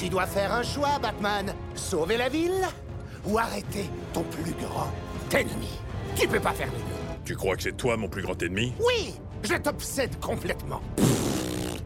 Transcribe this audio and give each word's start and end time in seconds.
Tu 0.00 0.08
dois 0.08 0.24
faire 0.24 0.50
un 0.54 0.62
choix, 0.62 0.98
Batman. 0.98 1.52
Sauver 1.74 2.16
la 2.16 2.30
ville 2.30 2.66
ou 3.26 3.38
arrêter 3.38 3.84
ton 4.14 4.22
plus 4.22 4.54
grand 4.54 4.90
ennemi. 5.30 5.78
Tu 6.16 6.26
peux 6.26 6.40
pas 6.40 6.52
faire 6.52 6.68
les 6.68 6.78
deux. 6.78 7.18
Tu 7.22 7.36
crois 7.36 7.54
que 7.54 7.64
c'est 7.64 7.76
toi 7.76 7.98
mon 7.98 8.08
plus 8.08 8.22
grand 8.22 8.42
ennemi? 8.42 8.72
Oui, 8.78 9.14
je 9.42 9.56
t'obsède 9.56 10.18
complètement. 10.18 10.80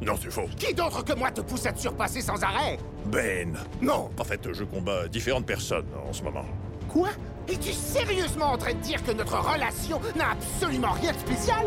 Non, 0.01 0.15
c'est 0.23 0.31
faux. 0.31 0.47
Qui 0.57 0.73
d'autre 0.75 1.03
que 1.03 1.13
moi 1.15 1.33
te 1.33 1.41
pousse 1.41 1.67
à 1.67 1.73
te 1.73 1.81
surpasser 1.81 2.21
sans 2.21 2.41
arrêt? 2.41 2.79
Ben. 3.07 3.59
Non. 3.83 4.11
En 4.17 4.25
fait, 4.25 4.53
je 4.53 4.63
combats 4.63 5.09
différentes 5.09 5.47
personnes 5.47 5.89
en 6.09 6.13
ce 6.13 6.23
moment. 6.23 6.45
Quoi? 6.89 7.09
Es-tu 7.49 7.73
sérieusement 7.73 8.53
en 8.53 8.59
train 8.59 8.75
de 8.75 8.79
dire 8.79 9.03
que 9.03 9.11
notre 9.11 9.39
relation 9.39 10.01
n'a 10.15 10.31
absolument 10.31 10.93
rien 10.93 11.11
de 11.11 11.19
spécial? 11.19 11.67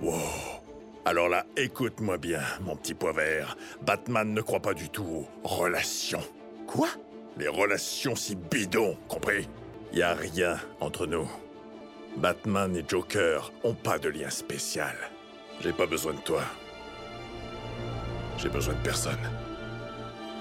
Wow. 0.00 0.55
Alors 1.06 1.28
là, 1.28 1.46
écoute-moi 1.56 2.18
bien, 2.18 2.40
mon 2.62 2.74
petit 2.74 2.92
pois 2.92 3.12
vert. 3.12 3.56
Batman 3.86 4.34
ne 4.34 4.40
croit 4.40 4.58
pas 4.58 4.74
du 4.74 4.88
tout 4.88 5.24
aux 5.44 5.48
relations. 5.48 6.24
Quoi? 6.66 6.88
Les 7.38 7.46
relations 7.46 8.16
si 8.16 8.34
bidons, 8.34 8.96
compris? 9.06 9.48
Y 9.92 10.02
a 10.02 10.14
rien 10.14 10.58
entre 10.80 11.06
nous. 11.06 11.30
Batman 12.16 12.74
et 12.74 12.82
Joker 12.88 13.52
ont 13.62 13.74
pas 13.74 14.00
de 14.00 14.08
lien 14.08 14.30
spécial. 14.30 14.96
J'ai 15.60 15.72
pas 15.72 15.86
besoin 15.86 16.12
de 16.12 16.20
toi. 16.22 16.42
J'ai 18.36 18.48
besoin 18.48 18.74
de 18.74 18.80
personne. 18.80 19.30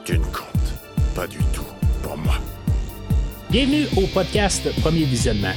Tu 0.04 0.18
ne 0.18 0.26
comptes 0.26 0.74
pas 1.14 1.28
du 1.28 1.38
tout 1.54 1.68
pour 2.02 2.18
moi. 2.18 2.38
Bienvenue 3.52 3.86
au 3.98 4.08
podcast 4.08 4.68
Premier 4.82 5.04
Visionnement. 5.04 5.54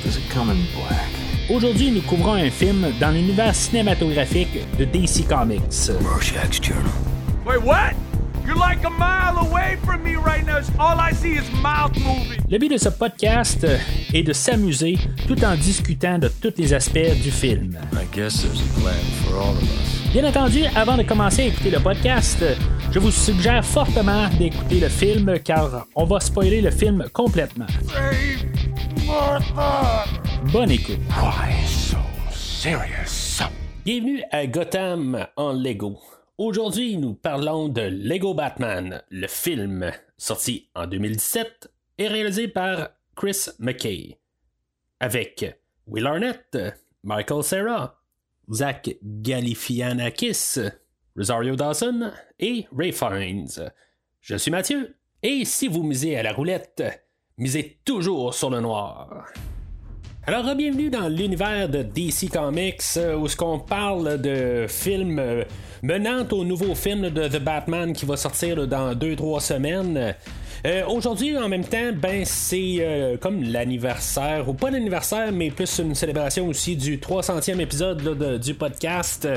Aujourd'hui, 1.50 1.90
nous 1.90 2.02
couvrons 2.02 2.34
un 2.34 2.50
film 2.50 2.86
dans 3.00 3.10
l'univers 3.10 3.54
cinématographique 3.54 4.58
de 4.78 4.84
DC 4.84 5.26
Comics. 5.26 5.90
Wait, 7.46 7.56
what? 7.64 7.94
You're 8.46 8.54
like 8.54 8.84
a 8.84 8.90
mile 8.90 9.38
away 9.38 9.78
from 9.82 10.02
me 10.02 10.16
right 10.16 10.44
now. 10.44 10.58
All 10.78 10.98
I 11.00 11.14
see 11.14 11.32
is 11.38 11.50
mouth 11.62 11.96
moving. 12.00 12.38
Le 12.50 12.58
but 12.58 12.70
de 12.70 12.76
ce 12.76 12.90
podcast 12.90 13.66
est 14.12 14.22
de 14.22 14.32
s'amuser 14.34 14.98
tout 15.26 15.42
en 15.42 15.54
discutant 15.54 16.18
de 16.18 16.28
tous 16.28 16.52
les 16.58 16.74
aspects 16.74 17.14
du 17.22 17.30
film. 17.30 17.78
I 17.94 18.04
guess 18.14 18.42
there's 18.42 18.60
a 18.60 18.80
plan 18.80 18.92
for 19.24 19.36
all 19.38 19.52
of 19.52 19.62
us. 19.62 20.12
Bien 20.12 20.24
entendu, 20.24 20.64
avant 20.76 20.98
de 20.98 21.02
commencer 21.02 21.42
à 21.42 21.46
écouter 21.46 21.70
le 21.70 21.80
podcast, 21.80 22.44
je 22.90 22.98
vous 22.98 23.10
suggère 23.10 23.64
fortement 23.64 24.28
d'écouter 24.38 24.80
le 24.80 24.88
film 24.88 25.38
car 25.42 25.86
on 25.94 26.04
va 26.04 26.20
spoiler 26.20 26.60
le 26.60 26.70
film 26.70 27.04
complètement. 27.12 27.66
Bonne 30.52 30.70
écoute. 30.70 30.98
Why 31.08 31.66
so 31.66 31.96
serious? 32.30 33.40
Bienvenue 33.82 34.22
à 34.30 34.46
Gotham 34.46 35.26
en 35.36 35.52
Lego. 35.54 35.98
Aujourd'hui, 36.36 36.98
nous 36.98 37.14
parlons 37.14 37.70
de 37.70 37.80
Lego 37.80 38.34
Batman, 38.34 39.02
le 39.08 39.26
film 39.26 39.90
sorti 40.18 40.68
en 40.74 40.86
2017 40.86 41.72
et 41.96 42.08
réalisé 42.08 42.48
par 42.48 42.90
Chris 43.16 43.46
McKay. 43.58 44.18
Avec 45.00 45.58
Will 45.86 46.06
Arnett, 46.06 46.58
Michael 47.02 47.42
Cera, 47.42 48.02
Zach 48.52 48.90
Galifianakis, 49.02 50.60
Rosario 51.16 51.56
Dawson 51.56 52.12
et 52.38 52.66
Ray 52.76 52.92
Fiennes. 52.92 53.72
Je 54.20 54.36
suis 54.36 54.50
Mathieu, 54.50 54.96
et 55.22 55.46
si 55.46 55.66
vous 55.66 55.82
misez 55.82 56.18
à 56.18 56.22
la 56.22 56.32
roulette, 56.34 57.07
misez 57.38 57.78
toujours 57.84 58.34
sur 58.34 58.50
le 58.50 58.60
noir. 58.60 59.24
Alors, 60.26 60.54
bienvenue 60.54 60.90
dans 60.90 61.08
l'univers 61.08 61.68
de 61.68 61.82
DC 61.82 62.30
Comics, 62.30 62.82
euh, 62.98 63.16
où 63.16 63.28
ce 63.28 63.36
qu'on 63.36 63.60
parle 63.60 64.20
de 64.20 64.66
films 64.68 65.18
euh, 65.18 65.44
menant 65.82 66.26
au 66.32 66.44
nouveau 66.44 66.74
film 66.74 67.08
de 67.08 67.28
The 67.28 67.40
Batman 67.40 67.94
qui 67.94 68.04
va 68.04 68.16
sortir 68.16 68.66
dans 68.66 68.92
2-3 68.92 69.40
semaines. 69.40 70.14
Euh, 70.66 70.84
Aujourd'hui, 70.86 71.38
en 71.38 71.48
même 71.48 71.64
temps, 71.64 71.92
ben 71.94 72.24
c'est 72.24 73.18
comme 73.22 73.44
l'anniversaire, 73.44 74.48
ou 74.48 74.54
pas 74.54 74.70
l'anniversaire, 74.70 75.30
mais 75.32 75.50
plus 75.50 75.78
une 75.78 75.94
célébration 75.94 76.48
aussi 76.48 76.76
du 76.76 76.98
300e 76.98 77.60
épisode 77.60 78.38
du 78.40 78.54
podcast. 78.54 79.28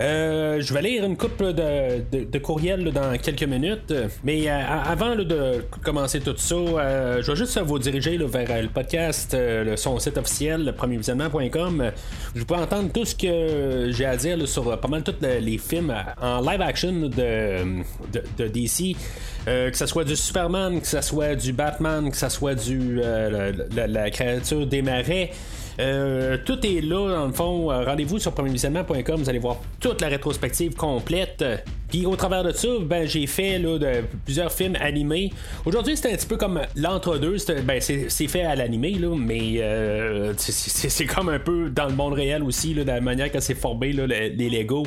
Euh, 0.00 0.60
je 0.60 0.72
vais 0.72 0.82
lire 0.82 1.04
une 1.04 1.16
couple 1.16 1.52
de, 1.52 2.38
courriels 2.38 2.90
dans 2.92 3.16
quelques 3.18 3.44
minutes, 3.44 3.92
mais 4.24 4.48
euh, 4.48 4.60
avant 4.84 5.14
de 5.14 5.64
commencer 5.84 6.20
tout 6.20 6.34
ça, 6.36 6.54
euh, 6.54 7.22
je 7.22 7.30
vais 7.30 7.36
juste 7.36 7.58
vous 7.60 7.78
diriger 7.78 8.16
vers 8.16 8.62
le 8.62 8.68
podcast, 8.68 9.36
son 9.76 9.98
site 9.98 10.16
officiel, 10.16 10.74
premiervisionnement.com. 10.76 11.90
Je 12.34 12.44
peux 12.44 12.54
entendre 12.54 12.90
tout 12.92 13.04
ce 13.04 13.14
que 13.14 13.90
j'ai 13.90 14.06
à 14.06 14.16
dire 14.16 14.46
sur 14.48 14.78
pas 14.78 14.88
mal 14.88 15.02
tous 15.02 15.14
les- 15.22 15.58
films 15.58 15.94
en 16.20 16.40
live 16.40 16.62
action 16.62 16.92
de, 16.92 18.48
DC. 18.48 18.96
Que 19.44 19.76
ce 19.76 19.86
soit 19.86 20.04
du 20.04 20.16
Superman, 20.16 20.80
que 20.80 20.86
ce 20.86 21.00
soit 21.02 21.34
du 21.34 21.52
Batman, 21.52 22.10
que 22.10 22.16
ce 22.16 22.28
soit 22.28 22.54
du 22.54 23.00
la 23.76 24.10
créature 24.10 24.66
des 24.66 24.82
marais. 24.82 25.30
Euh, 25.80 26.38
tout 26.44 26.64
est 26.66 26.80
là, 26.80 27.16
dans 27.16 27.26
le 27.26 27.32
fond. 27.32 27.70
Euh, 27.70 27.84
Rendez-vous 27.84 28.18
sur 28.18 28.32
premiervisionnement.com, 28.32 29.20
vous 29.20 29.28
allez 29.28 29.38
voir 29.38 29.56
toute 29.80 30.00
la 30.00 30.08
rétrospective 30.08 30.74
complète. 30.74 31.44
Puis 31.92 32.06
au 32.06 32.16
travers 32.16 32.42
de 32.42 32.52
ça, 32.52 32.68
ben, 32.80 33.06
j'ai 33.06 33.26
fait 33.26 33.58
là, 33.58 33.78
de, 33.78 34.02
plusieurs 34.24 34.50
films 34.50 34.76
animés. 34.80 35.30
Aujourd'hui, 35.66 35.94
c'était 35.94 36.10
un 36.10 36.16
petit 36.16 36.26
peu 36.26 36.38
comme 36.38 36.58
l'entre-deux. 36.74 37.36
Ben, 37.66 37.82
c'est, 37.82 38.08
fait 38.28 38.44
à 38.44 38.56
l'animé, 38.56 38.96
mais 39.18 39.56
euh, 39.58 40.32
c'est, 40.38 41.04
comme 41.04 41.28
un 41.28 41.38
peu 41.38 41.68
dans 41.68 41.84
le 41.84 41.94
monde 41.94 42.14
réel 42.14 42.42
aussi, 42.44 42.72
là, 42.72 42.84
de 42.84 42.88
la 42.88 43.02
manière 43.02 43.30
que 43.30 43.40
c'est 43.40 43.54
formé, 43.54 43.92
là, 43.92 44.06
les, 44.06 44.30
les 44.30 44.48
Lego. 44.48 44.84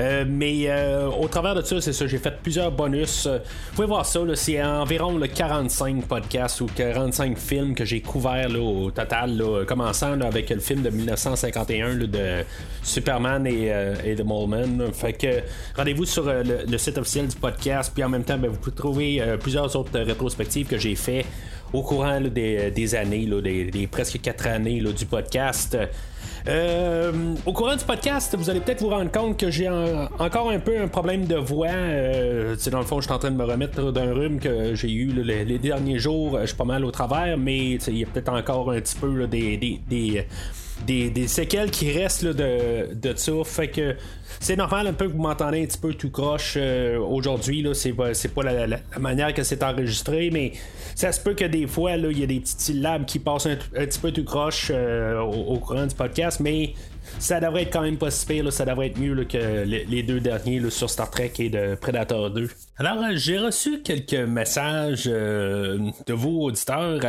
Euh, 0.00 0.24
mais 0.26 0.66
euh, 0.68 1.08
au 1.08 1.26
travers 1.26 1.56
de 1.56 1.62
ça, 1.62 1.80
c'est 1.80 1.92
ça, 1.92 2.06
j'ai 2.06 2.18
fait 2.18 2.34
plusieurs 2.42 2.70
bonus. 2.70 3.26
Euh, 3.26 3.38
Vous 3.70 3.74
pouvez 3.76 3.88
voir 3.88 4.06
ça, 4.06 4.20
c'est 4.34 4.62
environ 4.62 5.18
le 5.18 5.26
45 5.26 6.04
podcasts 6.06 6.60
ou 6.60 6.66
45 6.66 7.36
films 7.36 7.74
que 7.74 7.84
j'ai 7.84 8.00
couverts 8.00 8.50
au 8.60 8.92
total, 8.92 9.36
là, 9.36 9.64
commençant 9.66 10.14
là, 10.14 10.26
avec 10.26 10.50
le 10.50 10.60
film 10.60 10.82
de 10.82 10.90
1951 10.90 11.94
là, 11.94 12.06
de 12.06 12.44
Superman 12.82 13.46
et, 13.46 13.72
euh, 13.72 14.14
de 14.14 14.22
Moleman. 14.22 14.92
Fait 14.92 15.14
que 15.14 15.40
rendez-vous 15.76 16.04
sur 16.04 16.37
euh, 16.38 16.64
le, 16.66 16.78
site 16.78 16.98
officiel 16.98 17.28
du 17.28 17.36
podcast, 17.36 17.92
puis 17.94 18.02
en 18.04 18.08
même 18.08 18.24
temps, 18.24 18.38
ben, 18.38 18.50
vous 18.50 18.58
pouvez 18.58 18.76
trouver 18.76 19.20
euh, 19.20 19.36
plusieurs 19.36 19.74
autres 19.76 19.98
rétrospectives 19.98 20.66
que 20.66 20.78
j'ai 20.78 20.94
fait 20.94 21.24
au 21.72 21.82
courant 21.82 22.18
là, 22.18 22.28
des, 22.28 22.94
années, 22.94 23.26
là, 23.26 23.40
des, 23.40 23.88
presque 23.90 24.20
4 24.20 24.46
années 24.46 24.80
là, 24.80 24.92
du 24.92 25.06
podcast. 25.06 25.76
Euh, 26.46 27.34
au 27.44 27.52
courant 27.52 27.76
du 27.76 27.84
podcast, 27.84 28.34
vous 28.36 28.48
allez 28.48 28.60
peut-être 28.60 28.80
vous 28.80 28.88
rendre 28.88 29.10
compte 29.10 29.38
que 29.38 29.50
j'ai 29.50 29.68
encore 29.68 30.50
un 30.50 30.58
peu 30.58 30.80
un 30.80 30.88
problème 30.88 31.26
de 31.26 31.36
voix. 31.36 31.68
Euh, 31.68 32.56
dans 32.70 32.78
le 32.78 32.84
fond, 32.84 33.00
je 33.00 33.06
suis 33.06 33.12
en 33.12 33.18
train 33.18 33.30
de 33.30 33.36
me 33.36 33.44
remettre 33.44 33.92
d'un 33.92 34.14
rhume 34.14 34.38
que 34.38 34.74
j'ai 34.74 34.90
eu 34.90 35.08
les, 35.08 35.58
derniers 35.58 35.98
jours. 35.98 36.36
Euh, 36.36 36.42
Je 36.42 36.46
suis 36.46 36.56
pas 36.56 36.64
mal 36.64 36.84
au 36.84 36.90
travers, 36.90 37.36
mais 37.36 37.74
il 37.74 37.98
y 37.98 38.04
a 38.04 38.06
peut-être 38.06 38.32
encore 38.32 38.70
un 38.70 38.80
petit 38.80 38.96
peu 38.96 39.26
des, 39.26 40.26
des- 40.86 41.28
séquelles 41.28 41.70
qui 41.70 41.90
restent 41.92 42.22
là, 42.22 42.32
de, 42.32 42.94
de 42.94 43.16
ça. 43.16 43.32
Fait 43.44 43.68
que 43.68 43.96
c'est 44.40 44.56
normal 44.56 44.86
un 44.86 44.92
peu 44.92 45.06
que 45.08 45.12
vous 45.12 45.22
m'entendez 45.22 45.62
un 45.62 45.66
petit 45.66 45.78
peu 45.78 45.94
tout 45.94 46.10
croche 46.10 46.54
euh, 46.56 46.98
aujourd'hui. 46.98 47.62
là. 47.62 47.74
C'est 47.74 47.92
pas, 47.92 48.42
la, 48.42 48.78
manière 48.98 49.34
que 49.34 49.42
c'est 49.42 49.62
enregistré, 49.62 50.30
mais 50.30 50.52
ça 50.94 51.12
se 51.12 51.20
peut 51.20 51.34
que 51.34 51.44
des 51.44 51.66
fois, 51.66 51.92
il 51.92 52.18
y 52.18 52.22
a 52.22 52.26
des 52.26 52.40
petites 52.40 52.60
syllabes 52.60 53.04
qui 53.04 53.18
passent 53.18 53.46
un, 53.46 53.56
petit 53.56 53.98
peu 53.98 54.12
tout 54.12 54.24
croche 54.24 54.70
euh, 54.72 55.20
au, 55.20 55.58
courant 55.58 55.86
du 55.86 55.94
podcast, 55.94 56.40
mais 56.40 56.74
ça 57.18 57.40
devrait 57.40 57.62
être 57.62 57.72
quand 57.72 57.82
même 57.82 57.96
pas 57.96 58.10
si 58.10 58.26
pire, 58.26 58.52
ça 58.52 58.64
devrait 58.64 58.88
être 58.88 58.98
mieux 58.98 59.24
que 59.24 59.64
les, 59.64 60.02
deux 60.02 60.20
derniers 60.20 60.70
sur 60.70 60.90
Star 60.90 61.10
Trek 61.10 61.32
et 61.38 61.48
de 61.48 61.74
Predator 61.74 62.30
2. 62.30 62.48
Alors, 62.76 63.02
euh, 63.02 63.12
j'ai 63.14 63.38
reçu 63.38 63.82
quelques 63.82 64.14
messages 64.14 65.06
de 65.06 66.12
vous, 66.12 66.42
auditeurs, 66.42 67.00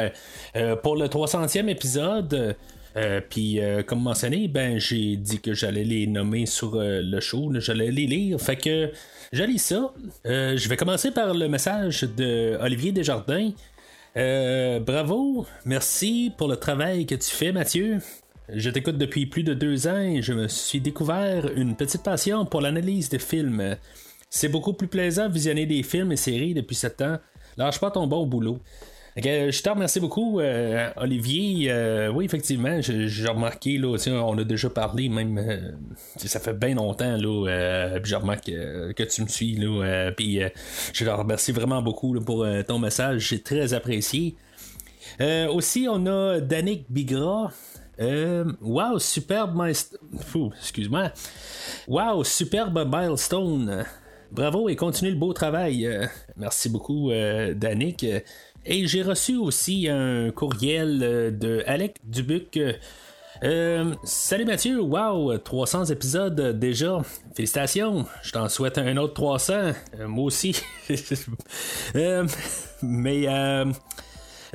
pour 0.81 0.95
le 0.95 1.07
300e 1.07 1.67
épisode. 1.67 2.55
Euh, 2.99 3.21
puis, 3.27 3.61
euh, 3.61 3.81
comme 3.81 4.01
mentionné, 4.01 4.47
ben, 4.49 4.77
j'ai 4.77 5.15
dit 5.15 5.39
que 5.39 5.53
j'allais 5.53 5.85
les 5.85 6.05
nommer 6.05 6.45
sur 6.45 6.75
euh, 6.75 7.01
le 7.01 7.19
show, 7.21 7.49
j'allais 7.59 7.91
les 7.91 8.07
lire. 8.07 8.39
Fait 8.41 8.57
que 8.57 8.91
je 9.31 9.43
lis 9.43 9.59
ça. 9.59 9.93
Je 10.25 10.67
vais 10.67 10.75
commencer 10.75 11.11
par 11.11 11.33
le 11.33 11.47
message 11.47 12.01
de 12.01 12.57
Olivier 12.59 12.91
Desjardins. 12.91 13.51
Bravo, 14.15 15.45
merci 15.65 16.31
pour 16.37 16.49
le 16.49 16.57
travail 16.57 17.05
que 17.05 17.15
tu 17.15 17.29
fais, 17.29 17.51
Mathieu. 17.53 17.99
Je 18.51 18.69
t'écoute 18.69 18.97
depuis 18.97 19.27
plus 19.27 19.43
de 19.43 19.53
deux 19.53 19.87
ans 19.87 19.99
et 19.99 20.21
je 20.21 20.33
me 20.33 20.47
suis 20.47 20.81
découvert 20.81 21.51
une 21.55 21.75
petite 21.75 22.03
passion 22.03 22.45
pour 22.45 22.61
l'analyse 22.61 23.09
de 23.09 23.19
films. 23.19 23.77
C'est 24.31 24.49
beaucoup 24.49 24.73
plus 24.73 24.87
plaisant 24.87 25.29
de 25.29 25.33
visionner 25.33 25.67
des 25.67 25.83
films 25.83 26.11
et 26.11 26.17
séries 26.17 26.55
depuis 26.55 26.75
sept 26.75 27.01
ans. 27.01 27.17
Lâche 27.57 27.79
pas 27.79 27.91
ton 27.91 28.07
bon 28.07 28.25
boulot. 28.25 28.59
Que, 29.21 29.51
je 29.51 29.61
te 29.63 29.69
remercie 29.69 29.99
beaucoup, 29.99 30.39
euh, 30.39 30.89
Olivier. 30.95 31.71
Euh, 31.71 32.09
oui, 32.09 32.25
effectivement, 32.25 32.79
j'ai 32.79 33.27
remarqué, 33.27 33.77
là, 33.77 33.97
on 34.23 34.37
a 34.37 34.43
déjà 34.43 34.69
parlé, 34.69 35.09
même, 35.09 35.37
euh, 35.37 35.71
ça 36.15 36.39
fait 36.39 36.53
bien 36.53 36.75
longtemps, 36.75 37.17
là, 37.17 37.47
euh, 37.49 37.99
je 38.03 38.15
remarque 38.15 38.49
euh, 38.49 38.93
que 38.93 39.03
tu 39.03 39.23
me 39.23 39.27
suis, 39.27 39.55
là, 39.55 39.83
euh, 39.83 40.11
puis 40.11 40.41
euh, 40.43 40.49
je 40.93 41.03
te 41.03 41.09
remercie 41.09 41.51
vraiment 41.51 41.81
beaucoup 41.81 42.19
pour 42.21 42.43
euh, 42.43 42.61
ton 42.61 42.79
message, 42.79 43.29
j'ai 43.29 43.41
très 43.41 43.73
apprécié. 43.73 44.35
Euh, 45.19 45.47
aussi, 45.47 45.87
on 45.89 46.05
a 46.05 46.39
Danick 46.39 46.85
Bigra. 46.89 47.51
Euh, 47.99 48.45
wow, 48.61 48.99
superbe 48.99 49.53
milestone. 49.55 50.53
Excuse-moi. 50.59 51.11
Wow, 51.87 52.23
superbe 52.23 52.87
milestone. 52.89 53.85
bravo 54.31 54.69
et 54.69 54.75
continue 54.75 55.11
le 55.11 55.17
beau 55.17 55.33
travail. 55.33 55.89
merci 56.37 56.69
beaucoup, 56.69 57.11
Danick. 57.55 58.05
Et 58.65 58.87
j'ai 58.87 59.01
reçu 59.01 59.37
aussi 59.37 59.87
un 59.89 60.31
courriel 60.31 60.99
de 61.37 61.63
Alec 61.65 61.97
Dubuc. 62.03 62.59
salut 64.03 64.45
Mathieu, 64.45 64.81
wow, 64.81 65.37
300 65.37 65.85
épisodes 65.85 66.59
déjà. 66.59 67.01
Félicitations, 67.35 68.05
je 68.21 68.31
t'en 68.31 68.49
souhaite 68.49 68.77
un 68.77 68.97
autre 68.97 69.13
300. 69.13 69.71
moi 70.07 70.25
aussi. 70.25 70.61
mais 72.81 73.27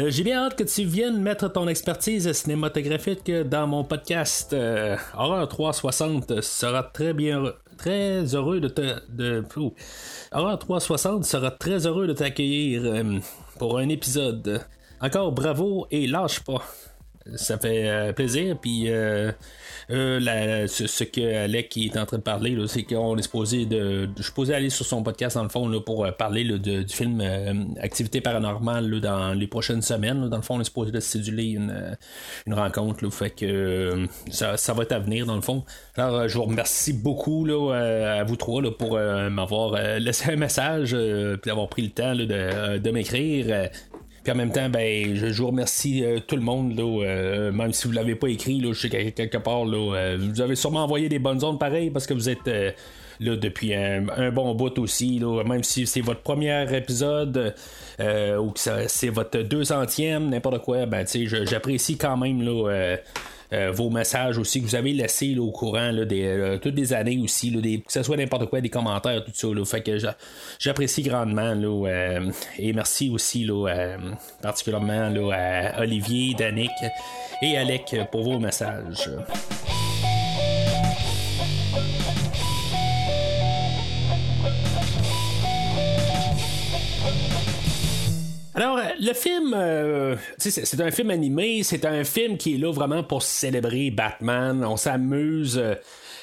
euh, 0.01 0.11
j'ai 0.11 0.25
bien 0.25 0.45
hâte 0.45 0.57
que 0.57 0.65
tu 0.65 0.85
viennes 0.85 1.23
mettre 1.23 1.49
ton 1.53 1.69
expertise 1.69 2.33
cinématographique 2.33 3.31
dans 3.31 3.69
mon 3.69 3.85
podcast. 3.85 4.53
Euh, 4.53 4.97
Horror 5.17 5.49
360 5.49 6.41
sera 6.41 6.83
très 6.83 7.13
bien 7.15 7.45
très 7.79 8.35
heureux 8.35 8.59
de 8.59 8.67
te 8.67 8.99
de 9.09 9.45
Horror 10.33 10.59
360 10.59 11.25
sera 11.25 11.53
très 11.53 11.87
heureux 11.87 12.09
de 12.09 12.13
t'accueillir 12.13 12.83
euh, 12.85 13.21
pour 13.59 13.79
un 13.79 13.89
épisode. 13.89 14.65
Encore 15.01 15.33
bravo 15.33 15.87
et 15.91 16.07
lâche 16.07 16.41
pas. 16.41 16.63
Ça 17.37 17.59
fait 17.59 18.13
plaisir 18.15 18.57
puis 18.61 18.89
euh, 19.91 20.67
ce, 20.67 21.05
que 21.05 21.45
Alec 21.45 21.77
est 21.77 21.97
en 21.97 22.07
train 22.07 22.19
de 22.19 22.23
parler, 22.23 22.57
c'est 22.67 22.85
qu'on 22.85 23.17
est 23.17 23.23
supposé 23.23 23.67
de. 23.67 24.09
Je 24.19 24.53
aller 24.53 24.71
sur 24.71 24.87
son 24.87 25.03
podcast 25.03 25.37
dans 25.37 25.43
le 25.43 25.49
fond 25.49 25.81
pour 25.81 26.05
euh, 26.05 26.11
parler 26.11 26.45
du 26.59 26.87
film 26.89 27.21
euh, 27.21 27.65
Activité 27.81 28.21
paranormale 28.21 29.01
dans 29.01 29.35
les 29.35 29.47
prochaines 29.47 29.83
semaines. 29.83 30.29
Dans 30.29 30.37
le 30.37 30.43
fond, 30.43 30.57
on 30.57 30.61
est 30.61 30.65
supposé 30.65 30.91
de 30.91 31.01
céduler 31.01 31.51
une, 31.51 31.97
une 32.47 32.55
rencontre. 32.55 33.05
que 33.31 34.07
ça, 34.31 34.73
va 34.75 34.83
être 34.83 34.93
à 34.93 34.99
venir 34.99 35.27
dans 35.27 35.37
le 35.37 35.43
fond. 35.43 35.65
Alors, 35.97 36.29
je 36.29 36.37
vous 36.37 36.45
remercie 36.45 36.93
beaucoup 36.93 37.47
à 37.73 38.25
vous 38.25 38.37
trois 38.37 38.63
pour 38.79 38.99
m'avoir 39.31 39.99
laissé 39.99 40.33
un 40.33 40.37
message 40.37 40.95
et 40.95 41.37
d'avoir 41.45 41.69
pris 41.69 41.83
le 41.83 41.91
temps 41.91 42.15
de 42.15 42.91
m'écrire. 42.91 43.71
Puis 44.25 44.33
en 44.33 44.37
même 44.37 44.51
temps, 44.51 44.71
ben, 44.71 45.15
je, 45.15 45.43
vous 45.43 45.49
remercie 45.49 46.03
euh, 46.03 46.19
tout 46.19 46.37
le 46.37 46.43
monde, 46.43 46.75
là, 46.75 47.05
euh, 47.05 47.53
même 47.53 47.75
si 47.75 47.87
vous 47.87 47.93
l'avez 47.93 48.15
pas 48.15 48.29
écrit, 48.29 48.59
là, 48.59 48.73
je 48.73 48.81
sais 48.81 48.89
quelque 48.89 49.37
part, 49.37 49.67
là, 49.67 49.95
euh, 49.95 50.19
vous 50.19 50.41
avez 50.41 50.57
sûrement 50.57 50.83
envoyé 50.83 51.11
des 51.11 51.19
bonnes 51.19 51.45
ondes 51.45 51.61
pareil 51.61 51.91
parce 51.91 52.07
que 52.07 52.15
vous 52.15 52.31
êtes 52.31 52.47
là 53.21 53.37
depuis 53.37 53.75
un, 53.75 54.31
bon 54.33 54.55
bout 54.55 54.79
aussi, 54.79 55.19
là, 55.19 55.45
même 55.45 55.63
si 55.63 55.87
c'est 55.87 56.01
votre 56.01 56.23
premier 56.23 56.65
épisode 56.75 57.55
ou 58.01 58.51
que 58.51 58.61
c'est 58.89 59.11
votre 59.11 59.39
200e, 59.41 60.31
n'importe 60.31 60.63
quoi, 60.63 60.87
ben, 60.87 61.07
j'apprécie 61.07 61.99
quand 61.99 62.17
même 62.17 62.41
là, 62.41 62.97
euh, 63.55 63.71
vos 63.71 63.91
messages 63.91 64.39
aussi 64.39 64.61
que 64.61 64.67
vous 64.67 64.75
avez 64.75 64.93
laissés 64.93 65.39
au 65.39 65.51
courant 65.51 65.93
des, 65.93 66.25
euh, 66.25 66.59
toutes 66.59 66.75
les 66.75 66.93
années 66.93 67.21
aussi, 67.23 67.51
des, 67.51 67.81
que 67.81 67.93
ce 67.93 68.03
soit 68.03 68.17
n'importe 68.17 68.47
quoi, 68.47 68.61
des 68.61 68.69
commentaires, 68.69 69.25
tout 69.25 69.33
ça. 69.33 69.65
fait 69.65 69.83
que 69.83 69.99
j'apprécie 70.59 71.03
grandement. 71.03 71.55
Euh, 71.55 72.31
et 72.59 72.73
merci 72.73 73.11
aussi 73.11 73.49
particulièrement 74.43 75.13
à 75.33 75.81
Olivier, 75.81 76.35
Danick 76.35 76.71
et 77.43 77.57
Alec 77.57 77.97
pour 78.11 78.23
vos 78.23 78.39
messages. 78.39 79.11
Alors, 88.57 88.79
le 89.01 89.13
film, 89.15 89.53
euh, 89.53 90.15
c'est 90.39 90.81
un 90.81 90.93
film 90.93 91.11
animé, 91.11 91.65
c'est 91.65 91.85
un 91.85 92.05
film 92.05 92.37
qui 92.37 92.55
est 92.55 92.59
là 92.59 92.73
vraiment 92.73 93.03
pour 93.03 93.23
célébrer 93.23 93.91
Batman. 93.91 94.65
On 94.65 94.77
s'amuse. 94.77 95.61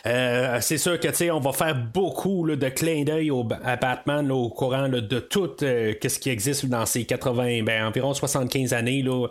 Euh, 0.06 0.58
c'est 0.62 0.78
sûr 0.78 1.00
que 1.00 1.10
tu 1.10 1.30
on 1.30 1.40
va 1.40 1.52
faire 1.52 1.76
beaucoup 1.76 2.48
de 2.48 2.70
clins 2.70 3.04
d'œil 3.04 3.32
à 3.64 3.76
Batman 3.76 4.32
au 4.32 4.50
courant 4.50 4.90
de 4.90 5.20
tout 5.20 5.64
euh, 5.64 5.94
ce 6.02 6.20
qui 6.20 6.30
existe 6.30 6.66
dans 6.66 6.86
ces 6.86 7.06
80, 7.06 7.64
ben, 7.64 7.86
environ 7.86 8.14
75 8.14 8.74
années. 8.74 9.04
Là, 9.04 9.26
euh, 9.26 9.28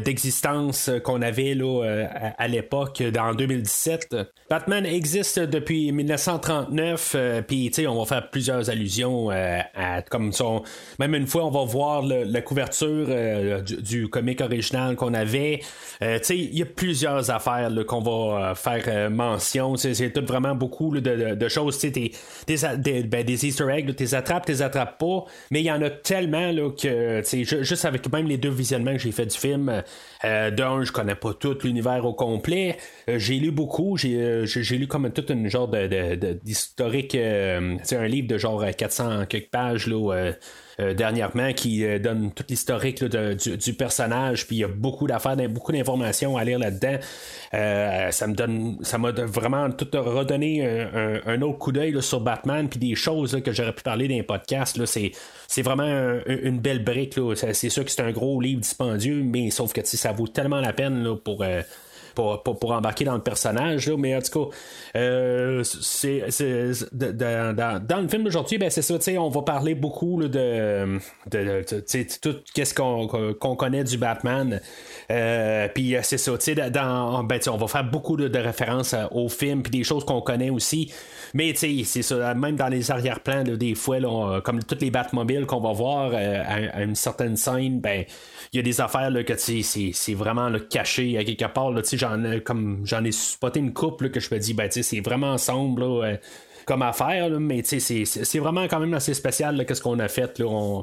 d'existence 0.00 0.90
qu'on 1.02 1.22
avait 1.22 1.54
là, 1.54 1.84
euh, 1.84 2.06
à, 2.38 2.48
l'époque, 2.48 3.02
dans 3.02 3.34
2017. 3.34 4.16
Batman 4.48 4.86
existe 4.86 5.40
depuis 5.40 5.92
1939, 5.92 7.12
euh, 7.14 7.42
puis 7.42 7.72
on 7.86 7.98
va 7.98 8.04
faire 8.04 8.30
plusieurs 8.30 8.70
allusions 8.70 9.30
à, 9.30 10.02
comme 10.02 10.32
son. 10.32 10.62
Même 10.98 11.14
une 11.14 11.26
fois, 11.26 11.44
on 11.44 11.50
va 11.50 11.64
voir 11.64 12.02
la 12.02 12.40
couverture 12.40 13.08
du, 13.62 14.08
comic 14.08 14.40
original 14.40 14.96
qu'on 14.96 15.14
avait. 15.14 15.60
Il 16.00 16.58
y 16.58 16.62
a 16.62 16.66
plusieurs 16.66 17.30
affaires 17.30 17.70
qu'on 17.86 18.00
va 18.00 18.54
faire 18.54 19.10
mention. 19.10 19.76
C'est 19.76 20.12
tout 20.12 20.24
vraiment 20.24 20.54
beaucoup 20.54 20.98
de, 20.98 21.48
choses. 21.48 21.78
Des, 21.80 22.12
ben, 22.46 23.24
des, 23.24 23.46
Easter 23.46 23.66
eggs, 23.70 23.94
tu 23.96 24.14
attrapes, 24.14 24.46
tu 24.46 24.62
attrapes 24.62 24.98
pas. 24.98 25.24
Mais 25.50 25.60
il 25.60 25.66
y 25.66 25.72
en 25.72 25.82
a 25.82 25.90
tellement 25.90 26.50
là, 26.50 26.70
que 26.70 27.22
juste 27.42 27.84
avec 27.84 28.10
même 28.12 28.26
les 28.26 28.38
deux 28.38 28.50
visionnements 28.50 28.92
que 28.92 28.98
j'ai 28.98 29.12
fait 29.12 29.26
du 29.26 29.36
film, 29.36 29.73
euh, 30.24 30.50
d'un, 30.50 30.82
je 30.84 30.92
connais 30.92 31.14
pas 31.14 31.34
tout 31.34 31.56
l'univers 31.64 32.04
au 32.04 32.14
complet. 32.14 32.76
Euh, 33.08 33.18
j'ai 33.18 33.38
lu 33.38 33.50
beaucoup. 33.50 33.96
J'ai, 33.96 34.16
euh, 34.16 34.46
lu 34.70 34.86
comme 34.86 35.10
tout 35.10 35.30
une 35.30 35.48
genre 35.48 35.68
d'historique. 36.42 37.12
c'est 37.82 37.96
un 37.96 38.06
livre 38.06 38.28
de 38.28 38.38
genre 38.38 38.64
400 38.76 39.26
quelques 39.26 39.50
pages 39.50 39.86
là, 39.86 40.32
euh, 40.80 40.94
dernièrement 40.94 41.52
qui 41.52 41.84
euh, 41.84 41.98
donne 41.98 42.32
tout 42.32 42.44
l'historique 42.48 43.04
du, 43.04 43.74
personnage, 43.74 44.46
puis 44.46 44.56
il 44.56 44.58
y 44.60 44.64
a 44.64 44.68
beaucoup 44.68 45.06
d'affaires, 45.06 45.36
beaucoup 45.48 45.72
d'informations 45.72 46.36
à 46.36 46.44
lire 46.44 46.58
là-dedans. 46.58 46.96
Euh, 47.54 48.10
ça 48.10 48.26
me 48.26 48.34
donne, 48.34 48.78
ça 48.82 48.98
m'a 48.98 49.12
vraiment 49.12 49.70
tout 49.70 49.88
redonné 49.92 50.64
un, 50.64 51.42
autre 51.42 51.58
coup 51.58 51.72
d'œil 51.72 52.02
sur 52.02 52.20
Batman, 52.20 52.68
puis 52.68 52.78
des 52.78 52.94
choses 52.94 53.40
que 53.44 53.52
j'aurais 53.52 53.72
pu 53.72 53.82
parler 53.82 54.08
dans 54.08 54.14
les 54.14 54.22
podcasts. 54.22 54.84
c'est, 54.86 55.62
vraiment 55.62 56.18
une 56.26 56.58
belle 56.58 56.82
brique. 56.82 57.18
C'est 57.34 57.70
sûr 57.70 57.84
que 57.84 57.90
c'est 57.90 58.02
un 58.02 58.12
gros 58.12 58.40
livre 58.40 58.60
dispendieux, 58.60 59.22
mais 59.22 59.50
sauf 59.50 59.72
que 59.72 59.80
ça 59.84 60.12
vaut 60.12 60.28
tellement 60.28 60.60
la 60.60 60.72
peine 60.72 61.16
pour 61.24 61.44
pour, 62.14 62.42
pour, 62.42 62.72
embarquer 62.72 63.04
dans 63.04 63.14
le 63.14 63.22
personnage. 63.22 63.90
mais 63.90 64.16
en 64.16 64.20
tout 64.20 64.48
cas, 64.48 64.56
euh, 64.96 65.62
c'est, 65.64 66.20
dans, 66.92 68.00
le 68.00 68.08
film 68.08 68.24
d'aujourd'hui, 68.24 68.58
ben, 68.58 68.70
c'est 68.70 68.82
ça, 68.82 68.96
on 69.18 69.28
va 69.28 69.42
parler 69.42 69.74
beaucoup 69.74 70.22
de, 70.22 70.98
de, 71.30 71.64
tout 72.20 72.36
ce 72.56 72.74
qu'on, 72.74 73.56
connaît 73.56 73.84
du 73.84 73.98
Batman. 73.98 74.60
Euh, 75.10 75.68
puis 75.74 75.96
euh, 75.96 76.00
c'est 76.02 76.18
ça, 76.18 76.32
dans, 76.70 77.24
ben, 77.24 77.40
on 77.48 77.56
va 77.56 77.66
faire 77.66 77.84
beaucoup 77.84 78.16
de, 78.16 78.38
références 78.38 78.94
au 79.12 79.28
film, 79.28 79.62
puis 79.62 79.70
des 79.70 79.84
choses 79.84 80.04
qu'on 80.04 80.20
connaît 80.20 80.50
aussi. 80.50 80.92
Mais 81.34 81.52
c'est 81.54 81.84
ça, 81.84 82.32
même 82.34 82.54
dans 82.54 82.68
les 82.68 82.92
arrière-plans, 82.92 83.42
des 83.42 83.74
fois, 83.74 84.40
comme 84.42 84.62
toutes 84.62 84.80
les 84.80 84.90
Batmobiles 84.90 85.46
qu'on 85.46 85.60
va 85.60 85.72
voir 85.72 86.12
à, 86.14 86.82
une 86.82 86.94
certaine 86.94 87.36
scène, 87.36 87.80
ben 87.80 88.04
il 88.52 88.56
y 88.56 88.60
a 88.60 88.62
des 88.62 88.80
affaires 88.80 89.10
là, 89.10 89.24
que 89.24 89.34
c'est 89.36 90.14
vraiment 90.14 90.50
caché 90.70 91.18
à 91.18 91.24
quelque 91.24 91.52
part. 91.52 91.72
j'en, 91.92 92.22
comme, 92.44 92.82
j'en 92.84 93.02
ai 93.02 93.10
spoté 93.10 93.58
une 93.58 93.72
couple 93.72 94.10
que 94.10 94.20
je 94.20 94.32
me 94.32 94.38
dis, 94.38 94.54
ben, 94.54 94.70
c'est 94.70 95.00
vraiment 95.00 95.32
ensemble. 95.32 95.82
Euh, 95.82 96.16
comme 96.66 96.80
affaire, 96.80 97.28
mais 97.40 97.62
c'est 97.62 98.38
vraiment 98.38 98.64
quand 98.68 98.80
même 98.80 98.94
assez 98.94 99.12
spécial 99.12 99.66
qu'est-ce 99.66 99.82
qu'on 99.82 99.98
a 99.98 100.08
fait. 100.08 100.38
Là, 100.38 100.82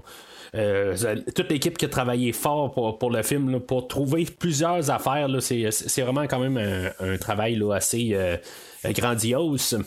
euh, 0.53 1.15
toute 1.33 1.49
l'équipe 1.49 1.77
qui 1.77 1.85
a 1.85 1.89
travaillé 1.89 2.33
fort 2.33 2.97
pour, 2.99 3.09
le 3.09 3.23
film, 3.23 3.59
pour 3.61 3.87
trouver 3.87 4.25
plusieurs 4.25 4.91
affaires, 4.91 5.27
c'est 5.39 6.01
vraiment 6.01 6.27
quand 6.27 6.39
même 6.39 6.93
un, 6.99 7.17
travail 7.17 7.59
assez 7.73 8.11
euh, 8.13 8.37
grandiose. 8.85 9.79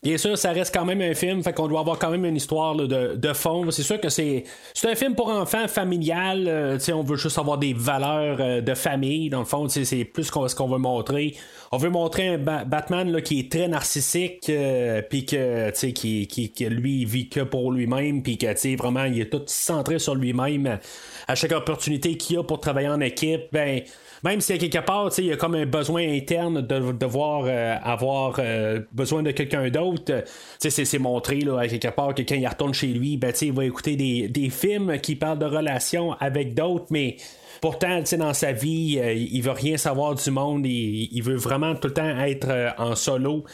Bien 0.00 0.16
sûr, 0.16 0.38
ça 0.38 0.52
reste 0.52 0.72
quand 0.72 0.84
même 0.84 1.00
un 1.00 1.14
film, 1.14 1.42
fait 1.42 1.52
qu'on 1.52 1.66
doit 1.66 1.80
avoir 1.80 1.98
quand 1.98 2.10
même 2.10 2.24
une 2.24 2.36
histoire 2.36 2.76
de, 2.76 3.32
fond. 3.32 3.68
C'est 3.72 3.82
sûr 3.82 4.00
que 4.00 4.08
c'est, 4.08 4.44
c'est 4.72 4.88
un 4.88 4.94
film 4.94 5.16
pour 5.16 5.28
enfants 5.28 5.66
familial. 5.66 6.46
Euh, 6.46 6.78
on 6.94 7.02
veut 7.02 7.16
juste 7.16 7.36
avoir 7.36 7.58
des 7.58 7.72
valeurs 7.72 8.38
euh, 8.40 8.60
de 8.60 8.74
famille. 8.74 9.28
Dans 9.28 9.40
le 9.40 9.44
fond, 9.44 9.68
c'est 9.68 10.04
plus 10.04 10.24
ce 10.24 10.54
qu'on 10.54 10.68
veut 10.68 10.78
montrer. 10.78 11.34
On 11.72 11.78
veut 11.78 11.90
montrer 11.90 12.28
un 12.28 12.38
Batman 12.38 13.10
là, 13.10 13.20
qui 13.20 13.40
est 13.40 13.50
très 13.50 13.66
narcissique, 13.66 14.48
euh, 14.48 15.02
puis 15.02 15.26
que, 15.26 15.70
qui, 15.90 16.28
qui, 16.28 16.52
qui, 16.52 16.64
lui, 16.66 17.04
vit 17.04 17.28
que 17.28 17.40
pour 17.40 17.72
lui-même, 17.72 18.22
puis 18.22 18.38
que 18.38 18.76
vraiment, 18.76 19.04
il 19.04 19.20
est 19.20 19.30
tout 19.30 19.42
centré 19.46 19.98
sur 19.98 20.14
lui-même. 20.14 20.78
À 21.26 21.34
chaque 21.34 21.52
opportunité 21.52 22.16
qu'il 22.16 22.38
a 22.38 22.44
pour 22.44 22.60
travailler 22.60 22.88
en 22.88 23.00
équipe, 23.00 23.48
ben 23.52 23.82
même 24.24 24.40
si 24.40 24.52
à 24.52 24.58
quelque 24.58 24.84
part, 24.84 25.10
il 25.18 25.24
y 25.24 25.32
a 25.32 25.36
comme 25.36 25.54
un 25.54 25.66
besoin 25.66 26.02
interne 26.02 26.60
de 26.60 26.92
devoir 26.92 27.44
euh, 27.46 27.76
avoir 27.82 28.36
euh, 28.38 28.80
besoin 28.92 29.22
de 29.22 29.30
quelqu'un 29.30 29.68
d'autre, 29.68 30.24
c'est 30.58 30.98
montré 30.98 31.40
là, 31.40 31.60
à 31.60 31.68
quelque 31.68 31.88
part 31.94 32.14
que 32.14 32.22
quand 32.22 32.34
il 32.34 32.46
retourne 32.46 32.74
chez 32.74 32.88
lui, 32.88 33.16
ben, 33.16 33.32
il 33.40 33.52
va 33.52 33.64
écouter 33.64 33.96
des, 33.96 34.28
des 34.28 34.50
films 34.50 34.98
qui 35.00 35.16
parlent 35.16 35.38
de 35.38 35.46
relations 35.46 36.12
avec 36.14 36.54
d'autres, 36.54 36.86
mais 36.90 37.16
Pourtant, 37.60 38.02
dans 38.18 38.34
sa 38.34 38.52
vie, 38.52 38.98
euh, 39.00 39.12
il 39.12 39.42
veut 39.42 39.52
rien 39.52 39.76
savoir 39.76 40.14
du 40.14 40.30
monde. 40.30 40.66
Il, 40.66 41.22
veut 41.22 41.36
vraiment 41.36 41.74
tout 41.74 41.88
le 41.88 41.94
temps 41.94 42.18
être 42.20 42.48
euh, 42.48 42.70
en 42.78 42.94
solo. 42.94 43.44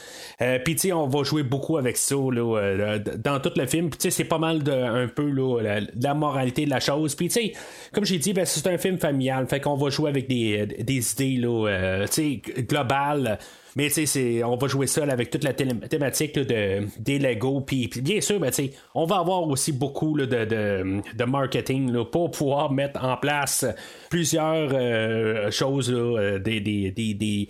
Euh, 0.40 0.58
Puis, 0.64 0.92
on 0.92 1.06
va 1.06 1.22
jouer 1.22 1.42
beaucoup 1.42 1.78
avec 1.78 1.96
ça 1.96 2.14
dans 2.14 3.40
tout 3.40 3.52
le 3.56 3.66
film. 3.66 3.90
C'est 3.98 4.24
pas 4.24 4.38
mal 4.38 4.62
de, 4.62 4.72
un 4.72 5.08
peu 5.08 5.28
là, 5.28 5.60
la, 6.00 6.14
moralité 6.14 6.64
de 6.64 6.70
la 6.70 6.80
chose. 6.80 7.14
Puis, 7.14 7.30
comme 7.92 8.04
j'ai 8.04 8.18
dit, 8.18 8.32
ben, 8.32 8.44
c'est 8.44 8.66
un 8.66 8.78
film 8.78 8.98
familial. 8.98 9.46
Fait 9.48 9.60
qu'on 9.60 9.76
va 9.76 9.90
jouer 9.90 10.10
avec 10.10 10.28
des, 10.28 10.66
des 10.66 11.12
idées 11.12 11.36
là, 11.36 12.04
globales 12.68 13.38
Mais 13.76 13.90
tu 13.90 14.06
sais, 14.06 14.44
on 14.44 14.56
va 14.56 14.68
jouer 14.68 14.86
ça 14.86 15.02
avec 15.02 15.30
toute 15.30 15.42
la 15.44 15.52
thématique 15.52 16.34
de, 16.38 16.86
des 16.98 17.18
Lego. 17.18 17.60
Puis 17.60 17.90
bien 18.02 18.20
sûr, 18.20 18.38
ben, 18.38 18.50
on 18.94 19.04
va 19.04 19.16
avoir 19.16 19.42
aussi 19.48 19.72
beaucoup 19.72 20.16
de, 20.16 20.24
de, 20.24 21.24
marketing 21.24 22.04
pour 22.04 22.30
pouvoir 22.30 22.70
mettre 22.70 23.02
en 23.04 23.16
place 23.16 23.66
plusieurs 24.10 24.70
euh, 24.72 25.50
choses, 25.50 25.90
euh, 25.90 26.38
des, 26.38 26.60
des, 26.60 27.48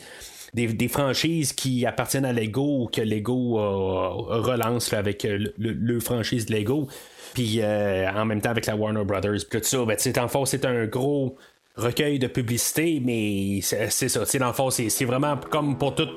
des, 0.54 0.88
franchises 0.88 1.52
qui 1.52 1.85
appartiennent 1.85 2.25
à 2.25 2.33
Lego 2.33 2.85
ou 2.85 2.87
que 2.87 3.02
Lego 3.02 3.59
euh, 3.59 4.09
relance 4.40 4.93
avec 4.95 5.26
le, 5.28 6.00
franchise 6.00 6.49
Lego. 6.49 6.88
Puis 7.35 7.61
en 7.64 8.25
même 8.25 8.40
temps 8.40 8.50
avec 8.50 8.66
la 8.66 8.76
Warner 8.76 9.04
Brothers. 9.04 9.40
Puis 9.50 9.61
tout 9.61 9.66
ça, 9.66 9.83
en 9.83 9.87
fait, 9.87 10.47
c'est 10.47 10.64
un 10.64 10.87
gros 10.87 11.37
recueil 11.76 12.19
de 12.19 12.28
publicité, 12.28 13.00
mais 13.04 13.61
c'est 13.62 14.09
ça. 14.09 14.38
Dans 14.38 14.47
le 14.47 14.52
fond, 14.52 14.71
c'est 14.71 15.04
vraiment 15.04 15.37
comme 15.50 15.76
pour 15.76 15.95
tout. 15.95 16.09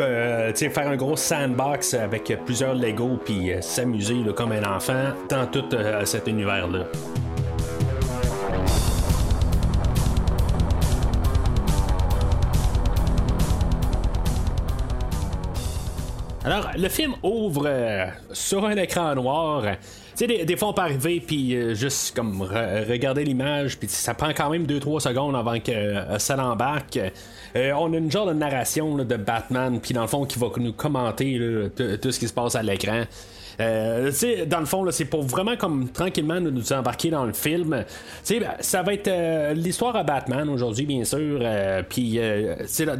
Euh, 0.00 0.52
faire 0.54 0.88
un 0.88 0.96
gros 0.96 1.16
sandbox 1.16 1.94
avec 1.94 2.32
plusieurs 2.44 2.74
Lego 2.74 3.20
puis 3.24 3.52
euh, 3.52 3.60
s'amuser 3.60 4.16
comme 4.34 4.50
un 4.50 4.64
enfant 4.64 5.12
dans 5.28 5.46
tout 5.46 5.72
euh, 5.72 6.04
cet 6.04 6.26
univers-là. 6.26 6.86
Alors, 16.44 16.70
le 16.76 16.88
film 16.88 17.14
ouvre 17.22 18.10
sur 18.32 18.66
un 18.66 18.76
écran 18.76 19.14
noir 19.14 19.64
sais, 20.14 20.44
des, 20.44 20.56
fois, 20.56 20.68
on 20.68 20.72
peut 20.72 20.82
arriver, 20.82 21.20
puis 21.20 21.54
euh, 21.54 21.74
juste 21.74 22.14
comme 22.14 22.42
regarder 22.42 23.24
l'image, 23.24 23.78
puis 23.78 23.88
ça 23.88 24.14
prend 24.14 24.30
quand 24.30 24.50
même 24.50 24.64
2-3 24.64 25.00
secondes 25.00 25.36
avant 25.36 25.58
que 25.60 25.72
euh, 25.72 26.18
ça 26.18 26.36
l'embarque. 26.36 26.98
Euh, 27.56 27.72
on 27.72 27.92
a 27.92 27.96
une 27.96 28.10
genre 28.10 28.26
de 28.26 28.32
narration 28.32 28.96
de 28.96 29.16
Batman, 29.16 29.78
puis 29.80 29.94
dans 29.94 30.02
le 30.02 30.08
fond, 30.08 30.24
qui 30.24 30.38
va 30.38 30.48
nous 30.56 30.72
commenter 30.72 31.38
tout 32.00 32.10
ce 32.10 32.18
qui 32.18 32.28
se 32.28 32.32
passe 32.32 32.54
à 32.54 32.62
l'écran. 32.62 33.04
Euh, 33.60 34.10
dans 34.46 34.60
le 34.60 34.66
fond, 34.66 34.84
c'est 34.90 35.04
pour 35.04 35.22
vraiment 35.22 35.56
comme 35.56 35.88
tranquillement 35.88 36.40
nous 36.40 36.72
embarquer 36.72 37.10
dans 37.10 37.24
le 37.24 37.32
film. 37.32 37.70
Ben, 37.70 37.84
ça 38.60 38.82
va 38.82 38.94
être 38.94 39.08
euh, 39.08 39.54
l'histoire 39.54 39.94
à 39.96 40.02
Batman 40.02 40.48
aujourd'hui, 40.48 40.86
bien 40.86 41.04
sûr. 41.04 41.38
Euh, 41.40 41.82
puis, 41.88 42.18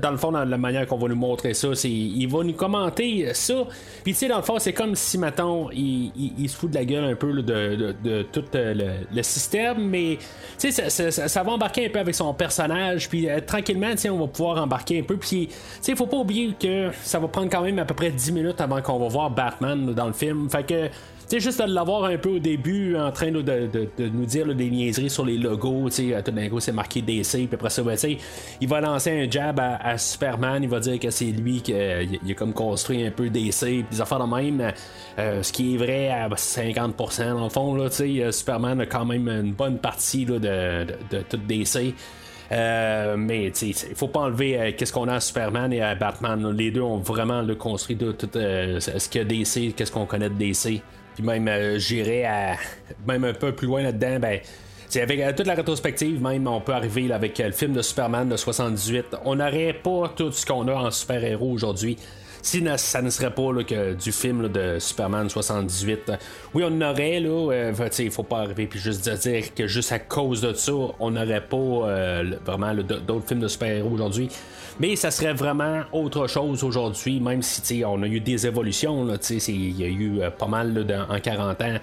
dans 0.01 0.11
le 0.11 0.17
fond, 0.17 0.33
dans 0.33 0.45
la 0.45 0.59
manière 0.59 0.87
qu'on 0.87 0.99
va 0.99 1.09
nous 1.09 1.17
montrer 1.17 1.55
ça, 1.55 1.75
c'est 1.75 1.91
il 1.91 2.27
va 2.27 2.45
nous 2.45 2.53
commenter 2.53 3.33
ça. 3.35 3.65
Puis, 4.03 4.17
dans 4.29 4.37
le 4.37 4.43
fond, 4.43 4.59
c'est 4.59 4.73
comme 4.73 4.95
si, 4.95 5.19
maintenant 5.19 5.69
il, 5.73 6.49
se 6.49 6.57
fout 6.57 6.71
de 6.71 6.77
la 6.77 6.85
gueule 6.85 7.05
un 7.05 7.15
peu 7.15 7.43
de, 7.43 8.23
tout 8.33 8.45
le, 8.53 9.23
système, 9.23 9.89
mais 9.89 10.19
ça, 10.59 10.91
ça, 10.91 11.43
va 11.43 11.53
embarquer 11.53 11.87
un 11.87 11.91
peu 11.91 11.99
avec 11.99 12.15
son 12.15 12.33
personnage. 12.35 13.09
Puis, 13.09 13.29
tranquillement, 13.47 13.93
on 14.11 14.19
va 14.19 14.27
pouvoir 14.27 14.44
embarquer 14.47 15.01
un 15.01 15.03
peu. 15.03 15.17
Puis, 15.17 15.49
il 15.87 15.97
faut 15.97 16.07
pas 16.07 16.17
oublier 16.17 16.55
que 16.59 16.91
ça 17.03 17.19
va 17.19 17.29
prendre 17.29 17.51
quand 17.51 17.63
même 17.63 17.79
à 17.79 17.85
peu 17.85 17.95
près 17.95 18.11
10 18.11 18.33
minutes 18.33 18.61
avant 18.61 18.81
qu'on 18.83 18.99
va 18.99 19.09
voir 19.09 19.31
Batman 19.31 19.93
dans 19.95 20.07
le 20.07 20.13
film. 20.13 20.49
Fait 20.51 20.65
que 20.65 20.89
c'est 21.27 21.41
juste 21.41 21.61
de 21.61 21.73
l'avoir 21.73 22.05
un 22.05 22.19
peu 22.19 22.37
au 22.37 22.39
début 22.39 22.97
en 22.97 23.11
train 23.11 23.31
de, 23.31 23.41
nous 23.99 24.27
dire 24.27 24.55
des 24.55 24.71
niaiseries 24.71 25.11
sur 25.11 25.25
les 25.25 25.39
logos. 25.39 25.89
Tout 25.89 26.31
d'un 26.31 26.49
coup, 26.49 26.61
c'est 26.61 26.73
marqué 26.73 27.01
DC. 27.01 27.31
Puis 27.31 27.49
après 27.53 27.71
ça, 27.71 27.83
ben, 27.83 27.97
il 28.61 28.69
va 28.69 28.81
lancer 28.81 29.11
un 29.11 29.31
jab 29.31 29.59
à, 29.59 29.97
Superman. 29.97 30.63
Il 30.63 30.69
va 30.69 30.81
dire 30.81 30.99
que 30.99 31.11
c'est 31.11 31.27
lui 31.27 31.63
qui 31.63 31.75
a 31.75 32.05
comme 32.37 32.53
construit 32.53 33.05
un 33.07 33.11
peu 33.11 33.31
DC. 33.31 33.61
Puis 33.61 33.85
des 33.91 34.01
affaires 34.01 34.25
de 34.25 34.35
même. 34.35 34.73
Euh, 35.19 35.43
ce 35.43 35.53
qui 35.53 35.75
est 35.75 35.77
vrai 35.77 36.09
à 36.09 36.29
50% 36.29 37.35
dans 37.35 37.45
le 37.45 37.49
fond. 37.51 37.75
Là, 37.75 37.89
euh, 38.01 38.33
Superman 38.33 38.81
a 38.81 38.87
quand 38.87 39.05
même 39.05 39.29
une 39.29 39.53
bonne 39.53 39.79
partie 39.79 40.25
de, 40.25 40.39
de, 40.39 41.21
tout 41.29 41.37
DC. 41.37 41.95
Euh, 42.53 43.17
mais 43.17 43.47
il 43.47 43.75
faut 43.75 44.09
pas 44.09 44.21
enlever 44.21 44.75
qu'est-ce 44.77 44.93
qu'on 44.93 45.09
a 45.09 45.15
à 45.15 45.21
Superman 45.21 45.73
et 45.73 45.81
à 45.81 45.95
Batman. 45.95 46.51
Les 46.51 46.71
deux 46.71 46.83
ont 46.83 46.99
vraiment 46.99 47.43
le 47.43 47.55
construit 47.55 47.97
de 47.97 48.13
tout 48.13 48.29
ce 48.35 49.09
qu'il 49.09 49.21
y 49.21 49.25
a 49.25 49.25
DC, 49.25 49.75
qu'est-ce 49.75 49.91
qu'on 49.93 50.07
connaît 50.07 50.29
de 50.29 50.35
DC. 50.35 50.83
Puis 51.15 51.23
même, 51.23 51.49
euh, 51.49 51.79
j'irais 51.79 52.25
à. 52.25 52.57
Même 53.07 53.25
un 53.25 53.33
peu 53.33 53.53
plus 53.53 53.67
loin 53.67 53.83
là-dedans, 53.83 54.19
ben. 54.21 54.41
Avec 54.97 55.21
euh, 55.21 55.33
toute 55.37 55.47
la 55.49 55.55
rétrospective, 55.55 56.23
même, 56.23 56.47
on 56.47 56.61
peut 56.61 56.73
arriver 56.73 57.11
avec 57.13 57.41
euh, 57.41 57.47
le 57.47 57.53
film 57.53 57.73
de 57.73 57.83
Superman 57.83 58.29
de 58.29 58.37
78. 58.37 59.07
On 59.25 59.37
n'aurait 59.37 59.73
pas 59.73 60.13
tout 60.15 60.31
ce 60.31 60.47
qu'on 60.47 60.69
a 60.69 60.75
en 60.75 60.91
super-héros 60.93 61.51
aujourd'hui 61.51 61.97
si 62.45 62.63
ça 62.77 63.03
ne 63.03 63.11
serait 63.11 63.35
pas 63.35 63.51
que 63.67 63.95
du 63.95 64.13
film 64.13 64.49
de 64.49 64.79
Superman 64.79 65.29
78. 65.29 66.13
Oui, 66.53 66.63
on 66.67 66.81
aurait, 66.81 67.21
là, 67.21 67.73
il 67.99 68.11
faut 68.11 68.23
pas 68.23 68.41
arriver 68.41 68.67
puis 68.67 68.79
juste 68.79 69.09
dire 69.09 69.55
que 69.55 69.67
juste 69.67 69.93
à 69.93 69.99
cause 69.99 70.41
de 70.41 70.53
ça, 70.53 70.73
on 71.01 71.11
n'aurait 71.11 71.45
pas 71.45 72.23
vraiment 72.45 72.75
d'autres 72.75 73.27
films 73.27 73.41
de 73.41 73.49
super-héros 73.49 73.91
aujourd'hui. 73.91 74.29
Mais 74.81 74.97
ça 74.97 75.13
serait 75.13 75.35
vraiment 75.35 75.83
autre 75.93 76.27
chose 76.27 76.65
aujourd'hui, 76.65 77.21
même 77.21 77.43
si 77.43 77.85
on 77.87 78.03
a 78.03 78.07
eu 78.07 78.19
des 78.21 78.47
évolutions. 78.47 79.07
Il 79.31 79.81
y 79.81 79.85
a 79.85 79.87
eu 79.87 80.21
euh, 80.21 80.31
pas 80.31 80.49
mal 80.49 80.85
en 81.09 81.21
40 81.21 81.61
ans 81.61 81.77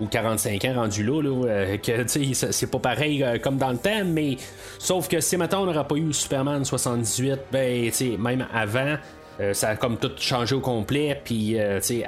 ou 0.00 0.06
45 0.06 0.64
ans 0.64 0.74
rendu 0.74 1.04
là, 1.04 1.22
là 1.22 1.46
euh, 1.46 2.04
c'est 2.06 2.70
pas 2.70 2.78
pareil 2.80 3.22
euh, 3.22 3.38
comme 3.38 3.56
dans 3.56 3.70
le 3.70 3.78
temps, 3.78 4.04
mais 4.04 4.36
sauf 4.78 5.08
que 5.08 5.20
si 5.20 5.36
maintenant 5.36 5.62
on 5.62 5.66
n'aurait 5.66 5.86
pas 5.86 5.94
eu 5.94 6.12
Superman 6.12 6.64
78, 6.64 7.40
ben 7.52 7.90
même 8.18 8.46
avant. 8.52 8.96
Ça 9.52 9.70
a 9.70 9.76
comme 9.76 9.96
tout 9.98 10.12
changé 10.16 10.54
au 10.54 10.60
complet, 10.60 11.20
puis 11.24 11.56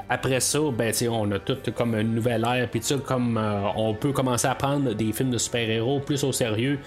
après 0.08 0.40
ça, 0.40 0.58
ben 0.72 0.92
on 1.10 1.32
a 1.32 1.38
tout 1.38 1.58
comme 1.74 1.94
une 1.94 2.14
nouvelle 2.14 2.44
ère, 2.44 2.68
puis 2.70 2.80
comme 3.04 3.40
on 3.76 3.94
peut 3.94 4.12
commencer 4.12 4.46
à 4.46 4.54
prendre 4.54 4.92
des 4.94 5.12
films 5.12 5.30
de 5.30 5.38
super-héros 5.38 6.00
plus 6.00 6.22
au 6.24 6.32
sérieux, 6.32 6.78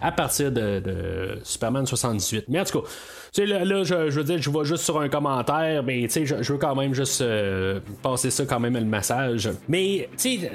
à 0.00 0.12
partir 0.12 0.52
de, 0.52 1.40
Superman 1.42 1.86
78. 1.86 2.44
Mais 2.48 2.60
en 2.60 2.64
tout 2.64 2.80
cas, 2.80 2.88
là, 3.36 3.84
je, 3.84 3.94
veux 4.10 4.24
dire, 4.24 4.40
je 4.40 4.50
vois 4.50 4.64
juste 4.64 4.84
sur 4.84 5.00
un 5.00 5.08
commentaire, 5.08 5.82
mais 5.82 6.08
je, 6.08 6.42
je 6.42 6.52
veux 6.52 6.58
quand 6.58 6.74
même 6.74 6.94
juste 6.94 7.20
euh, 7.20 7.80
passer 8.02 8.30
ça 8.30 8.44
quand 8.44 8.60
même 8.60 8.74
le 8.74 8.84
message. 8.84 9.50
Mais 9.68 10.08
c'est 10.16 10.50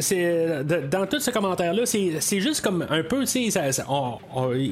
dans 0.89 1.05
tout 1.07 1.19
ce 1.19 1.31
commentaire-là, 1.31 1.85
c'est 1.85 2.39
juste 2.39 2.61
comme 2.61 2.85
un 2.89 3.03
peu, 3.03 3.25
tu 3.25 3.51
sais, 3.51 3.69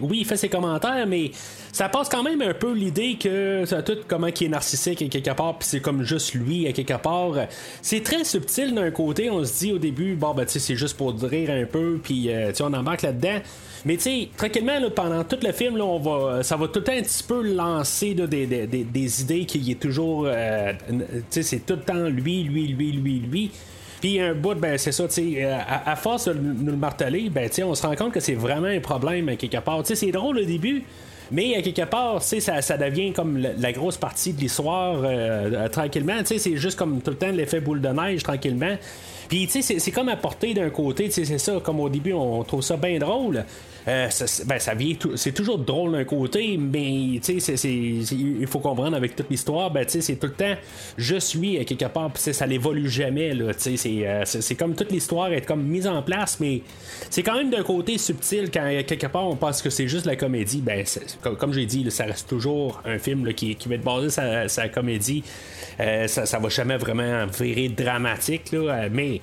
oui, 0.02 0.20
il 0.22 0.26
fait 0.26 0.38
ses 0.38 0.50
commentaires, 0.50 1.06
mais 1.08 1.32
ça 1.72 1.90
passe 1.90 2.10
quand 2.10 2.24
même 2.24 2.42
un 2.42 2.54
peu 2.54 2.74
l'idée 2.74 3.18
que 3.20 3.64
ça 3.66 3.82
tout 3.82 3.98
comment 4.08 4.32
qui 4.32 4.46
est 4.46 4.50
narcissique 4.50 5.02
à 5.02 5.08
quelque 5.08 5.32
part, 5.32 5.58
puis 5.58 5.68
c'est 5.68 5.80
comme 5.80 6.04
juste 6.04 6.34
lui 6.34 6.68
à 6.68 6.74
quelque 6.74 7.02
part. 7.02 7.34
C'est 7.82 8.04
très 8.04 8.24
subtil 8.24 8.74
d'un 8.74 8.92
côté, 8.92 9.30
on 9.30 9.44
se 9.44 9.60
dit 9.60 9.72
au 9.72 9.78
début, 9.78 10.16
bon, 10.16 10.34
ben, 10.34 10.46
tu 10.46 10.54
sais, 10.54 10.60
c'est 10.60 10.76
juste 10.76 10.98
pour 10.98 11.14
rire 11.22 11.50
un 11.50 11.66
peu, 11.66 12.00
puis 12.02 12.30
euh, 12.30 12.52
tu 12.52 12.64
on 12.64 12.74
embarque 12.74 13.02
là-dedans. 13.04 13.40
Mais 13.86 13.98
tu 13.98 14.04
sais, 14.04 14.30
tranquillement, 14.38 14.78
pendant 14.96 15.24
tout 15.24 15.38
le 15.42 15.52
film, 15.52 15.78
là, 15.78 15.86
on 15.86 16.00
va, 16.00 16.44
ça 16.44 16.56
va 16.56 16.68
tout 16.68 16.84
un 16.88 17.02
petit 17.02 17.24
peu 17.24 17.42
lancer 17.42 17.91
des, 18.14 18.46
des, 18.46 18.68
des, 18.68 19.22
idées 19.22 19.46
qui 19.46 19.72
est 19.72 19.80
toujours. 19.80 20.26
Euh, 20.28 20.74
tu 20.90 20.96
sais, 21.30 21.44
c'est 21.44 21.66
tout 21.66 21.76
le 21.76 21.82
temps 21.82 22.08
lui, 22.10 22.44
lui, 22.44 22.68
lui, 22.68 22.92
lui, 22.92 23.20
lui. 23.20 23.52
Puis 24.00 24.20
un 24.20 24.34
bout, 24.34 24.56
ben 24.56 24.78
c'est 24.78 24.92
ça, 24.92 25.08
tu 25.08 25.14
sais, 25.14 25.46
euh, 25.46 25.58
à, 25.86 25.96
force 25.96 26.28
de 26.28 26.34
nous 26.34 26.72
le 26.72 26.78
marteler, 26.78 27.30
ben 27.30 27.48
tu 27.48 27.58
sais, 27.58 27.64
on 27.64 27.76
se 27.76 27.86
rend 27.86 27.96
compte 27.96 28.14
que 28.14 28.20
c'est 28.20 28.34
vraiment 28.34 28.68
un 28.68 28.80
problème 28.80 29.38
quelque 29.38 29.60
part. 29.60 29.84
Tu 29.84 29.90
sais, 29.90 29.96
c'est 29.96 30.12
drôle 30.12 30.40
au 30.40 30.46
début. 30.46 30.84
Mais 31.34 31.62
quelque 31.62 31.90
part, 31.90 32.22
ça, 32.22 32.62
ça 32.62 32.78
devient 32.78 33.14
comme 33.14 33.38
la, 33.38 33.72
grosse 33.72 33.96
partie 33.96 34.34
de 34.34 34.42
l'histoire 34.42 35.02
euh, 35.04 35.70
tranquillement. 35.70 36.20
C'est 36.26 36.58
juste 36.58 36.78
comme 36.78 37.02
tout 37.02 37.12
le 37.12 37.18
temps 37.18 37.32
l'effet 37.32 37.62
boule 37.62 37.80
de 37.80 37.88
neige 37.88 38.22
tranquillement. 38.24 38.76
Puis, 39.30 39.48
tu 39.48 39.62
sais, 39.62 39.80
c'est 39.80 39.92
comme 39.92 40.10
apporté 40.10 40.54
d'un 40.54 40.70
côté, 40.70 41.06
tu 41.06 41.12
sais, 41.12 41.26
c'est 41.26 41.38
ça, 41.38 41.62
comme 41.64 41.80
au 41.80 41.88
début, 41.88 42.12
on 42.12 42.44
trouve 42.44 42.62
ça 42.62 42.76
bien 42.76 43.00
drôle. 43.00 43.46
Euh, 43.88 44.10
ben, 44.46 44.60
ça 44.60 44.74
vient 44.76 44.96
c'est 45.16 45.32
toujours 45.32 45.58
drôle 45.58 45.94
d'un 45.94 46.04
côté, 46.04 46.58
mais 46.58 47.20
il 47.20 48.48
faut 48.48 48.60
comprendre 48.60 48.96
avec 48.96 49.16
toute 49.16 49.30
l'histoire, 49.30 49.72
ben, 49.72 49.86
c'est 49.88 50.16
tout 50.18 50.28
le 50.28 50.34
temps 50.34 50.56
juste 50.98 51.36
lui 51.36 51.58
à 51.58 51.64
quelque 51.64 51.86
part, 51.86 52.12
ça 52.16 52.46
l'évolue 52.46 52.90
jamais. 52.90 53.34
Là, 53.34 53.52
euh, 53.66 54.22
c'est, 54.26 54.56
comme 54.56 54.76
toute 54.76 54.92
l'histoire 54.92 55.32
est 55.34 55.46
comme 55.46 55.64
mise 55.64 55.88
en 55.88 56.02
place, 56.02 56.38
mais 56.40 56.62
c'est 57.10 57.24
quand 57.24 57.36
même 57.36 57.50
d'un 57.50 57.64
côté 57.64 57.98
subtil 57.98 58.50
quand 58.52 58.70
quelque 58.86 59.08
part 59.08 59.28
on 59.28 59.36
pense 59.36 59.62
que 59.62 59.70
c'est 59.70 59.88
juste 59.88 60.06
la 60.06 60.16
comédie. 60.16 60.62
Ben, 60.62 60.86
comme, 61.22 61.54
j'ai 61.54 61.66
dit, 61.66 61.90
ça 61.90 62.06
reste 62.06 62.30
toujours 62.30 62.82
un 62.86 63.00
film 63.00 63.34
qui, 63.34 63.56
qui 63.56 63.68
va 63.68 63.76
être 63.76 63.84
basé 63.84 64.10
sur 64.10 64.24
sa 64.48 64.70
comédie. 64.70 65.24
Euh, 65.80 66.08
ça, 66.08 66.26
ça 66.26 66.38
va 66.38 66.50
jamais 66.50 66.78
vraiment 66.78 67.26
virer 67.28 67.70
dramatique, 67.70 68.52
là, 68.52 68.90
mais 68.90 69.22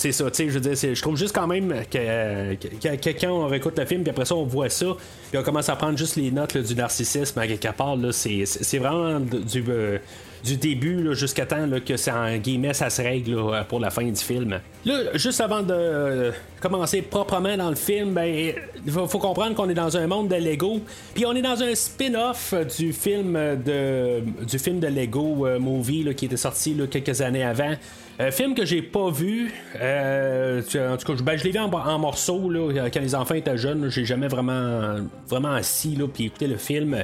c'est 0.00 0.12
ça, 0.12 0.30
tu 0.30 0.36
sais, 0.36 0.48
je 0.48 0.58
veux 0.58 0.60
dire, 0.60 0.94
je 0.94 1.02
trouve 1.02 1.18
juste 1.18 1.34
quand 1.34 1.46
même 1.46 1.74
que, 1.90 2.54
quelqu'un 2.96 3.30
on 3.30 3.46
réécoute 3.46 3.78
le 3.78 3.84
film, 3.84 4.02
puis 4.02 4.10
après 4.10 4.24
ça, 4.24 4.34
on 4.34 4.44
voit 4.44 4.70
ça, 4.70 4.96
puis 5.30 5.38
on 5.38 5.42
commence 5.42 5.68
à 5.68 5.76
prendre 5.76 5.98
juste 5.98 6.16
les 6.16 6.30
notes 6.30 6.56
du 6.56 6.74
narcissisme 6.74 7.38
à 7.38 7.46
quelque 7.46 7.70
part, 7.76 7.96
là, 7.96 8.10
c'est, 8.10 8.78
vraiment 8.78 9.20
du, 9.20 9.62
euh, 9.68 9.98
du 10.42 10.56
début 10.56 11.14
jusqu'à 11.14 11.44
temps 11.44 11.68
que 11.84 11.98
c'est 11.98 12.12
en 12.12 12.34
guillemets 12.38 12.72
ça 12.72 12.88
se 12.88 13.02
règle 13.02 13.36
pour 13.68 13.78
la 13.78 13.90
fin 13.90 14.04
du 14.04 14.16
film. 14.16 14.58
Là, 14.86 14.94
juste 15.14 15.42
avant 15.42 15.62
de 15.62 15.74
euh, 15.74 16.32
commencer 16.60 17.02
proprement 17.02 17.54
dans 17.54 17.68
le 17.68 17.76
film, 17.76 18.14
ben 18.14 18.54
faut, 18.88 19.18
comprendre 19.18 19.54
qu'on 19.54 19.68
est 19.68 19.74
dans 19.74 19.96
un 19.98 20.06
monde 20.06 20.28
de 20.28 20.36
Lego, 20.36 20.80
puis 21.14 21.26
on 21.26 21.34
est 21.34 21.42
dans 21.42 21.62
un 21.62 21.74
spin-off 21.74 22.54
du 22.78 22.94
film 22.94 23.34
de 23.34 24.22
du 24.48 24.58
film 24.58 24.80
de 24.80 24.86
Lego 24.86 25.46
euh, 25.46 25.58
Movie 25.58 26.14
qui 26.14 26.24
était 26.24 26.38
sorti 26.38 26.74
quelques 26.90 27.20
années 27.20 27.44
avant. 27.44 27.74
Un 28.22 28.30
film 28.30 28.54
que 28.54 28.66
j'ai 28.66 28.82
pas 28.82 29.08
vu, 29.08 29.50
Euh, 29.80 30.60
en 30.60 30.96
tout 30.98 31.06
cas, 31.06 31.22
ben, 31.22 31.38
je 31.38 31.44
l'ai 31.44 31.52
vu 31.52 31.58
en, 31.58 31.98
morceaux 31.98 32.50
là, 32.50 32.90
quand 32.90 33.00
les 33.00 33.14
enfants 33.14 33.34
étaient 33.34 33.56
jeunes. 33.56 33.88
J'ai 33.88 34.04
jamais 34.04 34.28
vraiment, 34.28 34.96
vraiment 35.26 35.52
assis 35.52 35.96
là, 35.96 36.06
puis 36.06 36.26
écouté 36.26 36.46
le 36.46 36.58
film. 36.58 37.02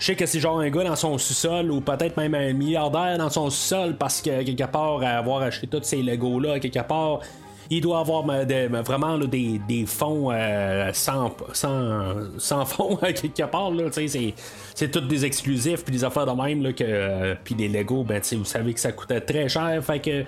Je 0.00 0.06
sais 0.06 0.16
que 0.16 0.26
c'est 0.26 0.40
genre 0.40 0.58
un 0.58 0.68
gars 0.68 0.82
dans 0.82 0.96
son 0.96 1.18
sous-sol 1.18 1.70
ou 1.70 1.80
peut-être 1.80 2.16
même 2.16 2.34
un 2.34 2.52
milliardaire 2.52 3.16
dans 3.16 3.30
son 3.30 3.48
sous-sol 3.48 3.94
parce 3.96 4.20
que 4.20 4.42
quelque 4.42 4.68
part, 4.68 5.04
avoir 5.04 5.42
acheté 5.42 5.68
tous 5.68 5.84
ces 5.84 6.02
Legos 6.02 6.40
là, 6.40 6.58
quelque 6.58 6.82
part, 6.82 7.20
il 7.70 7.80
doit 7.80 8.00
avoir 8.00 8.24
vraiment 8.24 9.18
des, 9.18 9.60
des, 9.68 9.86
fonds 9.86 10.30
euh, 10.32 10.90
sans, 10.92 11.34
sans, 11.52 12.14
sans 12.38 12.64
fonds 12.64 12.96
quelque 13.02 13.46
part. 13.46 13.72
c'est, 13.92 14.34
tout 14.76 15.00
des 15.00 15.24
exclusifs 15.24 15.82
puis 15.84 15.92
des 15.92 16.04
affaires 16.04 16.26
de 16.26 16.42
même 16.42 16.62
là, 16.62 16.72
que 16.72 16.84
euh, 16.86 17.34
puis 17.42 17.54
des 17.54 17.68
Lego, 17.68 18.04
ben, 18.04 18.20
vous 18.32 18.44
savez 18.44 18.74
que 18.74 18.80
ça 18.80 18.92
coûtait 18.92 19.20
très 19.20 19.48
cher. 19.48 19.82
Fait 19.82 20.00
que 20.00 20.24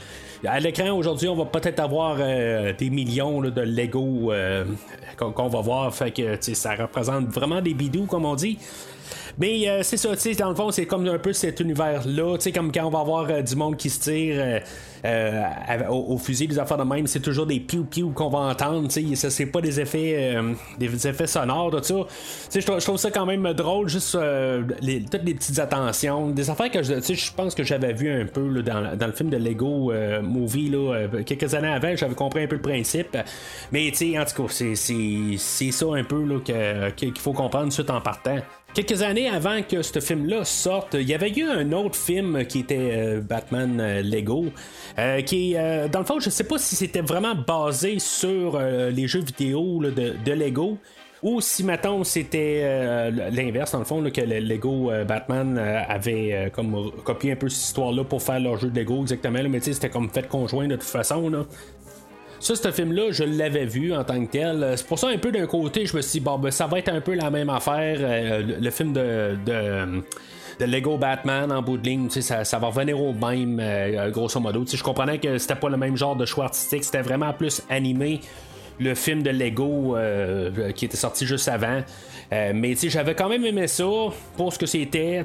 à 0.47 0.59
l'écran 0.59 0.90
aujourd'hui, 0.93 1.28
on 1.28 1.37
va 1.37 1.45
peut-être 1.45 1.81
avoir 1.81 2.17
euh, 2.19 2.73
des 2.73 2.90
millions 2.90 3.43
de 3.43 3.61
Lego 3.61 4.33
qu'on, 5.17 5.49
va 5.49 5.61
voir. 5.61 5.95
Fait 5.95 6.11
que 6.11 6.38
ça 6.55 6.75
représente 6.75 7.28
vraiment 7.28 7.61
des 7.61 7.75
bidous, 7.75 8.07
comme 8.07 8.25
on 8.25 8.35
dit. 8.35 8.59
Mais 9.38 9.69
euh, 9.69 9.83
c'est 9.85 9.97
ça, 9.97 10.14
tu 10.17 10.21
sais, 10.21 10.35
dans 10.35 10.49
le 10.49 10.55
fond, 10.55 10.71
c'est 10.73 10.87
comme 10.87 11.07
un 11.07 11.19
peu 11.19 11.33
cet 11.33 11.61
univers-là, 11.61 12.37
tu 12.37 12.43
sais, 12.43 12.52
comme 12.52 12.73
quand 12.73 12.85
on 12.85 12.90
va 12.90 13.00
avoir 13.00 13.31
euh, 13.31 13.40
du 13.40 13.55
monde 13.55 13.76
qui 13.76 13.88
se 13.88 14.00
tire 14.00 14.61
euh, 15.05 15.88
au, 15.88 16.19
fusil, 16.19 16.49
des 16.49 16.59
affaires 16.59 16.76
de 16.76 16.83
même, 16.83 17.07
c'est 17.07 17.21
toujours 17.21 17.47
des 17.47 17.61
piou-piou 17.61 18.11
qu'on 18.11 18.31
va 18.31 18.40
entendre, 18.40 18.88
tu 18.88 19.14
sais, 19.14 19.31
c'est 19.31 19.47
pas 19.47 19.61
des 19.61 19.78
effets 19.81 20.37
des 20.78 21.07
effets 21.07 21.28
sonores, 21.28 21.73
ça. 21.85 21.95
Tu 22.50 22.61
sais, 22.61 22.61
je 22.61 22.85
trouve 22.85 22.97
ça 22.97 23.12
quand 23.12 23.26
même 23.26 23.52
drôle, 23.52 23.88
juste 23.88 24.19
les, 24.80 25.02
toutes 25.02 25.25
les 25.25 25.35
petites 25.35 25.59
attentions, 25.59 26.30
des 26.30 26.50
affaires 26.50 26.71
que 26.71 26.83
je, 26.83 26.95
je 27.00 27.33
pense 27.33 27.54
que 27.54 27.64
j'avais 27.64 27.92
vu 27.92 28.11
un 28.11 28.26
peu 28.26 28.62
dans, 28.62 29.07
le 29.07 29.12
film 29.12 29.30
de 29.30 29.37
Lego 29.37 29.92
Movie, 30.23 30.71
là, 30.71 31.07
quelques 31.25 31.54
années 31.54 31.68
avant, 31.68 31.95
j'avais 31.97 32.14
compris 32.14 32.42
un 32.42 32.47
peu 32.47 32.57
le 32.57 32.62
principe. 32.62 33.16
Mais, 33.73 33.90
en 33.90 34.25
tout 34.25 34.47
cas, 34.47 34.52
c'est 34.52 35.71
ça 35.71 35.87
un 35.92 36.04
peu 36.04 36.40
qu'il 36.97 37.18
faut 37.18 37.33
comprendre 37.33 37.73
suite 37.73 37.90
en 37.90 38.00
partant. 38.00 38.38
Quelques 38.75 39.00
années 39.02 39.28
avant 39.28 39.62
que 39.62 39.80
ce 39.83 39.99
film-là 39.99 40.45
sorte, 40.45 40.95
il 40.95 41.09
y 41.09 41.14
avait 41.14 41.30
eu 41.30 41.42
un 41.42 41.73
autre 41.73 41.97
film 41.97 42.45
qui 42.45 42.61
était 42.61 42.92
euh, 42.92 43.21
Batman 43.21 43.80
euh, 43.80 44.02
Lego, 44.02 44.45
euh, 44.99 45.23
qui, 45.23 45.54
dans 45.54 45.99
le 45.99 46.04
fond, 46.04 46.21
je 46.21 46.28
sais 46.28 46.45
pas 46.45 46.59
si 46.59 46.76
c'était 46.76 47.00
vraiment 47.00 47.35
basé 47.35 47.99
sur 47.99 48.61
les 48.61 49.09
jeux 49.09 49.23
vidéo 49.23 49.83
de, 49.83 50.33
Lego. 50.33 50.76
Ou 51.22 51.40
si 51.40 51.64
maintenant 51.64 52.04
c'était 52.04 53.10
l'inverse, 53.32 53.72
dans 53.72 53.80
le 53.80 53.84
fond, 53.84 54.02
que 54.10 54.20
le 54.20 54.38
Lego 54.38 54.92
Batman 55.06 55.58
avait 55.58 56.50
comme 56.52 56.92
copié 57.04 57.32
un 57.32 57.37
peu 57.37 57.48
cette 57.48 57.64
histoire-là 57.64 58.04
pour 58.04 58.22
faire 58.22 58.38
leur 58.38 58.56
jeu 58.56 58.70
de 58.70 58.78
Lego 58.78 59.02
exactement, 59.02 59.40
mais 59.48 59.60
c'était 59.60 59.90
comme 59.90 60.10
fait 60.10 60.28
conjoint 60.28 60.68
de 60.68 60.76
toute 60.76 60.84
façon. 60.84 61.28
Là. 61.28 61.44
Ça, 62.40 62.54
ce 62.54 62.70
film-là, 62.70 63.10
je 63.10 63.25
l'avais 63.25 63.66
vu 63.66 63.92
en 63.92 64.04
tant 64.04 64.25
que 64.25 64.30
tel. 64.30 64.75
C'est 64.76 64.87
pour 64.87 64.98
ça, 64.98 65.08
un 65.08 65.18
peu 65.18 65.32
d'un 65.32 65.46
côté, 65.46 65.87
je 65.87 65.96
me 65.96 66.02
suis 66.02 66.20
dit, 66.20 66.25
bon, 66.25 66.38
ben, 66.38 66.50
ça 66.50 66.66
va 66.66 66.78
être 66.78 66.88
un 66.88 67.00
peu 67.00 67.14
la 67.14 67.30
même 67.30 67.50
affaire. 67.50 67.98
Euh, 68.00 68.42
le, 68.60 68.70
film 68.70 68.92
de, 68.92 69.37
Lego 70.60 70.98
Batman 70.98 71.50
en 71.50 71.62
bout 71.62 71.78
de 71.78 71.84
ligne, 71.84 72.08
ça, 72.10 72.44
ça 72.44 72.58
va 72.58 72.68
revenir 72.68 73.00
au 73.00 73.12
même, 73.12 73.58
euh, 73.60 74.10
grosso 74.10 74.38
modo. 74.38 74.64
Je 74.72 74.82
comprenais 74.82 75.18
que 75.18 75.38
c'était 75.38 75.56
pas 75.56 75.68
le 75.68 75.76
même 75.76 75.96
genre 75.96 76.14
de 76.14 76.26
choix 76.26 76.44
artistique, 76.44 76.84
c'était 76.84 77.02
vraiment 77.02 77.32
plus 77.32 77.62
animé. 77.68 78.20
Le 78.80 78.94
film 78.94 79.23
de 79.23 79.30
Lego 79.30 79.97
euh, 79.97 80.73
qui 80.73 80.85
était 80.85 80.97
sorti 80.97 81.26
juste 81.26 81.49
avant. 81.49 81.82
mais 82.30 82.75
j'avais 82.76 83.14
quand 83.14 83.28
même 83.28 83.44
aimé 83.44 83.66
ça 83.66 83.85
pour 84.37 84.52
ce 84.52 84.58
que 84.58 84.66
c'était. 84.66 85.25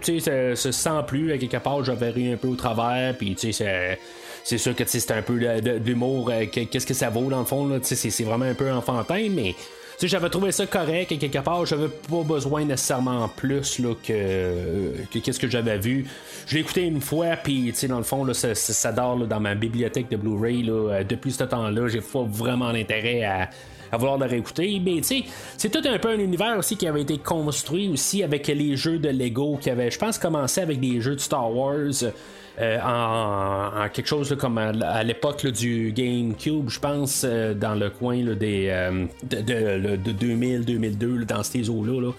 Ça 0.55 0.71
sent 0.71 1.03
plus. 1.07 1.31
À 1.31 1.37
quelque 1.37 1.57
part, 1.57 1.83
j'avais 1.83 2.09
ri 2.09 2.33
un 2.33 2.37
peu 2.37 2.47
au 2.47 2.55
travers. 2.55 3.15
Puis 3.17 3.35
c'est 3.37 4.57
sûr 4.57 4.75
que 4.75 4.83
c'est 4.85 5.11
un 5.11 5.21
peu 5.21 5.39
de, 5.39 5.45
euh, 5.47 6.45
qu'est-ce 6.51 6.85
que 6.85 6.93
ça 6.93 7.09
vaut 7.09 7.29
dans 7.29 7.39
le 7.39 7.45
fond, 7.45 7.79
c'est 7.81 8.23
vraiment 8.23 8.45
un 8.45 8.53
peu 8.53 8.71
enfantin, 8.71 9.29
mais 9.31 9.55
j'avais 10.01 10.29
trouvé 10.29 10.51
ça 10.51 10.65
correct 10.65 11.11
et 11.11 11.17
quelque 11.17 11.39
part, 11.39 11.65
j'avais 11.65 11.87
pas 11.87 12.23
besoin 12.23 12.65
nécessairement 12.65 13.27
plus 13.29 13.79
là, 13.79 13.93
que, 14.05 14.93
qu'est-ce 15.19 15.39
que 15.39 15.49
j'avais 15.49 15.77
vu. 15.77 16.05
Je 16.47 16.55
l'ai 16.55 16.61
écouté 16.61 16.83
une 16.83 17.01
fois, 17.01 17.35
puis 17.35 17.73
dans 17.87 17.97
le 17.97 18.03
fond, 18.03 18.25
là, 18.25 18.33
ça, 18.33 18.55
ça, 18.55 18.91
dort 18.91 19.17
dans 19.17 19.39
ma 19.39 19.55
bibliothèque 19.55 20.09
de 20.09 20.17
Blu-ray. 20.17 20.69
Euh, 20.69 21.03
depuis 21.03 21.31
ce 21.31 21.43
temps-là, 21.43 21.87
j'ai 21.87 22.01
pas 22.01 22.23
vraiment 22.23 22.71
l'intérêt 22.71 23.23
à, 23.23 23.49
à 23.93 23.97
vouloir 23.97 24.17
le 24.17 24.25
réécouter. 24.25 24.81
Mais 24.83 24.97
tu 24.97 25.03
sais, 25.03 25.23
c'est 25.55 25.69
tout 25.69 25.87
un 25.87 25.99
peu 25.99 26.09
un 26.09 26.19
univers 26.19 26.57
aussi 26.57 26.75
qui 26.75 26.87
avait 26.87 27.03
été 27.03 27.19
construit 27.19 27.89
aussi 27.89 28.23
avec 28.23 28.47
les 28.47 28.75
jeux 28.75 28.97
de 28.97 29.09
Lego 29.09 29.57
qui 29.61 29.69
avaient, 29.69 29.91
je 29.91 29.99
pense, 29.99 30.17
commencé 30.17 30.61
avec 30.61 30.79
des 30.79 30.99
jeux 30.99 31.15
de 31.15 31.21
Star 31.21 31.55
Wars. 31.55 32.03
Euh, 32.61 32.79
en, 32.81 33.89
quelque 33.89 34.05
chose 34.05 34.35
comme 34.39 34.59
à, 34.59 35.03
l'époque 35.03 35.47
du 35.47 35.91
GameCube, 35.91 36.69
je 36.69 36.79
pense, 36.79 37.23
euh, 37.25 37.55
dans 37.55 37.73
le 37.73 37.89
coin 37.89 38.15
des, 38.17 38.67
euh, 38.69 39.05
de, 39.23 40.11
2000-2002, 40.11 41.25
dans 41.25 41.41
ces 41.41 41.67
eaux-là. 41.69 42.11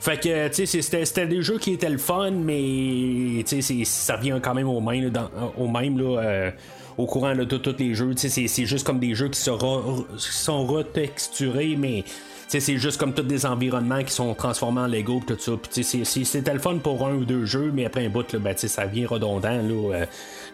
Fait 0.00 0.20
que, 0.20 0.48
tu 0.48 0.66
sais, 0.66 0.82
c'était 0.82 1.26
des 1.26 1.42
jeux 1.42 1.58
qui 1.58 1.74
étaient 1.74 1.90
le 1.90 1.98
fun, 1.98 2.30
mais 2.32 3.44
tu 3.44 3.62
sais, 3.62 3.84
ça 3.84 4.16
vient 4.16 4.40
quand 4.40 4.54
même 4.54 4.68
au 4.68 4.80
même, 4.80 5.12
au 5.56 5.68
même 5.68 5.98
là, 5.98 6.52
au 6.98 7.06
courant 7.06 7.34
de 7.34 7.44
tous 7.44 7.76
les 7.78 7.94
jeux. 7.94 8.12
C'est 8.16 8.66
juste 8.66 8.84
comme 8.86 8.98
des 8.98 9.14
jeux 9.14 9.28
qui, 9.28 9.40
sont 9.40 10.66
retexturés, 10.66 11.76
mais 11.78 12.04
c'est 12.48 12.78
juste 12.78 12.98
comme 12.98 13.12
tous 13.12 13.22
des 13.22 13.44
environnements 13.44 14.02
qui 14.02 14.12
sont 14.12 14.34
transformés 14.34 14.80
en 14.80 14.86
Lego 14.86 15.22
tout 15.26 15.36
ça. 15.38 15.52
C'était 15.70 16.52
le 16.52 16.58
fun 16.58 16.78
pour 16.78 17.06
un 17.06 17.12
ou 17.14 17.24
deux 17.24 17.44
jeux, 17.44 17.70
mais 17.72 17.84
après 17.84 18.06
un 18.06 18.08
bout, 18.08 18.32
là, 18.32 18.38
ben, 18.38 18.56
ça 18.56 18.86
vient 18.86 19.06
redondant 19.06 19.62
là, 19.62 20.06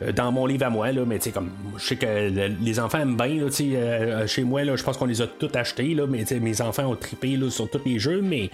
euh, 0.03 0.13
dans 0.13 0.33
mon 0.33 0.45
livre 0.47 0.67
à 0.67 0.71
moi. 0.71 0.91
Là, 0.91 1.05
mais 1.07 1.21
comme 1.33 1.51
je 1.79 1.85
sais 1.85 1.97
que 1.97 2.31
les 2.61 2.81
enfants 2.81 2.99
aiment 2.99 3.17
bien. 3.17 3.37
Là, 3.37 3.49
euh, 3.61 4.27
chez 4.27 4.43
moi, 4.43 4.65
je 4.65 4.83
pense 4.83 4.97
qu'on 4.97 5.07
les 5.07 5.23
a 5.23 5.27
tous 5.27 5.55
achetés, 5.55 5.95
là, 5.95 6.07
mais 6.07 6.25
mes 6.41 6.61
enfants 6.61 6.87
ont 6.87 6.97
trippé 6.97 7.39
sur 7.49 7.71
tous 7.71 7.81
les 7.87 7.99
jeux, 7.99 8.21
mais 8.21 8.51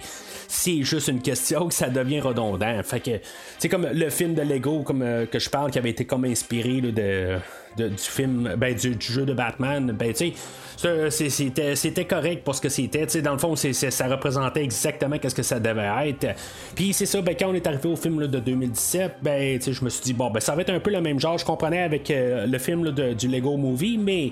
c'est 0.47 0.83
juste 0.83 1.07
une 1.07 1.21
question 1.21 1.67
que 1.67 1.73
ça 1.73 1.89
devient 1.89 2.21
redondant. 2.21 2.81
Fait 2.83 2.99
que 2.99 3.11
c'est 3.57 3.69
comme 3.69 3.87
le 3.91 4.09
film 4.11 4.35
de 4.35 4.43
Lego 4.43 4.83
comme, 4.83 5.01
euh, 5.01 5.25
que 5.25 5.39
je 5.39 5.49
parle 5.49 5.71
qui 5.71 5.79
avait 5.79 5.89
été 5.89 6.05
comme 6.05 6.25
inspiré 6.25 6.79
de 6.79 7.39
du 7.77 7.97
film, 7.97 8.55
ben, 8.57 8.75
du, 8.75 8.95
jeu 8.99 9.25
de 9.25 9.33
Batman, 9.33 9.91
ben, 9.91 10.13
tu 10.13 10.33
sais, 10.77 11.75
c'était 11.75 12.05
correct 12.05 12.43
pour 12.43 12.55
ce 12.55 12.61
que 12.61 12.69
c'était. 12.69 13.05
Dans 13.21 13.33
le 13.33 13.37
fond, 13.37 13.55
ça 13.55 14.07
représentait 14.07 14.63
exactement 14.63 15.17
ce 15.21 15.35
que 15.35 15.43
ça 15.43 15.59
devait 15.59 16.09
être. 16.09 16.35
Puis 16.75 16.93
c'est 16.93 17.05
ça, 17.05 17.21
ben, 17.21 17.35
quand 17.37 17.49
on 17.49 17.53
est 17.53 17.65
arrivé 17.67 17.89
au 17.89 17.95
film 17.95 18.27
de 18.27 18.39
2017, 18.39 19.17
ben, 19.21 19.59
je 19.61 19.83
me 19.83 19.89
suis 19.89 20.03
dit, 20.03 20.13
bon, 20.13 20.29
ben, 20.29 20.39
ça 20.39 20.55
va 20.55 20.61
être 20.61 20.71
un 20.71 20.79
peu 20.79 20.91
le 20.91 21.01
même 21.01 21.19
genre. 21.19 21.37
Je 21.37 21.45
comprenais 21.45 21.83
avec 21.83 22.09
euh, 22.11 22.45
le 22.45 22.57
film 22.57 22.91
du 22.91 23.27
Lego 23.27 23.57
Movie, 23.57 23.97
mais 23.97 24.31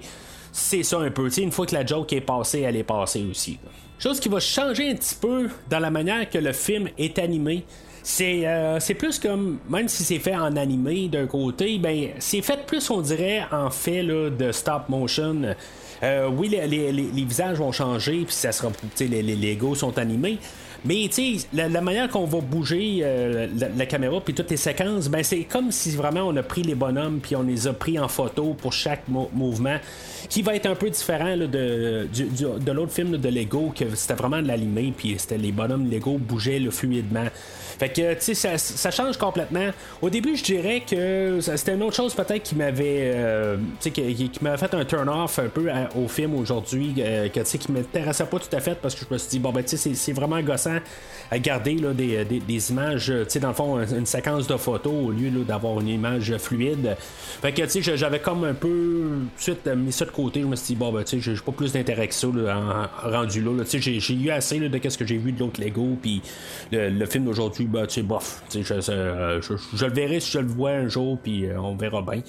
c'est 0.52 0.84
ça 0.84 1.00
un 1.00 1.12
peu. 1.12 1.30
une 1.38 1.52
fois 1.52 1.66
que 1.66 1.76
la 1.76 1.86
joke 1.86 2.12
est 2.14 2.22
passée, 2.22 2.62
elle 2.62 2.76
est 2.76 2.84
passée 2.84 3.26
aussi. 3.30 3.60
Chose 4.00 4.20
qui 4.20 4.30
va 4.30 4.40
changer 4.40 4.92
un 4.92 4.96
petit 4.96 5.16
peu 5.16 5.50
dans 5.70 5.80
la 5.80 5.92
manière 5.92 6.30
que 6.30 6.38
le 6.38 6.54
film 6.54 6.88
est 6.98 7.20
animé. 7.20 7.66
Euh, 8.22 8.78
c'est 8.80 8.94
plus 8.94 9.20
comme, 9.20 9.60
même 9.70 9.88
si 9.88 10.04
c'est 10.04 10.20
fait 10.20 10.36
en 10.36 10.56
animé 10.56 11.08
d'un 11.08 11.28
côté, 11.28 11.78
ben 11.78 12.10
c'est 12.20 12.42
fait 12.42 12.66
plus, 12.66 12.90
on 12.90 13.02
dirait, 13.02 13.44
en 13.52 13.70
fait 13.70 14.04
là, 14.04 14.30
de 14.30 14.52
stop 14.52 14.90
motion. 14.90 15.42
Euh, 16.02 16.30
oui, 16.30 16.50
les, 16.50 17.26
visages 17.26 17.58
vont 17.58 17.72
changer, 17.72 18.24
puis 18.26 18.34
ça 18.34 18.52
sera, 18.52 18.72
les, 19.00 19.22
les 19.22 19.36
Legos 19.36 19.76
sont 19.76 19.98
animés. 19.98 20.40
Mais 20.86 21.10
tu 21.12 21.40
sais, 21.40 21.48
la, 21.54 21.82
manière 21.82 22.08
qu'on 22.08 22.26
va 22.26 22.40
bouger 22.40 23.00
euh, 23.04 23.48
la, 23.78 23.86
caméra 23.86 24.22
puis 24.22 24.34
toutes 24.34 24.50
les 24.50 24.58
séquences, 24.58 25.10
ben 25.10 25.24
c'est 25.24 25.44
comme 25.44 25.72
si 25.74 25.92
vraiment 25.92 26.22
on 26.22 26.36
a 26.38 26.44
pris 26.44 26.64
les 26.64 26.76
bonhommes 26.76 27.20
puis 27.22 27.36
on 27.36 27.44
les 27.44 27.68
a 27.68 27.74
pris 27.74 28.00
en 28.00 28.08
photo 28.08 28.54
pour 28.54 28.72
chaque 28.72 29.04
mouvement, 29.10 29.78
qui 30.30 30.42
va 30.42 30.56
être 30.56 30.68
un 30.68 30.76
peu 30.76 30.90
différent 30.90 31.36
de, 31.36 32.08
de 32.08 32.72
l'autre 32.72 32.94
film 32.94 33.18
de 33.18 33.30
Lego 33.30 33.74
que 33.76 33.94
c'était 33.94 34.14
vraiment 34.14 34.42
de 34.42 34.48
l'animé 34.48 34.94
puis 34.96 35.16
c'était 35.18 35.38
les 35.38 35.52
bonhommes 35.52 35.90
Lego 35.90 36.18
bougeaient 36.18 36.60
le 36.60 36.72
fluidement. 36.72 37.28
Fait 37.80 37.90
que, 37.90 38.14
tu 38.16 38.36
sais, 38.36 38.58
ça, 38.58 38.92
change 38.92 39.18
complètement. 39.18 39.70
Au 40.02 40.10
début, 40.10 40.36
je 40.36 40.44
dirais 40.44 40.84
que 40.88 41.40
c'était 41.40 41.74
une 41.74 41.84
autre 41.84 41.96
chose 41.96 42.14
peut-être 42.14 42.44
qui 42.44 42.56
m'avait, 42.56 43.12
euh, 43.16 43.58
qui, 43.80 43.92
qui 43.92 44.44
m'avait 44.44 44.58
fait 44.58 44.74
un 44.74 44.84
turn-off 44.84 45.40
un 45.40 45.48
peu 45.48 45.70
au 45.96 46.10
film 46.10 46.36
aujourd'hui, 46.36 46.94
euh, 47.00 47.30
que, 47.30 47.40
tu 47.40 47.46
sais, 47.46 47.58
qui 47.58 47.72
m'intéressait 47.72 48.26
pas 48.26 48.40
tout 48.40 48.54
à 48.54 48.60
fait 48.60 48.76
parce 48.76 48.96
que 48.96 49.06
je 49.08 49.14
me 49.14 49.18
suis 49.18 49.30
dit, 49.30 49.40
bon, 49.40 49.52
ben, 49.52 49.64
tu 49.64 49.78
sais, 49.78 49.94
c'est 49.94 50.14
vraiment 50.14 50.42
gossant 50.42 50.80
garder 51.38 51.76
là, 51.76 51.94
des, 51.94 52.24
des, 52.26 52.72
images, 52.72 53.06
tu 53.06 53.30
sais, 53.30 53.40
dans 53.40 53.50
le 53.50 53.54
fond, 53.54 53.80
une 53.80 54.06
séquence 54.06 54.48
de 54.48 54.58
photos 54.58 54.94
au 54.94 55.12
lieu 55.12 55.30
d'avoir 55.44 55.80
une 55.80 55.88
image 55.88 56.36
fluide. 56.38 56.96
Fait 57.42 57.52
que, 57.52 57.62
tu 57.64 57.84
sais, 57.84 57.98
j'avais 57.98 58.20
comme 58.20 58.44
un 58.44 58.54
peu 58.54 59.20
suite 59.38 59.68
mis 59.68 59.92
ça 59.92 60.06
de 60.06 60.12
côté. 60.12 60.42
Je 60.42 60.48
me 60.48 60.56
suis 60.56 60.74
dit, 60.74 60.76
bon, 60.76 60.92
ben, 60.92 61.04
tu 61.04 61.22
sais, 61.22 61.36
j'ai 61.36 61.42
pas 61.42 61.52
plus 61.52 61.72
d'intérêt 61.74 62.08
que 62.08 62.14
ça 62.14 62.28
rendu 63.04 63.42
là. 63.42 63.64
Tu 63.64 63.82
sais, 63.82 64.00
j'ai 64.00 64.14
eu 64.16 64.30
assez 64.32 64.60
de 64.60 64.90
ce 64.90 64.98
que 64.98 65.06
j'ai 65.06 65.18
vu 65.18 65.32
de 65.32 65.40
l'autre 65.40 65.62
Lego, 65.62 65.98
puis 66.02 66.22
le, 66.72 66.90
le 66.90 67.06
film 67.06 67.26
d'aujourd'hui 67.26 67.66
ben, 67.66 67.86
tu 67.86 67.96
sais, 67.96 68.02
bof. 68.02 68.42
Je, 68.54 68.62
je, 68.62 69.86
le 69.86 69.94
verrai 69.94 70.20
si 70.20 70.32
je 70.32 70.40
le 70.40 70.48
vois 70.48 70.72
un 70.72 70.88
jour, 70.88 71.18
puis 71.22 71.46
on 71.58 71.76
verra 71.76 72.02
bien. 72.02 72.22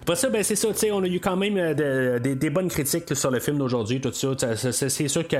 Après 0.00 0.16
ça, 0.16 0.28
ben, 0.28 0.42
c'est 0.42 0.56
ça, 0.56 0.68
tu 0.68 0.78
sais, 0.78 0.90
on 0.90 1.02
a 1.02 1.06
eu 1.06 1.20
quand 1.20 1.36
même 1.36 1.74
des 1.74 2.50
bonnes 2.50 2.68
critiques 2.68 3.14
sur 3.14 3.30
le 3.30 3.40
film 3.40 3.58
d'aujourd'hui, 3.58 4.00
tout 4.00 4.12
ça. 4.12 4.34
C'est 4.56 5.08
sûr 5.08 5.26
que 5.28 5.36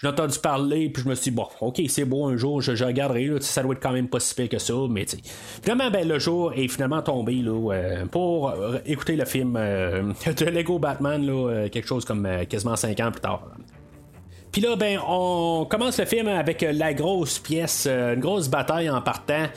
j'ai 0.00 0.08
entendu 0.08 0.38
parler, 0.38 0.88
puis 0.88 1.02
je 1.02 1.08
me 1.08 1.14
suis 1.14 1.30
dit, 1.30 1.36
bon, 1.36 1.48
ok, 1.60 1.82
c'est 1.88 2.04
beau, 2.04 2.26
un 2.26 2.36
jour, 2.36 2.45
je, 2.60 2.84
regarderai, 2.84 3.30
ça 3.40 3.62
doit 3.62 3.74
être 3.74 3.82
quand 3.82 3.92
même 3.92 4.08
pas 4.08 4.20
si 4.20 4.34
pire 4.34 4.48
que 4.48 4.58
ça, 4.58 4.74
mais 4.88 5.06
Finalement, 5.62 5.90
ben, 5.90 6.06
le 6.06 6.18
jour 6.18 6.52
est 6.54 6.68
finalement 6.68 7.02
tombé 7.02 7.34
là, 7.34 8.06
pour 8.10 8.52
écouter 8.84 9.16
le 9.16 9.24
film 9.24 9.52
de 9.54 10.44
Lego 10.44 10.78
Batman, 10.78 11.24
là, 11.24 11.68
quelque 11.68 11.86
chose 11.86 12.04
comme 12.04 12.28
quasiment 12.48 12.76
5 12.76 12.98
ans 13.00 13.10
plus 13.10 13.20
tard. 13.20 13.42
Puis 14.56 14.64
là, 14.64 14.74
ben, 14.74 14.98
on 15.06 15.66
commence 15.68 15.98
le 15.98 16.06
film 16.06 16.28
avec 16.28 16.62
la 16.62 16.94
grosse 16.94 17.38
pièce, 17.38 17.86
une 17.86 18.20
grosse 18.20 18.48
bataille 18.48 18.88
en 18.88 19.02
partant. 19.02 19.48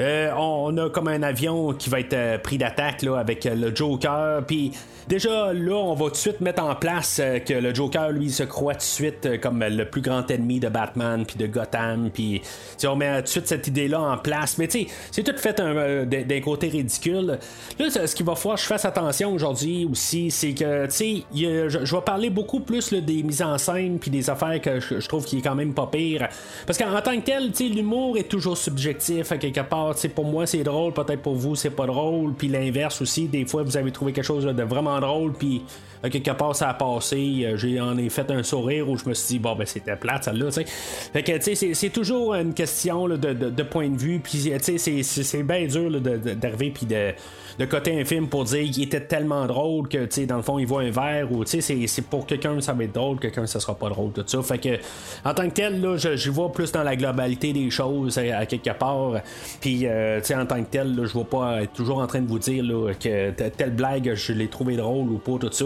Euh, 0.00 0.30
on 0.36 0.76
a 0.76 0.90
comme 0.90 1.08
un 1.08 1.22
avion 1.22 1.72
qui 1.72 1.90
va 1.90 1.98
être 1.98 2.14
euh, 2.14 2.38
pris 2.38 2.56
d'attaque 2.56 3.02
avec 3.04 3.46
euh, 3.46 3.54
le 3.56 3.74
Joker. 3.74 4.44
Puis 4.46 4.70
déjà 5.08 5.52
là, 5.52 5.74
on 5.74 5.94
va 5.94 6.06
tout 6.06 6.12
de 6.12 6.16
suite 6.16 6.40
mettre 6.40 6.62
en 6.62 6.76
place 6.76 7.20
que 7.46 7.54
le 7.54 7.74
Joker, 7.74 8.10
lui, 8.10 8.30
se 8.30 8.44
croit 8.44 8.74
tout 8.74 8.80
de 8.80 8.84
suite 8.84 9.40
comme 9.40 9.64
le 9.64 9.84
plus 9.86 10.00
grand 10.00 10.30
ennemi 10.30 10.60
de 10.60 10.68
Batman, 10.68 11.24
puis 11.26 11.36
de 11.36 11.46
Gotham. 11.46 12.10
Puis 12.12 12.42
on 12.84 12.94
met 12.94 13.16
tout 13.16 13.22
de 13.22 13.28
suite 13.28 13.48
cette 13.48 13.66
idée-là 13.66 14.00
en 14.00 14.18
place. 14.18 14.56
Mais 14.58 14.68
tu 14.68 14.82
sais, 14.82 14.86
c'est 15.10 15.24
tout 15.24 15.36
fait 15.36 15.60
d'un 15.60 16.40
côté 16.40 16.68
ridicule. 16.68 17.38
Là, 17.78 18.06
ce 18.06 18.14
qu'il 18.14 18.26
va 18.26 18.36
falloir 18.36 18.56
que 18.56 18.62
je 18.62 18.66
fasse 18.66 18.84
attention 18.84 19.32
aujourd'hui 19.32 19.88
aussi, 19.90 20.30
c'est 20.30 20.52
que, 20.52 20.86
tu 20.86 20.92
sais, 20.92 21.22
je, 21.34 21.96
vais 21.96 22.02
parler 22.02 22.30
beaucoup 22.30 22.60
plus 22.60 22.92
des 22.92 23.22
mises 23.24 23.42
en 23.42 23.58
scène, 23.58 23.98
puis 23.98 24.10
des 24.10 24.30
affaires 24.30 24.47
que 24.56 24.80
je, 24.80 25.06
trouve 25.06 25.24
qui 25.24 25.38
est 25.38 25.42
quand 25.42 25.54
même 25.54 25.74
pas 25.74 25.86
pire. 25.86 26.28
Parce 26.66 26.78
qu'en 26.78 27.00
tant 27.00 27.16
que 27.20 27.24
tel, 27.24 27.52
l'humour 27.74 28.16
est 28.16 28.28
toujours 28.28 28.56
subjectif 28.56 29.30
à 29.32 29.38
quelque 29.38 29.60
part. 29.60 29.94
Pour 30.14 30.24
moi 30.24 30.46
c'est 30.46 30.62
drôle, 30.62 30.92
peut-être 30.92 31.22
pour 31.22 31.34
vous 31.34 31.54
c'est 31.54 31.70
pas 31.70 31.86
drôle, 31.86 32.34
puis 32.34 32.48
l'inverse 32.48 33.00
aussi, 33.02 33.26
des 33.26 33.44
fois 33.44 33.62
vous 33.62 33.76
avez 33.76 33.90
trouvé 33.92 34.12
quelque 34.12 34.24
chose 34.24 34.44
de 34.44 34.62
vraiment 34.62 34.98
drôle, 35.00 35.32
puis 35.32 35.62
euh, 36.04 36.08
quelque 36.08 36.30
part 36.30 36.54
ça 36.54 36.70
a 36.70 36.74
passé, 36.74 37.42
euh, 37.44 37.56
j'ai 37.56 37.80
en 37.80 37.96
ai 37.98 38.08
fait 38.08 38.30
un 38.30 38.42
sourire 38.42 38.88
où 38.88 38.96
je 38.96 39.08
me 39.08 39.14
suis 39.14 39.34
dit 39.34 39.38
bon 39.38 39.54
ben 39.54 39.66
c'était 39.66 39.96
plate 39.96 40.24
celle-là. 40.24 40.50
Fait 40.50 41.22
que 41.22 41.38
tu 41.38 41.54
sais 41.54 41.74
c'est 41.74 41.90
toujours 41.90 42.34
une 42.34 42.54
question 42.54 43.08
de, 43.08 43.62
point 43.62 43.88
de 43.88 43.98
vue, 43.98 44.20
puis 44.20 44.52
c'est 44.62 45.42
bien 45.42 45.66
dur 45.66 46.00
d'arriver 46.00 46.70
puis 46.70 46.86
de 46.86 47.12
de 47.58 47.64
coter 47.64 48.00
un 48.00 48.04
film 48.04 48.28
pour 48.28 48.44
dire 48.44 48.70
qu'il 48.70 48.84
était 48.84 49.00
tellement 49.00 49.46
drôle 49.46 49.88
que, 49.88 50.04
tu 50.04 50.06
sais, 50.10 50.26
dans 50.26 50.36
le 50.36 50.42
fond, 50.42 50.58
il 50.58 50.66
voit 50.66 50.82
un 50.82 50.90
verre 50.90 51.32
ou, 51.32 51.44
tu 51.44 51.60
sais, 51.60 51.86
c'est 51.86 52.02
pour 52.02 52.24
quelqu'un, 52.24 52.60
ça 52.60 52.72
va 52.72 52.84
être 52.84 52.92
drôle, 52.92 53.18
quelqu'un, 53.18 53.46
ça 53.46 53.58
sera 53.58 53.74
pas 53.74 53.88
drôle, 53.88 54.12
tout 54.12 54.22
ça. 54.26 54.42
Fait 54.42 54.58
que, 54.58 54.78
en 55.24 55.34
tant 55.34 55.48
que 55.48 55.54
tel, 55.54 55.80
là, 55.80 55.96
je, 55.96 56.30
vois 56.30 56.52
plus 56.52 56.70
dans 56.70 56.84
la 56.84 56.94
globalité 56.94 57.52
des 57.52 57.70
choses 57.70 58.18
à, 58.18 58.46
quelque 58.46 58.70
part. 58.78 59.14
Puis, 59.60 59.86
euh, 59.86 60.20
tu 60.20 60.26
sais, 60.26 60.34
en 60.36 60.46
tant 60.46 60.62
que 60.62 60.70
tel, 60.70 60.94
là, 60.94 61.04
je 61.04 61.12
vois 61.12 61.24
pas 61.24 61.62
être 61.62 61.72
toujours 61.72 61.98
en 61.98 62.06
train 62.06 62.20
de 62.20 62.28
vous 62.28 62.38
dire 62.38 62.62
là, 62.62 62.92
que 62.94 63.30
telle 63.30 63.74
blague, 63.74 64.14
je 64.14 64.32
l'ai 64.32 64.48
trouvé 64.48 64.76
drôle 64.76 65.08
ou 65.08 65.18
pas, 65.18 65.38
tout 65.38 65.52
ça. 65.52 65.64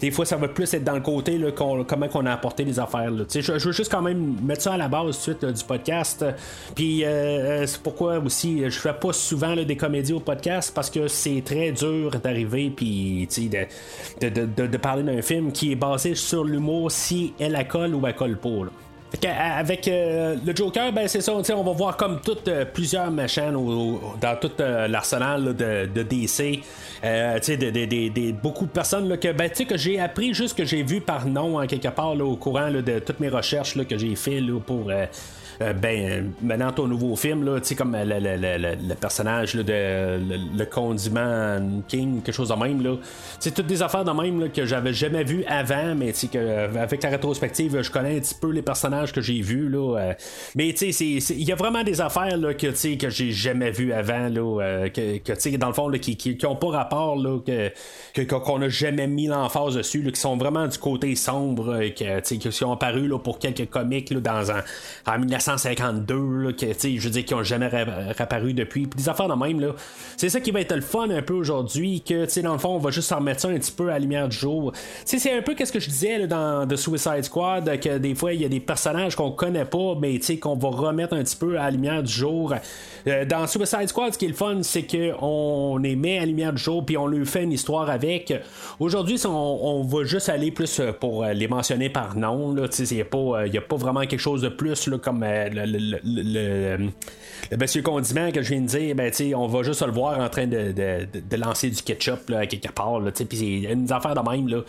Des 0.00 0.10
fois, 0.12 0.24
ça 0.24 0.36
va 0.36 0.46
plus 0.48 0.72
être 0.72 0.84
dans 0.84 0.94
le 0.94 1.00
côté, 1.00 1.38
là, 1.38 1.50
comment 1.50 2.08
qu'on 2.08 2.26
a 2.26 2.32
apporté 2.32 2.64
les 2.64 2.78
affaires. 2.78 3.10
Tu 3.28 3.42
sais, 3.42 3.58
je, 3.58 3.66
veux 3.66 3.72
juste 3.72 3.90
quand 3.90 4.02
même 4.02 4.36
mettre 4.42 4.62
ça 4.62 4.74
à 4.74 4.76
la 4.76 4.88
base 4.88 5.18
suite 5.18 5.44
du 5.44 5.64
podcast. 5.64 6.24
Puis, 6.76 7.04
euh, 7.04 7.08
euh, 7.08 7.66
c'est 7.66 7.82
pourquoi 7.82 8.18
aussi, 8.18 8.62
je 8.64 8.78
fais 8.78 8.92
pas 8.92 9.12
souvent 9.12 9.56
des 9.56 9.76
comédies 9.76 10.12
au 10.12 10.20
podcast 10.20 10.72
parce 10.74 10.90
que 10.90 11.08
c'est 11.08 11.31
très 11.40 11.72
dur 11.72 12.10
d'arriver 12.22 12.70
puis 12.74 13.26
de, 14.20 14.28
de, 14.28 14.66
de, 14.66 14.76
parler 14.76 15.02
d'un 15.02 15.22
film 15.22 15.52
qui 15.52 15.72
est 15.72 15.76
basé 15.76 16.14
sur 16.14 16.44
l'humour 16.44 16.90
si 16.90 17.32
elle 17.40 17.56
a 17.56 17.64
colle 17.64 17.94
ou 17.94 18.06
elle 18.06 18.14
colle 18.14 18.36
pas. 18.36 18.70
Avec 19.28 19.88
euh, 19.88 20.36
le 20.44 20.56
Joker, 20.56 20.92
ben 20.92 21.06
c'est 21.06 21.20
ça, 21.20 21.32
on 21.34 21.62
va 21.62 21.72
voir 21.72 21.96
comme 21.96 22.20
toutes 22.24 22.48
euh, 22.48 22.64
plusieurs 22.64 23.10
machins 23.10 23.52
dans 23.52 24.36
tout 24.40 24.50
euh, 24.60 24.88
l'arsenal 24.88 25.54
de, 25.54 25.86
de, 25.86 26.02
DC. 26.02 26.60
De, 27.02 28.32
beaucoup 28.32 28.64
de 28.64 28.70
personnes 28.70 29.18
que, 29.18 29.32
ben, 29.32 29.50
que 29.50 29.76
j'ai 29.76 30.00
appris 30.00 30.32
juste 30.32 30.56
que 30.56 30.64
j'ai 30.64 30.82
vu 30.82 31.00
par 31.00 31.26
nom 31.26 31.64
quelque 31.66 31.88
part 31.88 32.18
au 32.18 32.36
courant 32.36 32.70
de 32.70 32.98
toutes 33.00 33.20
mes 33.20 33.28
recherches 33.28 33.76
que 33.86 33.98
j'ai 33.98 34.14
fait 34.16 34.40
pour 34.66 34.90
ben, 35.60 36.32
maintenant 36.42 36.72
ton 36.72 36.86
nouveau 36.86 37.16
film, 37.16 37.44
là, 37.44 37.60
comme 37.76 37.96
le, 37.96 38.18
le, 38.18 38.94
personnage 38.94 39.54
de 39.54 40.18
le, 40.56 40.64
condiment 40.64 41.60
King, 41.88 42.22
quelque 42.22 42.34
chose 42.34 42.48
de 42.48 42.54
même. 42.54 42.82
Là. 42.82 42.96
C'est 43.38 43.52
toutes 43.54 43.66
des 43.66 43.82
affaires 43.82 44.04
de 44.04 44.10
même 44.10 44.40
là, 44.40 44.48
que 44.48 44.64
j'avais 44.64 44.92
jamais 44.92 45.24
vu 45.24 45.44
avant, 45.46 45.94
mais 45.94 46.12
que, 46.12 46.36
euh, 46.36 46.68
avec 46.82 47.02
la 47.02 47.10
rétrospective, 47.10 47.82
je 47.82 47.90
connais 47.90 48.16
un 48.16 48.20
petit 48.20 48.34
peu 48.34 48.50
les 48.50 48.62
personnages 48.62 49.12
que 49.12 49.20
j'ai 49.20 49.40
vus. 49.40 49.68
Là, 49.68 49.98
euh. 49.98 50.12
mais 50.54 50.70
il 50.70 51.42
y 51.42 51.52
a 51.52 51.56
vraiment 51.56 51.82
des 51.82 52.00
affaires 52.00 52.36
là, 52.36 52.54
que, 52.54 52.96
que 52.96 53.10
j'ai 53.10 53.32
jamais 53.32 53.70
vu 53.70 53.92
avant, 53.92 54.28
là, 54.28 54.88
que, 54.88 55.18
que 55.18 55.56
dans 55.56 55.68
le 55.68 55.74
fond, 55.74 55.88
là, 55.88 55.98
qui, 55.98 56.16
qui, 56.16 56.46
ont 56.46 56.56
pas 56.56 56.68
rapport, 56.68 57.16
là, 57.16 57.38
que, 58.14 58.22
qu'on 58.22 58.58
n'a 58.58 58.68
jamais 58.68 59.06
mis 59.06 59.26
l'emphase 59.26 59.74
dessus, 59.74 60.02
là, 60.02 60.10
qui 60.10 60.20
sont 60.20 60.36
vraiment 60.36 60.66
du 60.66 60.78
côté 60.78 61.14
sombre, 61.14 61.80
que, 61.96 62.20
qui 62.20 62.64
ont 62.64 62.72
apparu 62.72 63.08
là, 63.08 63.18
pour 63.18 63.38
quelques 63.38 63.68
comics 63.68 64.10
là, 64.10 64.20
dans 64.20 64.50
un, 64.50 64.62
en 65.06 65.18
1900 65.18 65.41
1952, 65.42 66.52
que, 66.52 66.66
je 66.72 67.00
veux 67.00 67.10
dire, 67.10 67.24
qui 67.24 67.34
ont 67.34 67.42
jamais 67.42 67.66
réapparu 67.66 68.54
depuis. 68.54 68.86
Puis 68.86 69.02
des 69.02 69.08
affaires 69.08 69.28
de 69.28 69.34
même, 69.34 69.60
là. 69.60 69.74
C'est 70.16 70.28
ça 70.28 70.40
qui 70.40 70.50
va 70.50 70.60
être 70.60 70.74
le 70.74 70.82
fun 70.82 71.10
un 71.10 71.22
peu 71.22 71.34
aujourd'hui, 71.34 72.00
que, 72.00 72.24
tu 72.24 72.30
sais, 72.30 72.42
dans 72.42 72.52
le 72.52 72.58
fond, 72.58 72.76
on 72.76 72.78
va 72.78 72.90
juste 72.90 73.10
en 73.12 73.16
remettre 73.16 73.40
ça 73.40 73.48
un 73.48 73.58
petit 73.58 73.72
peu 73.72 73.88
à 73.88 73.94
la 73.94 73.98
lumière 74.00 74.28
du 74.28 74.36
jour. 74.36 74.72
C'est 75.04 75.32
un 75.32 75.42
peu 75.42 75.54
qu'est-ce 75.54 75.72
que 75.72 75.80
je 75.80 75.88
disais 75.88 76.26
dans 76.26 76.66
The 76.66 76.76
Suicide 76.76 77.24
Squad, 77.24 77.80
que 77.80 77.98
des 77.98 78.14
fois, 78.14 78.32
il 78.32 78.42
y 78.42 78.44
a 78.44 78.48
des 78.48 78.60
personnages 78.60 79.16
qu'on 79.16 79.32
connaît 79.32 79.64
pas, 79.64 79.96
mais, 80.00 80.14
tu 80.18 80.24
sais, 80.24 80.38
qu'on 80.38 80.56
va 80.56 80.68
remettre 80.68 81.14
un 81.14 81.22
petit 81.22 81.36
peu 81.36 81.58
à 81.58 81.64
la 81.64 81.70
lumière 81.72 82.02
du 82.02 82.12
jour. 82.12 82.54
Euh, 83.06 83.24
dans 83.24 83.46
Suicide 83.46 83.88
Squad, 83.88 84.12
ce 84.12 84.18
qui 84.18 84.26
est 84.26 84.28
le 84.28 84.34
fun, 84.34 84.58
c'est 84.62 84.86
qu'on 84.86 85.76
les 85.78 85.96
met 85.96 86.18
à 86.18 86.20
la 86.20 86.26
lumière 86.26 86.52
du 86.52 86.62
jour, 86.62 86.84
puis 86.84 86.96
on 86.96 87.06
lui 87.06 87.26
fait 87.26 87.42
une 87.42 87.52
histoire 87.52 87.90
avec. 87.90 88.32
Aujourd'hui, 88.78 89.20
on, 89.26 89.82
va 89.82 90.04
juste 90.04 90.28
aller 90.28 90.50
plus 90.50 90.80
pour 91.00 91.24
les 91.24 91.48
mentionner 91.48 91.88
par 91.88 92.16
nom. 92.16 92.54
Tu 92.68 92.86
sais, 92.86 92.94
il 92.94 93.50
n'y 93.50 93.58
a, 93.58 93.60
pas 93.60 93.76
vraiment 93.76 94.00
quelque 94.02 94.18
chose 94.18 94.42
de 94.42 94.48
plus, 94.48 94.88
comme 95.02 95.22
le, 95.50 95.64
le, 95.64 96.78
le, 97.50 97.56
monsieur 97.56 97.82
condiment 97.82 98.30
que 98.30 98.42
je 98.42 98.50
viens 98.50 98.60
de 98.60 98.66
dire, 98.66 98.94
ben, 98.94 99.12
on 99.34 99.46
va 99.46 99.62
juste 99.62 99.84
le 99.84 99.92
voir 99.92 100.18
en 100.18 100.28
train 100.28 100.46
de, 100.46 100.72
de, 100.72 101.06
de 101.12 101.36
lancer 101.36 101.70
du 101.70 101.82
ketchup 101.82 102.28
là, 102.28 102.46
quelque 102.46 102.72
part. 102.72 103.00
Puis 103.14 103.38
c'est 103.38 103.72
une 103.72 103.90
affaire 103.90 104.14
de 104.14 104.30
même. 104.30 104.48
Là. 104.48 104.62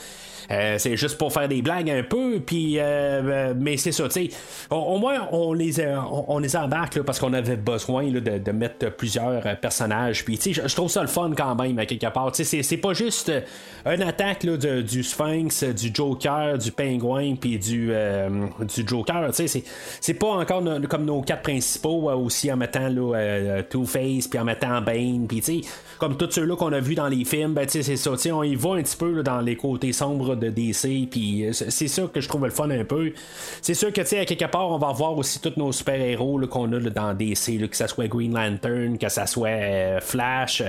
Euh, 0.52 0.76
c'est 0.78 0.98
juste 0.98 1.18
pour 1.18 1.32
faire 1.32 1.48
des 1.48 1.62
blagues 1.62 1.90
un 1.90 2.04
peu, 2.04 2.40
puis 2.46 2.78
euh, 2.78 2.84
euh, 2.84 3.54
mais 3.58 3.78
c'est 3.78 3.92
ça. 3.92 4.08
Au, 4.70 4.98
moins, 4.98 5.28
on 5.32 5.54
les, 5.54 5.86
on, 6.28 6.40
les 6.40 6.56
embarque 6.56 7.02
parce 7.02 7.20
qu'on 7.20 7.34
avait 7.34 7.56
besoin 7.56 8.10
de, 8.10 8.20
de, 8.20 8.52
mettre 8.52 8.92
plusieurs 8.92 9.42
personnages. 9.60 10.24
Puis, 10.26 10.40
je 10.52 10.76
trouve 10.76 10.90
ça 10.90 11.02
le 11.02 11.08
fun 11.08 11.32
quand 11.36 11.56
même, 11.56 11.80
à 11.80 11.86
quelque 11.86 12.12
part. 12.12 12.32
C'est 12.34 12.78
pas 12.78 12.94
juste 12.94 13.32
une 13.86 14.02
attaque 14.02 14.44
là, 14.44 14.58
du 14.58 15.04
Sphinx, 15.04 15.64
du 15.64 15.92
Joker, 15.94 16.58
du 16.58 16.72
Pingouin, 16.72 17.36
puis 17.36 17.58
du, 17.58 17.92
du 18.76 18.88
Joker. 18.88 19.30
C'est 19.34 20.14
pas 20.14 20.28
encore 20.28 20.53
comme 20.90 21.06
nos 21.06 21.22
quatre 21.22 21.44
principaux 21.44 22.10
aussi 22.12 22.52
en 22.52 22.58
mettant 22.58 22.90
Two-Face, 23.70 24.28
puis 24.28 24.40
en 24.40 24.46
mettant 24.46 24.82
Bane, 24.82 25.26
puis 25.28 25.42
tu 25.42 25.62
sais, 25.62 25.68
comme 26.00 26.18
tous 26.18 26.32
ceux-là 26.32 26.56
qu'on 26.56 26.74
a 26.74 26.80
vus 26.80 26.96
dans 26.96 27.08
les 27.08 27.24
films, 27.24 27.54
ben, 27.54 27.66
tu 27.66 27.72
sais, 27.72 27.84
c'est 27.84 27.96
ça. 27.96 28.12
Tu 28.12 28.18
sais, 28.18 28.32
on 28.32 28.44
y 28.44 28.56
va 28.56 28.72
un 28.72 28.84
petit 28.84 28.98
peu 28.98 29.24
dans 29.24 29.40
les 29.40 29.56
côtés 29.56 29.94
sombres 29.94 30.36
de 30.36 30.50
DC, 30.50 31.08
puis 31.10 31.46
euh, 31.46 31.54
c'est 31.54 31.88
ça 31.88 32.04
que 32.14 32.20
je 32.20 32.28
trouve 32.28 32.44
le 32.44 32.52
fun 32.52 32.70
un 32.70 32.84
peu. 32.84 33.14
C'est 33.62 33.74
sûr 33.74 33.94
que, 33.94 34.02
tu 34.02 34.08
sais, 34.08 34.20
à 34.20 34.26
quelque 34.26 34.52
part, 34.52 34.70
on 34.70 34.78
va 34.78 34.92
voir 34.92 35.18
aussi 35.18 35.40
tous 35.40 35.54
nos 35.58 35.72
super-héros 35.72 36.42
qu'on 36.48 36.72
a 36.74 36.80
dans 36.80 37.14
DC, 37.14 37.70
que 37.70 37.78
ce 37.78 37.88
soit 37.88 38.08
Green 38.08 38.34
Lantern, 38.34 38.98
que 38.98 39.10
ce 39.10 39.26
soit 39.26 39.48
euh, 39.48 40.00
Flash. 40.02 40.62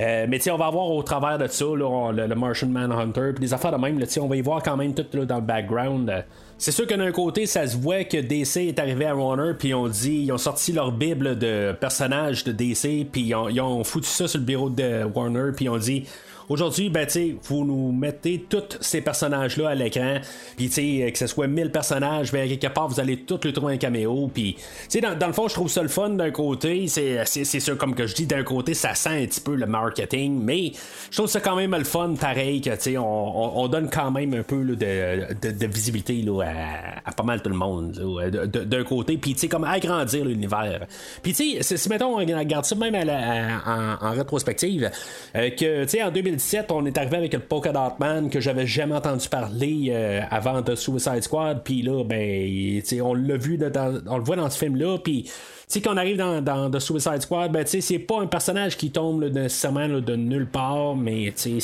Euh, 0.00 0.26
mais, 0.28 0.38
tu 0.38 0.44
sais, 0.44 0.50
on 0.50 0.58
va 0.58 0.70
voir 0.70 0.90
au 0.90 1.02
travers 1.02 1.38
de 1.38 1.46
ça, 1.46 1.66
le, 1.66 2.34
Martian 2.34 2.68
Manhunter, 2.68 3.32
puis 3.34 3.40
des 3.40 3.54
affaires 3.54 3.72
de 3.72 3.76
même, 3.76 3.98
tu 4.00 4.06
sais, 4.06 4.20
on 4.20 4.28
va 4.28 4.36
y 4.36 4.40
voir 4.40 4.62
quand 4.62 4.76
même 4.76 4.94
tout 4.94 5.24
dans 5.24 5.36
le 5.36 5.42
background. 5.42 6.24
C'est 6.60 6.72
sûr 6.72 6.86
que 6.86 6.92
d'un 6.92 7.10
côté, 7.10 7.46
ça 7.46 7.66
se 7.66 7.74
voit 7.74 8.04
que 8.04 8.18
DC 8.18 8.58
est 8.58 8.78
arrivé 8.78 9.06
à 9.06 9.16
Warner, 9.16 9.54
puis 9.58 9.72
on 9.72 9.88
dit, 9.88 10.24
ils 10.26 10.30
ont 10.30 10.36
sorti 10.36 10.72
leur 10.74 10.92
bible 10.92 11.38
de 11.38 11.72
personnages 11.72 12.44
de 12.44 12.52
DC, 12.52 13.06
puis 13.10 13.22
ils 13.22 13.34
ont, 13.34 13.48
ils 13.48 13.84
foutu 13.84 14.08
ça 14.08 14.28
sur 14.28 14.38
le 14.38 14.44
bureau 14.44 14.68
de 14.68 15.04
Warner, 15.04 15.52
puis 15.56 15.70
on 15.70 15.78
dit, 15.78 16.04
Aujourd'hui, 16.50 16.90
ben, 16.90 17.06
tu 17.06 17.38
vous 17.44 17.64
nous 17.64 17.92
mettez 17.92 18.44
tous 18.48 18.76
ces 18.80 19.02
personnages-là 19.02 19.68
à 19.68 19.74
l'écran, 19.76 20.16
puis 20.56 20.68
que 20.68 21.16
ce 21.18 21.28
soit 21.28 21.46
1000 21.46 21.70
personnages, 21.70 22.32
ben, 22.32 22.48
quelque 22.48 22.74
part, 22.74 22.88
vous 22.88 22.98
allez 22.98 23.18
tous 23.18 23.38
le 23.44 23.52
trouver 23.52 23.74
un 23.74 23.76
caméo, 23.76 24.28
puis 24.34 24.56
dans, 25.00 25.16
dans 25.16 25.28
le 25.28 25.32
fond, 25.32 25.46
je 25.46 25.54
trouve 25.54 25.70
ça 25.70 25.80
le 25.80 25.88
fun 25.88 26.10
d'un 26.10 26.32
côté, 26.32 26.88
c'est 26.88 27.60
sûr, 27.60 27.78
comme 27.78 27.94
que 27.94 28.08
je 28.08 28.16
dis, 28.16 28.26
d'un 28.26 28.42
côté, 28.42 28.74
ça 28.74 28.96
sent 28.96 29.22
un 29.22 29.26
petit 29.26 29.40
peu 29.40 29.54
le 29.54 29.66
marketing, 29.66 30.42
mais 30.42 30.72
je 31.12 31.18
trouve 31.18 31.30
ça 31.30 31.38
quand 31.38 31.54
même 31.54 31.70
le 31.70 31.84
fun, 31.84 32.14
pareil, 32.20 32.60
que, 32.60 32.74
tu 32.74 32.98
on, 32.98 33.60
on, 33.60 33.68
donne 33.68 33.88
quand 33.88 34.10
même 34.10 34.34
un 34.34 34.42
peu 34.42 34.64
de, 34.64 34.74
de, 34.74 35.66
visibilité 35.68 36.14
là, 36.22 36.42
à, 37.04 37.12
pas 37.12 37.22
mal 37.22 37.42
tout 37.42 37.50
le 37.50 37.56
monde 37.56 37.92
d'un 37.92 38.82
côté, 38.82 39.18
puis 39.18 39.34
tu 39.34 39.42
sais, 39.42 39.48
comme 39.48 39.62
agrandir 39.62 40.24
l'univers. 40.24 40.84
Puis 41.22 41.32
tu 41.32 41.62
sais, 41.62 41.76
si 41.76 41.88
mettons, 41.88 42.14
on 42.14 42.16
regarde 42.16 42.64
ça 42.64 42.74
même 42.74 42.96
en, 42.96 44.10
rétrospective, 44.10 44.90
que 45.32 45.84
tu 45.84 45.88
sais, 45.88 46.02
en 46.02 46.10
2017, 46.40 46.72
on 46.72 46.86
est 46.86 46.96
arrivé 46.96 47.16
avec 47.18 47.34
le 47.34 47.40
Polka 47.40 47.70
Dot 47.70 47.98
Man 47.98 48.30
que 48.30 48.40
j'avais 48.40 48.66
jamais 48.66 48.94
entendu 48.94 49.28
parler 49.28 49.92
avant 50.30 50.62
de 50.62 50.74
Suicide 50.74 51.22
Squad, 51.22 51.62
puis 51.62 51.82
là, 51.82 52.02
ben, 52.02 52.82
on 53.02 53.10
on 53.10 53.14
le 53.14 54.24
voit 54.24 54.36
dans 54.36 54.48
ce 54.48 54.58
film-là, 54.58 54.98
puis 55.04 55.30
sais, 55.74 55.80
quand 55.80 55.94
on 55.94 55.96
arrive 55.96 56.16
dans, 56.16 56.42
dans 56.42 56.70
The 56.70 56.80
Suicide 56.80 57.20
Squad, 57.20 57.52
ben, 57.52 57.64
c'est 57.66 57.98
pas 57.98 58.20
un 58.20 58.26
personnage 58.26 58.76
qui 58.76 58.90
tombe 58.90 59.24
nécessairement 59.24 59.88
de 59.88 60.16
nulle 60.16 60.46
part, 60.46 60.96
mais 60.96 61.32
c'est, 61.36 61.60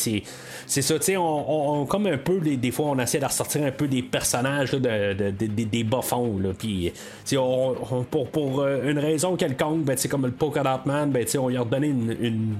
ça, 0.66 0.95
tu 0.99 1.03
sais, 1.03 1.16
on, 1.16 1.81
on, 1.81 1.87
comme 1.87 2.07
un 2.07 2.19
peu, 2.19 2.38
des, 2.38 2.71
fois, 2.71 2.87
on 2.87 2.99
essaie 2.99 3.19
de 3.19 3.25
ressortir 3.25 3.64
un 3.64 3.73
peu 3.73 3.88
des 3.88 4.03
personnages 4.03 4.71
de, 4.73 4.79
de, 4.79 5.47
des 5.47 5.85
bas-fonds, 5.85 6.40
puis 6.59 6.92
on, 7.37 7.75
pour, 8.11 8.29
pour 8.29 8.61
euh, 8.61 8.90
une 8.90 8.99
raison 8.99 9.37
quelconque, 9.37 9.85
ben, 9.85 9.97
comme 10.09 10.27
le 10.27 10.31
Dot 10.31 10.87
Man, 10.87 11.11
ben, 11.11 11.27
on 11.38 11.49
lui 11.49 11.57
a 11.57 11.61
redonné 11.61 11.88
une, 11.88 12.16
une, 12.21 12.55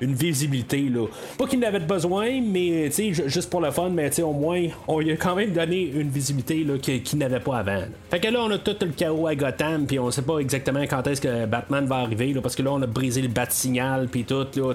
une 0.00 0.14
visibilité, 0.14 0.82
là. 0.82 1.06
Pas 1.38 1.46
qu'il 1.46 1.60
n'avait 1.60 1.80
besoin, 1.80 2.40
mais 2.42 2.90
juste 2.90 3.48
pour 3.48 3.60
le 3.60 3.70
fun, 3.70 3.88
mais 3.88 4.20
au 4.20 4.32
moins, 4.32 4.66
on 4.86 5.00
lui 5.00 5.12
a 5.12 5.16
quand 5.16 5.34
même 5.34 5.52
donné 5.52 5.90
une 5.94 6.10
visibilité 6.10 6.66
qu'il 6.80 7.18
n'avait 7.18 7.40
pas 7.40 7.58
avant. 7.58 7.82
Fait 8.10 8.20
que 8.20 8.28
là, 8.28 8.42
on 8.42 8.50
a 8.50 8.58
tout 8.58 8.76
le 8.80 8.88
chaos 8.88 9.26
à 9.26 9.34
Gotham, 9.34 9.86
puis 9.86 9.98
on 9.98 10.10
sait 10.10 10.22
pas 10.22 10.38
exactement 10.38 10.86
quand 10.90 11.06
est-ce 11.06 11.20
que 11.20 11.46
Batman 11.46 11.86
va 11.86 11.96
arriver, 11.96 12.34
parce 12.42 12.56
que 12.56 12.62
là, 12.62 12.72
on 12.72 12.82
a 12.82 12.86
brisé 12.86 13.22
le 13.22 13.28
bat-signal, 13.28 14.08
puis 14.08 14.24
tout. 14.24 14.46
Là, 14.56 14.72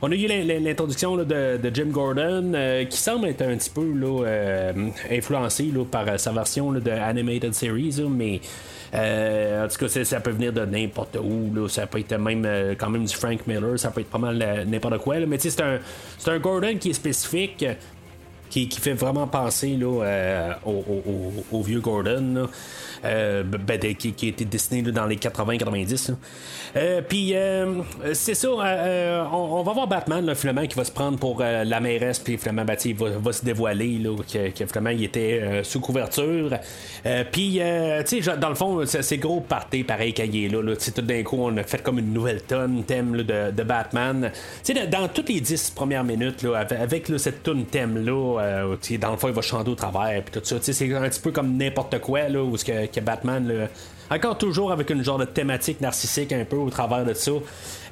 on 0.00 0.12
a 0.12 0.14
eu 0.14 0.26
l'introduction 0.60 1.16
de, 1.16 1.58
Jim 1.74 1.86
Gordon, 1.86 2.52
euh, 2.54 2.84
qui 2.84 2.96
semble 2.96 3.26
être 3.28 3.42
un 3.42 3.56
petit 3.56 3.70
peu 3.70 3.82
euh, 4.24 4.72
influencé 5.10 5.72
par 5.90 6.08
euh, 6.08 6.16
sa 6.16 6.30
version 6.30 6.70
de 6.72 6.90
Animated 6.90 7.52
Series, 7.52 8.00
mais. 8.08 8.40
en 8.94 9.66
tout 9.68 9.84
cas, 9.84 10.04
ça 10.04 10.20
peut 10.20 10.30
venir 10.30 10.52
de 10.52 10.64
n'importe 10.64 11.18
où. 11.20 11.68
Ça 11.68 11.86
peut 11.86 11.98
être 11.98 12.16
même 12.16 12.46
quand 12.78 12.88
même 12.88 13.04
du 13.04 13.14
Frank 13.14 13.46
Miller, 13.46 13.78
ça 13.78 13.90
peut 13.90 14.02
être 14.02 14.10
pas 14.10 14.18
mal 14.18 14.64
n'importe 14.68 14.98
quoi. 14.98 15.18
Mais 15.26 15.38
c'est 15.38 15.60
un, 15.60 16.38
Gordon 16.38 16.76
qui 16.78 16.90
est 16.90 16.94
spécifique. 16.94 17.66
Qui, 18.48 18.70
fait 18.70 18.94
vraiment 18.94 19.26
penser 19.26 19.76
au, 19.84 20.04
au, 21.52 21.62
vieux 21.62 21.80
Gordon. 21.80 22.48
Euh, 23.04 23.42
ben, 23.42 23.78
qui, 23.94 24.26
a 24.26 24.28
été 24.28 24.44
dessiné 24.44 24.82
dans 24.82 25.06
les 25.06 25.16
80-90. 25.16 26.14
Euh, 26.76 27.02
puis 27.06 27.32
euh, 27.34 27.82
c'est 28.12 28.34
ça, 28.34 28.50
on, 28.50 29.62
va 29.62 29.72
voir 29.72 29.86
Batman 29.86 30.24
là, 30.24 30.34
finalement 30.34 30.66
qui 30.66 30.76
va 30.76 30.84
se 30.84 30.90
prendre 30.90 31.18
pour 31.18 31.40
la 31.40 31.80
mairesse, 31.80 32.18
puis 32.18 32.36
finalement 32.36 32.64
ben, 32.64 32.76
il 32.84 32.94
va, 32.94 33.32
se 33.32 33.44
dévoiler 33.44 33.98
là, 33.98 34.16
que, 34.16 34.66
finalement 34.66 34.90
il 34.90 35.04
était 35.04 35.62
sous 35.62 35.80
couverture. 35.80 36.50
puis 37.32 37.60
tu 38.06 38.22
sais, 38.22 38.36
dans 38.38 38.48
le 38.48 38.54
fond, 38.54 38.84
c'est 38.86 39.18
gros 39.18 39.40
party 39.40 39.84
pareil 39.84 40.12
qu'il 40.12 40.44
est 40.44 40.48
là. 40.48 40.74
tout 40.76 41.02
d'un 41.02 41.22
coup, 41.22 41.38
on 41.40 41.56
a 41.56 41.62
fait 41.62 41.82
comme 41.82 41.98
une 41.98 42.12
nouvelle 42.12 42.42
tonne 42.42 42.84
thème 42.84 43.16
de, 43.16 43.50
de, 43.50 43.62
Batman. 43.62 44.30
Tu 44.64 44.74
sais, 44.74 44.86
dans 44.86 45.08
toutes 45.08 45.28
les 45.28 45.40
10 45.40 45.70
premières 45.70 46.04
minutes, 46.04 46.46
avec, 46.54 47.10
cette 47.18 47.42
tonne 47.42 47.64
thème 47.66 48.04
là, 48.04 48.66
dans 49.00 49.10
le 49.10 49.16
fond, 49.16 49.28
il 49.28 49.34
va 49.34 49.42
chanter 49.42 49.70
au 49.70 49.74
travers, 49.74 50.22
puis 50.22 50.40
tout 50.40 50.44
ça. 50.44 50.56
C'est 50.60 50.94
un 50.94 51.08
petit 51.08 51.20
peu 51.20 51.30
comme 51.30 51.56
n'importe 51.56 51.98
quoi 52.00 52.28
là, 52.28 52.42
où 52.42 52.56
ce 52.56 52.64
que 52.64 52.85
que 52.88 53.00
Batman, 53.00 53.68
encore 54.10 54.38
toujours 54.38 54.72
avec 54.72 54.90
une 54.90 55.02
genre 55.02 55.18
de 55.18 55.24
thématique 55.24 55.80
narcissique 55.80 56.32
un 56.32 56.44
peu 56.44 56.56
au 56.56 56.70
travers 56.70 57.04
de 57.04 57.14
ça. 57.14 57.32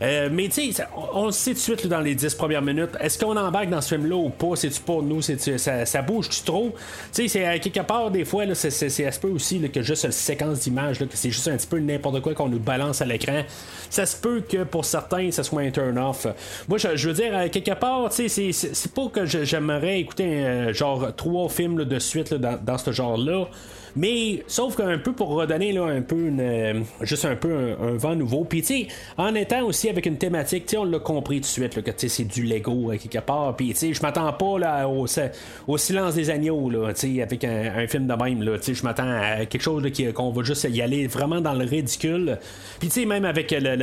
Euh, 0.02 0.28
mais 0.30 0.48
tu 0.48 0.72
sais, 0.72 0.84
on, 1.12 1.26
le 1.26 1.32
sait 1.32 1.50
tout 1.50 1.56
de 1.56 1.60
suite 1.60 1.86
dans 1.86 2.00
les 2.00 2.14
10 2.14 2.34
premières 2.34 2.62
minutes. 2.62 2.90
Est-ce 3.00 3.18
qu'on 3.18 3.36
embarque 3.36 3.70
dans 3.70 3.80
ce 3.80 3.94
film-là 3.94 4.16
ou 4.16 4.28
pas? 4.30 4.56
C'est-tu 4.56 4.80
pour 4.80 5.02
nous? 5.02 5.22
Ça, 5.22 5.86
ça 5.86 6.02
bouge-tu 6.02 6.42
trop? 6.42 6.74
Tu 7.12 7.28
sais, 7.28 7.28
c'est 7.28 7.60
quelque 7.60 7.86
part, 7.86 8.10
des 8.10 8.24
fois, 8.24 8.44
c'est 8.54 8.70
se 8.70 9.20
peut 9.20 9.30
aussi 9.30 9.60
que 9.70 9.82
juste 9.82 10.04
la 10.04 10.10
séquence 10.10 10.60
d'images, 10.60 10.98
que 10.98 11.04
c'est 11.14 11.30
juste 11.30 11.48
un 11.48 11.56
petit 11.56 11.66
peu 11.66 11.78
n'importe 11.78 12.20
quoi 12.20 12.34
qu'on 12.34 12.48
nous 12.48 12.58
balance 12.58 13.00
à 13.02 13.04
l'écran. 13.04 13.42
Ça 13.90 14.06
se 14.06 14.16
peut 14.16 14.42
que 14.48 14.64
pour 14.64 14.84
certains, 14.84 15.30
ça 15.30 15.42
soit 15.42 15.62
un 15.62 15.70
turn-off. 15.70 16.26
Moi, 16.68 16.78
je, 16.78 17.08
veux 17.08 17.14
dire, 17.14 17.50
quelque 17.50 17.74
part, 17.74 18.10
tu 18.10 18.28
sais, 18.28 18.52
c'est 18.52 18.92
pas 18.92 19.08
que 19.08 19.24
j'aimerais 19.26 20.00
écouter 20.00 20.72
genre 20.72 21.14
trois 21.16 21.48
films 21.48 21.84
de 21.84 21.98
suite 21.98 22.34
dans, 22.34 22.58
dans 22.62 22.78
ce 22.78 22.92
genre-là. 22.92 23.46
Mais 23.96 24.42
sauf 24.48 24.76
qu'un 24.76 24.98
peu 24.98 25.12
pour 25.12 25.28
redonner 25.28 25.72
là, 25.72 25.84
un 25.84 26.02
peu 26.02 26.26
une, 26.26 26.40
euh, 26.40 26.80
juste 27.02 27.24
un 27.24 27.36
peu 27.36 27.76
un, 27.80 27.96
vent 27.96 28.16
nouveau. 28.16 28.44
Puis 28.44 28.62
tu 28.62 28.66
sais, 28.66 28.88
en 29.16 29.34
étant 29.34 29.62
aussi 29.62 29.88
avec 29.94 30.06
une 30.06 30.18
thématique, 30.18 30.74
on 30.76 30.84
l'a 30.84 30.98
compris 30.98 31.36
tout 31.36 31.42
de 31.42 31.46
suite 31.46 31.76
là, 31.76 31.82
que 31.82 32.08
c'est 32.08 32.24
du 32.24 32.42
Lego 32.42 32.92
euh, 32.92 32.96
quelque 32.96 33.24
part. 33.24 33.56
Puis 33.56 33.74
je 33.74 34.02
m'attends 34.02 34.32
pas 34.32 34.58
là, 34.58 34.88
au, 34.88 35.06
silence 35.78 36.14
des 36.14 36.30
agneaux 36.30 36.68
là, 36.70 36.92
avec 37.22 37.44
un, 37.44 37.86
film 37.86 38.06
de 38.06 38.14
même 38.14 38.42
là. 38.42 38.56
Je 38.60 38.82
m'attends 38.82 39.10
à 39.10 39.46
quelque 39.46 39.62
chose 39.62 39.82
qui, 39.92 40.12
qu'on 40.12 40.30
va 40.30 40.42
juste 40.42 40.66
y 40.70 40.82
aller 40.82 41.06
vraiment 41.06 41.40
dans 41.40 41.54
le 41.54 41.64
ridicule. 41.64 42.38
Puis 42.78 42.88
tu 42.88 43.00
sais, 43.00 43.06
même 43.06 43.24
avec 43.24 43.50
le, 43.50 43.74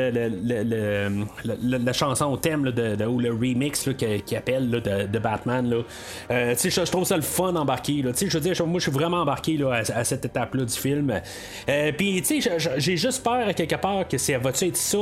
la 1.78 1.94
chanson 1.94 2.26
au 2.26 2.38
thème 2.38 2.72
de, 2.72 3.06
ou 3.06 3.20
le 3.20 3.32
remix 3.32 3.90
qui, 4.26 4.36
appelle 4.36 4.70
de, 4.70 5.20
Batman 5.20 5.70
là. 5.70 5.78
Euh, 6.32 6.56
je, 6.56 6.92
trouve 6.92 7.06
ça 7.06 7.16
le 7.16 7.22
fun 7.22 7.56
embarqué 7.56 8.02
là. 8.02 8.12
Je 8.20 8.38
veux 8.38 8.40
dire, 8.40 8.68
moi 8.68 8.80
je 8.80 8.84
suis 8.84 8.92
vraiment 8.92 9.22
embarqué 9.22 9.58
là 9.58 9.82
à 9.94 10.04
cette 10.04 10.26
étape-là 10.26 10.66
du 10.66 10.74
film. 10.74 11.22
Euh, 11.70 11.92
puis, 11.98 12.24
j'ai 12.78 12.98
juste 12.98 13.24
peur 13.24 13.48
à 13.48 13.54
quelque 13.54 13.76
part 13.76 14.08
que 14.08 14.18
ça 14.18 14.38
va 14.38 14.50
être 14.50 14.78
ça? 14.78 14.98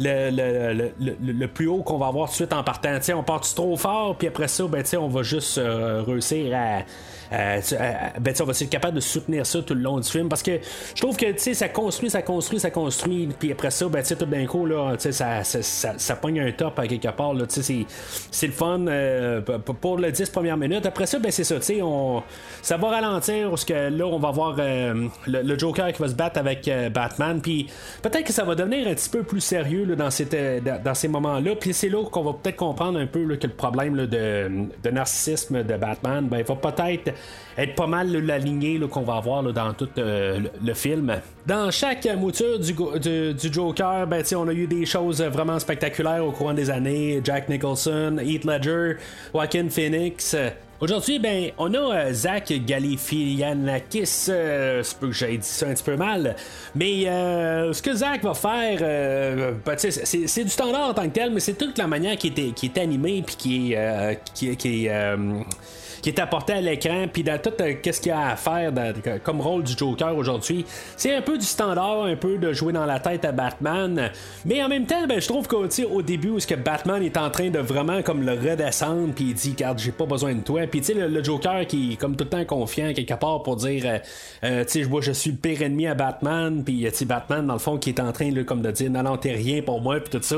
Le, 0.00 0.30
le, 0.30 0.92
le, 1.00 1.16
le, 1.20 1.48
plus 1.48 1.66
haut 1.66 1.82
qu'on 1.82 1.98
va 1.98 2.06
avoir 2.06 2.26
tout 2.26 2.32
de 2.32 2.36
suite 2.36 2.52
en 2.52 2.62
partant. 2.62 3.00
sais 3.00 3.12
on 3.12 3.24
part 3.24 3.40
trop 3.40 3.76
fort, 3.76 4.16
puis 4.16 4.28
après 4.28 4.48
ça, 4.48 4.64
ben, 4.68 4.84
on 4.98 5.08
va 5.08 5.22
juste 5.22 5.58
euh, 5.58 6.02
réussir 6.06 6.54
à, 6.56 6.82
euh, 7.32 7.60
euh, 7.72 7.92
ben, 8.20 8.34
on 8.40 8.44
va 8.44 8.52
être 8.52 8.70
capable 8.70 8.96
de 8.96 9.00
soutenir 9.00 9.44
ça 9.44 9.60
tout 9.62 9.74
le 9.74 9.80
long 9.80 9.98
du 9.98 10.08
film 10.08 10.28
parce 10.28 10.42
que 10.42 10.58
je 10.94 11.00
trouve 11.00 11.16
que 11.16 11.26
ça 11.36 11.68
construit, 11.68 12.10
ça 12.10 12.22
construit, 12.22 12.60
ça 12.60 12.70
construit, 12.70 13.28
puis 13.38 13.52
après 13.52 13.70
ça, 13.70 13.88
ben, 13.88 14.02
tout 14.02 14.24
d'un 14.24 14.46
coup, 14.46 14.66
là, 14.66 14.94
ça, 14.98 15.12
ça, 15.12 15.44
ça, 15.44 15.94
ça, 15.98 16.16
pogne 16.16 16.40
un 16.40 16.52
top 16.52 16.78
à 16.78 16.86
quelque 16.86 17.08
part. 17.08 17.34
C'est 17.50 18.46
le 18.46 18.52
fun 18.52 18.86
euh, 18.86 19.40
pour 19.40 19.98
les 19.98 20.12
10 20.12 20.30
premières 20.30 20.56
minutes. 20.56 20.86
Après 20.86 21.06
ça, 21.06 21.18
ben, 21.18 21.30
c'est 21.30 21.44
ça, 21.44 21.56
on, 21.82 22.22
ça 22.62 22.76
va 22.76 22.88
ralentir 22.88 23.50
parce 23.50 23.64
que 23.64 23.88
là, 23.90 24.06
on 24.06 24.18
va 24.18 24.30
voir 24.30 24.56
le, 24.56 25.58
Joker 25.58 25.92
qui 25.92 26.00
va 26.00 26.08
se 26.08 26.14
battre 26.14 26.38
avec 26.38 26.70
Batman, 26.92 27.40
puis 27.42 27.66
peut-être 28.02 28.24
que 28.24 28.32
ça 28.32 28.44
va 28.44 28.54
devenir 28.54 28.86
un 28.88 28.94
petit 28.94 29.10
peu 29.10 29.22
plus 29.22 29.40
sérieux 29.40 29.84
dans, 29.96 30.94
ces 30.94 31.08
moments-là, 31.08 31.54
puis 31.56 31.72
c'est 31.72 31.88
là 31.88 32.04
qu'on 32.04 32.22
va 32.22 32.32
peut-être 32.32 32.56
comprendre 32.56 32.98
un 32.98 33.06
peu 33.06 33.36
que 33.36 33.46
le 33.46 33.52
problème 33.52 34.06
de, 34.06 34.90
narcissisme 34.90 35.62
de 35.62 35.76
Batman, 35.76 36.26
ben, 36.28 36.42
va 36.42 36.56
peut-être 36.56 37.12
être 37.56 37.74
pas 37.74 37.86
mal 37.86 38.12
la 38.12 38.38
lignée 38.38 38.78
qu'on 38.90 39.02
va 39.02 39.16
avoir 39.16 39.42
dans 39.42 39.72
tout 39.72 39.88
euh, 39.98 40.40
le, 40.64 40.74
film. 40.74 41.12
Dans 41.46 41.70
chaque 41.70 42.06
mouture 42.16 42.58
du, 42.58 43.52
Joker, 43.52 44.06
ben, 44.06 44.24
on 44.36 44.48
a 44.48 44.52
eu 44.52 44.66
des 44.66 44.86
choses 44.86 45.22
vraiment 45.22 45.58
spectaculaires 45.58 46.24
au 46.24 46.32
cours 46.32 46.54
des 46.54 46.70
années. 46.70 47.20
Jack 47.24 47.48
Nicholson, 47.48 48.18
Heath 48.20 48.44
Ledger, 48.44 48.96
Joaquin 49.32 49.68
Phoenix. 49.68 50.36
Aujourd'hui, 50.80 51.18
ben, 51.18 51.50
on 51.58 51.74
a 51.74 51.78
euh, 51.78 52.12
Zach 52.12 52.52
Galifianakis. 52.52 54.26
Euh, 54.28 54.82
c'est 54.84 55.00
que 55.00 55.10
j'ai 55.10 55.36
dit 55.36 55.46
ça 55.46 55.66
un 55.66 55.74
petit 55.74 55.82
peu 55.82 55.96
mal. 55.96 56.36
Mais 56.76 57.02
ce 57.04 57.82
que 57.82 57.92
Zach 57.94 58.22
va 58.22 58.34
faire, 58.34 58.78
ben, 59.64 59.74
c'est, 59.76 60.44
du 60.44 60.50
standard 60.50 60.90
en 60.90 60.94
tant 60.94 61.08
que 61.08 61.14
tel, 61.14 61.32
mais 61.32 61.40
c'est 61.40 61.54
toute 61.54 61.76
la 61.78 61.88
manière 61.88 62.16
qui 62.16 62.28
est, 62.28 62.52
qui 62.54 62.66
est 62.66 62.78
animée 62.78 63.22
puis 63.26 63.36
qui 63.36 63.72
est, 63.72 64.20
qui, 64.34 64.56
qui 64.56 64.86
est 64.86 65.16
qui 66.02 66.10
est 66.10 66.18
apporté 66.18 66.54
à 66.54 66.60
l'écran, 66.60 67.06
puis 67.12 67.22
dans 67.22 67.38
tout 67.38 67.52
euh, 67.60 67.74
qu'est-ce 67.82 68.00
qu'il 68.00 68.10
y 68.10 68.14
a 68.14 68.28
à 68.28 68.36
faire 68.36 68.72
comme 69.24 69.40
rôle 69.40 69.62
du 69.62 69.76
Joker 69.76 70.16
aujourd'hui. 70.16 70.64
C'est 70.96 71.14
un 71.14 71.22
peu 71.22 71.38
du 71.38 71.44
standard, 71.44 72.04
un 72.04 72.16
peu 72.16 72.38
de 72.38 72.52
jouer 72.52 72.72
dans 72.72 72.86
la 72.86 73.00
tête 73.00 73.24
à 73.24 73.32
Batman, 73.32 74.10
mais 74.44 74.62
en 74.62 74.68
même 74.68 74.86
temps, 74.86 75.06
ben, 75.08 75.20
je 75.20 75.26
trouve 75.26 75.48
qu'au 75.48 76.02
début, 76.02 76.30
où 76.30 76.40
ce 76.40 76.46
que 76.46 76.54
Batman 76.54 77.02
est 77.02 77.16
en 77.16 77.30
train 77.30 77.50
de 77.50 77.58
vraiment 77.58 78.02
comme 78.02 78.22
le 78.22 78.32
redescendre, 78.32 79.12
puis 79.14 79.26
il 79.26 79.34
dit, 79.34 79.50
regarde, 79.50 79.78
j'ai 79.78 79.92
pas 79.92 80.06
besoin 80.06 80.34
de 80.34 80.42
toi, 80.42 80.62
puis 80.66 80.80
tu 80.80 80.92
sais, 80.92 80.94
le, 80.94 81.22
Joker 81.22 81.66
qui 81.66 81.92
est 81.92 81.96
comme 81.96 82.16
tout 82.16 82.24
le 82.24 82.30
temps 82.30 82.44
confiant 82.44 82.92
quelque 82.92 83.14
part 83.14 83.42
pour 83.42 83.56
dire, 83.56 83.82
euh, 83.84 83.98
euh, 84.44 84.64
tu 84.64 84.84
sais, 84.84 84.88
moi 84.88 85.00
je 85.00 85.12
suis 85.12 85.32
le 85.32 85.36
pire 85.36 85.62
ennemi 85.62 85.86
à 85.86 85.94
Batman, 85.94 86.62
puis 86.64 86.84
tu 86.88 86.94
sais, 86.94 87.04
Batman 87.04 87.46
dans 87.46 87.54
le 87.54 87.58
fond 87.58 87.76
qui 87.76 87.90
est 87.90 88.00
en 88.00 88.12
train 88.12 88.28
comme 88.44 88.62
de 88.62 88.70
dire, 88.70 88.90
non, 88.90 89.02
non, 89.02 89.16
t'es 89.16 89.32
rien 89.32 89.62
pour 89.62 89.80
moi, 89.80 90.00
puis 90.00 90.10
tout 90.10 90.22
ça. 90.22 90.36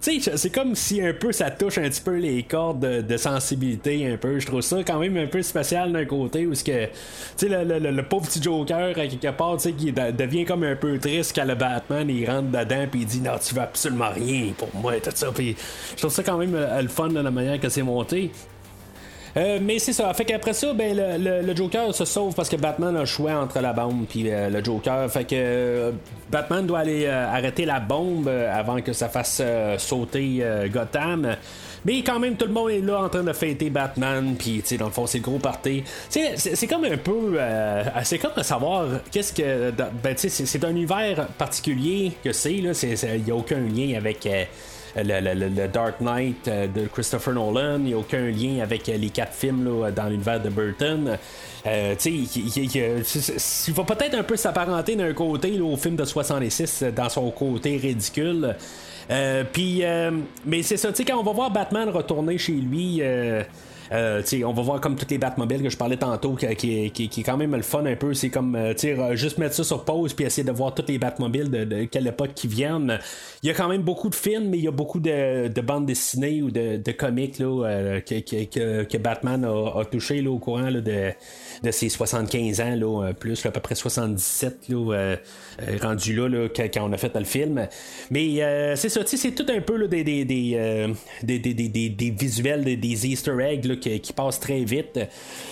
Tu 0.00 0.20
sais, 0.20 0.36
c'est 0.36 0.50
comme 0.50 0.74
si 0.74 1.00
un 1.02 1.12
peu 1.12 1.32
ça 1.32 1.50
touche 1.50 1.78
un 1.78 1.88
petit 1.88 2.00
peu 2.00 2.16
les 2.16 2.42
cordes 2.42 2.80
de, 2.80 3.16
sensibilité, 3.16 4.06
un 4.06 4.16
peu. 4.16 4.38
Je 4.38 4.46
trouve 4.46 4.60
ça 4.60 4.78
quand 4.86 4.97
même 4.98 5.16
un 5.16 5.26
peu 5.26 5.42
spécial 5.42 5.92
d'un 5.92 6.04
côté, 6.04 6.46
où 6.46 6.54
ce 6.54 6.64
que, 6.64 6.86
tu 6.86 6.90
sais, 7.36 7.48
le, 7.48 8.02
pauvre 8.02 8.26
petit 8.26 8.42
Joker, 8.42 8.94
quelque 8.94 9.30
part, 9.30 9.56
tu 9.56 9.64
sais, 9.64 9.72
qui 9.72 9.92
devient 9.92 10.44
comme 10.44 10.64
un 10.64 10.76
peu 10.76 10.98
triste 10.98 11.32
quand 11.34 11.44
le 11.44 11.54
Batman, 11.54 12.08
il 12.08 12.28
rentre 12.28 12.48
dedans, 12.50 12.86
puis 12.90 13.00
il 13.00 13.06
dit, 13.06 13.20
non, 13.20 13.32
tu 13.44 13.54
vas 13.54 13.62
absolument 13.62 14.10
rien 14.14 14.52
pour 14.56 14.68
moi, 14.74 14.94
tout 15.00 15.10
ça. 15.14 15.28
Puis 15.34 15.56
je 15.92 15.96
trouve 15.96 16.12
ça 16.12 16.22
quand 16.22 16.38
même 16.38 16.54
euh, 16.54 16.82
le 16.82 16.88
fun 16.88 17.08
de 17.08 17.20
la 17.20 17.30
manière 17.30 17.60
que 17.60 17.68
c'est 17.68 17.82
monté. 17.82 18.30
Euh, 19.36 19.58
mais 19.60 19.78
c'est 19.78 19.92
ça. 19.92 20.12
Fait 20.14 20.24
qu'après 20.24 20.54
ça, 20.54 20.72
ben, 20.72 20.96
le, 20.96 21.54
Joker 21.54 21.94
se 21.94 22.04
sauve 22.04 22.34
parce 22.34 22.48
que 22.48 22.56
Batman 22.56 22.96
a 22.96 23.00
le 23.00 23.06
choix 23.06 23.32
entre 23.32 23.60
la 23.60 23.72
bombe 23.72 24.06
puis 24.08 24.24
euh, 24.26 24.48
le 24.48 24.64
Joker. 24.64 25.08
Fait 25.10 25.24
que 25.24 25.92
Batman 26.30 26.66
doit 26.66 26.80
aller 26.80 27.06
arrêter 27.06 27.64
la 27.64 27.78
bombe 27.78 28.28
avant 28.28 28.80
que 28.80 28.92
ça 28.92 29.08
fasse 29.08 29.42
sauter 29.76 30.42
Gotham. 30.72 31.36
Mais 31.88 32.02
quand 32.02 32.18
même, 32.18 32.36
tout 32.36 32.44
le 32.44 32.52
monde 32.52 32.70
est 32.70 32.82
là 32.82 33.00
en 33.00 33.08
train 33.08 33.22
de 33.22 33.32
fêter 33.32 33.70
Batman, 33.70 34.34
puis 34.38 34.62
dans 34.78 34.84
le 34.84 34.92
fond, 34.92 35.06
c'est 35.06 35.18
le 35.18 35.24
gros 35.24 35.38
party. 35.38 35.82
C'est 36.10 36.66
comme 36.66 36.84
un 36.84 36.98
peu. 36.98 37.36
Euh, 37.38 37.82
c'est 38.04 38.18
comme 38.18 38.34
de 38.36 38.42
savoir 38.42 38.84
qu'est-ce 39.10 39.32
que. 39.32 39.70
Ben, 39.70 40.14
c'est 40.14 40.64
un 40.64 40.70
univers 40.70 41.28
particulier 41.38 42.12
que 42.22 42.30
c'est, 42.32 42.56
il 42.56 43.24
n'y 43.24 43.30
a 43.30 43.34
aucun 43.34 43.60
lien 43.60 43.96
avec. 43.96 44.26
Euh, 44.26 44.44
le, 44.96 45.68
Dark 45.68 46.00
Knight 46.00 46.46
euh, 46.48 46.66
de 46.66 46.86
Christopher 46.88 47.32
Nolan, 47.32 47.76
il 47.78 47.84
n'y 47.84 47.92
a 47.94 47.98
aucun 47.98 48.26
lien 48.26 48.60
avec 48.62 48.86
les 48.86 49.10
quatre 49.10 49.34
films 49.34 49.64
dans 49.94 50.08
l'univers 50.08 50.42
de 50.42 50.48
Burton. 50.50 51.16
Euh, 51.66 51.94
il, 52.04 53.72
va 53.74 53.84
peut-être 53.84 54.14
un 54.14 54.22
peu 54.22 54.36
s'apparenter 54.36 54.96
d'un 54.96 55.12
côté 55.12 55.60
au 55.60 55.76
film 55.76 55.96
de 55.96 56.04
66 56.04 56.84
dans 56.94 57.08
son 57.08 57.30
côté 57.30 57.76
ridicule. 57.76 58.56
Euh, 59.10 59.44
puis, 59.50 59.84
euh, 59.84 60.10
mais 60.44 60.62
c'est 60.62 60.76
ça, 60.76 60.90
tu 60.90 60.96
sais, 60.96 61.04
quand 61.04 61.18
on 61.18 61.22
va 61.22 61.32
voir 61.32 61.50
Batman 61.50 61.88
retourner 61.88 62.36
chez 62.38 62.52
lui, 62.52 63.00
euh, 63.92 64.22
euh, 64.32 64.42
on 64.44 64.52
va 64.52 64.62
voir 64.62 64.80
comme 64.80 64.96
toutes 64.96 65.10
les 65.10 65.18
Batmobiles 65.18 65.62
que 65.62 65.70
je 65.70 65.76
parlais 65.76 65.96
tantôt, 65.96 66.34
qui, 66.34 66.90
qui, 66.90 67.04
est 67.04 67.22
quand 67.22 67.36
même 67.36 67.54
le 67.54 67.62
fun 67.62 67.84
un 67.86 67.96
peu. 67.96 68.14
C'est 68.14 68.30
comme 68.30 68.56
juste 69.12 69.38
mettre 69.38 69.54
ça 69.54 69.64
sur 69.64 69.84
pause 69.84 70.14
puis 70.14 70.24
essayer 70.24 70.46
de 70.46 70.52
voir 70.52 70.74
toutes 70.74 70.88
les 70.88 70.98
Batmobiles 70.98 71.50
de, 71.50 71.64
de, 71.64 71.84
quelle 71.84 72.06
époque 72.06 72.32
qui 72.34 72.48
viennent. 72.48 72.98
Il 73.42 73.48
y 73.48 73.50
a 73.50 73.54
quand 73.54 73.68
même 73.68 73.82
beaucoup 73.82 74.08
de 74.08 74.14
films, 74.14 74.48
mais 74.48 74.58
il 74.58 74.64
y 74.64 74.68
a 74.68 74.72
beaucoup 74.72 75.00
de, 75.00 75.60
bandes 75.60 75.86
dessinées 75.86 76.42
ou 76.42 76.50
de, 76.50 76.92
comics 76.92 77.38
là, 77.38 78.00
que, 78.00 78.84
que, 78.84 78.98
Batman 78.98 79.44
a, 79.44 79.84
touché 79.84 80.20
là, 80.22 80.30
au 80.30 80.38
courant 80.38 80.70
de, 80.70 80.80
de 81.62 81.70
ses 81.70 81.88
75 81.88 82.60
ans, 82.60 82.74
là, 82.74 83.12
plus 83.12 83.44
à 83.46 83.50
peu 83.50 83.60
près 83.60 83.74
77 83.74 84.68
là, 84.68 85.16
rendu 85.82 86.14
là, 86.14 86.48
quand, 86.48 86.68
on 86.80 86.92
a 86.92 86.96
fait 86.96 87.14
le 87.14 87.24
film. 87.24 87.66
Mais 88.10 88.76
c'est 88.76 88.88
ça, 88.88 89.00
c'est 89.04 89.32
tout 89.32 89.46
un 89.48 89.60
peu 89.60 89.86
des, 89.88 90.04
des, 90.04 90.24
des, 90.24 90.94
des, 91.22 91.38
des, 91.38 92.10
visuels, 92.10 92.64
des, 92.64 93.06
Easter 93.06 93.36
eggs 93.40 93.77
qui, 93.78 94.12
passent 94.12 94.40
très 94.40 94.64
vite. 94.64 94.98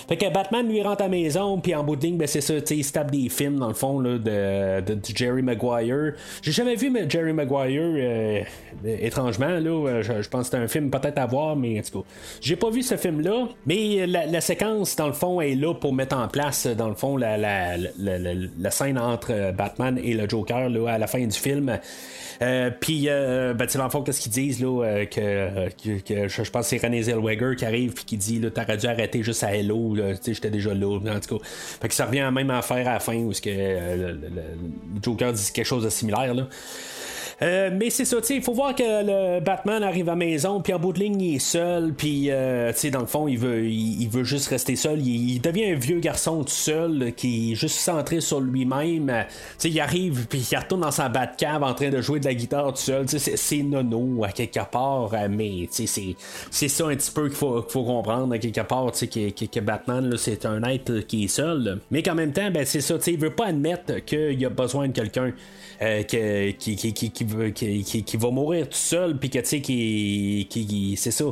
Fait 0.07 0.17
que 0.17 0.31
Batman 0.31 0.67
lui 0.67 0.81
rentre 0.81 1.01
à 1.01 1.05
la 1.05 1.09
maison, 1.09 1.59
puis 1.59 1.73
en 1.75 1.83
bout 1.83 1.95
de 1.95 2.05
ligne, 2.05 2.17
ben, 2.17 2.27
c'est 2.27 2.41
ça, 2.41 2.55
il 2.69 2.83
se 2.83 2.91
tape 2.91 3.11
des 3.11 3.29
films 3.29 3.57
dans 3.57 3.67
le 3.67 3.73
fond 3.73 3.99
là, 3.99 4.17
de, 4.17 4.97
Jerry 5.15 5.41
Maguire. 5.41 6.13
J'ai 6.41 6.51
jamais 6.51 6.75
vu 6.75 6.89
mais 6.89 7.09
Jerry 7.09 7.33
Maguire, 7.33 8.45
étrangement, 8.85 9.59
là, 9.59 10.01
je, 10.01 10.29
pense 10.29 10.41
que 10.41 10.45
c'était 10.45 10.63
un 10.63 10.67
film 10.67 10.89
peut-être 10.89 11.17
à 11.17 11.25
voir, 11.25 11.55
mais 11.55 11.79
en 11.79 11.81
tout 11.83 12.01
cas, 12.01 12.07
j'ai 12.41 12.55
pas 12.55 12.69
vu 12.69 12.83
ce 12.83 12.97
film-là, 12.97 13.47
mais 13.65 14.05
la, 14.07 14.41
séquence, 14.41 14.95
dans 14.95 15.07
le 15.07 15.13
fond, 15.13 15.41
est 15.41 15.55
là 15.55 15.73
pour 15.73 15.93
mettre 15.93 16.17
en 16.17 16.27
place, 16.27 16.67
dans 16.67 16.89
le 16.89 16.95
fond, 16.95 17.17
la, 17.17 17.37
la, 17.37 17.77
la 17.77 18.71
scène 18.71 18.97
entre 18.97 19.51
Batman 19.51 19.99
et 20.03 20.13
le 20.13 20.27
Joker 20.27 20.69
là, 20.69 20.93
à 20.93 20.97
la 20.97 21.07
fin 21.07 21.25
du 21.25 21.37
film. 21.37 21.77
Euh, 22.41 22.69
puis, 22.69 23.05
euh, 23.07 23.53
ben, 23.53 23.65
tu 23.65 23.77
qu'est-ce 24.05 24.21
qu'ils 24.21 24.31
disent, 24.31 24.61
là, 24.61 24.83
euh, 24.83 25.05
que, 25.05 25.69
que, 26.01 26.27
je, 26.27 26.51
pense 26.51 26.69
que 26.69 26.77
c'est 26.77 26.85
René 26.85 27.01
Zellweger 27.03 27.55
qui 27.55 27.65
arrive 27.65 27.93
puis 27.93 28.05
qui 28.05 28.16
dit, 28.17 28.39
là, 28.39 28.49
t'aurais 28.51 28.77
dû 28.77 28.87
arrêter 28.87 29.23
juste 29.23 29.43
à 29.43 29.55
Hello, 29.55 29.95
tu 29.95 30.15
sais, 30.21 30.33
j'étais 30.33 30.49
déjà 30.49 30.73
là, 30.73 30.87
en 30.87 31.19
tout 31.19 31.37
cas. 31.37 31.45
Fait 31.45 31.87
que 31.87 31.93
ça 31.93 32.05
revient 32.05 32.21
à 32.21 32.31
même 32.31 32.49
affaire 32.49 32.87
à 32.87 32.93
la 32.93 32.99
fin 32.99 33.15
où 33.15 33.31
que, 33.31 33.49
le, 33.49 34.19
Joker 35.01 35.33
dit 35.33 35.51
quelque 35.53 35.65
chose 35.65 35.83
de 35.83 35.89
similaire, 35.89 36.33
là. 36.33 36.47
Euh, 37.41 37.69
mais 37.71 37.91
c'est 37.91 38.05
ça, 38.05 38.17
il 38.29 38.41
faut 38.41 38.53
voir 38.53 38.73
que 38.73 38.83
le 38.83 39.39
Batman 39.39 39.83
arrive 39.83 40.09
à 40.09 40.13
la 40.13 40.15
maison, 40.15 40.59
puis 40.59 40.73
en 40.73 40.79
bout 40.79 40.91
de 40.91 40.99
ligne, 40.99 41.21
il 41.21 41.35
est 41.35 41.39
seul, 41.39 41.93
puis 41.93 42.31
euh, 42.31 42.71
dans 42.91 43.01
le 43.01 43.05
fond, 43.05 43.27
il 43.27 43.37
veut, 43.37 43.65
il, 43.65 44.07
veut 44.09 44.23
juste 44.23 44.47
rester 44.47 44.75
seul. 44.75 45.05
Il, 45.05 45.39
devient 45.39 45.71
un 45.71 45.75
vieux 45.75 45.99
garçon 45.99 46.43
tout 46.43 46.49
seul, 46.49 47.13
qui 47.15 47.51
est 47.51 47.55
juste 47.55 47.77
centré 47.77 48.21
sur 48.21 48.39
lui-même. 48.39 49.25
il 49.63 49.79
arrive, 49.79 50.25
puis 50.27 50.47
il 50.51 50.57
retourne 50.57 50.81
dans 50.81 50.91
sa 50.91 51.09
Batcave 51.09 51.61
en 51.61 51.75
train 51.75 51.89
de 51.89 52.01
jouer 52.01 52.19
de 52.19 52.25
la 52.25 52.33
guitare 52.33 52.73
tout 52.73 52.81
seul. 52.81 53.05
C'est 53.07 53.63
nono 53.63 54.23
à 54.23 54.29
quelque 54.29 54.65
part, 54.71 55.11
euh, 55.13 55.27
mais 55.29 55.67
c'est 55.69 56.67
ça 56.67 56.87
un 56.87 56.95
petit 56.95 57.11
peu 57.11 57.27
qu'il 57.27 57.37
faut, 57.37 57.61
faut, 57.67 57.83
comprendre 57.83 58.33
à 58.33 58.39
quelque 58.39 58.61
part, 58.61 58.91
que, 58.91 59.29
que, 59.29 59.45
que, 59.45 59.59
Batman, 59.59 60.15
c'est 60.17 60.45
un 60.45 60.63
être 60.63 60.99
qui 61.01 61.25
est 61.25 61.27
seul. 61.27 61.81
Mais 61.91 62.01
qu'en 62.01 62.15
même 62.15 62.31
temps, 62.31 62.49
ben, 62.49 62.65
c'est 62.65 62.81
ça, 62.81 62.95
il 63.05 63.19
veut 63.19 63.35
pas 63.35 63.47
admettre 63.47 64.03
qu'il 64.05 64.43
a 64.43 64.49
besoin 64.49 64.87
de 64.87 64.93
quelqu'un. 64.93 65.33
Euh, 65.79 66.01
qui, 66.01 67.11
va 67.27 68.31
mourir 68.31 68.67
tout 68.69 68.77
seul, 68.77 69.17
puis 69.17 69.29
que 69.29 69.39
tu 69.39 69.45
sais, 69.45 69.61
qui, 69.61 70.95
c'est 70.97 71.11
ça. 71.11 71.25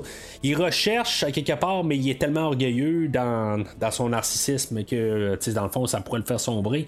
Il 0.44 0.56
recherche 0.56 1.24
à 1.24 1.32
quelque 1.32 1.54
part, 1.54 1.84
mais 1.84 1.98
il 1.98 2.10
est 2.10 2.20
tellement 2.20 2.48
orgueilleux 2.48 3.08
dans, 3.08 3.64
dans 3.80 3.92
son 3.92 4.10
narcissisme 4.10 4.84
que, 4.84 5.36
tu 5.36 5.42
sais, 5.42 5.54
dans 5.54 5.64
le 5.64 5.70
fond, 5.70 5.86
ça 5.88 6.02
pourrait 6.02 6.20
le 6.20 6.26
faire 6.26 6.40
sombrer. 6.40 6.86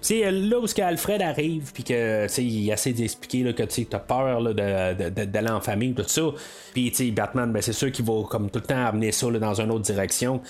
C'est 0.00 0.30
là 0.30 0.58
où 0.58 0.66
ce 0.66 0.80
Alfred 0.80 1.22
arrive, 1.22 1.72
puis 1.72 1.82
que, 1.82 2.26
tu 2.26 2.32
sais, 2.32 2.44
il 2.44 2.70
essaie 2.70 2.92
d'expliquer 2.92 3.52
que 3.52 3.62
tu 3.62 3.86
as 3.92 3.98
peur 3.98 4.42
d'aller 4.54 5.50
en 5.50 5.60
famille, 5.60 5.94
tout 5.94 6.04
ça. 6.06 6.22
Puis, 6.72 6.90
tu 6.90 7.06
sais, 7.06 7.10
Batman, 7.10 7.52
ben, 7.52 7.62
c'est 7.62 7.72
sûr 7.72 7.90
qu'il 7.90 8.04
va 8.04 8.22
comme 8.28 8.50
tout 8.50 8.60
le 8.60 8.66
temps 8.66 8.86
amener 8.86 9.12
ça 9.12 9.30
dans 9.30 9.60
une 9.60 9.70
autre 9.70 9.84
direction. 9.84 10.40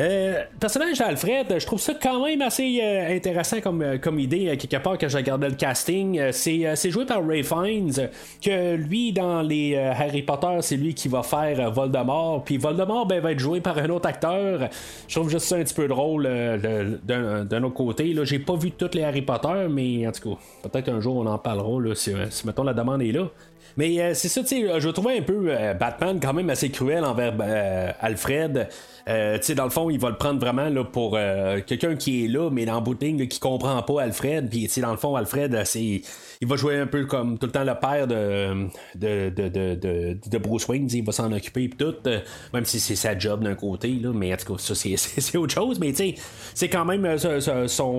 Euh, 0.00 0.42
personnage 0.58 0.98
d'Alfred, 0.98 1.56
je 1.56 1.64
trouve 1.66 1.80
ça 1.80 1.94
quand 1.94 2.24
même 2.24 2.42
assez 2.42 2.80
euh, 2.82 3.14
intéressant 3.14 3.60
comme, 3.60 3.80
euh, 3.80 4.18
idée, 4.18 4.56
quelque 4.56 4.82
part, 4.82 4.98
quand 4.98 5.08
j'ai 5.08 5.18
regardé 5.18 5.48
le 5.48 5.54
casting. 5.54 6.32
c'est, 6.32 6.90
joué 6.90 7.06
par 7.06 7.24
Ray 7.24 7.44
Fiennes, 7.44 8.10
que 8.42 8.74
lui, 8.74 9.12
dans 9.12 9.42
les 9.42 9.76
Harry 9.76 10.22
Potter, 10.22 10.58
c'est 10.62 10.76
lui 10.76 10.94
qui 10.94 11.06
va 11.06 11.22
faire 11.22 11.70
Voldemort. 11.70 12.42
Puis 12.42 12.56
Voldemort 12.56 13.06
ben, 13.06 13.20
va 13.20 13.32
être 13.32 13.38
joué 13.38 13.60
par 13.60 13.78
un 13.78 13.88
autre 13.90 14.08
acteur. 14.08 14.68
Je 15.06 15.14
trouve 15.14 15.30
juste 15.30 15.46
ça 15.46 15.56
un 15.56 15.62
petit 15.62 15.74
peu 15.74 15.86
drôle 15.86 16.24
d'un, 16.24 17.62
autre 17.62 17.74
côté. 17.74 18.12
Là, 18.12 18.24
j'ai 18.24 18.40
pas 18.40 18.56
vu 18.56 18.72
toutes 18.72 18.96
les 18.96 19.04
Harry 19.04 19.22
Potter, 19.22 19.68
mais 19.70 20.08
en 20.08 20.12
tout 20.12 20.30
cas, 20.30 20.68
peut-être 20.68 20.88
un 20.88 21.00
jour 21.00 21.16
on 21.16 21.26
en 21.26 21.38
parlera 21.38 21.94
si, 21.94 22.12
si 22.30 22.46
mettons 22.46 22.64
la 22.64 22.74
demande 22.74 23.02
est 23.02 23.12
là. 23.12 23.28
Mais 23.76 24.14
c'est 24.14 24.28
ça, 24.28 24.42
tu 24.42 24.48
sais, 24.48 24.80
je 24.80 24.88
trouvais 24.88 25.18
un 25.18 25.22
peu 25.22 25.52
Batman 25.78 26.18
quand 26.20 26.32
même 26.32 26.50
assez 26.50 26.70
cruel 26.70 27.04
envers 27.04 27.34
Alfred. 28.00 28.68
Euh, 29.06 29.36
tu 29.38 29.44
sais, 29.44 29.54
dans 29.54 29.64
le 29.64 29.70
fond, 29.70 29.90
il 29.90 30.00
va 30.00 30.08
le 30.10 30.16
prendre 30.16 30.40
vraiment 30.40 30.68
là, 30.68 30.82
pour 30.82 31.14
euh, 31.16 31.60
quelqu'un 31.66 31.94
qui 31.94 32.24
est 32.24 32.28
là, 32.28 32.48
mais 32.50 32.64
dans 32.64 32.80
bout 32.80 32.94
de 32.94 33.24
qui 33.24 33.38
comprend 33.38 33.82
pas 33.82 34.02
Alfred. 34.02 34.48
Puis, 34.48 34.68
tu 34.68 34.80
dans 34.80 34.92
le 34.92 34.96
fond, 34.96 35.14
Alfred, 35.14 35.54
euh, 35.54 35.62
c'est 35.64 36.00
il 36.40 36.48
va 36.48 36.56
jouer 36.56 36.78
un 36.78 36.86
peu 36.86 37.04
comme 37.06 37.38
tout 37.38 37.46
le 37.46 37.52
temps 37.52 37.64
le 37.64 37.74
père 37.74 38.06
de, 38.06 38.66
de, 38.94 39.30
de, 39.30 39.48
de, 39.48 40.18
de 40.26 40.38
Bruce 40.38 40.66
Wayne, 40.68 40.88
il 40.92 41.04
va 41.04 41.12
s'en 41.12 41.32
occuper 41.32 41.64
et 41.64 41.70
tout, 41.70 41.94
même 42.52 42.64
si 42.64 42.80
c'est 42.80 42.96
sa 42.96 43.16
job 43.16 43.44
d'un 43.44 43.54
côté, 43.54 43.88
là, 43.88 44.10
mais 44.14 44.32
en 44.32 44.36
tout 44.36 44.54
cas, 44.54 44.58
ça 44.58 44.74
c'est, 44.74 45.36
autre 45.38 45.54
chose, 45.54 45.78
mais 45.78 45.90
tu 45.92 45.96
sais, 45.96 46.14
c'est 46.54 46.68
quand 46.68 46.84
même 46.84 47.16
son, 47.68 47.96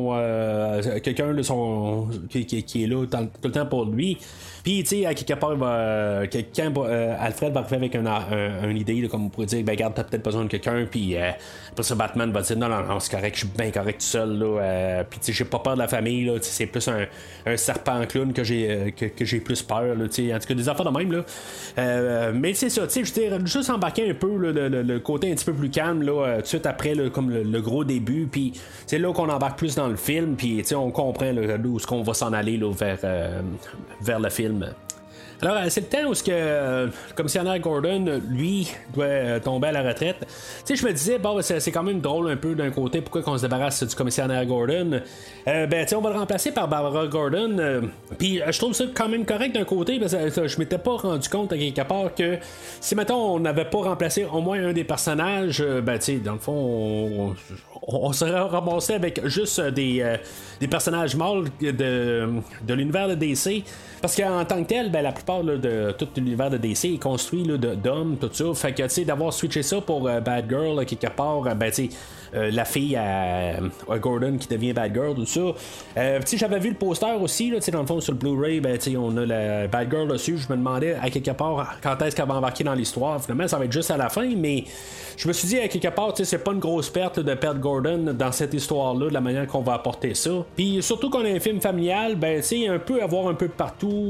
quelqu'un 1.02 1.42
son, 1.44 2.10
qui, 2.30 2.46
qui, 2.46 2.84
est 2.84 2.88
là 2.88 3.06
tout 3.06 3.18
le 3.46 3.52
temps 3.52 3.66
pour 3.66 3.86
lui. 3.86 4.18
Puis, 4.64 4.84
tu 4.84 4.98
sais, 4.98 5.06
à 5.06 5.14
quelque 5.14 5.40
part, 5.40 5.56
va, 5.56 6.24
quand 6.28 6.84
Alfred 7.20 7.54
va 7.54 7.60
arriver 7.62 7.76
avec 7.76 7.96
une 7.96 8.78
idée, 8.78 9.08
comme 9.08 9.26
on 9.26 9.30
pourrait 9.30 9.46
dire, 9.46 9.64
ben, 9.64 9.74
regarde, 9.74 9.94
t'as 9.96 10.04
peut-être 10.04 10.26
besoin 10.26 10.44
de 10.44 10.50
quelqu'un, 10.50 10.86
puis 10.96 11.18
euh, 11.18 11.32
après 11.72 11.84
ça, 11.84 11.94
Batman 11.94 12.32
va 12.32 12.42
dire 12.42 12.56
non, 12.56 12.70
non, 12.70 12.82
non, 12.84 13.02
c'est 13.02 13.12
correct, 13.12 13.34
je 13.36 13.40
suis 13.40 13.50
bien 13.50 13.70
correct 13.70 14.00
tout 14.00 14.06
seul. 14.06 14.40
Là, 14.40 14.62
euh, 14.62 15.04
puis 15.10 15.20
tu 15.20 15.26
sais, 15.26 15.34
j'ai 15.34 15.44
pas 15.44 15.60
peur 15.60 15.74
de 15.74 15.80
la 15.80 15.90
famille. 15.90 16.24
Là, 16.24 16.38
c'est 16.40 16.68
plus 16.68 16.88
un, 16.88 17.58
serpent 17.58 18.06
clown 18.06 18.32
que 18.32 18.46
j'ai 18.46 18.72
euh, 18.72 18.92
que, 18.92 19.26
j'ai 19.26 19.42
plus 19.42 19.62
peur. 19.62 19.94
Là, 19.94 20.06
en 20.06 20.08
tout 20.08 20.48
cas, 20.48 20.54
des 20.54 20.70
affaires 20.70 20.90
de 20.90 20.98
même. 20.98 21.12
Là. 21.12 22.32
mais 22.32 22.54
c'est 22.54 22.70
ça, 22.70 22.88
tu 22.88 23.04
sais, 23.06 23.30
je 23.30 23.36
veux 23.36 23.46
juste 23.46 23.70
embarquer 23.70 24.10
un 24.10 24.14
peu 24.14 24.38
le, 24.38 25.00
côté 25.00 25.30
un 25.30 25.36
petit 25.36 25.44
peu 25.44 25.54
plus 25.54 25.70
calme 25.70 26.02
là, 26.02 26.38
tout 26.38 26.44
de 26.44 26.48
suite 26.48 26.66
après, 26.66 26.94
comme 27.14 27.30
le, 27.30 27.62
gros 27.62 27.84
début. 27.84 28.30
Puis 28.32 28.54
c'est 28.88 28.98
là 28.98 29.12
qu'on 29.12 29.28
embarque 29.28 29.58
plus 29.58 29.76
dans 29.76 29.90
le 29.90 29.98
film. 29.98 30.38
Puis 30.38 30.64
on 30.74 30.92
comprend 30.92 31.34
où 31.34 31.78
est-ce 31.78 31.88
qu'on 31.88 32.04
va 32.04 32.14
s'en 32.14 32.32
aller 32.32 32.56
là, 32.56 32.72
vers, 32.72 33.00
vers 34.02 34.20
le 34.22 34.30
film. 34.30 34.66
Alors, 35.42 35.58
euh, 35.58 35.66
c'est 35.70 35.82
le 35.82 35.88
temps 35.88 36.10
où 36.10 36.14
ce 36.14 36.24
que, 36.24 36.32
euh, 36.32 36.86
le 36.86 37.14
commissionnaire 37.14 37.60
Gordon, 37.60 38.22
lui, 38.30 38.72
doit 38.94 39.06
euh, 39.06 39.40
tomber 39.40 39.68
à 39.68 39.72
la 39.74 39.84
retraite. 39.84 40.18
Tu 40.20 40.26
sais, 40.66 40.76
je 40.76 40.86
me 40.86 40.94
disais, 40.94 41.18
bon, 41.20 41.42
c'est 41.42 41.72
quand 41.72 41.84
même 41.84 42.00
drôle 42.00 42.30
un 42.30 42.38
peu 42.38 42.56
d'un 42.56 42.72
côté, 42.72 43.02
pourquoi 43.02 43.22
qu'on 43.22 43.38
se 43.38 43.42
débarrasse 43.42 43.84
du 43.84 43.96
commissionnaire 43.96 44.46
Gordon. 44.46 45.02
ben, 45.46 45.70
tu 45.70 45.88
sais, 45.88 45.96
on 45.96 46.02
va 46.02 46.12
le 46.12 46.20
remplacer 46.20 46.52
par 46.52 46.68
Barbara 46.68 47.08
Gordon. 47.08 47.82
Puis, 48.18 48.40
je 48.48 48.58
trouve 48.58 48.74
ça 48.74 48.86
quand 48.94 49.10
même 49.10 49.26
correct 49.26 49.54
d'un 49.54 49.66
côté, 49.66 50.00
parce 50.00 50.16
que 50.16 50.48
je 50.48 50.58
m'étais 50.60 50.78
pas 50.78 50.96
rendu 50.96 51.28
compte 51.28 51.52
à 51.52 51.58
quelque 51.58 51.82
part 51.82 52.16
que 52.16 52.38
si, 52.80 52.96
mettons, 52.96 53.36
on 53.36 53.40
n'avait 53.40 53.66
pas 53.66 53.80
remplacé 53.80 54.26
au 54.26 54.42
moins 54.42 54.68
un 54.68 54.74
des 54.74 54.84
personnages, 54.86 55.64
ben, 55.84 55.98
tu 55.98 56.06
sais, 56.06 56.16
dans 56.16 56.34
le 56.34 56.40
fond, 56.40 57.36
on, 57.82 58.14
serait 58.14 58.40
ramassé 58.40 58.94
avec 58.94 59.26
juste 59.28 59.60
des, 59.60 60.16
des 60.60 60.68
personnages 60.68 61.16
morts 61.16 61.44
de, 61.62 61.72
de 61.72 62.74
l'univers 62.74 63.10
de 63.10 63.16
DC. 63.16 63.64
Parce 64.06 64.18
qu'en 64.18 64.46
tant 64.46 64.62
que 64.62 64.68
tel, 64.68 64.92
ben, 64.92 65.02
la 65.02 65.12
plupart 65.12 65.44
de 65.44 65.92
tout 65.98 66.08
l'univers 66.16 66.52
de 66.52 66.58
DC 66.58 66.94
est 66.94 67.02
construit 67.02 67.42
d'hommes, 67.42 68.18
tout 68.22 68.30
ça. 68.32 68.54
Fait 68.54 68.72
que, 68.72 68.84
tu 68.84 68.90
sais, 68.90 69.04
d'avoir 69.04 69.34
switché 69.34 69.64
ça 69.64 69.82
pour 69.82 70.08
euh, 70.08 70.20
Bad 70.20 70.46
Girl, 70.48 70.86
quelque 70.86 71.08
part, 71.08 71.48
euh, 71.48 71.56
ben, 71.56 71.72
tu 71.72 71.88
sais, 71.88 71.90
euh, 72.36 72.52
la 72.52 72.66
fille 72.66 72.96
à, 72.96 73.60
Gordon 74.00 74.38
qui 74.38 74.48
devient 74.48 74.74
Bad 74.74 74.94
Girl, 74.94 75.16
tout 75.16 75.26
ça. 75.26 75.40
Euh, 75.98 76.20
j'avais 76.34 76.60
vu 76.60 76.70
le 76.70 76.76
poster 76.76 77.16
aussi, 77.22 77.50
là, 77.50 77.60
dans 77.72 77.82
le 77.82 77.88
fond, 77.88 78.02
sur 78.02 78.14
le 78.14 78.20
Blu-ray, 78.20 78.60
ben, 78.60 78.78
on 78.98 79.16
a 79.18 79.26
la 79.26 79.68
Bad 79.68 79.90
Girl 79.90 80.08
dessus. 80.08 80.38
Je 80.38 80.52
me 80.52 80.58
demandais 80.58 80.96
à 80.96 81.10
quelque 81.10 81.32
part 81.32 81.78
quand 81.82 82.02
est-ce 82.02 82.16
qu'elle 82.16 82.28
va 82.28 82.36
embarquer 82.36 82.64
dans 82.64 82.74
l'histoire? 82.74 83.22
Finalement, 83.22 83.48
ça 83.48 83.58
va 83.58 83.66
être 83.66 83.72
juste 83.72 83.92
à 83.92 83.98
la 83.98 84.10
fin, 84.10 84.28
mais 84.36 84.66
je 85.18 85.28
me 85.28 85.34
suis 85.34 85.48
dit 85.48 85.60
à 85.60 85.68
quelque 85.68 85.88
part, 85.88 86.14
c'est 86.16 86.44
pas 86.44 86.52
une 86.52 86.60
grosse 86.60 86.90
perte 86.90 87.20
de 87.20 87.34
perdre 87.36 87.62
Gordon 87.62 88.14
dans 88.14 88.32
cette 88.32 88.54
histoire-là, 88.54 89.08
de 89.08 89.14
la 89.14 89.22
manière 89.22 89.48
qu'on 89.48 89.62
va 89.62 89.74
apporter 89.74 90.14
ça. 90.14 90.32
Puis 90.56 90.82
surtout 90.82 91.10
qu'on 91.10 91.24
a 91.24 91.30
un 91.30 91.40
film 91.40 91.62
familial, 91.62 92.16
ben, 92.16 92.42
un 92.70 92.80
peu 92.80 93.02
avoir 93.02 93.28
un 93.28 93.34
peu 93.34 93.48
de 93.48 93.54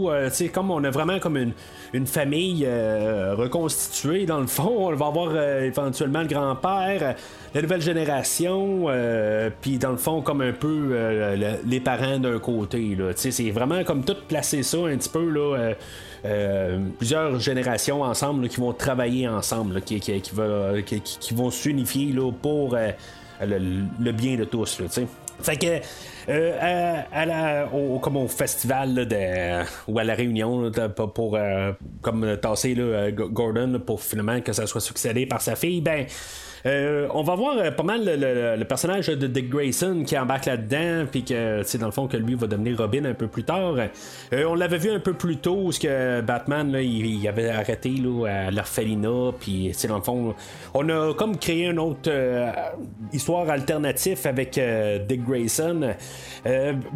Euh, 0.10 0.30
comme 0.54 0.72
on 0.72 0.84
a 0.84 0.90
vraiment 0.90 1.20
comme 1.20 1.38
une, 1.38 2.08
famille 2.08 2.68
reconstituée 2.68 4.26
dans 4.26 4.40
le 4.40 4.48
fond. 4.48 4.90
On 4.90 4.96
va 4.96 5.08
avoir 5.08 5.36
éventuellement 5.62 6.22
le 6.22 6.28
grand-père, 6.28 7.16
la 7.54 7.62
nouvelle 7.62 7.82
génération, 7.82 8.88
puis 9.62 9.78
dans 9.78 9.92
le 9.92 9.98
fond 9.98 10.22
comme 10.22 10.42
un 10.42 10.52
peu 10.52 10.94
les 11.66 11.80
parents 11.80 12.20
d'un 12.20 12.38
côté. 12.40 12.98
C'est 13.16 13.52
vraiment 13.52 13.84
comme 13.86 14.04
tout 14.04 14.18
placer 14.28 14.62
ça 14.62 14.78
un 14.80 14.98
petit 14.98 15.10
peu 15.10 15.74
plusieurs 16.98 17.40
générations 17.40 18.02
ensemble 18.02 18.50
qui 18.50 18.60
vont 18.60 18.74
travailler 18.74 19.30
ensemble, 19.30 19.82
qui, 19.82 20.02
vont 21.32 21.50
s'unifier 21.50 22.14
pour 22.42 22.76
le, 23.42 24.12
bien 24.12 24.36
de 24.36 24.44
tous. 24.44 24.82
Fait 25.42 25.58
que 25.58 25.82
euh, 26.30 27.02
à, 27.12 27.26
la, 27.26 27.70
comme 28.02 28.18
au 28.18 28.28
festival 28.28 29.08
de, 29.08 29.64
ou 29.88 30.00
à 30.00 30.04
la 30.04 30.16
réunion 30.16 30.72
pour, 31.14 31.36
euh, 31.36 31.72
comme 32.02 32.38
tasser 32.38 32.74
là, 32.76 33.12
Gordon 33.12 33.80
pour 33.86 34.02
finalement 34.02 34.42
que 34.42 34.54
ça 34.54 34.66
soit 34.66 34.82
succédé 34.82 35.26
par 35.26 35.42
sa 35.42 35.56
fille, 35.56 35.82
ben 35.82 36.06
euh, 36.66 37.08
on 37.14 37.22
va 37.22 37.36
voir 37.36 37.58
euh, 37.58 37.72
pas 37.72 37.84
mal 37.84 38.04
le, 38.06 38.64
personnage 38.64 39.08
de 39.08 39.28
Dick 39.28 39.50
Grayson 39.50 40.04
qui 40.06 40.18
embarque 40.18 40.46
là-dedans, 40.46 41.06
puis 41.10 41.24
que, 41.24 41.62
c'est 41.64 41.78
dans 41.78 41.86
le 41.86 41.92
fond, 41.92 42.08
que 42.08 42.18
lui 42.18 42.34
va 42.34 42.48
devenir 42.48 42.78
Robin 42.78 43.06
un 43.06 43.14
peu 43.14 43.28
plus 43.28 43.44
tard. 43.44 43.76
Euh, 44.34 44.46
on 44.46 44.56
l'avait 44.56 44.80
vu 44.80 44.90
un 44.90 45.00
peu 45.00 45.14
plus 45.14 45.38
tôt, 45.38 45.72
ce 45.72 45.80
que 45.80 46.22
Batman, 46.22 46.72
là, 46.72 46.82
il, 46.82 47.28
avait 47.28 47.50
arrêté 47.50 47.90
là, 47.90 48.48
à 48.48 48.52
l'orphelinat, 48.52 49.34
puis, 49.40 49.74
dans 49.88 49.98
le 49.98 50.02
fond, 50.02 50.36
on 50.74 50.90
a 50.90 51.14
comme 51.14 51.38
créé 51.38 51.68
une 51.68 51.80
autre 51.80 52.12
histoire 53.14 53.50
alternative 53.50 54.20
avec 54.26 54.60
Dick 55.08 55.24
Grayson. 55.24 55.94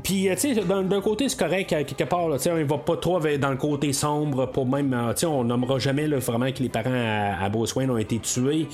puis, 0.03 0.30
tu 0.32 0.38
sais, 0.38 0.55
d'un 0.55 1.01
côté, 1.01 1.30
c'est 1.30 1.38
correct, 1.38 1.70
quelque 1.70 2.03
part, 2.03 2.39
sais, 2.39 2.51
on 2.51 2.63
va 2.65 2.78
pas 2.78 2.97
trop 2.97 3.20
dans 3.20 3.51
le 3.51 3.57
côté 3.57 3.93
sombre, 3.93 4.47
pour 4.47 4.65
même, 4.65 4.95
tu 5.11 5.22
sais, 5.22 5.26
on 5.26 5.43
nommera 5.43 5.80
jamais 5.80 6.07
vraiment 6.07 6.51
que 6.51 6.63
les 6.63 6.70
parents 6.70 6.89
à, 6.91 7.45
à 7.45 7.49
ont 7.49 7.97
été 7.97 8.20
tués. 8.20 8.67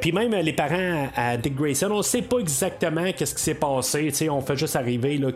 puis 0.00 0.12
même 0.28 0.44
les 0.44 0.52
parents 0.52 1.08
à, 1.14 1.36
Dick 1.36 1.54
Grayson, 1.54 1.90
on 1.90 2.02
sait 2.02 2.22
pas 2.22 2.38
exactement 2.38 3.10
qu'est-ce 3.16 3.34
qui 3.34 3.42
s'est 3.42 3.54
passé. 3.54 4.12
on 4.30 4.40
fait 4.40 4.56
juste 4.56 4.76
arriver 4.76 5.18
là, 5.18 5.28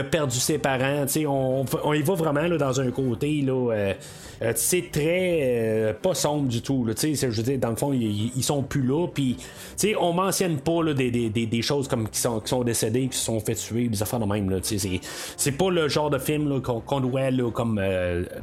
a 0.00 0.04
perdu 0.04 0.38
ses 0.38 0.58
parents. 0.58 1.04
On, 1.26 1.64
on 1.84 1.92
y 1.92 2.02
va 2.02 2.14
vraiment 2.14 2.42
là, 2.42 2.56
dans 2.56 2.80
un 2.80 2.90
côté 2.90 3.42
là, 3.42 3.72
euh, 3.72 3.94
euh, 4.42 4.52
très 4.90 5.40
euh, 5.42 5.92
pas 5.92 6.14
sombre 6.14 6.48
du 6.48 6.62
tout. 6.62 6.86
Je 7.00 7.26
veux 7.26 7.42
dire, 7.42 7.58
dans 7.58 7.70
le 7.70 7.76
fond, 7.76 7.92
ils, 7.92 8.42
sont 8.42 8.62
plus 8.62 8.82
là. 8.82 9.06
Puis, 9.12 9.36
on 10.00 10.12
mentionne 10.12 10.58
pas 10.58 10.82
là, 10.82 10.94
des, 10.94 11.10
des, 11.10 11.46
des, 11.46 11.62
choses 11.62 11.88
comme 11.88 12.08
qui 12.08 12.20
sont, 12.20 12.40
qui 12.40 12.48
sont 12.48 12.64
décédés, 12.64 13.08
qui 13.08 13.16
se 13.16 13.24
sont 13.24 13.40
fait 13.40 13.54
tuer, 13.54 13.88
des 13.88 14.02
affaires 14.02 14.20
de 14.20 14.26
même. 14.26 14.60
C'est, 14.62 14.78
c'est 15.36 15.52
pas 15.52 15.70
le 15.70 15.88
genre 15.88 16.10
de 16.10 16.18
film 16.18 16.60
qu'on, 16.60 17.00
doit 17.00 17.30
là, 17.30 17.50
comme, 17.50 17.80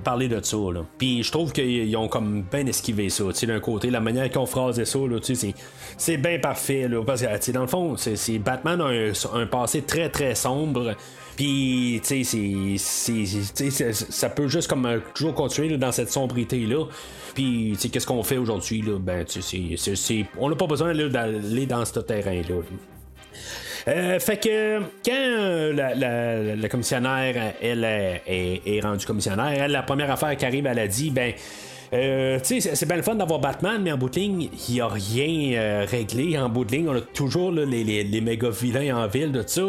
parler 0.03 0.27
de 0.27 0.39
ça. 0.41 0.57
Puis, 0.97 1.23
je 1.23 1.31
trouve 1.31 1.51
qu'ils 1.51 1.95
ont 1.97 2.07
comme 2.07 2.43
bien 2.51 2.65
esquivé 2.65 3.09
ça. 3.09 3.23
D'un 3.49 3.59
côté, 3.59 3.89
la 3.89 3.99
manière 3.99 4.29
qu'on 4.29 4.45
phrasait 4.45 4.85
ça, 4.85 4.99
là, 4.99 5.17
c'est, 5.39 5.53
c'est 5.97 6.17
bien 6.17 6.39
parfait. 6.39 6.87
Là, 6.87 7.03
parce 7.03 7.21
que, 7.21 7.51
dans 7.51 7.61
le 7.61 7.67
fond, 7.67 7.95
c'est, 7.97 8.39
Batman 8.39 8.81
a 8.81 9.37
un, 9.37 9.45
passé 9.45 9.81
très 9.81 10.09
très 10.09 10.35
sombre. 10.35 10.95
Puis, 11.35 12.01
tu 12.05 12.23
sais, 12.23 12.77
ça 13.93 14.29
peut 14.29 14.47
juste 14.47 14.67
comme 14.67 15.01
toujours 15.13 15.33
continuer 15.33 15.77
dans 15.77 15.91
cette 15.91 16.11
sombreté-là. 16.11 16.85
Puis, 17.33 17.71
tu 17.73 17.79
sais, 17.79 17.89
qu'est-ce 17.89 18.07
qu'on 18.07 18.23
fait 18.23 18.37
aujourd'hui? 18.37 18.81
Là? 18.81 18.99
Ben, 18.99 19.25
c'est, 19.27 20.25
on 20.37 20.49
n'a 20.49 20.55
pas 20.55 20.67
besoin 20.67 20.93
d'aller 20.93 21.65
dans 21.65 21.85
ce 21.85 21.99
terrain-là. 21.99 22.55
Euh, 23.87 24.19
fait 24.19 24.37
que 24.37 24.79
quand 25.05 25.11
euh, 25.13 26.55
la, 26.55 26.69
commissionnaire, 26.69 27.53
elle 27.61 27.83
est, 27.83 28.79
rendue 28.81 29.05
commissionnaire, 29.05 29.63
elle, 29.63 29.71
la 29.71 29.83
première 29.83 30.11
affaire 30.11 30.35
qui 30.35 30.45
arrive, 30.45 30.65
elle 30.65 30.79
a 30.79 30.87
dit, 30.87 31.09
ben, 31.09 31.33
tu 31.91 32.61
sais, 32.61 32.75
c'est 32.75 32.85
bien 32.85 32.97
le 32.97 33.03
fun 33.03 33.15
d'avoir 33.15 33.39
Batman, 33.39 33.81
mais 33.81 33.91
en 33.91 33.97
bout 33.97 34.09
de 34.09 34.19
ligne, 34.19 34.49
il 34.67 34.75
n'y 34.75 34.81
a 34.81 34.87
rien 34.87 35.85
réglé. 35.85 36.37
En 36.37 36.49
bout 36.49 36.65
de 36.65 36.71
ligne, 36.71 36.89
on 36.89 36.95
a 36.95 37.01
toujours 37.01 37.51
les, 37.51 37.83
les, 38.03 38.21
méga 38.21 38.49
vilains 38.49 38.95
en 38.95 39.07
ville 39.07 39.31
de 39.31 39.43
ça. 39.45 39.63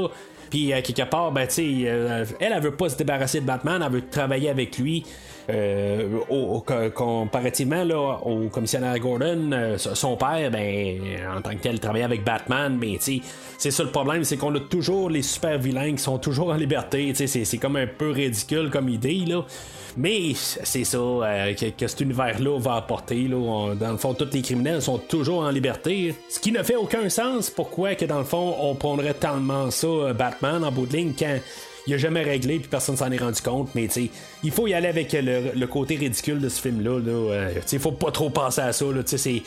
Puis, 0.50 0.72
euh, 0.72 0.82
quelque 0.82 1.08
part, 1.08 1.30
ben, 1.32 1.46
tu 1.46 1.84
euh, 1.86 2.24
elle, 2.40 2.52
elle 2.52 2.62
veut 2.62 2.74
pas 2.74 2.88
se 2.88 2.96
débarrasser 2.96 3.40
de 3.40 3.46
Batman, 3.46 3.82
elle 3.84 3.92
veut 3.92 4.08
travailler 4.08 4.50
avec 4.50 4.76
lui. 4.78 5.04
Euh, 5.48 6.20
comparativement 6.94 7.82
là, 7.82 8.18
au 8.24 8.48
commissionnaire 8.48 8.96
Gordon, 8.98 9.50
son 9.78 10.16
père, 10.16 10.48
ben, 10.50 11.00
en 11.36 11.40
tant 11.40 11.50
que 11.50 11.62
tel, 11.62 11.80
travaillait 11.80 12.04
avec 12.04 12.24
Batman, 12.24 12.76
mais 12.80 12.98
c'est 13.00 13.70
ça 13.70 13.82
le 13.82 13.90
problème, 13.90 14.22
c'est 14.22 14.36
qu'on 14.36 14.54
a 14.54 14.60
toujours 14.60 15.10
les 15.10 15.22
super 15.22 15.58
vilains 15.58 15.92
qui 15.92 16.02
sont 16.02 16.18
toujours 16.18 16.50
en 16.50 16.54
liberté. 16.54 17.12
C'est 17.14 17.58
comme 17.58 17.76
un 17.76 17.86
peu 17.86 18.10
ridicule 18.10 18.70
comme 18.70 18.88
idée. 18.88 19.24
Là. 19.26 19.44
Mais 19.97 20.32
c'est 20.34 20.84
ça 20.84 20.99
euh, 20.99 21.55
que, 21.55 21.86
cet 21.86 22.01
univers-là 22.01 22.59
va 22.59 22.76
apporter. 22.76 23.28
Là, 23.28 23.74
dans 23.74 23.93
le 23.93 23.97
fond, 23.97 24.14
tous 24.14 24.28
les 24.32 24.43
criminels 24.43 24.82
sont 24.82 24.99
toujours 24.99 25.41
en 25.41 25.51
liberté. 25.51 26.14
Ce 26.28 26.38
qui 26.38 26.53
ne 26.53 26.62
fait 26.62 26.76
aucun 26.76 27.09
sens. 27.09 27.51
Pourquoi 27.51 27.95
que 27.95 28.05
dans 28.05 28.18
le 28.18 28.24
fond, 28.24 28.57
on 28.61 28.74
prendrait 28.74 29.14
tellement 29.14 29.70
ça, 29.70 29.86
euh, 29.86 30.12
Batman, 30.12 30.64
en 30.64 30.72
bout 30.72 30.86
de 30.86 30.97
ligne, 30.97 31.12
quand 31.18 31.38
il 31.86 31.94
a 31.94 31.98
jamais 31.98 32.22
réglé 32.22 32.58
puis 32.58 32.68
personne 32.68 32.96
s'en 32.96 33.10
est 33.10 33.18
rendu 33.18 33.40
compte 33.42 33.74
mais 33.74 33.88
tu 33.88 34.10
il 34.42 34.50
faut 34.50 34.66
y 34.66 34.74
aller 34.74 34.88
avec 34.88 35.12
le, 35.12 35.66
côté 35.66 35.96
ridicule 35.96 36.40
de 36.40 36.48
ce 36.48 36.60
film 36.60 36.82
là, 36.82 36.98
là 36.98 37.12
euh, 37.12 37.52
il 37.70 37.78
faut 37.78 37.92
pas 37.92 38.10
trop 38.10 38.30
penser 38.30 38.60
à 38.60 38.72
ça 38.72 38.84
là, 38.86 39.02
si 39.04 39.42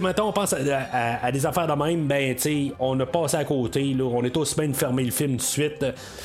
maintenant 0.00 0.28
on 0.28 0.32
pense 0.32 0.54
à, 0.54 1.32
des 1.32 1.46
affaires 1.46 1.66
de 1.66 1.84
même 1.84 2.06
ben 2.06 2.34
tu 2.34 2.72
on 2.78 2.98
a 3.00 3.06
passé 3.06 3.36
à 3.36 3.44
côté 3.44 3.94
là, 3.94 4.04
on 4.04 4.22
est 4.24 4.36
aussi 4.36 4.54
bien 4.54 4.68
de 4.68 4.74
fermer 4.74 5.04
le 5.04 5.10
film 5.10 5.32
tout 5.32 5.36
de 5.36 5.42
suite. 5.42 5.84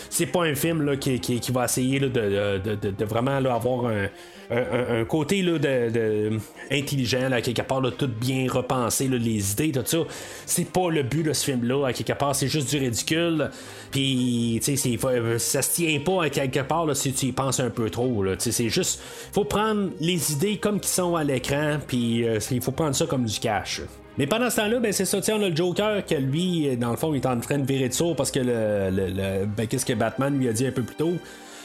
C'est 0.10 0.26
pas 0.26 0.44
un 0.44 0.56
film 0.56 0.84
là, 0.84 0.96
qui, 0.96 1.20
qui, 1.20 1.52
va 1.52 1.66
essayer 1.66 2.00
de, 2.00 2.08
de, 2.08 3.06
vraiment 3.06 3.38
avoir 3.38 3.86
un 3.88 4.08
un, 4.52 5.06
côté 5.06 5.42
là, 5.42 5.60
de, 5.60 6.32
intelligent, 6.72 7.30
là, 7.30 7.42
quelque 7.42 7.62
part, 7.62 7.82
tout 7.98 8.08
bien 8.08 8.48
repenser 8.50 9.08
les 9.08 9.52
idées, 9.52 9.72
tout 9.72 9.84
ça. 9.86 10.00
C'est 10.46 10.72
pas 10.72 10.90
le 10.90 11.04
but 11.04 11.24
de 11.24 11.34
ce 11.34 11.46
film-là, 11.46 11.88
à 11.88 11.94
quelque 11.94 12.14
part, 12.14 12.36
c'est 12.36 12.48
juste 12.48 12.70
du 12.70 12.78
ridicule. 12.78 13.50
Puis, 13.92 14.60
tu 14.64 14.76
sais, 14.76 14.98
ça 15.38 15.62
se 15.62 15.76
tient 15.76 16.00
pas 16.00 16.24
à 16.24 16.30
quelque 16.30 16.62
part 16.62 16.86
là, 16.86 16.96
si 16.96 17.14
tu 17.14 17.28
y 17.28 17.32
penses 17.32 17.60
un 17.60 17.70
peu 17.70 17.90
trop. 17.90 18.24
C'est 18.40 18.70
juste, 18.70 19.02
faut 19.32 19.46
prendre 19.46 19.90
les 20.00 20.32
idées 20.32 20.58
comme 20.58 20.80
qui 20.80 20.90
sont 20.90 21.16
à 21.16 21.24
l'écran, 21.24 21.78
puis 21.88 22.28
euh, 22.28 22.40
il 22.52 22.62
faut 22.62 22.72
prendre 22.72 22.96
ça 22.96 23.06
comme 23.06 23.26
du 23.26 23.40
cash. 23.40 23.82
Mais 24.18 24.28
pendant 24.28 24.50
ce 24.50 24.58
temps-là, 24.58 24.80
ben 24.80 24.92
c'est 24.92 25.06
ça, 25.06 25.20
on 25.30 25.44
a 25.44 25.50
le 25.50 25.56
Joker 25.56 26.06
que 26.06 26.16
lui, 26.16 26.76
dans 26.76 26.92
le 26.92 26.98
fond, 26.98 27.14
il 27.14 27.22
est 27.22 27.26
en 27.26 27.40
train 27.40 27.58
de 27.58 27.66
virer 27.66 27.88
de 27.88 27.94
ça 27.94 28.06
parce 28.18 28.32
que 28.32 28.40
le, 28.40 28.90
le, 28.92 29.46
ben, 29.46 29.66
qu'est-ce 29.66 29.86
que 29.86 29.94
Batman 29.94 30.38
lui 30.38 30.50
a 30.50 30.52
dit 30.52 30.68
un 30.68 30.72
peu 30.72 30.84
plus 30.84 30.96
tôt? 30.96 31.14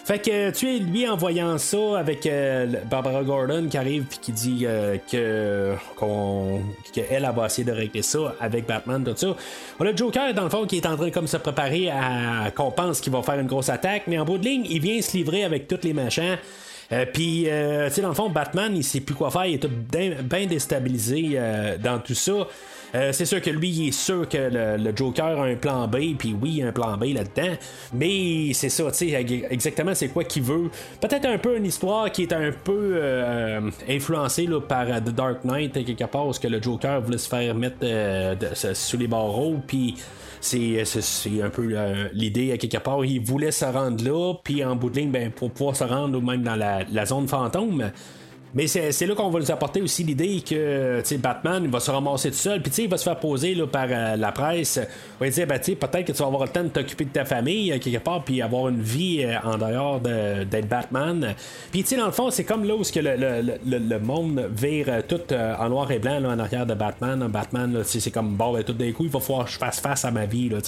Fait 0.04 0.18
que 0.18 0.50
tu 0.50 0.68
es 0.68 0.78
lui 0.80 1.08
en 1.08 1.16
voyant 1.16 1.56
ça 1.56 1.98
avec 1.98 2.26
euh, 2.26 2.66
Barbara 2.90 3.22
Gordon 3.22 3.68
qui 3.70 3.78
arrive 3.78 4.04
puis 4.04 4.18
qui 4.20 4.32
dit 4.32 4.64
euh, 4.66 4.98
que 5.10 5.74
qu'elle 6.92 7.32
va 7.34 7.46
essayer 7.46 7.64
de 7.64 7.72
régler 7.72 8.02
ça 8.02 8.34
avec 8.38 8.66
Batman 8.66 9.02
tout 9.02 9.16
ça. 9.16 9.34
On 9.80 9.84
le 9.84 9.96
Joker 9.96 10.34
dans 10.34 10.44
le 10.44 10.50
fond 10.50 10.66
qui 10.66 10.76
est 10.76 10.86
en 10.86 10.96
train 10.96 11.10
comme 11.10 11.26
se 11.26 11.38
préparer 11.38 11.88
à 11.88 12.50
qu'on 12.54 12.70
pense 12.70 13.00
qu'il 13.00 13.14
va 13.14 13.22
faire 13.22 13.40
une 13.40 13.46
grosse 13.46 13.70
attaque, 13.70 14.02
mais 14.06 14.18
en 14.18 14.26
bout 14.26 14.36
de 14.36 14.44
ligne, 14.44 14.66
il 14.68 14.82
vient 14.82 15.00
se 15.00 15.16
livrer 15.16 15.42
avec 15.42 15.68
tous 15.68 15.80
les 15.82 15.94
machins. 15.94 16.36
Euh, 16.94 17.06
puis, 17.12 17.44
tu 17.44 17.94
sais, 17.94 18.00
dans 18.00 18.08
le 18.08 18.14
fond, 18.14 18.30
Batman, 18.30 18.72
il 18.74 18.84
sait 18.84 19.00
plus 19.00 19.14
quoi 19.14 19.30
faire, 19.30 19.46
il 19.46 19.54
est 19.54 19.58
tout 19.58 19.68
bien 19.68 20.46
déstabilisé 20.46 21.38
dans 21.82 21.98
tout 21.98 22.14
ça. 22.14 22.46
Euh, 22.94 23.12
c'est 23.12 23.24
sûr 23.24 23.42
que 23.42 23.50
lui, 23.50 23.68
il 23.68 23.88
est 23.88 23.92
sûr 23.92 24.28
que 24.28 24.38
le, 24.78 24.96
Joker 24.96 25.40
a 25.40 25.44
un 25.44 25.56
plan 25.56 25.88
B, 25.88 26.16
puis 26.16 26.34
oui, 26.40 26.54
il 26.56 26.62
a 26.62 26.68
un 26.68 26.72
plan 26.72 26.96
B 26.96 27.06
là-dedans. 27.06 27.56
Mais 27.92 28.52
c'est 28.54 28.68
ça, 28.68 28.84
tu 28.90 29.10
sais, 29.10 29.26
exactement 29.50 29.94
c'est 29.94 30.08
quoi 30.08 30.24
qu'il 30.24 30.42
veut. 30.42 30.70
Peut-être 31.00 31.26
un 31.26 31.38
peu 31.38 31.56
une 31.56 31.66
histoire 31.66 32.10
qui 32.12 32.22
est 32.22 32.32
un 32.32 32.52
peu 32.52 32.92
euh, 32.94 33.70
influencée 33.88 34.48
par 34.68 34.86
euh, 34.88 35.00
The 35.00 35.10
Dark 35.10 35.44
Knight, 35.44 35.72
quelque 35.72 36.04
part, 36.04 36.24
parce 36.24 36.38
que 36.38 36.48
le 36.48 36.62
Joker 36.62 37.00
voulait 37.00 37.18
se 37.18 37.28
faire 37.28 37.54
mettre 37.54 37.84
sous 38.74 38.96
les 38.96 39.08
barreaux, 39.08 39.56
puis 39.66 39.96
c'est, 40.44 41.42
un 41.42 41.50
peu 41.50 41.76
l'idée 42.12 42.52
à 42.52 42.58
quelque 42.58 42.78
part. 42.78 43.04
Il 43.04 43.20
voulait 43.20 43.52
se 43.52 43.64
rendre 43.64 44.04
là, 44.04 44.34
puis 44.44 44.64
en 44.64 44.76
bout 44.76 44.90
de 44.90 45.00
ligne, 45.00 45.10
ben, 45.10 45.30
pour 45.30 45.50
pouvoir 45.50 45.76
se 45.76 45.84
rendre 45.84 46.20
même 46.20 46.42
dans 46.42 46.56
la 46.56 47.06
zone 47.06 47.28
fantôme. 47.28 47.90
Mais 48.54 48.68
c'est 48.68 49.06
là 49.06 49.14
qu'on 49.16 49.30
va 49.30 49.40
nous 49.40 49.50
apporter 49.50 49.82
aussi 49.82 50.04
l'idée 50.04 50.40
que 50.48 51.02
Batman 51.16 51.66
va 51.66 51.80
se 51.80 51.90
ramasser 51.90 52.30
tout 52.30 52.36
seul, 52.36 52.62
puis 52.62 52.70
il 52.84 52.88
va 52.88 52.96
se 52.96 53.02
faire 53.02 53.18
poser 53.18 53.52
là, 53.54 53.66
par 53.66 53.86
euh, 53.90 54.14
la 54.16 54.30
presse. 54.30 54.78
Il 55.20 55.24
va 55.24 55.30
dire 55.30 55.46
ben, 55.48 55.58
peut-être 55.58 56.04
que 56.04 56.12
tu 56.12 56.18
vas 56.18 56.26
avoir 56.26 56.44
le 56.44 56.48
temps 56.48 56.62
de 56.62 56.68
t'occuper 56.68 57.04
de 57.04 57.10
ta 57.10 57.24
famille 57.24 57.72
euh, 57.72 57.78
quelque 57.80 57.98
part, 57.98 58.22
puis 58.22 58.40
avoir 58.42 58.68
une 58.68 58.80
vie 58.80 59.24
euh, 59.24 59.38
en 59.42 59.58
dehors 59.58 60.00
d'être 60.00 60.68
Batman. 60.68 61.34
Puis 61.72 61.84
dans 61.96 62.06
le 62.06 62.12
fond, 62.12 62.30
c'est 62.30 62.44
comme 62.44 62.64
là 62.64 62.76
où 62.76 62.82
que 62.82 63.00
le, 63.00 63.56
le, 63.66 63.78
le, 63.78 63.98
monde 63.98 64.48
vire 64.54 65.02
tout 65.08 65.32
en 65.32 65.68
noir 65.68 65.90
et 65.90 65.98
blanc 65.98 66.20
là, 66.20 66.28
en 66.28 66.38
arrière 66.38 66.66
de 66.66 66.74
Batman. 66.74 67.26
Batman, 67.28 67.82
c'est 67.84 68.10
comme 68.10 68.36
bon, 68.36 68.52
ben, 68.52 68.62
tout 68.62 68.72
d'un 68.72 68.92
coup, 68.92 69.04
il 69.04 69.10
va 69.10 69.18
falloir 69.18 69.46
que 69.46 69.50
je 69.50 69.58
fasse 69.58 69.80
face 69.80 70.04
à 70.04 70.10
ma 70.10 70.26
vie. 70.26 70.48
Là, 70.48 70.58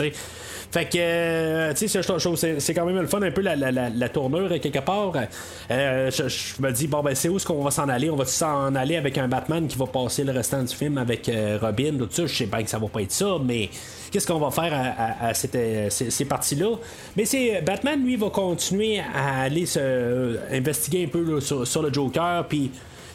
fait 0.73 0.87
que, 0.87 1.73
tu 1.75 1.89
sais, 1.89 2.59
c'est 2.59 2.75
quand 2.75 2.87
même 2.87 3.01
le 3.01 3.07
fun 3.07 3.23
un 3.23 3.31
peu 3.31 3.43
la, 3.43 3.55
la, 3.55 3.71
la, 3.71 4.09
tournure 4.09 4.49
quelque 4.61 4.81
part. 4.81 5.13
je, 5.71 6.63
me 6.63 6.73
dis, 6.73 6.89
bon, 6.89 7.03
ben, 7.03 7.15
c'est 7.15 7.29
où 7.29 7.37
est-ce 7.37 7.47
qu'on 7.47 7.63
va 7.63 7.71
s'en 7.77 7.89
aller 7.89 8.11
On 8.11 8.17
va 8.17 8.25
s'en 8.25 8.75
aller 8.75 8.97
avec 8.97 9.19
un 9.19 9.29
Batman 9.29 9.67
qui 9.67 9.77
va 9.77 9.87
passer 9.87 10.25
le 10.25 10.33
restant 10.33 10.63
du 10.63 10.75
film 10.75 10.99
avec 10.99 11.31
Robin 11.61 11.99
tout 11.99 12.09
ça 12.11 12.27
Je 12.27 12.35
sais 12.35 12.47
pas 12.47 12.63
que 12.63 12.71
ça 12.71 12.79
va 12.79 12.89
pas 12.89 13.03
être 13.03 13.13
ça, 13.13 13.37
mais 13.43 13.71
qu'est-ce 14.11 14.27
qu'on 14.27 14.39
va 14.39 14.51
faire 14.51 14.73
à, 15.21 15.35
ces, 15.35 16.25
parties-là? 16.25 16.77
Mais 17.17 17.25
c'est 17.25 17.61
Batman, 17.63 18.03
lui, 18.03 18.17
va 18.17 18.31
continuer 18.31 19.01
à 19.15 19.43
aller 19.43 19.67
se, 19.67 20.39
investiguer 20.53 21.05
un 21.05 21.09
peu 21.09 21.41
sur, 21.41 21.83
le 21.83 21.93
Joker, 21.93 22.47
puis 22.49 22.71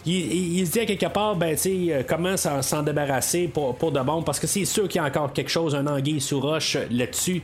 il, 0.06 0.66
se 0.66 0.72
dit 0.72 0.80
à 0.80 0.86
quelque 0.86 1.08
part, 1.08 1.36
ben, 1.36 1.56
tu 1.56 1.92
comment 2.08 2.36
s'en 2.38 2.84
débarrasser 2.84 3.48
pour, 3.48 3.76
pour 3.76 3.92
de 3.92 4.00
bon, 4.00 4.22
parce 4.22 4.40
que 4.40 4.48
c'est 4.48 4.66
sûr 4.66 4.88
qu'il 4.88 5.02
y 5.02 5.04
a 5.04 5.08
encore 5.08 5.34
quelque 5.34 5.52
chose, 5.52 5.76
un 5.76 5.88
anguille 5.88 6.22
sous 6.22 6.40
roche 6.40 6.78
là-dessus. 6.90 7.42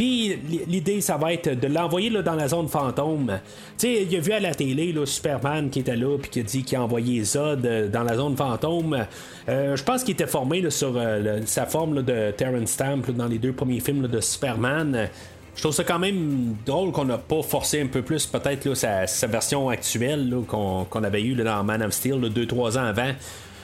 Puis 0.00 0.34
l'idée, 0.66 1.02
ça 1.02 1.18
va 1.18 1.34
être 1.34 1.60
de 1.60 1.66
l'envoyer 1.66 2.08
dans 2.08 2.34
la 2.34 2.48
zone 2.48 2.68
fantôme. 2.68 3.38
Tu 3.76 3.86
sais, 3.86 4.06
il 4.10 4.16
a 4.16 4.20
vu 4.20 4.32
à 4.32 4.40
la 4.40 4.54
télé 4.54 4.94
là, 4.94 5.04
Superman 5.04 5.68
qui 5.68 5.80
était 5.80 5.94
là, 5.94 6.16
puis 6.16 6.30
qui 6.30 6.40
a 6.40 6.42
dit 6.42 6.62
qu'il 6.62 6.78
a 6.78 6.82
envoyé 6.82 7.22
Zod 7.22 7.66
euh, 7.66 7.86
dans 7.86 8.02
la 8.02 8.16
zone 8.16 8.34
fantôme. 8.34 9.06
Euh, 9.50 9.76
je 9.76 9.84
pense 9.84 10.02
qu'il 10.02 10.14
était 10.14 10.26
formé 10.26 10.70
sur 10.70 10.94
euh, 10.96 11.40
sa 11.44 11.66
forme 11.66 12.02
de 12.02 12.30
Terrence 12.30 12.70
Stamp 12.70 13.10
dans 13.10 13.26
les 13.26 13.36
deux 13.36 13.52
premiers 13.52 13.80
films 13.80 14.08
de 14.08 14.20
Superman. 14.22 15.10
Je 15.54 15.60
trouve 15.60 15.74
ça 15.74 15.84
quand 15.84 15.98
même 15.98 16.56
drôle 16.64 16.92
qu'on 16.92 17.04
n'a 17.04 17.18
pas 17.18 17.42
forcé 17.42 17.82
un 17.82 17.88
peu 17.88 18.00
plus 18.00 18.24
peut-être 18.24 18.72
sa, 18.72 19.26
version 19.26 19.68
actuelle 19.68 20.34
qu'on 20.48 21.04
avait 21.04 21.22
eu 21.22 21.34
dans 21.34 21.62
Man 21.62 21.82
of 21.82 21.92
Steel 21.92 22.22
2-3 22.22 22.78
ans 22.78 22.84
avant. 22.84 23.12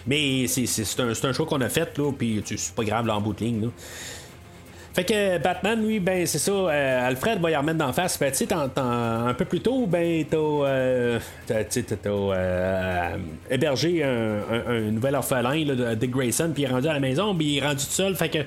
Mais 0.07 0.47
c'est 0.49 1.01
un, 1.01 1.09
un, 1.09 1.33
choix 1.33 1.47
qu'on 1.47 1.63
a 1.63 1.71
fait, 1.71 1.99
puis 2.19 2.43
c'est 2.45 2.75
pas 2.75 2.85
grave 2.85 3.07
là, 3.07 3.17
en 3.17 3.23
bout 3.23 3.33
de 3.33 3.41
ligne. 3.43 3.63
Là. 3.63 3.69
Fait 4.97 5.05
que 5.05 5.37
Batman, 5.37 5.87
lui, 5.87 6.01
ben 6.01 6.27
c'est 6.27 6.39
ça, 6.39 6.53
euh, 6.53 7.07
Alfred 7.07 7.39
va 7.39 7.51
y 7.51 7.55
remettre 7.55 7.77
d'en 7.77 7.93
face. 7.93 8.19
Ben, 8.19 8.33
tu 8.33 8.47
sais, 8.47 8.49
un 8.55 9.35
peu 9.35 9.45
plus 9.45 9.61
tôt, 9.61 9.87
ben 9.87 10.25
t'as, 10.25 10.39
euh, 10.39 11.19
euh, 12.07 13.17
hébergé 13.51 14.03
un, 14.03 14.81
nouvel 14.91 15.15
orphelin 15.17 15.67
là, 15.67 15.75
de 15.75 15.95
Dick 15.97 16.13
Grayson, 16.13 16.51
puis 16.55 16.63
il 16.63 16.65
est 16.65 16.73
rendu 16.73 16.89
à 16.89 16.95
la 16.95 17.01
maison, 17.01 17.35
puis 17.35 17.47
il 17.47 17.59
est 17.59 17.67
rendu 17.67 17.85
tout 17.85 17.91
seul. 17.91 18.17
Fait 18.17 18.31
que 18.31 18.39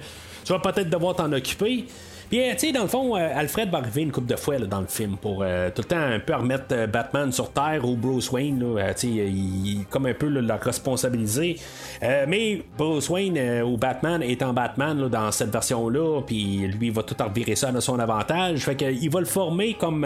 tu 0.44 0.52
vas 0.52 0.58
peut-être 0.58 0.90
devoir 0.90 1.16
t'en 1.16 1.32
occuper. 1.32 1.86
Puis, 2.30 2.40
euh, 2.42 2.54
tu 2.54 2.68
sais, 2.68 2.72
dans 2.72 2.84
le 2.84 2.88
fond, 2.88 3.18
euh, 3.18 3.30
Alfred 3.36 3.70
va 3.72 3.80
arriver 3.80 4.04
une 4.04 4.12
coupe 4.12 4.28
de 4.28 4.36
fois 4.36 4.60
dans 4.60 4.82
le 4.82 4.88
film 4.88 5.18
pour 5.18 5.42
euh, 5.42 5.70
tout 5.74 5.82
le 5.82 5.88
temps 5.88 5.98
un 5.98 6.20
peu 6.20 6.36
remettre 6.36 6.86
Batman 6.88 7.32
sur 7.32 7.52
Terre 7.52 7.84
ou 7.84 7.96
Bruce 7.96 8.32
Wayne, 8.32 8.76
là, 8.76 8.94
il, 9.02 9.86
comme 9.90 10.06
un 10.06 10.14
peu 10.14 10.28
le 10.28 10.54
responsabiliser. 10.54 11.58
mais 12.02 12.62
Bruce 12.78 13.10
Wayne 13.10 13.64
ou 13.64 13.78
Batman 13.78 14.22
étant 14.22 14.54
Batman 14.54 15.08
dans 15.10 15.32
cette 15.32 15.52
version-là, 15.52 16.22
puis 16.22 16.68
lui, 16.68 16.88
il 16.88 16.94
va 16.94 17.02
tout 17.02 17.16
revirer 17.20 17.56
ça 17.56 17.70
à 17.70 17.82
son 17.82 17.98
avantage. 18.00 18.60
Fait 18.60 18.76
qu'il 18.76 19.10
va 19.10 19.20
le 19.20 19.26
former 19.26 19.74
comme 19.74 20.06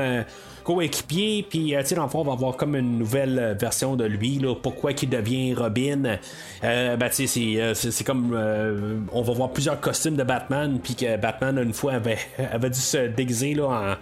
coéquipier, 0.63 1.45
puis 1.47 1.73
tu 1.77 1.85
sais, 1.85 1.95
dans 1.95 2.05
le 2.05 2.09
on 2.13 2.23
va 2.23 2.33
avoir 2.33 2.55
comme 2.55 2.75
une 2.75 2.99
nouvelle 2.99 3.57
version 3.59 3.95
de 3.95 4.05
lui, 4.05 4.39
là, 4.39 4.55
pourquoi 4.55 4.93
qu'il 4.93 5.09
devient 5.09 5.53
Robin. 5.53 6.17
ben, 6.61 7.09
tu 7.09 7.27
sais, 7.27 7.73
c'est 7.73 8.03
comme 8.03 8.37
on 9.11 9.21
va 9.21 9.33
voir 9.33 9.51
plusieurs 9.51 9.79
costumes 9.79 10.15
de 10.15 10.23
Batman, 10.23 10.79
puis 10.81 10.95
que 10.95 11.17
Batman, 11.17 11.57
une 11.57 11.73
fois, 11.73 11.93
avait 11.93 12.17
avait, 12.51 12.69
dû 12.69 12.79
se 12.79 13.07
déguiser 13.07 13.53
là, 13.53 13.97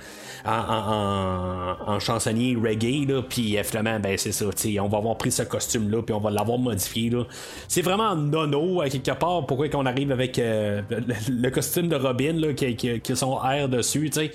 en, 0.46 2.00
chansonnier 2.00 2.56
reggae, 2.56 3.08
là, 3.08 3.22
puis 3.22 3.58
euh, 3.58 3.64
finalement, 3.64 4.00
ben 4.00 4.18
c'est 4.18 4.32
ça, 4.32 4.46
on 4.46 4.88
va 4.88 4.98
avoir 4.98 5.18
pris 5.18 5.32
ce 5.32 5.44
costume-là, 5.44 6.02
puis 6.02 6.14
on 6.14 6.20
va 6.20 6.32
l'avoir 6.32 6.58
modifié. 6.58 7.10
Là. 7.10 7.24
C'est 7.68 7.82
vraiment 7.82 8.16
nono, 8.16 8.82
à 8.82 8.90
quelque 8.90 9.12
part, 9.12 9.46
pourquoi 9.46 9.70
qu'on 9.70 9.86
arrive 9.86 10.12
avec 10.12 10.40
euh, 10.40 10.82
le, 10.90 11.50
costume 11.50 11.90
de 11.90 11.96
Robin, 11.96 12.34
là, 12.34 12.54
qui, 12.54 12.76
qui, 12.76 13.00
qui 13.00 13.12
a 13.12 13.16
son 13.16 13.40
air 13.44 13.70
dessus, 13.70 14.10
tu 14.10 14.20
sais. 14.20 14.32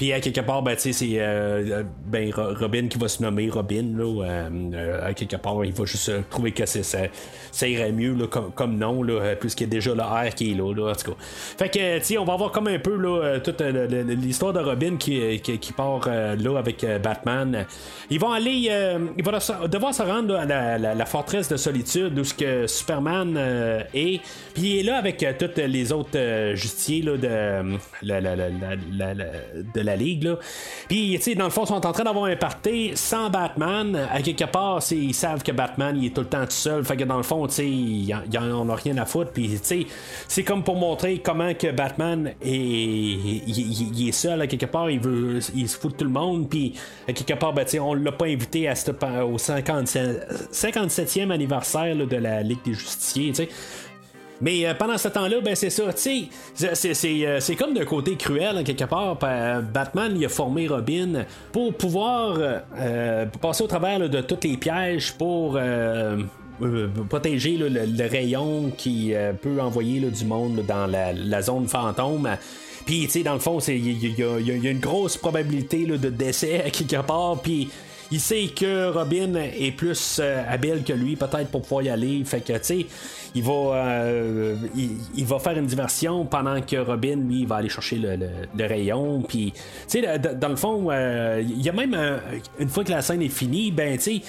Puis 0.00 0.14
à 0.14 0.20
quelque 0.20 0.40
part, 0.40 0.62
ben, 0.62 0.74
c'est 0.78 0.94
euh, 1.02 1.82
ben, 2.06 2.32
Robin 2.34 2.88
qui 2.88 2.96
va 2.96 3.06
se 3.06 3.22
nommer 3.22 3.50
Robin. 3.50 3.84
Là, 3.98 4.24
euh, 4.24 5.06
à 5.06 5.12
quelque 5.12 5.36
part, 5.36 5.62
il 5.62 5.74
va 5.74 5.84
juste 5.84 6.10
trouver 6.30 6.52
que 6.52 6.64
ça, 6.64 7.00
ça 7.52 7.68
irait 7.68 7.92
mieux 7.92 8.14
comme, 8.26 8.50
comme, 8.52 8.78
nom, 8.78 9.02
là, 9.02 9.36
puisqu'il 9.38 9.64
y 9.64 9.66
a 9.66 9.70
déjà 9.72 9.94
le 9.94 10.00
R 10.00 10.34
qui 10.34 10.52
est 10.52 10.54
là. 10.54 10.72
là 10.72 10.92
en 10.92 10.94
tout 10.94 11.10
cas. 11.10 11.18
Fait 11.20 11.68
que, 11.68 12.18
on 12.18 12.24
va 12.24 12.34
voir 12.34 12.50
comme 12.50 12.68
un 12.68 12.78
peu 12.78 12.96
là, 12.96 13.40
toute 13.40 13.60
l'histoire 13.60 14.54
de 14.54 14.60
Robin 14.60 14.96
qui, 14.96 15.38
qui, 15.40 15.72
part 15.74 16.08
là 16.08 16.56
avec 16.56 16.86
Batman. 17.02 17.66
Ils 18.08 18.18
vont 18.18 18.32
aller, 18.32 18.70
il 19.18 19.22
va 19.22 19.32
devoir 19.68 19.94
se 19.94 20.02
rendre 20.02 20.34
à 20.34 20.46
la, 20.46 21.04
forteresse 21.04 21.50
de 21.50 21.58
solitude 21.58 22.18
où 22.18 22.24
ce 22.24 22.32
que 22.32 22.66
Superman 22.66 23.36
est. 23.92 24.22
Puis 24.54 24.62
il 24.62 24.78
est 24.78 24.84
là 24.84 24.96
avec 24.96 25.22
tous 25.38 25.60
les 25.60 25.92
autres 25.92 26.54
justiciers 26.54 27.02
de 27.02 27.76
la 29.74 29.89
ligue. 29.96 30.24
Là. 30.24 30.36
Puis, 30.88 31.14
tu 31.16 31.22
sais, 31.22 31.34
dans 31.34 31.44
le 31.44 31.50
fond, 31.50 31.64
ils 31.64 31.68
sont 31.68 31.86
en 31.86 31.92
train 31.92 32.04
d'avoir 32.04 32.26
un 32.26 32.36
party 32.36 32.92
sans 32.94 33.30
Batman. 33.30 34.08
À 34.12 34.22
quelque 34.22 34.44
part, 34.44 34.80
ils 34.90 35.14
savent 35.14 35.42
que 35.42 35.52
Batman, 35.52 35.96
il 35.96 36.06
est 36.06 36.10
tout 36.10 36.22
le 36.22 36.26
temps 36.26 36.44
tout 36.44 36.50
seul. 36.50 36.84
Fait 36.84 36.96
que 36.96 37.04
dans 37.04 37.16
le 37.16 37.22
fond, 37.22 37.46
tu 37.46 37.54
sais, 37.54 37.68
ils 37.68 38.14
en 38.38 38.68
ont 38.68 38.74
rien 38.74 38.96
à 38.98 39.04
foutre. 39.04 39.32
Puis, 39.32 39.48
tu 39.48 39.58
sais, 39.62 39.86
c'est 40.28 40.44
comme 40.44 40.62
pour 40.62 40.76
montrer 40.76 41.18
comment 41.18 41.54
que 41.54 41.70
Batman 41.70 42.32
est, 42.42 42.50
il, 42.50 44.08
est 44.08 44.12
seul. 44.12 44.40
À 44.40 44.46
quelque 44.46 44.66
part, 44.66 44.90
il 44.90 45.00
veut, 45.00 45.40
il 45.54 45.68
se 45.68 45.78
fout 45.78 45.92
de 45.92 45.96
tout 45.96 46.04
le 46.04 46.10
monde. 46.10 46.48
Puis, 46.48 46.74
à 47.08 47.12
quelque 47.12 47.38
part, 47.38 47.52
ben, 47.52 47.64
tu 47.64 47.72
sais, 47.72 47.78
on 47.80 47.94
l'a 47.94 48.12
pas 48.12 48.26
invité 48.26 48.68
à 48.68 48.74
au 49.24 49.38
57, 49.38 50.50
57e 50.52 51.30
anniversaire 51.30 51.94
de 51.96 52.16
la 52.16 52.42
Ligue 52.42 52.62
des 52.64 52.74
Justiciers, 52.74 53.28
tu 53.28 53.34
sais. 53.34 53.48
Mais 54.40 54.66
euh, 54.66 54.74
pendant 54.74 54.98
ce 54.98 55.08
temps-là, 55.08 55.40
ben 55.40 55.54
c'est 55.54 55.70
ça, 55.70 55.92
tu 55.92 56.28
sais, 56.54 57.26
euh, 57.26 57.40
c'est 57.40 57.56
comme 57.56 57.74
d'un 57.74 57.84
côté 57.84 58.16
cruel, 58.16 58.56
hein, 58.56 58.64
quelque 58.64 58.84
part. 58.84 59.16
Batman, 59.16 60.14
il 60.16 60.24
a 60.24 60.28
formé 60.28 60.66
Robin 60.66 61.24
pour 61.52 61.74
pouvoir 61.74 62.38
euh, 62.38 63.26
passer 63.40 63.64
au 63.64 63.66
travers 63.66 64.08
de 64.08 64.20
tous 64.20 64.38
les 64.44 64.56
pièges 64.56 65.12
pour 65.12 65.58
protéger 67.08 67.56
le, 67.58 68.08
rayon 68.08 68.72
qui 68.76 69.12
peut 69.42 69.60
envoyer 69.60 70.00
du 70.00 70.24
monde 70.24 70.64
dans 70.66 70.86
la, 70.86 71.42
zone 71.42 71.68
fantôme. 71.68 72.28
Puis, 72.86 73.02
tu 73.02 73.10
sais, 73.10 73.22
dans 73.22 73.34
le 73.34 73.40
fond, 73.40 73.58
il 73.58 74.18
y, 74.18 74.22
a 74.22 74.70
une 74.70 74.80
grosse 74.80 75.16
probabilité 75.16 75.84
de 75.84 76.08
décès 76.08 76.62
à 76.64 76.70
quelque 76.70 77.02
part. 77.06 77.40
Puis, 77.42 77.68
il 78.10 78.20
sait 78.20 78.48
que 78.48 78.90
Robin 78.90 79.34
est 79.34 79.72
plus 79.72 80.20
habile 80.48 80.82
que 80.84 80.92
lui, 80.92 81.16
peut-être 81.16 81.48
pour 81.48 81.62
pouvoir 81.62 81.82
y 81.82 81.88
aller. 81.88 82.22
Fait 82.24 82.40
que, 82.40 82.52
tu 82.54 82.58
sais, 82.62 82.86
il 83.34 83.42
va, 83.42 83.52
euh, 83.52 84.56
il, 85.16 85.24
va 85.24 85.38
faire 85.38 85.56
une 85.56 85.66
diversion 85.66 86.24
pendant 86.24 86.60
que 86.60 86.76
Robin, 86.76 87.16
lui, 87.16 87.44
va 87.46 87.56
aller 87.56 87.68
chercher 87.68 87.96
le, 87.96 88.66
rayon. 88.66 89.22
Puis, 89.22 89.52
tu 89.88 90.02
sais, 90.02 90.18
dans 90.18 90.48
le 90.48 90.56
fond, 90.56 90.88
euh, 90.90 91.42
il 91.42 91.62
y 91.62 91.68
a 91.68 91.72
même 91.72 91.96
une 92.58 92.68
fois 92.68 92.84
que 92.84 92.90
la 92.90 93.02
scène 93.02 93.22
est 93.22 93.28
finie, 93.28 93.70
ben, 93.70 93.96
tu 93.96 94.20
sais. 94.20 94.22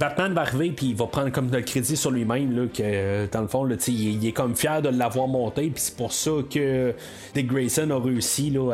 Euh, 0.00 0.06
Batman 0.08 0.32
va 0.32 0.42
arriver 0.42 0.70
puis 0.70 0.86
il 0.86 0.96
va 0.96 1.06
prendre 1.06 1.30
comme 1.30 1.50
le 1.50 1.60
crédit 1.62 1.96
sur 1.96 2.10
lui-même 2.10 2.68
que 2.70 3.26
dans 3.30 3.42
le 3.42 3.48
fond 3.48 3.64
là, 3.64 3.76
il, 3.86 4.22
il, 4.22 4.26
est 4.26 4.32
comme 4.32 4.56
fier 4.56 4.82
de 4.82 4.88
l'avoir 4.88 5.28
monté 5.28 5.70
puis 5.70 5.82
c'est 5.82 5.96
pour 5.96 6.12
ça 6.12 6.30
que 6.52 6.94
Dick 7.34 7.46
Grayson 7.46 7.90
a 7.90 7.98
réussi 7.98 8.50
là, 8.50 8.72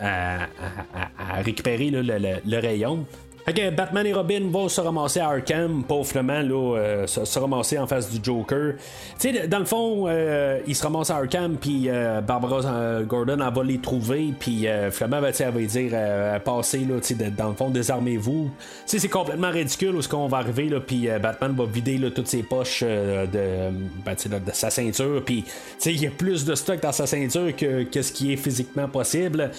à, 0.00 1.42
récupérer 1.42 1.90
le, 1.90 2.58
rayon. 2.58 3.04
Batman 3.46 4.06
et 4.06 4.12
Robin 4.12 4.42
vont 4.50 4.68
se 4.68 4.80
ramasser 4.80 5.20
à 5.20 5.28
Arkham, 5.28 5.82
pauvrement, 5.82 6.40
là, 6.40 6.76
euh, 6.76 7.06
se, 7.06 7.38
ramasser 7.38 7.78
en 7.78 7.86
face 7.86 8.10
du 8.10 8.20
Joker. 8.22 8.74
Tu 9.18 9.32
sais, 9.32 9.48
dans 9.48 9.58
le 9.58 9.64
fond, 9.64 10.04
euh, 10.06 10.60
ils 10.66 10.76
se 10.76 10.82
ramassent 10.82 11.10
à 11.10 11.16
Arkham, 11.16 11.56
puis 11.56 11.88
euh, 11.88 12.20
Barbara 12.20 13.02
Gordon, 13.02 13.38
elle 13.44 13.54
va 13.54 13.64
les 13.64 13.78
trouver, 13.78 14.32
puis 14.38 14.66
finalement, 14.90 15.20
ben, 15.20 15.32
elle 15.38 15.50
va 15.50 15.60
dire, 15.60 16.40
passer, 16.44 16.78
là, 16.78 17.28
dans 17.36 17.48
le 17.48 17.54
fond, 17.54 17.70
désarmez-vous. 17.70 18.50
Tu 18.86 18.98
c'est 18.98 19.08
complètement 19.08 19.50
ridicule 19.50 19.96
où 19.96 20.02
ce 20.02 20.08
qu'on 20.08 20.28
va 20.28 20.38
arriver, 20.38 20.68
là, 20.68 20.80
puis 20.80 21.08
Batman 21.20 21.54
va 21.56 21.64
vider 21.64 21.98
là, 21.98 22.10
toutes 22.10 22.28
ses 22.28 22.42
poches 22.42 22.82
de, 22.82 23.70
ben, 24.04 24.14
de, 24.14 24.52
sa 24.52 24.70
ceinture, 24.70 25.22
puis 25.24 25.44
il 25.84 26.00
y 26.00 26.06
a 26.06 26.10
plus 26.10 26.44
de 26.44 26.54
stock 26.54 26.80
dans 26.80 26.92
sa 26.92 27.06
ceinture 27.06 27.54
que, 27.56 27.82
que 27.84 28.02
ce 28.02 28.12
qui 28.12 28.32
est 28.32 28.36
physiquement 28.36 28.88
possible. 28.88 29.50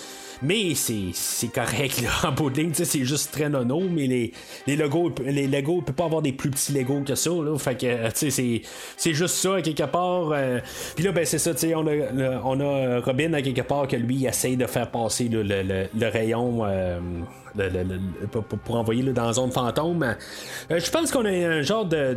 Mais 0.42 0.74
c'est 0.76 1.54
correct, 1.54 2.02
là, 2.02 2.10
en 2.30 2.32
bout 2.32 2.50
de 2.50 2.62
ligne, 2.62 2.72
c'est 2.74 3.06
juste 3.06 3.32
très 3.32 3.50
nono, 3.50 3.82
mais 3.90 4.08
les, 4.08 4.32
les 4.68 4.76
Legos, 4.76 5.14
les 5.24 5.48
Legos, 5.48 5.78
ne 5.78 5.82
peuvent 5.82 5.96
pas 5.96 6.06
avoir 6.06 6.22
des 6.22 6.34
plus 6.34 6.50
petits 6.50 6.74
Legos 6.74 7.02
que 7.02 7.16
ça, 7.16 7.32
là. 7.32 7.58
Fait 7.58 7.76
que, 7.76 8.12
tu 8.12 8.32
sais, 8.32 8.62
c'est 8.98 9.14
juste 9.14 9.36
ça, 9.36 9.56
à 9.56 9.62
quelque 9.62 9.84
part. 9.84 10.32
Euh, 10.32 10.60
puis 10.96 11.04
là, 11.04 11.12
ben, 11.12 11.26
c'est 11.26 11.40
ça, 11.40 11.54
tu 11.54 11.60
sais, 11.60 11.76
on 11.76 11.86
a, 11.88 12.42
on 12.44 12.60
a 12.60 13.00
Robin, 13.00 13.34
à 13.34 13.42
quelque 13.42 13.62
part, 13.62 13.88
que 13.88 13.96
lui, 13.96 14.16
il 14.16 14.26
essaye 14.26 14.58
de 14.58 14.66
faire 14.66 14.90
passer 14.90 15.28
le, 15.30 15.44
le, 15.44 15.88
le, 15.94 16.08
rayon. 16.08 16.66
Euh, 16.66 17.00
pour, 18.66 18.76
envoyer 18.76 19.04
dans 19.04 19.26
la 19.26 19.34
zone 19.34 19.52
fantôme. 19.52 20.04
Euh, 20.04 20.80
je 20.80 20.90
pense 20.90 21.12
qu'on 21.12 21.26
a 21.26 21.30
un 21.30 21.62
genre 21.62 21.86
de, 21.86 22.16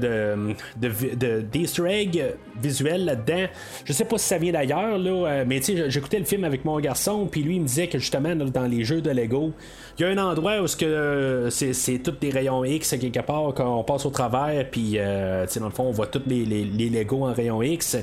de, 0.76 1.40
d'easter 1.40 1.84
egg 1.86 2.34
visuel 2.60 3.04
là-dedans. 3.04 3.46
Je 3.84 3.92
sais 3.92 4.04
pas 4.04 4.18
si 4.18 4.26
ça 4.26 4.38
vient 4.38 4.52
d'ailleurs, 4.52 4.98
là, 4.98 5.10
euh, 5.10 5.44
mais 5.46 5.60
j'écoutais 5.62 6.18
le 6.18 6.24
film 6.24 6.44
avec 6.44 6.64
mon 6.64 6.78
garçon, 6.80 7.26
puis 7.30 7.42
lui 7.42 7.56
il 7.56 7.62
me 7.62 7.66
disait 7.66 7.88
que 7.88 7.98
justement 7.98 8.34
dans 8.34 8.66
les 8.66 8.84
jeux 8.84 9.00
de 9.00 9.10
Lego, 9.10 9.52
il 9.98 10.02
y 10.02 10.04
a 10.04 10.08
un 10.08 10.18
endroit 10.18 10.60
où 10.60 10.66
euh, 10.82 11.50
c'est, 11.50 11.98
tous 11.98 12.12
des 12.12 12.30
rayons 12.30 12.64
X 12.64 12.96
quelque 13.00 13.20
part 13.20 13.52
quand 13.54 13.78
on 13.78 13.84
passe 13.84 14.06
au 14.06 14.10
travers, 14.10 14.68
puis 14.70 14.96
dans 14.96 15.66
le 15.66 15.70
fond 15.70 15.84
on 15.84 15.92
voit 15.92 16.06
tous 16.06 16.22
les, 16.26 16.44
les, 16.44 16.88
Lego 16.88 17.26
en 17.26 17.32
rayon 17.32 17.62
X. 17.62 17.96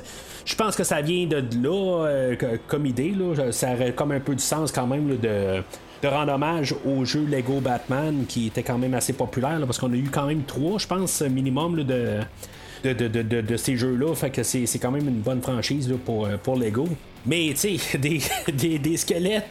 Je 0.44 0.54
pense 0.54 0.76
que 0.76 0.84
ça 0.84 1.00
vient 1.00 1.26
de 1.26 1.42
là 1.62 2.36
comme 2.68 2.86
idée, 2.86 3.10
là. 3.10 3.50
ça 3.50 3.72
aurait 3.72 3.92
comme 3.92 4.12
un 4.12 4.20
peu 4.20 4.34
du 4.34 4.42
sens 4.42 4.70
quand 4.70 4.86
même 4.86 5.16
de 5.18 5.62
de 6.04 6.08
rendre 6.08 6.34
hommage 6.34 6.74
au 6.84 7.06
jeu 7.06 7.24
Lego 7.24 7.60
Batman 7.60 8.26
qui 8.28 8.48
était 8.48 8.62
quand 8.62 8.76
même 8.76 8.92
assez 8.92 9.14
populaire 9.14 9.58
parce 9.64 9.78
qu'on 9.78 9.90
a 9.90 9.96
eu 9.96 10.10
quand 10.12 10.26
même 10.26 10.42
trois, 10.42 10.78
je 10.78 10.86
pense, 10.86 11.22
minimum 11.22 11.82
de, 11.82 12.20
de, 12.84 13.56
ces 13.56 13.76
jeux-là. 13.76 14.14
Fait 14.14 14.28
que 14.28 14.42
c'est, 14.42 14.66
quand 14.78 14.90
même 14.90 15.08
une 15.08 15.20
bonne 15.20 15.40
franchise 15.40 15.90
pour, 16.04 16.26
euh, 16.26 16.36
pour 16.36 16.56
Lego. 16.56 16.86
Mais 17.24 17.54
tu 17.58 17.78
sais, 17.78 17.98
des, 18.52 18.78
des, 18.78 18.96
squelettes. 18.98 19.48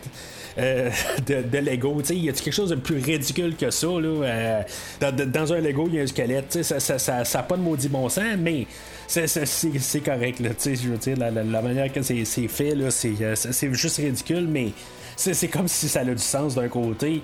Euh, 0.60 0.92
de, 1.26 1.58
Lego. 1.58 2.00
Il 2.12 2.26
y 2.26 2.30
a 2.30 2.34
quelque 2.34 2.54
chose 2.54 2.70
de 2.70 2.76
plus 2.76 3.00
ridicule 3.00 3.56
que 3.56 3.72
ça? 3.72 3.88
Là, 3.88 4.64
euh, 5.02 5.12
dans, 5.26 5.54
un 5.54 5.60
Lego, 5.60 5.88
il 5.88 5.96
y 5.96 6.00
a 6.00 6.04
un 6.04 6.08
squelette. 6.08 6.62
Ça 6.62 6.76
n'a 6.76 7.00
ça, 7.00 7.26
ça, 7.26 7.42
pas 7.42 7.58
de 7.58 7.64
maudit 7.64 7.90
bon 7.90 8.08
sens, 8.10 8.38
mais 8.38 8.68
c'est 9.08 10.04
correct. 10.06 10.40
Là, 10.40 10.50
je 10.64 10.88
veux 10.88 10.98
dire, 10.98 11.18
la, 11.18 11.32
la, 11.32 11.62
manière 11.64 11.92
que 11.92 12.04
c'est 12.04 12.26
fait, 12.26 12.76
c'est 12.92 13.74
juste 13.74 13.98
ridicule, 13.98 14.48
mais 14.48 14.68
c'est 15.16 15.48
comme 15.48 15.68
si 15.68 15.88
ça 15.88 16.02
a 16.02 16.06
du 16.06 16.18
sens 16.18 16.56
d'un 16.56 16.68
côté. 16.68 17.22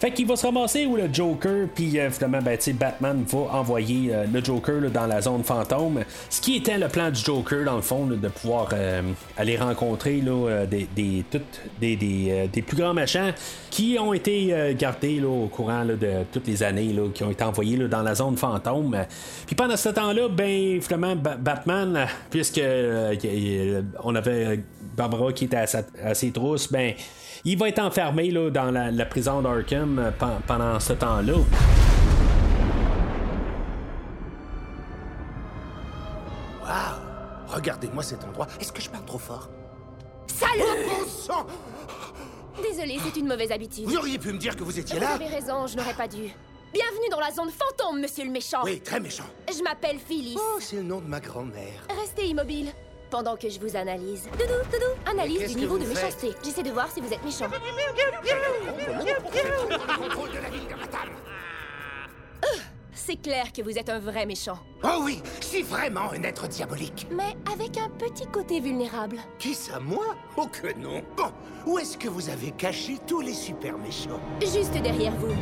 Fait 0.00 0.10
qu'il 0.12 0.26
va 0.26 0.34
se 0.34 0.46
ramasser 0.46 0.86
où 0.86 0.96
le 0.96 1.12
Joker, 1.12 1.68
puis 1.74 1.98
euh, 1.98 2.10
finalement, 2.10 2.40
ben, 2.40 2.56
Batman 2.72 3.22
va 3.28 3.38
envoyer 3.52 4.14
euh, 4.14 4.24
le 4.32 4.42
Joker 4.42 4.90
dans 4.90 5.06
la 5.06 5.20
zone 5.20 5.44
fantôme. 5.44 6.00
Ce 6.30 6.40
qui 6.40 6.56
était 6.56 6.78
le 6.78 6.88
plan 6.88 7.10
du 7.10 7.20
Joker, 7.20 7.66
dans 7.66 7.76
le 7.76 7.82
fond, 7.82 8.06
de 8.06 8.28
pouvoir 8.28 8.70
euh, 8.72 9.02
aller 9.36 9.58
rencontrer 9.58 10.22
là, 10.22 10.64
des, 10.64 10.88
des, 10.96 11.22
des, 11.78 11.96
des, 12.48 12.62
plus 12.62 12.78
grands 12.78 12.94
machins 12.94 13.34
qui 13.68 13.98
ont 14.00 14.14
été 14.14 14.74
gardés 14.78 15.22
au 15.22 15.48
courant 15.48 15.84
de 15.84 16.24
toutes 16.32 16.46
les 16.46 16.62
années, 16.62 16.96
qui 17.12 17.22
ont 17.22 17.30
été 17.30 17.44
envoyés 17.44 17.76
dans 17.76 18.02
la 18.02 18.14
zone 18.14 18.38
fantôme. 18.38 19.04
Puis 19.46 19.54
pendant 19.54 19.76
ce 19.76 19.90
temps-là, 19.90 20.28
ben, 20.28 20.80
finalement, 20.80 21.14
Batman, 21.14 22.06
puisque 22.30 22.62
on 24.02 24.14
avait 24.14 24.60
Barbara 24.96 25.32
qui 25.34 25.44
était 25.44 25.58
à, 25.58 25.66
à 26.02 26.14
ses 26.14 26.30
trousses, 26.30 26.72
ben, 26.72 26.94
il 27.44 27.58
va 27.58 27.68
être 27.68 27.78
enfermé 27.78 28.30
là, 28.30 28.50
dans 28.50 28.70
la, 28.70 29.06
prison 29.06 29.42
d'Arkham 29.42 29.98
euh, 29.98 30.10
pendant 30.46 30.78
ce 30.78 30.92
temps-là. 30.92 31.34
Waouh 36.62 37.00
Regardez-moi 37.48 38.02
cet 38.02 38.24
endroit. 38.24 38.46
Est-ce 38.60 38.72
que 38.72 38.80
je 38.80 38.90
parle 38.90 39.04
trop 39.04 39.18
fort? 39.18 39.48
Salaud 40.26 40.64
Désolé, 42.62 42.98
c'est 43.02 43.18
une 43.18 43.26
mauvaise 43.26 43.50
habitude. 43.50 43.84
Vous 43.86 43.96
auriez 43.96 44.18
pu 44.18 44.32
me 44.32 44.38
dire 44.38 44.54
que 44.54 44.62
vous 44.62 44.78
étiez 44.78 45.00
là 45.00 45.16
Vous 45.16 45.24
avez 45.24 45.34
raison, 45.34 45.66
je 45.66 45.76
n'aurais 45.76 45.94
pas 45.94 46.06
dû. 46.06 46.30
Bienvenue 46.72 47.08
dans 47.10 47.18
la 47.18 47.32
zone 47.32 47.50
fantôme, 47.50 48.00
monsieur 48.00 48.24
le 48.24 48.30
méchant. 48.30 48.60
Oui, 48.64 48.80
très 48.80 49.00
méchant. 49.00 49.24
Je 49.48 49.62
m'appelle 49.62 49.98
Phyllis. 49.98 50.36
Oh, 50.38 50.58
c'est 50.60 50.76
le 50.76 50.82
nom 50.82 51.00
de 51.00 51.08
ma 51.08 51.18
grand-mère. 51.18 51.86
Restez 52.00 52.26
immobile 52.28 52.72
pendant 53.10 53.36
que 53.36 53.48
je 53.48 53.58
vous 53.58 53.76
analyse. 53.76 54.24
Doudou, 54.32 54.54
Doudou, 54.72 55.10
analyse 55.10 55.48
du 55.48 55.60
niveau 55.60 55.78
de 55.78 55.84
méchanceté. 55.84 56.32
J'essaie 56.42 56.62
de 56.62 56.70
voir 56.70 56.90
si 56.90 57.00
vous 57.00 57.12
êtes 57.12 57.24
méchant. 57.24 57.48
C'est 62.94 63.20
clair 63.20 63.52
que 63.52 63.62
vous 63.62 63.78
êtes 63.78 63.88
un 63.88 63.98
vrai 63.98 64.26
méchant. 64.26 64.58
Oh 64.82 65.02
oui, 65.04 65.20
je 65.40 65.46
suis 65.46 65.62
vraiment 65.62 66.10
un 66.12 66.22
être 66.22 66.48
diabolique. 66.48 67.06
Mais 67.10 67.36
avec 67.52 67.76
un 67.78 67.88
petit 67.90 68.26
côté 68.26 68.60
vulnérable. 68.60 69.18
Qui 69.38 69.54
ça, 69.54 69.78
moi? 69.78 70.16
Oh 70.36 70.46
que 70.46 70.76
non. 70.78 71.02
Bon, 71.16 71.30
où 71.66 71.78
est-ce 71.78 71.96
que 71.98 72.08
vous 72.08 72.30
avez 72.30 72.50
caché 72.52 72.96
tous 73.06 73.20
les 73.20 73.34
super 73.34 73.76
méchants? 73.78 74.20
Juste 74.40 74.72
derrière 74.82 75.12
vous. 75.12 75.34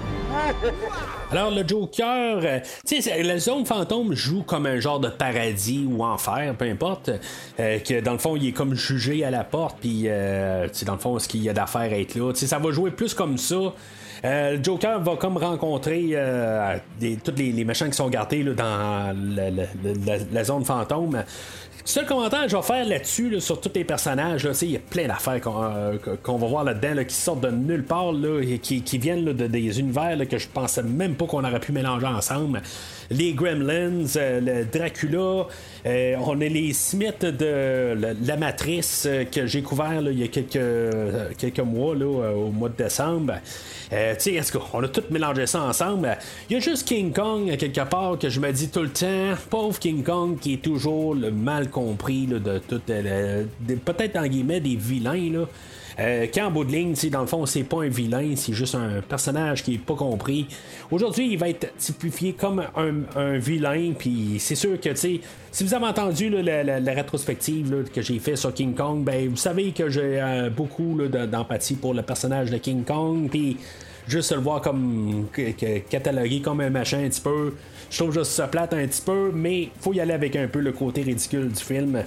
Alors, 1.30 1.50
le 1.50 1.66
Joker, 1.66 2.40
euh, 2.42 2.58
tu 2.86 3.00
sais, 3.00 3.22
la 3.22 3.38
zone 3.38 3.64
fantôme 3.64 4.12
joue 4.14 4.42
comme 4.42 4.66
un 4.66 4.80
genre 4.80 5.00
de 5.00 5.08
paradis 5.08 5.86
ou 5.88 6.04
enfer, 6.04 6.54
peu 6.56 6.64
importe. 6.64 7.10
Euh, 7.60 7.78
que 7.78 8.00
dans 8.00 8.12
le 8.12 8.18
fond, 8.18 8.36
il 8.36 8.48
est 8.48 8.52
comme 8.52 8.74
jugé 8.74 9.24
à 9.24 9.30
la 9.30 9.44
porte, 9.44 9.78
puis, 9.80 10.04
euh, 10.06 10.68
dans 10.84 10.94
le 10.94 10.98
fond, 10.98 11.18
ce 11.18 11.28
qu'il 11.28 11.42
y 11.42 11.48
a 11.48 11.52
d'affaires 11.52 11.80
à 11.92 11.98
être 11.98 12.16
là? 12.16 12.32
Tu 12.32 12.40
sais, 12.40 12.46
ça 12.46 12.58
va 12.58 12.70
jouer 12.72 12.90
plus 12.90 13.14
comme 13.14 13.38
ça. 13.38 13.72
Euh, 14.24 14.56
le 14.56 14.64
Joker 14.64 15.00
va 15.00 15.16
comme 15.16 15.36
rencontrer 15.36 16.10
euh, 16.12 16.76
tous 17.24 17.32
les, 17.36 17.52
les, 17.52 17.64
méchants 17.64 17.86
qui 17.86 17.92
sont 17.96 18.08
gardés 18.08 18.42
dans 18.44 19.14
la, 20.32 20.44
zone 20.44 20.64
fantôme. 20.64 21.22
Seul 21.84 22.04
commentaire 22.04 22.42
que 22.44 22.50
je 22.50 22.56
vais 22.56 22.62
faire 22.62 22.84
là-dessus, 22.84 23.40
sur 23.40 23.60
tous 23.60 23.70
les 23.74 23.84
personnages, 23.84 24.46
il 24.62 24.70
y 24.72 24.76
a 24.76 24.80
plein 24.80 25.06
d'affaires 25.06 25.40
qu'on 25.40 25.62
euh, 25.64 25.98
va 26.26 26.46
voir 26.46 26.64
là-dedans 26.64 27.02
qui 27.04 27.14
sortent 27.14 27.40
de 27.40 27.50
nulle 27.50 27.84
part 27.84 28.12
et 28.42 28.58
qui, 28.58 28.98
viennent 28.98 29.24
de, 29.24 29.46
des 29.46 29.80
univers 29.80 30.18
que 30.28 30.36
je 30.36 30.48
pensais 30.48 30.82
même 30.82 31.14
pas 31.14 31.26
qu'on 31.26 31.44
aurait 31.44 31.60
pu 31.60 31.72
mélanger 31.72 32.06
ensemble. 32.06 32.60
Les 33.10 33.32
Gremlins, 33.32 34.04
le 34.16 34.64
Dracula, 34.64 35.46
on 35.84 36.40
a 36.40 36.44
les 36.44 36.72
Smiths 36.72 37.24
de 37.24 37.96
la, 38.26 38.36
Matrice 38.36 39.08
que 39.32 39.46
j'ai 39.46 39.62
couvert 39.62 40.02
il 40.02 40.18
y 40.18 40.24
a 40.24 40.28
quelques, 40.28 41.36
quelques 41.38 41.60
mois, 41.60 41.94
au 41.94 42.50
mois 42.50 42.68
de 42.68 42.76
décembre. 42.76 43.34
Euh, 43.92 44.14
tu 44.18 44.38
sais, 44.38 44.58
on 44.72 44.82
a 44.82 44.88
tout 44.88 45.02
mélangé 45.10 45.46
ça 45.46 45.62
ensemble? 45.62 46.16
Il 46.48 46.54
y 46.54 46.56
a 46.56 46.60
juste 46.60 46.86
King 46.86 47.12
Kong, 47.12 47.56
quelque 47.56 47.88
part, 47.88 48.18
que 48.18 48.28
je 48.28 48.40
me 48.40 48.52
dis 48.52 48.68
tout 48.68 48.82
le 48.82 48.90
temps, 48.90 49.34
pauvre 49.48 49.78
King 49.78 50.02
Kong, 50.02 50.38
qui 50.38 50.54
est 50.54 50.62
toujours 50.62 51.14
le 51.14 51.30
mal 51.30 51.70
compris 51.70 52.26
de 52.26 52.58
tout. 52.58 52.80
Euh, 52.90 53.44
peut-être 53.84 54.16
en 54.16 54.26
guillemets 54.26 54.60
des 54.60 54.76
vilains, 54.76 55.32
là. 55.32 55.46
Euh, 56.00 56.26
quand 56.32 56.46
en 56.46 56.50
bout 56.50 56.64
de 56.64 56.70
ligne, 56.70 56.94
dans 57.10 57.22
le 57.22 57.26
fond, 57.26 57.44
c'est 57.44 57.64
pas 57.64 57.82
un 57.82 57.88
vilain, 57.88 58.34
c'est 58.36 58.52
juste 58.52 58.76
un 58.76 59.00
personnage 59.00 59.64
qui 59.64 59.74
est 59.74 59.78
pas 59.78 59.94
compris. 59.94 60.46
Aujourd'hui, 60.90 61.32
il 61.32 61.38
va 61.38 61.48
être 61.48 61.74
typifié 61.76 62.34
comme 62.34 62.62
un, 62.76 63.38
vilain, 63.38 63.92
puis 63.98 64.36
c'est 64.38 64.54
sûr 64.54 64.80
que, 64.80 64.90
tu 64.90 64.96
sais, 64.96 65.20
si 65.50 65.64
vous 65.64 65.74
avez 65.74 65.86
entendu 65.86 66.30
la, 66.30 66.92
rétrospective 66.92 67.84
que 67.92 68.00
j'ai 68.00 68.18
fait 68.18 68.36
sur 68.36 68.54
King 68.54 68.74
Kong, 68.74 69.02
ben 69.02 69.28
vous 69.28 69.36
savez 69.36 69.72
que 69.72 69.88
j'ai 69.88 70.48
beaucoup 70.56 70.98
d'empathie 71.08 71.74
pour 71.74 71.94
le 71.94 72.02
personnage 72.02 72.50
de 72.50 72.58
King 72.58 72.84
Kong, 72.84 73.28
puis 73.28 73.56
juste 74.06 74.32
le 74.32 74.40
voir 74.40 74.60
comme 74.60 75.26
catalogué 75.90 76.40
comme 76.40 76.60
un 76.60 76.70
machin 76.70 77.04
un 77.04 77.08
petit 77.08 77.20
peu. 77.20 77.54
Je 77.90 77.98
trouve 77.98 78.12
juste 78.12 78.32
ça 78.32 78.46
plate 78.46 78.72
un 78.72 78.86
petit 78.86 79.02
peu, 79.02 79.30
mais 79.34 79.70
faut 79.80 79.92
y 79.92 80.00
aller 80.00 80.12
avec 80.12 80.36
un 80.36 80.46
peu 80.46 80.60
le 80.60 80.72
côté 80.72 81.02
ridicule 81.02 81.48
du 81.48 81.62
film. 81.62 82.02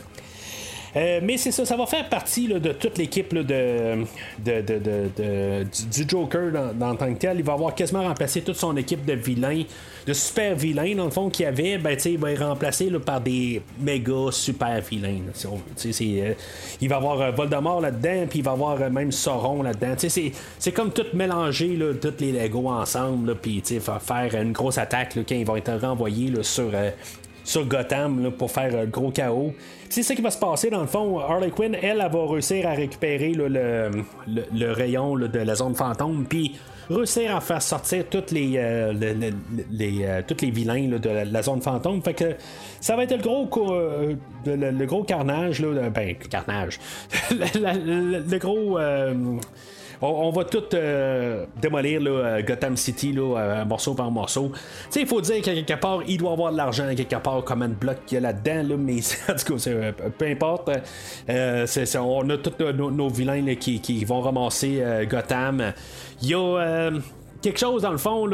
Euh, 0.96 1.20
mais 1.24 1.38
c'est 1.38 1.52
ça, 1.52 1.66
ça 1.66 1.78
va 1.78 1.86
faire 1.86 2.08
partie 2.10 2.48
de 2.48 2.74
toute 2.74 2.98
l'équipe 2.98 3.34
de, 3.34 4.04
du, 4.44 6.06
Joker 6.08 6.52
dans, 6.74 6.96
tant 6.96 7.14
que 7.14 7.20
tel. 7.20 7.38
Il 7.40 7.44
va 7.44 7.54
avoir 7.54 7.74
quasiment 7.74 8.04
remplacé 8.04 8.42
toute 8.42 8.58
son 8.58 8.76
équipe 8.76 9.06
de 9.06 9.14
vilains, 9.14 9.64
de 10.06 10.14
super 10.14 10.56
vilains 10.56 10.96
dans 10.96 11.06
le 11.06 11.12
fond 11.12 11.30
qu'il 11.30 11.46
y 11.46 11.48
avait. 11.48 11.78
Ben, 11.78 11.98
il 12.06 12.18
va 12.18 12.32
être 12.32 12.46
remplacé 12.46 12.90
par 13.06 13.22
des 13.22 13.62
méga 13.80 14.32
super 14.32 14.82
vilains. 14.82 15.22
Euh, 15.46 16.34
il 16.82 16.90
va 16.90 16.96
avoir 16.98 17.22
euh, 17.22 17.32
Voldemort 17.32 17.80
là-dedans, 17.80 18.26
puis 18.30 18.40
il 18.40 18.46
va 18.46 18.52
avoir 18.52 18.78
même 18.90 19.12
Sauron 19.12 19.64
là-dedans. 19.64 19.96
C'est 19.98 20.72
comme 20.72 20.92
tout 20.92 21.06
mélanger 21.14 21.78
là, 21.78 21.94
tous 21.94 22.14
les 22.20 22.34
Legos 22.34 22.68
ensemble, 22.68 23.36
puis 23.36 23.64
faire 23.64 24.36
une 24.42 24.52
grosse 24.52 24.78
attaque 24.78 25.14
quand 25.28 25.36
ils 25.36 25.46
vont 25.46 25.56
être 25.56 25.74
renvoyés 25.80 26.32
sur 26.42 26.72
sur 27.44 27.66
Gotham 27.66 28.32
pour 28.38 28.52
faire 28.52 28.76
un 28.76 28.86
gros 28.86 29.12
chaos. 29.12 29.54
C'est 29.92 30.04
ça 30.04 30.16
qui 30.16 30.22
va 30.22 30.32
se 30.32 30.40
passer 30.40 30.70
dans 30.70 30.80
le 30.80 30.88
fond. 30.88 31.20
Harley 31.20 31.52
Quinn, 31.52 31.76
elle, 31.76 32.02
elle 32.02 32.12
va 32.12 32.26
réussir 32.26 32.66
à 32.66 32.72
récupérer 32.72 33.34
le, 33.34 33.50
le, 34.26 34.72
rayon 34.72 35.18
de 35.18 35.40
la 35.40 35.54
zone 35.54 35.76
fantôme, 35.76 36.26
puis 36.30 36.56
réussir 36.90 37.36
à 37.36 37.42
faire 37.42 37.62
sortir 37.62 38.06
toutes 38.10 38.32
les, 38.32 38.54
euh, 38.56 38.94
les 39.70 40.06
euh, 40.06 40.22
toutes 40.26 40.44
les 40.44 40.50
vilains 40.50 40.88
de 40.88 41.10
la, 41.10 41.42
zone 41.42 41.62
fantôme. 41.62 42.02
Fait 42.02 42.14
que 42.14 42.36
ça 42.80 42.96
va 42.96 43.04
être 43.04 43.18
le 43.18 43.22
gros 43.22 43.50
euh, 43.74 44.16
le, 44.46 44.86
gros 44.86 45.04
carnage 45.04 45.60
là, 45.60 45.90
ben 45.90 46.16
carnage, 46.16 46.80
le, 47.32 48.38
gros 48.38 48.80
on, 50.02 50.32
va 50.32 50.44
tout 50.46 50.64
euh, 50.74 51.46
démolir 51.62 52.02
euh, 52.06 52.42
Gotham 52.42 52.76
City 52.76 53.12
là, 53.14 53.38
euh, 53.38 53.66
morceau 53.66 53.94
par 53.94 54.10
morceau. 54.10 54.52
Il 54.96 55.06
faut 55.06 55.22
dire 55.22 55.42
qu'à 55.42 55.54
quelque 55.54 55.80
part, 55.80 56.00
il 56.08 56.18
doit 56.18 56.32
avoir 56.32 56.52
de 56.52 56.58
l'argent 56.58 56.86
quelque 56.96 57.16
part 57.18 57.44
comme 57.44 57.62
un 57.62 57.70
bloc 57.70 57.98
qu'il 58.06 58.16
y 58.16 58.18
a 58.18 58.22
là-dedans, 58.22 58.78
mais 58.80 59.00
en 59.30 59.36
tout 59.36 59.56
cas, 59.56 59.92
peu 60.18 60.26
importe. 60.26 60.70
on 61.30 62.30
a 62.30 62.38
tous 62.38 62.64
nos, 62.74 63.10
vilains 63.10 63.56
qui, 63.56 64.06
vont 64.06 64.22
ramasser 64.22 64.84
Gotham. 65.10 65.74
Il 66.22 66.30
y 66.30 66.34
a 66.34 66.90
quelque 67.42 67.60
chose 67.60 67.84
dans 67.84 67.92
le 67.92 67.98
fond 67.98 68.28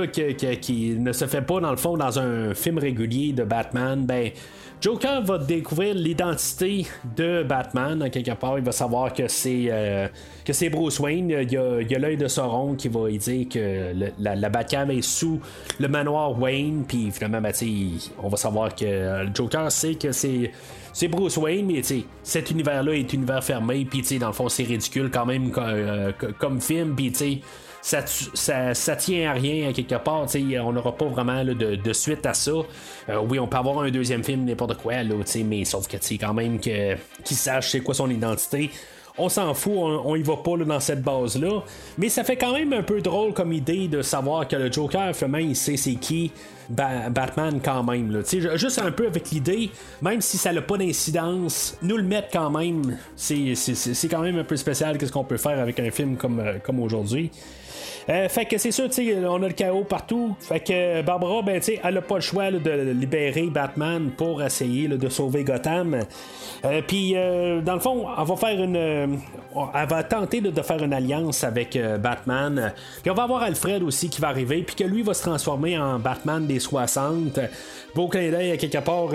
qui 0.61 0.95
ne 0.97 1.11
se 1.11 1.25
fait 1.25 1.41
pas 1.41 1.59
dans 1.59 1.71
le 1.71 1.77
fond 1.77 1.97
dans 1.97 2.19
un 2.19 2.53
film 2.53 2.77
régulier 2.77 3.33
de 3.33 3.43
Batman, 3.43 4.05
ben 4.05 4.31
Joker 4.79 5.23
va 5.23 5.39
découvrir 5.39 5.95
l'identité 5.95 6.85
de 7.15 7.43
Batman. 7.43 8.09
quelque 8.11 8.35
part, 8.35 8.59
il 8.59 8.63
va 8.63 8.71
savoir 8.71 9.11
que 9.11 9.27
c'est 9.27 9.67
euh, 9.69 10.07
Bruce 10.71 10.99
Wayne. 10.99 11.29
Il 11.29 11.51
y 11.51 11.57
a, 11.57 11.99
l'œil 11.99 12.17
de 12.17 12.27
Sauron 12.27 12.75
qui 12.75 12.87
va 12.87 13.07
lui 13.07 13.17
dire 13.17 13.47
que 13.49 13.93
la, 14.19 14.35
la, 14.35 14.49
Batcave 14.49 14.91
est 14.91 15.01
sous 15.01 15.41
le 15.79 15.87
manoir 15.87 16.39
Wayne. 16.39 16.85
Puis 16.87 17.09
finalement, 17.11 17.41
ben, 17.41 17.53
on 18.21 18.29
va 18.29 18.37
savoir 18.37 18.75
que 18.75 18.85
le 19.25 19.31
Joker 19.33 19.71
sait 19.71 19.95
que 19.95 20.11
c'est 20.11 20.51
c'est 20.97 21.07
Bruce 21.07 21.37
Wayne, 21.37 21.67
mais 21.67 21.83
cet 22.23 22.49
univers-là 22.49 22.93
est 22.93 23.13
univers 23.13 23.43
fermé, 23.43 23.85
puis 23.85 24.01
dans 24.17 24.27
le 24.27 24.33
fond, 24.33 24.49
c'est 24.49 24.63
ridicule 24.63 25.11
quand 25.11 25.27
même 25.27 25.51
comme, 25.51 25.63
euh, 25.67 26.11
comme 26.39 26.59
film, 26.59 26.95
puis 26.95 27.13
ça, 27.87 28.03
ça, 28.05 28.73
ça, 28.73 28.95
tient 28.97 29.31
à 29.31 29.33
rien 29.33 29.71
quelque 29.71 29.95
part. 29.95 30.25
On 30.61 30.73
n'aura 30.73 30.97
pas 30.97 31.05
vraiment 31.05 31.45
de, 31.45 31.93
suite 31.93 32.25
à 32.25 32.33
ça. 32.33 32.51
Euh, 32.51 33.21
oui, 33.29 33.39
on 33.39 33.47
peut 33.47 33.57
avoir 33.57 33.79
un 33.79 33.89
deuxième 33.89 34.25
film, 34.25 34.43
n'importe 34.43 34.75
quoi, 34.75 35.03
là, 35.03 35.15
mais 35.45 35.63
sauf 35.63 35.87
que 35.87 35.95
quand 36.19 36.33
même 36.33 36.59
qu'ils 36.59 36.97
sachent 37.23 37.71
c'est 37.71 37.79
quoi 37.79 37.93
son 37.93 38.09
identité. 38.09 38.71
on 39.17 39.29
s'en 39.29 39.53
fout, 39.53 39.71
on, 39.73 40.17
y 40.17 40.21
va 40.21 40.35
pas 40.35 40.57
dans 40.57 40.81
cette 40.81 41.01
base-là. 41.01 41.63
Mais 41.97 42.09
ça 42.09 42.25
fait 42.25 42.35
quand 42.35 42.53
même 42.53 42.73
un 42.73 42.83
peu 42.83 42.99
drôle 42.99 43.33
comme 43.33 43.53
idée 43.53 43.87
de 43.87 44.01
savoir 44.01 44.49
que 44.49 44.57
le 44.57 44.69
Joker, 44.69 45.15
finalement, 45.15 45.37
il 45.37 45.55
sait 45.55 45.77
c'est 45.77 45.95
qui. 45.95 46.33
Batman 46.69 47.61
quand 47.63 47.83
même. 47.83 48.21
Juste 48.55 48.79
un 48.79 48.91
peu 48.91 49.07
avec 49.07 49.31
l'idée, 49.31 49.69
même 50.01 50.19
si 50.19 50.37
ça 50.37 50.51
n'a 50.51 50.61
pas 50.61 50.77
d'incidence, 50.77 51.77
nous 51.81 51.95
le 51.95 52.03
mettre 52.03 52.27
quand 52.33 52.49
même, 52.49 52.97
c'est 53.15 53.55
quand 54.11 54.19
même 54.19 54.37
un 54.37 54.43
peu 54.43 54.57
spécial 54.57 54.97
qu'est-ce 54.97 55.13
qu'on 55.13 55.23
peut 55.23 55.37
faire 55.37 55.59
avec 55.59 55.79
un 55.79 55.89
film 55.89 56.17
comme, 56.17 56.41
euh, 56.41 56.57
comme 56.61 56.81
aujourd'hui. 56.81 57.31
Euh, 58.09 58.29
fait 58.29 58.45
que 58.45 58.57
c'est 58.57 58.71
sûr, 58.71 58.87
on 59.27 59.43
a 59.43 59.47
le 59.47 59.53
chaos 59.53 59.83
partout. 59.83 60.35
Fait 60.39 60.61
que 60.61 61.01
Barbara, 61.01 61.41
ben, 61.41 61.61
elle 61.83 61.97
a 61.97 62.01
pas 62.01 62.15
le 62.15 62.21
choix 62.21 62.51
de 62.51 62.91
libérer 62.91 63.47
Batman 63.47 64.11
pour 64.15 64.41
essayer 64.41 64.87
de 64.87 65.09
sauver 65.09 65.43
Gotham. 65.43 65.99
Euh, 66.63 66.81
puis, 66.87 67.13
euh, 67.15 67.61
dans 67.61 67.73
le 67.73 67.79
fond, 67.79 68.05
elle 68.17 68.25
va 68.25 68.35
faire 68.37 68.63
une. 68.63 68.75
elle 68.75 69.87
va 69.89 70.03
tenter 70.03 70.39
de 70.39 70.61
faire 70.61 70.81
une 70.81 70.93
alliance 70.93 71.43
avec 71.43 71.77
Batman. 72.01 72.73
Puis, 73.01 73.11
on 73.11 73.13
va 73.13 73.23
avoir 73.23 73.43
Alfred 73.43 73.83
aussi 73.83 74.09
qui 74.09 74.21
va 74.21 74.29
arriver. 74.29 74.63
Puis, 74.63 74.75
que 74.75 74.83
lui 74.85 75.01
va 75.01 75.13
se 75.13 75.23
transformer 75.23 75.77
en 75.77 75.99
Batman 75.99 76.47
des 76.47 76.59
60. 76.59 77.39
Beau 77.93 78.07
clin 78.07 78.31
d'œil 78.31 78.57
quelque 78.57 78.77
part 78.77 79.09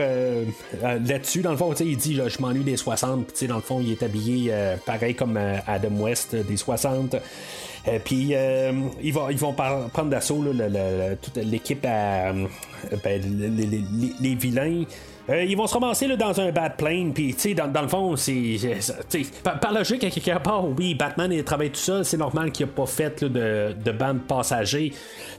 là-dessus. 0.83 1.41
Dans 1.41 1.53
le 1.53 1.57
fond, 1.57 1.73
il 1.73 1.97
dit 1.97 2.21
Je 2.27 2.43
m'ennuie 2.43 2.65
des 2.65 2.77
60. 2.77 3.33
Puis, 3.33 3.47
dans 3.47 3.57
le 3.57 3.63
fond, 3.63 3.81
il 3.81 3.93
est 3.93 4.03
habillé 4.03 4.53
pareil 4.85 5.15
comme 5.15 5.39
Adam 5.67 5.97
West 5.99 6.37
des 6.37 6.57
60. 6.59 7.17
Euh, 7.89 7.99
puis 8.05 8.31
euh, 8.33 8.73
ils, 9.03 9.13
vont, 9.13 9.29
ils 9.29 9.39
vont 9.39 9.53
prendre 9.53 10.11
d'assaut 10.11 10.45
toute 11.21 11.37
l'équipe 11.37 11.85
à 11.85 12.33
ben, 13.03 13.23
les, 14.21 14.35
vilains 14.35 14.85
euh, 15.29 15.45
ils 15.45 15.57
vont 15.57 15.67
se 15.67 15.75
ramasser 15.75 16.09
là, 16.09 16.17
dans 16.17 16.41
un 16.41 16.51
bad 16.51 16.77
plane, 16.77 17.13
puis 17.13 17.35
dans, 17.55 17.69
dans 17.69 17.83
le 17.83 17.89
fond, 17.89 18.17
c'est. 18.17 18.59
Par, 19.45 19.61
par, 19.61 19.73
logique, 19.73 20.03
à 20.05 20.11
quelque 20.11 20.43
part, 20.43 20.69
oui, 20.69 20.95
Batman 20.95 21.33
il 21.33 21.45
travaille 21.45 21.71
tout 21.71 21.77
seul, 21.77 22.05
c'est 22.05 22.17
normal 22.17 22.51
qu'il 22.51 22.67
n'ait 22.67 22.73
pas 22.73 22.87
fait 22.87 23.23
de, 23.23 23.73
de 23.73 23.93
bande 23.93 24.23
passager. 24.23 24.93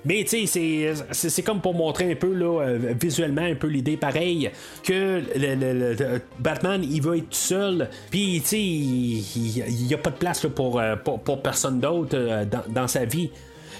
Mais 0.05 0.23
tu 0.23 0.47
sais, 0.47 0.93
c'est 1.11 1.43
comme 1.43 1.59
pour 1.59 1.73
montrer 1.73 2.11
un 2.11 2.15
peu 2.15 2.33
là, 2.33 2.61
euh, 2.61 2.93
visuellement 2.99 3.41
un 3.41 3.55
peu 3.55 3.67
l'idée 3.67 3.97
pareille 3.97 4.51
que 4.83 5.21
le, 5.35 6.19
Batman 6.39 6.83
il 6.89 7.01
veut 7.01 7.17
être 7.17 7.29
tout 7.29 7.35
seul, 7.35 7.89
puis 8.09 8.41
tu 8.41 8.47
sais, 8.47 8.61
il 8.61 9.85
n'y 9.87 9.93
a 9.93 9.97
pas 9.97 10.11
de 10.11 10.15
place 10.15 10.45
pour, 10.45 10.79
euh, 10.79 10.95
pour, 10.95 11.19
pour, 11.19 11.41
personne 11.41 11.79
d'autre 11.79 12.45
dans, 12.45 12.63
dans 12.69 12.87
sa 12.87 13.05
vie. 13.05 13.29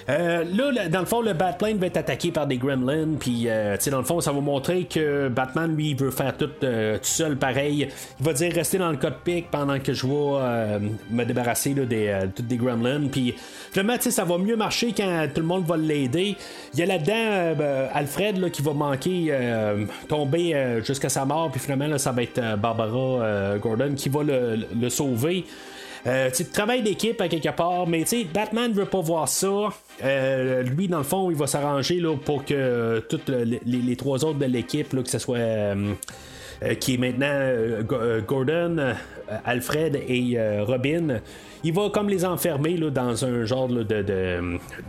Euh, 0.10 0.44
là, 0.44 0.90
dans 0.90 1.00
le 1.00 1.06
fond, 1.06 1.22
le 1.22 1.34
Batplane 1.34 1.78
va 1.78 1.88
être 1.88 1.98
attaqué 1.98 2.32
par 2.32 2.48
des 2.48 2.58
gremlins. 2.58 3.16
Puis, 3.20 3.46
euh, 3.48 3.78
dans 3.90 4.00
le 4.00 4.04
fond, 4.04 4.20
ça 4.22 4.32
va 4.32 4.42
montrer 4.42 4.86
que 4.86 5.30
Batman, 5.30 5.76
lui, 5.76 5.94
veut 5.94 6.12
faire 6.12 6.36
tout, 6.36 6.50
euh, 6.64 6.98
tout 6.98 7.04
seul 7.04 7.38
pareil. 7.38 7.88
Il 8.20 8.26
va 8.26 8.34
dire 8.34 8.54
rester 8.54 8.78
dans 8.78 8.92
le 8.92 8.98
cockpit 8.98 9.44
pendant 9.50 9.80
que 9.80 9.94
je 9.94 10.06
vais 10.06 10.80
me 11.10 11.24
débarrasser 11.24 11.74
là, 11.74 11.86
des, 11.86 12.20
toutes 12.36 12.48
des 12.48 12.58
gremlins. 12.58 13.08
Puis, 13.12 13.34
finalement, 13.72 13.96
ça 14.00 14.24
va 14.24 14.38
mieux 14.38 14.56
marcher 14.56 14.94
quand 14.96 15.28
tout 15.34 15.42
le 15.42 15.48
monde 15.48 15.66
va 15.66 15.78
l'aider. 15.78 16.36
Il 16.74 16.80
y 16.80 16.84
a 16.84 16.86
là-dedans 16.86 17.56
ben, 17.58 17.90
Alfred 17.94 18.38
là, 18.38 18.50
qui 18.50 18.62
va 18.62 18.74
manquer, 18.74 19.34
tomber 20.08 20.82
jusqu'à 20.86 21.10
sa 21.10 21.26
mort. 21.26 21.52
Puis, 21.52 21.60
finalement, 21.60 21.98
ça 21.98 22.12
va 22.12 22.24
être 22.24 22.58
Barbara 22.58 23.58
Gordon 23.58 23.94
qui 23.96 24.10
va 24.10 24.24
le, 24.24 24.68
le 24.80 24.90
sauver. 24.90 25.46
Euh, 26.06 26.30
travail 26.52 26.82
d'équipe 26.82 27.20
à 27.22 27.30
quelque 27.30 27.56
part, 27.56 27.88
mais 27.88 28.04
Batman 28.34 28.72
veut 28.74 28.86
pas 28.86 29.00
voir 29.00 29.30
ça. 29.30 29.70
Euh, 30.04 30.64
lui, 30.64 30.88
dans 30.88 30.98
le 30.98 31.04
fond, 31.04 31.32
il 31.32 31.38
va 31.38 31.48
s'arranger 31.48 32.02
pour 32.26 32.44
que 32.44 32.54
euh, 32.54 33.00
toutes 33.02 33.30
les, 33.30 33.96
trois 33.96 34.26
autres 34.26 34.40
de 34.40 34.46
l'équipe, 34.46 34.90
que 34.90 35.10
ce 35.10 35.20
soit 35.20 35.38
euh, 35.38 35.94
qui 36.80 36.96
est 36.96 36.98
maintenant 36.98 38.22
Gordon, 38.28 38.94
Alfred 39.46 40.02
et 40.08 40.38
Robin, 40.62 41.20
il 41.64 41.74
va 41.74 41.90
comme 41.90 42.10
les 42.10 42.26
enfermer 42.26 42.76
là, 42.76 42.90
dans 42.90 43.26
un 43.26 43.46
genre 43.46 43.70
de, 43.70 43.84
de, 43.84 44.04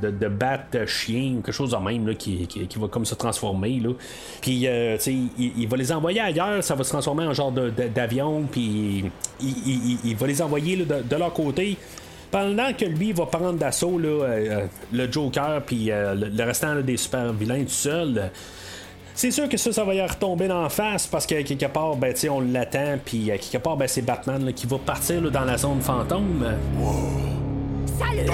de, 0.03 0.11
de, 0.11 0.29
bat 0.29 0.66
chien, 0.87 1.37
quelque 1.37 1.53
chose 1.53 1.70
de 1.70 1.77
même 1.77 2.07
là, 2.07 2.14
qui, 2.14 2.47
qui, 2.49 2.79
va 2.79 2.89
comme 2.89 3.05
se 3.05 3.14
transformer. 3.14 3.79
Là. 3.79 3.91
Puis 4.41 4.66
euh, 4.66 4.97
il, 5.07 5.31
il, 5.39 5.68
va 5.68 5.77
les 5.77 5.93
envoyer 5.93 6.20
ailleurs, 6.20 6.64
ça 6.64 6.75
va 6.75 6.83
se 6.83 6.91
transformer 6.91 7.25
en 7.25 7.33
genre 7.33 7.53
d'avion, 7.53 8.43
puis 8.51 9.05
il, 9.41 10.16
va 10.16 10.27
les 10.27 10.43
envoyer 10.43 10.77
de, 10.77 11.16
leur 11.16 11.33
côté. 11.33 11.77
Pendant 12.31 12.72
que 12.72 12.85
lui 12.85 13.12
va 13.12 13.27
prendre 13.27 13.53
d'assaut 13.53 14.01
euh, 14.01 14.66
le 14.93 15.12
Joker 15.12 15.62
puis 15.64 15.93
euh, 15.93 16.16
le, 16.16 16.43
restant 16.43 16.81
des 16.81 16.97
super 16.97 17.33
vilains 17.33 17.62
tout 17.62 17.68
seul. 17.68 18.33
C'est 19.17 19.31
sûr 19.31 19.49
que 19.49 19.57
ça, 19.57 19.73
ça 19.73 19.85
va 19.85 19.95
y 19.95 20.03
retomber 20.03 20.49
dans 20.49 20.69
face 20.69 21.07
parce 21.07 21.25
que 21.25 21.41
quelque 21.43 21.67
part, 21.67 21.95
ben, 21.97 22.12
on 22.31 22.41
l'attend, 22.41 22.99
puis 23.05 23.31
euh, 23.31 23.39
quelque 23.39 23.62
part, 23.62 23.77
ben, 23.77 23.87
c'est 23.87 24.03
Batman 24.03 24.53
qui 24.53 24.67
va 24.67 24.77
partir 24.79 25.31
dans 25.31 25.45
la 25.45 25.57
zone 25.57 25.81
fantôme. 25.81 26.45
Salut! 27.97 28.29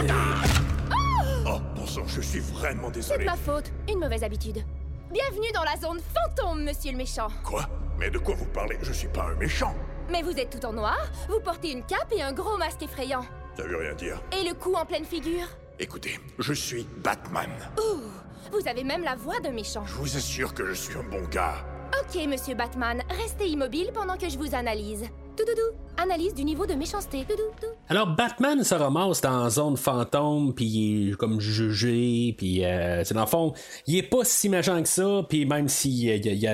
Oh, 1.46 1.58
bon 1.76 1.86
sang, 1.86 2.06
je 2.06 2.22
suis 2.22 2.40
vraiment 2.40 2.88
désolé. 2.88 3.20
C'est 3.20 3.24
ma 3.26 3.36
faute, 3.36 3.70
une 3.90 3.98
mauvaise 3.98 4.24
habitude. 4.24 4.64
Bienvenue 5.12 5.52
dans 5.52 5.64
la 5.64 5.76
zone 5.76 6.00
fantôme, 6.14 6.64
monsieur 6.64 6.92
le 6.92 6.96
méchant. 6.96 7.28
Quoi? 7.44 7.68
Mais 7.98 8.08
de 8.08 8.16
quoi 8.16 8.34
vous 8.34 8.46
parlez? 8.46 8.78
Je 8.80 8.92
suis 8.92 9.08
pas 9.08 9.24
un 9.24 9.34
méchant. 9.34 9.74
Mais 10.10 10.22
vous 10.22 10.32
êtes 10.38 10.58
tout 10.58 10.64
en 10.64 10.72
noir, 10.72 10.98
vous 11.28 11.40
portez 11.40 11.72
une 11.72 11.82
cape 11.82 12.10
et 12.16 12.22
un 12.22 12.32
gros 12.32 12.56
masque 12.56 12.82
effrayant. 12.82 13.22
Ça 13.54 13.64
veut 13.64 13.76
rien 13.76 13.94
dire. 13.94 14.22
Et 14.32 14.48
le 14.48 14.54
cou 14.54 14.74
en 14.74 14.86
pleine 14.86 15.04
figure 15.04 15.46
Écoutez, 15.78 16.18
je 16.38 16.54
suis 16.54 16.86
Batman. 17.02 17.50
Ouh 17.78 18.00
vous 18.52 18.68
avez 18.68 18.84
même 18.84 19.02
la 19.02 19.14
voix 19.14 19.40
d'un 19.40 19.52
méchant. 19.52 19.84
Je 19.86 19.94
vous 19.94 20.16
assure 20.16 20.54
que 20.54 20.66
je 20.66 20.72
suis 20.74 20.96
un 20.96 21.02
bon 21.02 21.22
gars. 21.30 21.64
Ok, 22.02 22.24
monsieur 22.26 22.54
Batman, 22.54 23.02
restez 23.08 23.48
immobile 23.48 23.90
pendant 23.92 24.16
que 24.16 24.28
je 24.28 24.38
vous 24.38 24.54
analyse. 24.54 25.04
Toudoudou, 25.36 25.76
analyse 25.96 26.34
du 26.34 26.44
niveau 26.44 26.66
de 26.66 26.74
méchanceté. 26.74 27.24
Toudoudou. 27.28 27.74
Alors, 27.88 28.08
Batman 28.08 28.62
se 28.62 28.74
ramasse 28.74 29.20
dans 29.20 29.48
zone 29.48 29.76
fantôme, 29.76 30.54
puis 30.54 30.64
il 30.66 31.12
est 31.12 31.16
comme 31.16 31.40
jugé, 31.40 32.34
puis 32.36 32.64
euh, 32.64 33.02
dans 33.12 33.20
le 33.22 33.26
fond, 33.26 33.54
il 33.86 33.96
est 33.96 34.02
pas 34.02 34.24
si 34.24 34.48
méchant 34.48 34.80
que 34.82 34.88
ça, 34.88 35.24
puis 35.28 35.46
même 35.46 35.68
s'il 35.68 36.08
il, 36.26 36.44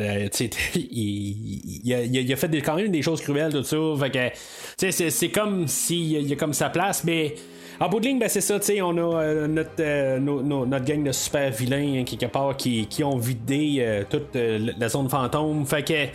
il, 0.74 1.80
il, 1.84 2.32
a 2.32 2.36
fait 2.36 2.48
des, 2.48 2.62
quand 2.62 2.76
même 2.76 2.90
des 2.90 3.02
choses 3.02 3.20
cruelles, 3.20 3.52
tout 3.52 3.64
ça, 3.64 3.76
fait 3.98 4.32
que, 4.78 4.90
c'est 5.10 5.30
comme 5.30 5.68
s'il 5.68 6.32
a 6.32 6.36
comme 6.36 6.54
sa 6.54 6.70
place, 6.70 7.04
mais 7.04 7.34
en 7.78 7.88
bout 7.88 8.00
de 8.00 8.06
ligne, 8.06 8.18
ben, 8.18 8.28
c'est 8.28 8.40
ça, 8.40 8.58
on 8.82 8.96
a 8.96 9.22
euh, 9.22 9.46
notre, 9.46 9.70
euh, 9.80 10.18
notre 10.18 10.84
gang 10.84 11.02
de 11.02 11.12
super 11.12 11.50
vilains, 11.50 12.00
hein, 12.00 12.04
quelque 12.04 12.30
part, 12.30 12.56
qui, 12.56 12.86
qui 12.86 13.04
ont 13.04 13.18
vidé 13.18 13.76
euh, 13.80 14.04
toute 14.08 14.34
la 14.34 14.88
zone 14.88 15.08
fantôme. 15.08 15.66
Fait 15.66 15.82
que 15.82 16.06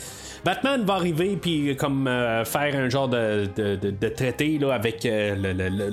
Batman 0.44 0.84
va 0.84 0.96
arriver, 0.96 1.38
puis 1.40 1.76
comme 1.76 2.10
faire 2.46 2.76
un 2.76 2.90
genre 2.90 3.08
de, 3.08 3.48
de, 3.56 3.76
de, 3.76 4.10
traité 4.10 4.58
là, 4.58 4.74
avec 4.74 5.02
le 5.04 5.92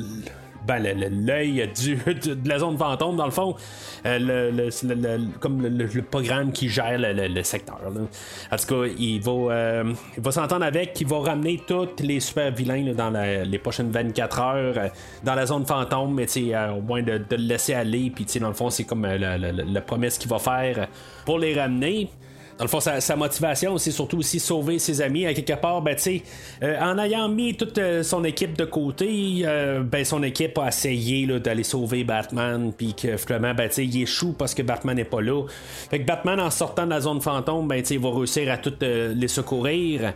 ben, 0.69 0.83
l'œil 0.83 1.67
de 1.77 2.49
la 2.49 2.59
zone 2.59 2.77
fantôme, 2.77 3.17
dans 3.17 3.25
le 3.25 3.31
fond, 3.31 3.57
euh, 4.05 4.61
le, 4.61 5.39
comme 5.41 5.63
le, 5.63 6.03
programme 6.03 6.53
qui 6.53 6.69
gère 6.69 6.99
le, 6.99 7.43
secteur. 7.43 7.79
En 7.87 8.57
tout 8.57 8.67
cas, 8.67 8.93
il 8.99 9.21
va, 9.23 9.33
euh, 9.33 9.95
s'entendre 10.31 10.67
avec, 10.67 11.01
il 11.01 11.07
va 11.07 11.21
ramener 11.21 11.63
tous 11.67 11.89
les 12.01 12.21
super 12.21 12.53
vilains 12.53 12.93
dans 12.93 13.11
les 13.11 13.59
prochaines 13.59 13.91
24 13.91 14.41
heures 14.41 14.75
euh, 14.77 14.89
dans 15.25 15.35
la 15.35 15.47
zone 15.47 15.65
fantôme, 15.65 16.15
mais 16.15 16.27
au 16.77 16.83
moins 16.83 17.03
de, 17.03 17.25
le 17.31 17.37
laisser 17.37 17.73
aller, 17.73 18.13
puis 18.15 18.27
dans 18.39 18.49
le 18.49 18.55
fond, 18.55 18.69
c'est 18.69 18.85
comme 18.85 19.07
la 19.07 19.81
promesse 19.81 20.19
qu'il 20.19 20.29
va 20.29 20.39
faire 20.39 20.89
pour 21.25 21.39
les 21.39 21.59
ramener. 21.59 22.11
Dans 22.59 22.65
le 22.65 22.69
fond, 22.69 22.81
sa, 22.81 23.15
motivation, 23.15 23.79
c'est 23.79 23.93
surtout 23.93 24.19
aussi 24.19 24.41
sauver 24.41 24.81
ses 24.81 25.01
amis. 25.01 25.25
À 25.27 25.33
quelque 25.33 25.53
part, 25.53 25.81
ben, 25.81 25.97
euh, 26.63 26.81
en 26.81 26.99
ayant 26.99 27.29
mis 27.29 27.57
toute 27.57 27.79
euh, 27.79 28.03
son 28.03 28.25
équipe 28.25 28.59
de 28.59 28.65
côté, 28.65 29.43
euh, 29.45 29.85
ben, 29.85 30.05
son 30.05 30.25
équipe 30.25 30.59
a 30.59 30.67
essayé 30.67 31.25
d'aller 31.39 31.63
sauver 31.63 32.03
Batman, 32.03 32.73
puis 32.77 32.95
que 32.95 33.17
finalement, 33.17 33.55
ben, 33.55 33.71
il 33.79 34.03
échoue 34.03 34.33
parce 34.33 34.55
que 34.55 34.63
Batman 34.63 34.97
n'est 34.97 35.05
pas 35.05 35.21
là. 35.21 35.47
Fait 35.89 36.01
que 36.01 36.05
Batman, 36.05 36.41
en 36.41 36.51
sortant 36.51 36.85
de 36.85 36.91
la 36.91 37.01
zone 37.01 37.21
fantôme, 37.21 37.69
ben, 37.69 37.81
il 37.89 37.99
va 38.01 38.11
réussir 38.11 38.51
à 38.51 38.57
toutes 38.57 38.83
les 38.83 39.29
secourir. 39.29 40.13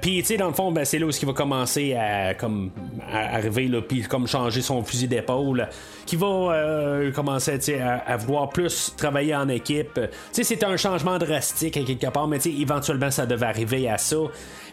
puis, 0.00 0.22
dans 0.38 0.46
le 0.46 0.54
fond, 0.54 0.70
ben, 0.70 0.84
c'est 0.84 1.00
là 1.00 1.06
où 1.06 1.10
il 1.10 1.26
va 1.26 1.32
commencer 1.32 1.94
à, 1.94 2.34
comme, 2.34 2.70
arriver, 3.12 3.68
puis 3.88 4.02
comme 4.02 4.28
changer 4.28 4.62
son 4.62 4.84
fusil 4.84 5.08
d'épaule, 5.08 5.68
qui 6.08 6.16
va 6.16 7.10
commencer 7.14 7.58
à, 7.80 8.16
vouloir 8.16 8.48
plus 8.48 8.94
travailler 8.96 9.36
en 9.36 9.48
équipe. 9.48 10.00
C'est 10.32 10.64
un 10.64 10.76
changement 10.78 11.18
de 11.18 11.26
à 11.26 11.70
quelque 11.70 12.10
part, 12.10 12.26
mais 12.26 12.38
éventuellement 12.46 13.10
ça 13.10 13.26
devait 13.26 13.46
arriver 13.46 13.88
à 13.88 13.98
ça. 13.98 14.16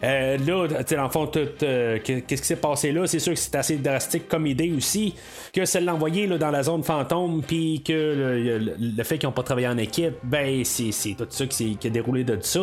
Euh, 0.04 0.36
là, 0.38 0.68
dans 0.68 1.02
le 1.02 1.08
fond, 1.08 1.30
euh, 1.36 1.98
qu'est-ce 2.02 2.42
qui 2.42 2.46
s'est 2.46 2.56
passé 2.56 2.92
là? 2.92 3.06
C'est 3.06 3.18
sûr 3.18 3.32
que 3.32 3.38
c'est 3.38 3.54
assez 3.54 3.76
drastique 3.76 4.28
comme 4.28 4.46
idée 4.46 4.72
aussi, 4.76 5.14
que 5.52 5.64
c'est 5.64 5.80
l'envoyer 5.80 6.26
dans 6.26 6.50
la 6.50 6.62
zone 6.62 6.82
fantôme, 6.82 7.42
puis 7.46 7.82
que 7.84 8.70
le, 8.78 9.04
fait 9.04 9.18
qu'ils 9.18 9.28
n'ont 9.28 9.32
pas 9.32 9.42
travaillé 9.42 9.68
en 9.68 9.78
équipe, 9.78 10.14
ben 10.22 10.64
c'est, 10.64 11.14
tout 11.16 11.26
ça 11.28 11.46
qui, 11.46 11.78
a 11.84 11.88
déroulé 11.88 12.24
de 12.24 12.38
ça. 12.40 12.60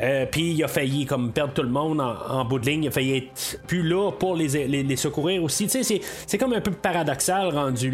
Euh, 0.00 0.26
puis 0.30 0.52
il 0.52 0.64
a 0.64 0.68
failli 0.68 1.06
comme 1.06 1.32
perdre 1.32 1.54
tout 1.54 1.62
le 1.62 1.68
monde 1.68 2.00
en, 2.00 2.44
bout 2.44 2.58
de 2.58 2.66
ligne, 2.66 2.84
il 2.84 2.88
a 2.88 2.90
failli 2.90 3.16
être 3.16 3.58
plus 3.66 3.82
là 3.82 4.10
pour 4.12 4.36
les, 4.36 4.66
les, 4.66 4.96
secourir 4.96 5.42
aussi. 5.42 5.68
C'est, 5.68 5.82
c'est 6.26 6.38
comme 6.38 6.52
un 6.52 6.60
peu 6.60 6.70
paradoxal 6.70 7.48
rendu 7.48 7.90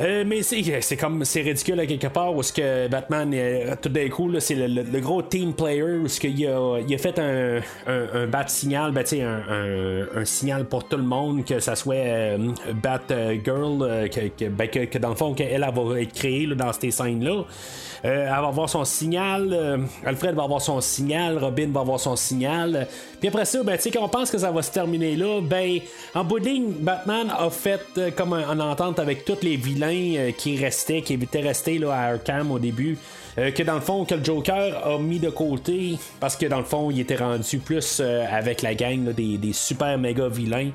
Euh, 0.00 0.22
mais 0.24 0.42
c'est 0.42 0.96
comme 0.96 1.24
c'est 1.24 1.40
ridicule 1.40 1.80
à 1.80 1.86
quelque 1.86 2.06
part 2.06 2.32
où 2.32 2.40
ce 2.44 2.52
que 2.52 2.86
Batman 2.86 3.34
tout 3.82 3.88
d'un 3.88 4.08
coup 4.08 4.30
c'est 4.38 4.54
le, 4.54 5.00
gros 5.00 5.22
team 5.22 5.52
player 5.54 5.82
où 5.82 6.06
ce 6.06 6.20
qu'il 6.20 6.46
a, 6.46 6.78
il 6.86 6.94
a 6.94 6.98
fait 6.98 7.18
un, 7.18 7.60
un, 7.88 8.26
bat 8.28 8.46
signal 8.46 8.92
ben, 8.92 9.04
un, 9.12 10.20
un, 10.20 10.24
signal 10.24 10.66
pour 10.66 10.86
tout 10.86 10.98
le 10.98 11.02
monde 11.02 11.44
que 11.44 11.58
ça 11.58 11.74
soit 11.74 11.96
euh, 11.96 12.52
Batgirl 12.80 13.82
euh, 13.82 14.08
ben, 14.50 14.68
que, 14.68 14.84
que, 14.84 14.98
dans 14.98 15.10
le 15.10 15.16
fond 15.16 15.34
qu'elle 15.34 15.60
va 15.62 16.00
être 16.00 16.12
créée 16.12 16.46
dans 16.46 16.72
ces 16.72 16.92
scènes 16.92 17.24
là 17.24 17.32
euh, 17.32 17.97
elle 18.02 18.26
va 18.26 18.48
avoir 18.48 18.68
son 18.68 18.84
signal. 18.84 19.48
Euh, 19.52 19.78
Alfred 20.04 20.34
va 20.34 20.44
avoir 20.44 20.60
son 20.60 20.80
signal. 20.80 21.38
Robin 21.38 21.68
va 21.72 21.80
avoir 21.80 22.00
son 22.00 22.16
signal. 22.16 22.86
Puis 23.20 23.28
après 23.28 23.44
ça, 23.44 23.62
ben, 23.62 23.78
quand 23.92 24.02
on 24.02 24.08
pense 24.08 24.30
que 24.30 24.38
ça 24.38 24.50
va 24.50 24.62
se 24.62 24.70
terminer 24.70 25.16
là, 25.16 25.40
ben, 25.40 25.78
en 26.14 26.24
bout 26.24 26.40
de 26.40 26.46
ligne, 26.46 26.72
Batman 26.80 27.32
a 27.36 27.50
fait 27.50 27.80
euh, 27.98 28.10
comme 28.10 28.32
un, 28.32 28.58
entente 28.60 28.98
avec 28.98 29.24
tous 29.24 29.42
les 29.42 29.56
vilains 29.56 30.32
qui 30.36 30.56
restaient, 30.56 31.02
qui 31.02 31.14
étaient 31.14 31.40
restés 31.40 31.78
là, 31.78 31.92
à 31.92 32.12
Arkham 32.12 32.50
au 32.50 32.58
début. 32.58 32.98
que 33.36 33.62
dans 33.62 33.74
le 33.74 33.80
fond, 33.80 34.04
que 34.04 34.14
le 34.14 34.24
Joker 34.24 34.86
a 34.86 34.98
mis 34.98 35.20
de 35.20 35.30
côté 35.30 35.96
parce 36.18 36.36
que 36.36 36.46
dans 36.46 36.58
le 36.58 36.64
fond, 36.64 36.90
il 36.90 37.00
était 37.00 37.16
rendu 37.16 37.58
plus 37.58 38.00
avec 38.00 38.62
la 38.62 38.74
gang 38.74 39.12
des, 39.12 39.38
des 39.38 39.52
super 39.52 39.96
méga 39.96 40.28
vilains. 40.28 40.70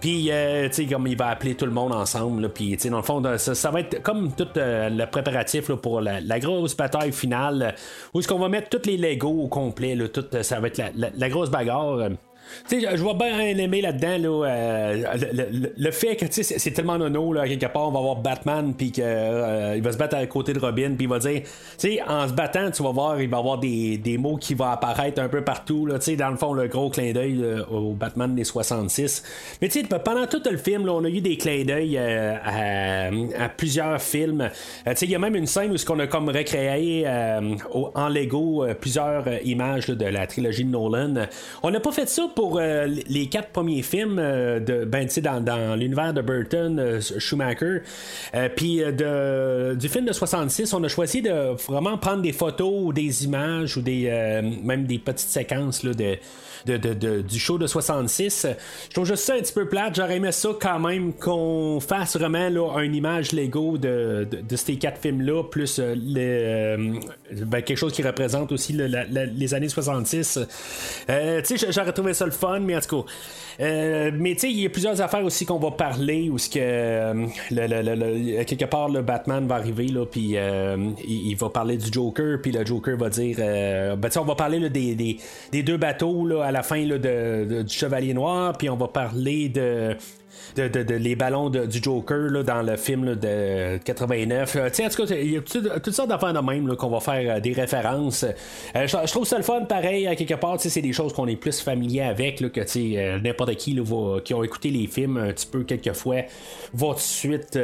Puis, 0.00 0.30
euh, 0.30 0.68
tu 0.68 0.74
sais, 0.74 0.86
comme 0.86 1.06
il 1.06 1.16
va 1.16 1.28
appeler 1.28 1.54
tout 1.54 1.66
le 1.66 1.72
monde 1.72 1.92
ensemble. 1.92 2.48
Puis, 2.48 2.72
tu 2.72 2.80
sais, 2.80 2.90
dans 2.90 2.96
le 2.98 3.02
fond, 3.02 3.22
ça, 3.36 3.70
va 3.70 3.80
être 3.80 4.02
comme 4.02 4.32
tout 4.32 4.48
euh, 4.56 4.88
le 4.88 5.06
préparatif 5.06 5.70
pour 5.72 6.00
la, 6.00 6.40
grosse 6.40 6.76
bataille 6.76 7.12
finale. 7.12 7.74
où 8.14 8.20
est-ce 8.20 8.28
qu'on 8.28 8.38
va 8.38 8.48
mettre 8.48 8.70
tous 8.70 8.88
les 8.88 8.96
Legos 8.96 9.42
au 9.42 9.48
complet. 9.48 9.96
Tout, 10.08 10.24
ça 10.42 10.60
va 10.60 10.68
être 10.68 10.82
la 10.96 11.28
grosse 11.28 11.50
bagarre. 11.50 12.10
Tu 12.68 12.80
sais, 12.80 12.96
je 12.96 13.02
vois 13.02 13.14
bien 13.14 13.38
aimer 13.56 13.80
là-dedans 13.80 14.18
là, 14.18 14.48
euh, 14.48 15.04
le, 15.76 15.90
fait 15.90 16.16
que 16.16 16.26
c'est 16.30 16.70
tellement 16.70 16.98
nono 16.98 17.32
là, 17.32 17.46
quelque 17.46 17.66
part 17.66 17.88
on 17.88 17.90
va 17.90 17.98
avoir 17.98 18.16
Batman 18.16 18.74
puis 18.76 18.92
qu'il 18.92 19.04
euh, 19.06 19.78
va 19.82 19.92
se 19.92 19.96
battre 19.96 20.16
à 20.16 20.26
côté 20.26 20.52
de 20.52 20.58
Robin 20.58 20.94
puis 20.96 21.04
il 21.04 21.08
va 21.08 21.18
dire 21.18 21.42
tu 21.42 21.48
sais 21.76 22.02
en 22.06 22.28
se 22.28 22.32
battant 22.32 22.70
tu 22.70 22.82
vas 22.82 22.92
voir 22.92 23.20
il 23.20 23.28
va 23.28 23.38
avoir 23.38 23.58
des, 23.58 23.98
des, 23.98 24.18
mots 24.18 24.36
qui 24.36 24.54
vont 24.54 24.66
apparaître 24.66 25.20
un 25.20 25.28
peu 25.28 25.42
partout 25.42 25.86
là, 25.86 25.98
dans 25.98 26.30
le 26.30 26.36
fond 26.36 26.52
le 26.52 26.68
gros 26.68 26.90
clin 26.90 27.12
d'œil 27.12 27.44
au 27.70 27.92
Batman 27.92 28.34
des 28.34 28.44
66 28.44 29.22
mais 29.60 29.68
tu 29.68 29.80
sais 29.80 29.86
pendant 29.86 30.26
tout 30.26 30.42
le 30.50 30.56
film 30.56 30.86
là, 30.86 30.92
on 30.92 31.04
a 31.04 31.08
eu 31.08 31.20
des 31.20 31.36
clins 31.36 31.64
d'œil 31.64 31.96
euh, 31.98 32.36
à, 33.38 33.48
plusieurs 33.48 34.00
films. 34.00 34.50
Tu 34.86 34.96
sais 34.96 35.06
il 35.06 35.10
y 35.10 35.14
a 35.14 35.18
même 35.18 35.36
une 35.36 35.46
scène 35.46 35.72
où 35.72 35.76
ce 35.76 35.84
qu'on 35.84 35.98
a 35.98 36.06
comme 36.06 36.28
recréé 36.28 37.06
en 37.72 38.08
Lego 38.08 38.64
plusieurs 38.80 39.24
images 39.44 39.86
de 39.86 40.04
la 40.04 40.26
trilogie 40.26 40.64
de 40.64 40.70
Nolan. 40.70 41.26
On 41.62 41.70
n'a 41.70 41.80
pas 41.80 41.92
fait 41.92 42.08
ça 42.08 42.28
euh, 42.40 42.86
les 43.08 43.26
quatre 43.26 43.50
premiers 43.50 43.82
films 43.82 44.18
euh, 44.18 44.60
de 44.60 44.84
ben, 44.84 45.06
dans, 45.22 45.40
dans 45.40 45.76
l'univers 45.76 46.12
de 46.12 46.22
Burton, 46.22 46.78
euh, 46.78 47.00
Schumacher, 47.18 47.82
puis 48.56 48.78
de, 48.78 49.74
du 49.74 49.88
film 49.88 50.04
de 50.04 50.12
66, 50.12 50.72
on 50.74 50.82
a 50.84 50.88
choisi 50.88 51.22
de 51.22 51.54
vraiment 51.68 51.98
prendre 51.98 52.22
des 52.22 52.32
photos 52.32 52.72
ou 52.72 52.92
des 52.92 53.24
images 53.24 53.76
ou 53.76 53.82
des 53.82 54.10
même 54.62 54.84
des 54.84 54.98
petites 54.98 55.28
séquences 55.28 55.82
là, 55.82 55.92
de 55.94 56.16
de, 56.66 57.22
du 57.22 57.38
show 57.38 57.56
de 57.56 57.66
66. 57.66 58.46
Je 58.88 58.94
trouve 58.94 59.06
juste 59.06 59.24
ça 59.24 59.34
un 59.34 59.38
petit 59.38 59.52
peu 59.52 59.66
plate. 59.66 59.94
J'aurais 59.96 60.16
aimé 60.16 60.30
ça 60.30 60.50
quand 60.60 60.78
même 60.78 61.14
qu'on 61.14 61.80
fasse 61.80 62.16
vraiment 62.16 62.50
là, 62.50 62.82
une 62.82 62.94
image 62.94 63.32
Lego 63.32 63.78
de, 63.78 64.28
de, 64.30 64.56
ces 64.56 64.76
quatre 64.76 65.00
films-là, 65.00 65.44
plus 65.44 65.80
ben, 65.80 67.62
quelque 67.62 67.76
chose 67.76 67.92
qui 67.92 68.02
représente 68.02 68.52
aussi 68.52 68.74
les 68.74 69.54
années 69.54 69.70
66. 69.70 70.38
Euh, 71.08 71.42
tu 71.42 71.58
sais, 71.58 71.72
j'aurais 71.72 71.92
trouvé 71.92 72.14
ça 72.14 72.26
fun, 72.30 72.60
mais 72.60 72.76
en 72.76 72.80
tout 72.80 73.02
cas. 73.02 73.08
mais 74.12 74.34
tu 74.34 74.40
sais, 74.40 74.50
il 74.50 74.60
y 74.60 74.66
a 74.66 74.70
plusieurs 74.70 75.00
affaires 75.00 75.24
aussi 75.24 75.44
qu'on 75.46 75.58
va 75.58 75.70
parler 75.70 76.30
où 76.30 76.38
ce 76.38 76.48
que 76.48 78.42
quelque 78.44 78.64
part 78.64 78.88
le 78.88 79.02
Batman 79.02 79.46
va 79.46 79.56
arriver 79.56 79.88
là, 79.88 80.06
puis 80.06 80.36
il, 81.06 81.34
va 81.34 81.50
parler 81.50 81.76
du 81.76 81.90
Joker, 81.92 82.38
puis 82.42 82.52
le 82.52 82.64
Joker 82.64 82.96
va 82.96 83.08
dire, 83.08 83.36
ben, 83.36 84.10
on 84.16 84.24
va 84.24 84.34
parler 84.34 84.68
des, 84.70 85.18
des, 85.52 85.62
deux 85.62 85.76
bateaux 85.76 86.26
là, 86.26 86.44
à 86.44 86.52
la 86.52 86.62
fin 86.62 86.84
là, 86.84 86.98
de, 86.98 87.62
du 87.62 87.74
Chevalier 87.74 88.14
Noir, 88.14 88.56
puis 88.56 88.68
on 88.70 88.76
va 88.76 88.88
parler 88.88 89.48
de 89.48 89.96
de, 90.56 90.94
les 90.94 91.16
ballons 91.16 91.50
du 91.50 91.82
Joker 91.82 92.44
dans 92.44 92.62
le 92.62 92.76
film 92.76 93.14
de 93.14 93.78
89. 93.78 94.56
Euh, 94.56 94.68
en 94.68 94.88
tout 94.88 95.06
cas, 95.06 95.14
il 95.14 95.32
y 95.32 95.36
a 95.36 95.40
toutes, 95.40 95.92
sortes 95.92 96.08
d'affaires 96.08 96.32
de 96.32 96.40
même 96.40 96.74
qu'on 96.76 96.88
va 96.88 97.00
faire 97.00 97.36
euh, 97.36 97.40
des 97.40 97.52
références. 97.52 98.24
Euh, 98.24 98.86
je, 98.86 99.10
trouve 99.10 99.26
ça 99.26 99.36
le 99.36 99.42
fun, 99.42 99.62
pareil, 99.62 100.08
quelque 100.16 100.34
part, 100.34 100.56
c'est 100.58 100.82
des 100.82 100.92
choses 100.92 101.12
qu'on 101.12 101.26
est 101.26 101.36
plus 101.36 101.60
familier 101.60 102.02
avec, 102.02 102.40
là, 102.40 102.48
que 102.48 103.18
n'importe 103.18 103.54
qui 103.56 103.78
qui 104.24 104.34
ont 104.34 104.42
écouté 104.42 104.70
les 104.70 104.86
films 104.86 105.16
un 105.16 105.32
petit 105.32 105.46
peu 105.46 105.62
quelques 105.62 105.92
fois 105.92 106.22
va 106.74 106.88
tout 106.88 106.94
de 106.94 107.00
suite 107.00 107.58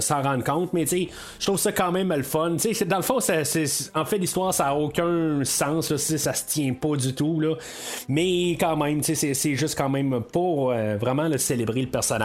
s'en 0.00 0.22
rendre 0.22 0.44
compte. 0.44 0.72
Mais 0.72 0.86
je 0.86 1.44
trouve 1.44 1.58
ça 1.58 1.72
quand 1.72 1.92
même 1.92 2.12
le 2.14 2.22
fun. 2.22 2.56
Dans 2.86 2.96
le 2.96 3.02
fond, 3.02 3.18
en 3.18 4.04
fait, 4.04 4.18
l'histoire, 4.18 4.54
ça 4.54 4.64
n'a 4.64 4.74
aucun 4.74 5.40
sens, 5.44 5.94
ça 5.96 6.32
se 6.32 6.46
tient 6.46 6.72
pas 6.74 6.96
du 6.96 7.14
tout. 7.14 7.40
Là. 7.40 7.54
Mais 8.08 8.52
quand 8.52 8.76
même, 8.76 9.02
c'est 9.02 9.54
juste 9.54 9.76
quand 9.76 9.88
même 9.88 10.22
pour 10.32 10.72
vraiment 10.72 11.28
célébrer 11.36 11.82
le 11.82 11.88
personnage 11.88 12.19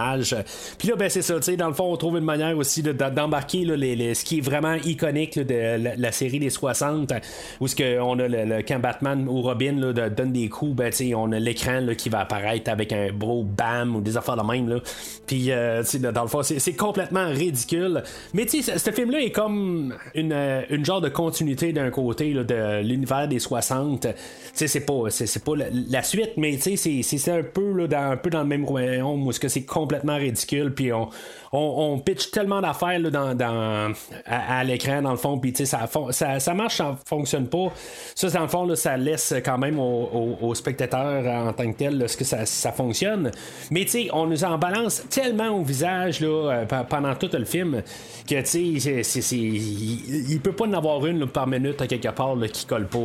puis 0.77 0.87
là, 0.89 0.95
ben, 0.95 1.09
c'est 1.09 1.21
ça, 1.21 1.35
tu 1.35 1.43
sais, 1.43 1.57
dans 1.57 1.67
le 1.67 1.73
fond, 1.73 1.91
on 1.91 1.97
trouve 1.97 2.17
une 2.17 2.23
manière 2.23 2.57
aussi 2.57 2.83
d'embarquer 2.83 3.65
ce 3.65 4.23
qui 4.23 4.39
est 4.39 4.41
vraiment 4.41 4.75
iconique 4.75 5.39
de 5.39 5.97
la, 5.97 6.11
série 6.11 6.39
des 6.39 6.49
60, 6.49 7.13
où 7.59 7.67
ce 7.67 7.75
que 7.75 7.99
on 7.99 8.19
a 8.19 8.27
le, 8.27 8.61
quand 8.61 8.79
Batman 8.79 9.27
ou 9.27 9.41
Robin 9.41 9.93
donne 9.93 10.31
des 10.31 10.49
coups, 10.49 10.75
ben, 10.75 10.91
on 11.15 11.31
a 11.31 11.39
l'écran 11.39 11.81
qui 11.97 12.09
va 12.09 12.21
apparaître 12.21 12.69
avec 12.69 12.91
un 12.93 13.11
beau 13.11 13.43
bam 13.43 13.95
ou 13.95 14.01
des 14.01 14.17
affaires 14.17 14.37
de 14.37 14.43
même. 14.43 14.69
Là. 14.69 14.79
Puis, 15.27 15.51
euh, 15.51 15.83
dans 15.99 16.23
le 16.23 16.27
fond, 16.27 16.41
c'est 16.43 16.75
complètement 16.75 17.27
ridicule. 17.27 18.03
Mais 18.33 18.45
tu 18.45 18.61
sais, 18.61 18.77
ce 18.77 18.91
film-là 18.91 19.21
est 19.21 19.31
comme 19.31 19.95
une, 20.13 20.33
une 20.69 20.85
genre 20.85 21.01
de 21.01 21.09
continuité 21.09 21.73
d'un 21.73 21.89
côté 21.89 22.33
de 22.33 22.81
l'univers 22.81 23.27
des 23.27 23.39
60. 23.39 24.01
Tu 24.01 24.09
sais, 24.53 24.67
c'est 24.67 24.85
pas, 24.85 25.09
c'est, 25.09 25.43
pas 25.43 25.53
la, 25.55 26.03
suite, 26.03 26.31
mais 26.37 26.57
tu 26.57 26.77
sais, 26.77 27.01
c'est 27.03 27.31
un 27.31 27.43
peu, 27.43 27.87
dans, 27.87 28.11
un 28.11 28.17
peu 28.17 28.29
dans 28.29 28.41
le 28.41 28.47
même 28.47 28.65
royaume 28.65 29.25
où 29.25 29.31
ce 29.31 29.39
que 29.39 29.47
c'est 29.47 29.63
complètement 29.85 30.15
ridicule. 30.15 30.73
Puis 30.73 30.91
on, 30.91 31.09
on, 31.51 31.99
pitch 31.99 32.31
tellement 32.31 32.59
d'affaires 32.59 32.99
dans, 32.99 33.35
dans, 33.35 33.93
à, 34.25 34.63
l'écran, 34.63 35.01
dans 35.03 35.11
le 35.11 35.17
fond. 35.17 35.37
Puis 35.37 35.53
ça, 35.55 35.87
ça, 36.11 36.39
ça 36.39 36.53
marche, 36.53 36.77
ça 36.77 36.97
fonctionne 37.05 37.47
pas. 37.47 37.71
Ça, 38.15 38.29
dans 38.31 38.41
le 38.41 38.47
fond, 38.47 38.65
là, 38.65 38.75
ça 38.75 38.97
laisse 38.97 39.33
quand 39.43 39.57
même 39.57 39.79
aux, 39.79 40.55
spectateurs 40.55 41.25
en 41.27 41.53
tant 41.53 41.71
que 41.71 41.77
tel 41.77 42.09
ce 42.09 42.17
que 42.17 42.23
ça, 42.23 42.45
ça 42.45 42.71
fonctionne. 42.71 43.31
Mais 43.69 43.85
on 44.11 44.25
nous 44.25 44.43
en 44.43 44.57
balance 44.57 45.03
tellement 45.09 45.49
au 45.49 45.63
visage 45.63 46.19
là, 46.21 46.27
euh, 46.27 46.83
pendant 46.89 47.13
tout 47.15 47.29
le 47.31 47.45
film 47.45 47.81
que 48.27 48.41
tu 48.41 48.57
il, 48.57 50.31
il 50.31 50.39
peut 50.41 50.53
pas 50.53 50.65
en 50.65 50.73
avoir 50.73 51.05
une 51.05 51.27
par 51.27 51.47
minute 51.47 51.81
à 51.81 51.87
quelque 51.87 52.09
part 52.09 52.35
qui 52.51 52.65
colle 52.65 52.87
pas. 52.87 52.99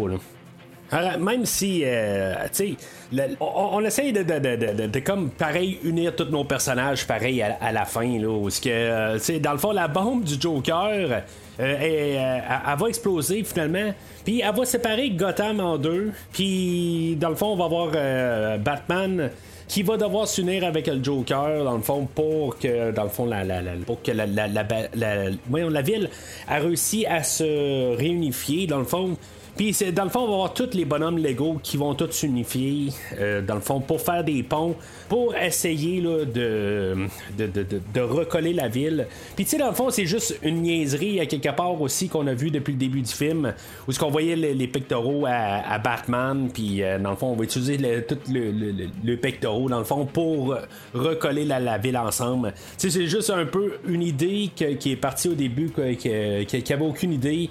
Même 0.93 1.47
si, 1.47 1.82
euh, 1.84 2.34
tu 2.53 2.76
sais, 3.12 3.36
on, 3.41 3.84
essaye 3.84 4.12
de, 4.12 4.22
de, 4.22 4.86
de, 4.86 4.99
comme 5.01 5.30
pareil 5.30 5.78
unir 5.84 6.16
tous 6.16 6.24
nos 6.24 6.45
personnages 6.45 7.07
pareil 7.07 7.43
à, 7.43 7.72
la 7.72 7.84
fin, 7.84 8.18
là, 8.18 8.28
où 8.28 8.49
que, 8.49 8.68
euh, 8.68 9.14
tu 9.14 9.24
sais, 9.24 9.38
dans 9.38 9.53
le 9.53 9.59
fond, 9.59 9.70
la 9.70 9.86
bombe 9.86 10.24
du 10.24 10.41
Joker, 10.41 11.22
euh, 11.61 12.43
elle, 12.68 12.78
va 12.78 12.88
exploser 12.88 13.45
finalement. 13.45 13.95
Puis 14.24 14.41
elle 14.41 14.55
va 14.55 14.64
séparer 14.64 15.11
Gotham 15.11 15.61
en 15.61 15.78
deux. 15.78 16.11
Puis 16.32 17.16
dans 17.20 17.30
le 17.30 17.36
fond, 17.36 17.53
on 17.53 17.57
va 17.57 17.64
avoir 17.66 18.59
Batman 18.59 19.30
qui 19.68 19.84
va 19.84 19.97
devoir 19.97 20.26
s'unir 20.26 20.64
avec 20.64 20.88
le 20.88 21.03
Joker 21.03 21.62
dans 21.62 21.76
le 21.76 21.82
fond 21.82 22.09
pour 22.12 22.59
que 22.59 22.91
dans 22.91 23.05
le 23.05 23.09
fond 23.09 23.26
la, 23.26 23.45
la, 23.45 23.61
pour 23.86 24.03
que 24.03 24.11
la, 24.11 24.26
la, 24.26 24.49
la 24.49 25.82
ville 25.82 26.11
a 26.49 26.59
réussi 26.59 27.07
à 27.07 27.22
se 27.22 27.97
réunifier 27.97 28.66
dans 28.66 28.78
le 28.78 28.84
fond 28.84 29.16
puis 29.61 29.77
dans 29.93 30.05
le 30.05 30.09
fond, 30.09 30.21
on 30.21 30.29
va 30.29 30.33
avoir 30.33 30.55
tous 30.55 30.71
les 30.73 30.87
bonhommes 30.87 31.19
Lego 31.19 31.61
qui 31.63 31.77
vont 31.77 31.95
tous 31.95 32.13
s'unifier, 32.13 32.95
euh, 33.19 33.43
dans 33.43 33.57
le 33.57 33.61
fond, 33.61 33.79
pour 33.79 34.01
faire 34.01 34.25
des 34.25 34.43
ponts, 34.43 34.75
pour 35.07 35.37
essayer 35.37 36.01
là, 36.01 36.25
de, 36.25 36.97
de, 37.37 38.01
recoller 38.01 38.55
la 38.55 38.69
ville. 38.69 39.07
Puis 39.37 39.45
tu 39.45 39.51
sais, 39.51 39.59
dans 39.59 39.69
le 39.69 39.75
fond, 39.75 39.91
c'est 39.91 40.07
juste 40.07 40.39
une 40.43 40.63
niaiserie 40.63 41.21
à 41.21 41.27
quelque 41.27 41.55
part 41.55 41.79
aussi 41.79 42.09
qu'on 42.09 42.27
a 42.27 42.33
vu 42.33 42.51
depuis 42.51 42.73
le 42.73 42.79
début 42.79 43.03
du 43.03 43.13
film, 43.13 43.53
où 43.87 43.93
ce 43.93 43.99
qu'on 43.99 44.09
voyait 44.09 44.35
les, 44.35 44.67
pectoraux 44.67 45.27
à, 45.29 45.79
Batman, 45.79 46.49
puis 46.51 46.83
euh, 46.83 46.99
dans 46.99 47.11
le 47.11 47.17
fond, 47.17 47.27
on 47.27 47.37
va 47.37 47.45
utiliser 47.45 48.03
tout 48.09 48.17
le, 48.33 48.73
le, 49.05 49.17
pectoraux, 49.19 49.69
dans 49.69 49.81
le 49.81 49.85
fond, 49.85 50.07
pour 50.07 50.57
recoller 50.95 51.45
la, 51.45 51.77
ville 51.77 51.99
ensemble. 51.99 52.55
Tu 52.79 52.89
sais, 52.89 52.99
c'est 52.99 53.09
juste 53.09 53.29
un 53.29 53.45
peu 53.45 53.75
une 53.87 54.03
idée 54.03 54.49
qui 54.55 54.93
est 54.93 54.97
partie 54.97 55.29
au 55.29 55.35
début, 55.35 55.71
qui, 55.99 56.47
qui, 56.47 56.63
qui 56.63 56.73
avait 56.73 56.87
aucune 56.87 57.13
idée. 57.13 57.51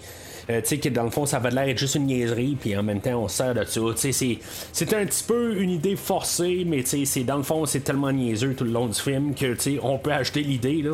Tu 0.50 0.66
sais, 0.66 0.78
que 0.80 0.90
dans 0.90 1.04
le 1.04 1.12
fond, 1.12 1.26
ça 1.26 1.38
va 1.40 1.52
l'air 1.52 1.70
être 1.70 1.78
juste 1.78 1.96
une 1.96 2.08
niaiserie, 2.08 2.58
puis 2.60 2.76
en 2.76 2.82
même 2.82 3.02
temps, 3.02 3.24
on 3.24 3.28
sert 3.28 3.54
de 3.54 3.64
ça. 3.64 3.82
Tu 3.96 4.12
sais, 4.12 4.40
c'est 4.72 4.94
un 4.94 5.06
petit 5.06 5.24
peu 5.24 5.56
une 5.58 5.70
idée 5.70 5.96
forcée, 5.96 6.64
mais 6.66 6.84
tu 6.84 7.06
sais, 7.06 7.24
dans 7.24 7.38
le 7.38 7.44
fond, 7.44 7.66
c'est 7.66 7.82
tellement 7.82 8.12
niaiseux 8.12 8.56
tout 8.56 8.64
le 8.64 8.72
long 8.72 8.88
du 8.88 9.00
film 9.00 9.36
que, 9.36 9.54
tu 9.54 9.60
sais, 9.60 9.80
on 9.82 10.00
peut 10.00 10.12
acheter 10.12 10.42
l'idée, 10.42 10.82
là. 10.82 10.92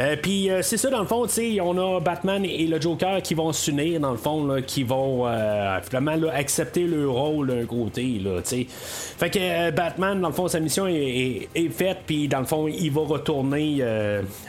Euh, 0.00 0.16
puis 0.20 0.50
euh, 0.50 0.62
c'est 0.62 0.76
ça, 0.76 0.90
dans 0.90 1.00
le 1.00 1.06
fond, 1.06 1.26
on 1.62 1.78
a 1.78 2.00
Batman 2.00 2.44
et 2.44 2.66
le 2.66 2.80
Joker 2.80 3.22
qui 3.22 3.34
vont 3.34 3.52
s'unir, 3.52 4.00
dans 4.00 4.10
le 4.10 4.16
fond, 4.16 4.44
là, 4.46 4.62
qui 4.62 4.82
vont 4.82 5.26
euh, 5.26 5.78
vraiment 5.90 6.16
accepter 6.32 6.86
leur 6.86 7.12
rôle 7.12 7.48
d'un 7.48 7.66
côté, 7.66 8.20
là. 8.22 8.40
Fait 8.44 9.30
que 9.30 9.70
Batman, 9.70 10.20
dans 10.20 10.28
le 10.28 10.34
fond, 10.34 10.48
sa 10.48 10.60
mission 10.60 10.86
est, 10.86 11.48
faite, 11.70 11.98
puis 12.06 12.28
dans 12.28 12.40
le 12.40 12.44
fond, 12.44 12.68
il 12.68 12.90
va 12.90 13.02
retourner 13.02 13.82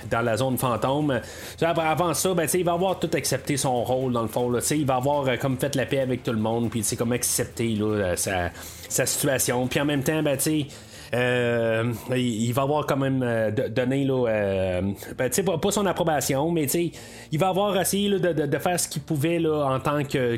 dans 0.10 0.22
la 0.22 0.38
zone 0.38 0.58
fantôme. 0.58 1.22
avant 1.62 2.14
ça, 2.14 2.34
ben, 2.34 2.48
il 2.54 2.64
va 2.64 2.74
avoir 2.74 3.00
tout 3.00 3.10
accepté 3.14 3.58
son 3.58 3.84
rôle, 3.84 4.14
dans 4.14 4.22
le 4.22 4.28
fond, 4.28 4.50
là, 4.50 4.60
il 4.72 4.86
va 4.86 4.96
avoir 4.96 5.38
comme 5.40 5.58
fait 5.58 5.76
la 5.76 5.86
paix 5.86 6.00
avec 6.00 6.24
tout 6.24 6.32
le 6.32 6.40
monde, 6.40 6.70
puis 6.70 6.84
comme 6.98 7.12
accepté 7.12 7.76
là, 7.76 8.16
sa, 8.16 8.52
sa 8.90 9.06
situation. 9.06 9.68
Puis 9.68 9.80
en 9.80 9.86
même 9.86 10.04
temps, 10.04 10.22
ben, 10.24 10.38
tu 10.38 10.44
sais, 10.44 10.68
euh, 11.14 11.94
il, 12.16 12.52
va 12.54 12.64
avoir 12.64 12.86
quand 12.86 12.98
même 12.98 13.22
euh, 13.24 13.52
donné 13.52 14.06
là, 14.06 14.28
euh, 14.28 14.82
ben, 15.18 15.30
pas, 15.30 15.72
son 15.72 15.86
approbation, 15.86 16.52
mais 16.52 16.66
il 16.66 17.40
va 17.40 17.50
avoir 17.50 17.80
essayé 17.80 18.10
de, 18.10 18.58
faire 18.58 18.80
ce 18.80 18.88
qu'il 18.88 19.02
pouvait 19.02 19.40
là, 19.40 19.66
en 19.66 19.80
tant 19.80 20.04
que, 20.04 20.38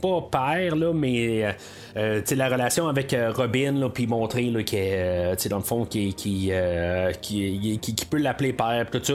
pas 0.00 0.28
père, 0.30 0.76
là, 0.76 0.92
mais 0.92 1.56
la 1.96 2.48
relation 2.48 2.88
avec 2.88 3.16
Robin, 3.34 3.88
puis 3.92 4.06
montrer 4.06 4.44
là, 4.44 4.60
est 4.60 5.48
dans 5.48 5.56
le 5.56 5.62
fond 5.62 5.84
qui, 5.84 6.14
qui, 6.14 6.50
qui, 7.20 8.06
peut 8.08 8.18
l'appeler 8.18 8.52
père, 8.52 8.86
tout 8.90 9.00
ça. 9.02 9.14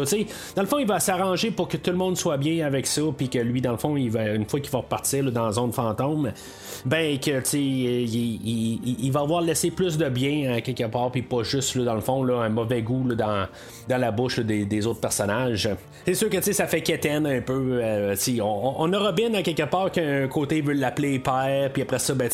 Dans 0.56 0.62
le 0.62 0.68
fond, 0.68 0.80
il 0.80 0.88
va 0.88 1.00
s'arranger 1.00 1.52
pour 1.52 1.68
que 1.68 1.78
tout 1.78 1.92
le 1.92 1.98
monde 1.98 2.18
soit 2.18 2.38
bien 2.38 2.66
avec 2.66 2.88
ça, 2.88 3.02
puis 3.16 3.30
que 3.30 3.40
lui, 3.40 3.62
dans 3.62 3.72
le 3.72 3.78
fond, 3.78 3.96
il 3.98 4.10
va, 4.10 4.30
une 4.30 4.46
fois 4.46 4.60
qu'il 4.60 4.72
va 4.72 4.80
repartir 4.80 5.32
dans 5.32 5.46
la 5.46 5.52
zone 5.52 5.72
fantôme, 5.72 6.32
ben 6.86 7.20
que 7.20 7.40
tu 7.42 7.58
il, 7.58 9.06
il, 9.06 9.12
va 9.12 9.22
avoir 9.22 9.42
laissé 9.42 9.72
plus 9.72 9.98
de 9.98 10.10
bien 10.10 10.54
hein, 10.54 10.62
quelque 10.62 10.86
part, 10.86 11.12
puis 11.12 11.22
pas 11.22 11.44
juste 11.44 11.78
dans 11.78 11.96
le 11.96 12.02
fond 12.02 12.24
là, 12.24 12.42
un 12.42 12.50
mauvais 12.50 12.82
goût 12.82 13.14
dans, 13.14 13.48
dans 13.88 13.98
la 13.98 14.12
bouche 14.12 14.40
des, 14.40 14.88
autres 14.88 15.00
personnages. 15.00 15.70
C'est 16.06 16.16
sûr 16.16 16.30
que 16.30 16.42
ça 16.42 16.66
fait 16.66 16.82
quétaine 16.82 17.28
un 17.28 17.42
peu. 17.42 17.80
Euh, 17.82 18.16
on, 18.42 18.76
on, 18.80 18.94
a 18.94 19.00
Robin 19.00 19.34
à 19.36 19.44
quelque 19.44 19.70
part 19.70 19.92
qu'un 19.92 20.28
côté 20.28 20.62
veut 20.62 20.74
l'appeler 20.74 21.20
père, 21.20 21.72
puis 21.72 21.84
après 21.84 22.00
ça, 22.00 22.16
ben, 22.16 22.30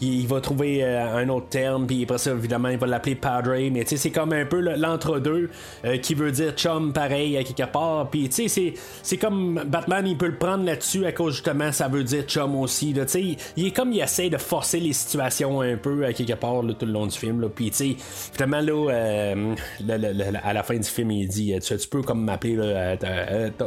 il, 0.00 0.20
il 0.20 0.26
va 0.26 0.40
trouver 0.40 0.82
euh, 0.82 1.16
un 1.16 1.28
autre 1.28 1.48
terme, 1.48 1.86
puis 1.86 2.02
après 2.04 2.18
ça, 2.18 2.32
évidemment, 2.32 2.68
il 2.68 2.78
va 2.78 2.86
l'appeler 2.86 3.14
padre, 3.14 3.54
mais 3.70 3.84
c'est 3.84 4.10
comme 4.10 4.32
un 4.32 4.44
peu 4.44 4.60
l'entre-deux 4.60 5.50
euh, 5.84 5.98
qui 5.98 6.14
veut 6.14 6.32
dire 6.32 6.52
chum 6.52 6.92
pareil 6.92 7.36
à 7.36 7.44
quelque 7.44 7.70
part, 7.70 8.08
puis 8.10 8.30
c'est 8.30 9.16
comme 9.16 9.62
Batman, 9.66 10.06
il 10.06 10.16
peut 10.16 10.26
le 10.26 10.36
prendre 10.36 10.64
là-dessus 10.64 11.06
à 11.06 11.12
cause 11.12 11.34
justement, 11.34 11.72
ça 11.72 11.88
veut 11.88 12.04
dire 12.04 12.24
chum 12.24 12.56
aussi. 12.56 12.92
Là, 12.92 13.04
il 13.14 13.66
est 13.66 13.70
comme 13.70 13.92
il 13.92 14.00
essaie 14.00 14.30
de 14.30 14.36
forcer 14.36 14.80
les 14.80 14.92
situations 14.92 15.60
un 15.60 15.76
peu 15.76 16.04
à 16.04 16.12
quelque 16.12 16.34
part 16.34 16.62
tout 16.62 16.86
le 16.86 16.92
long 16.92 17.06
du 17.06 17.16
film. 17.16 17.48
Puis, 17.54 17.70
tu 17.70 17.76
sais, 17.76 17.96
finalement, 17.98 18.60
là, 18.60 18.90
euh, 18.90 19.54
à 20.42 20.52
la 20.52 20.62
fin 20.62 20.76
du 20.76 20.88
film, 20.88 21.10
il 21.10 21.28
dit 21.28 21.54
Tu, 21.62 21.76
tu 21.76 21.88
peux 21.88 22.02
comme 22.02 22.24
m'appeler 22.24 22.56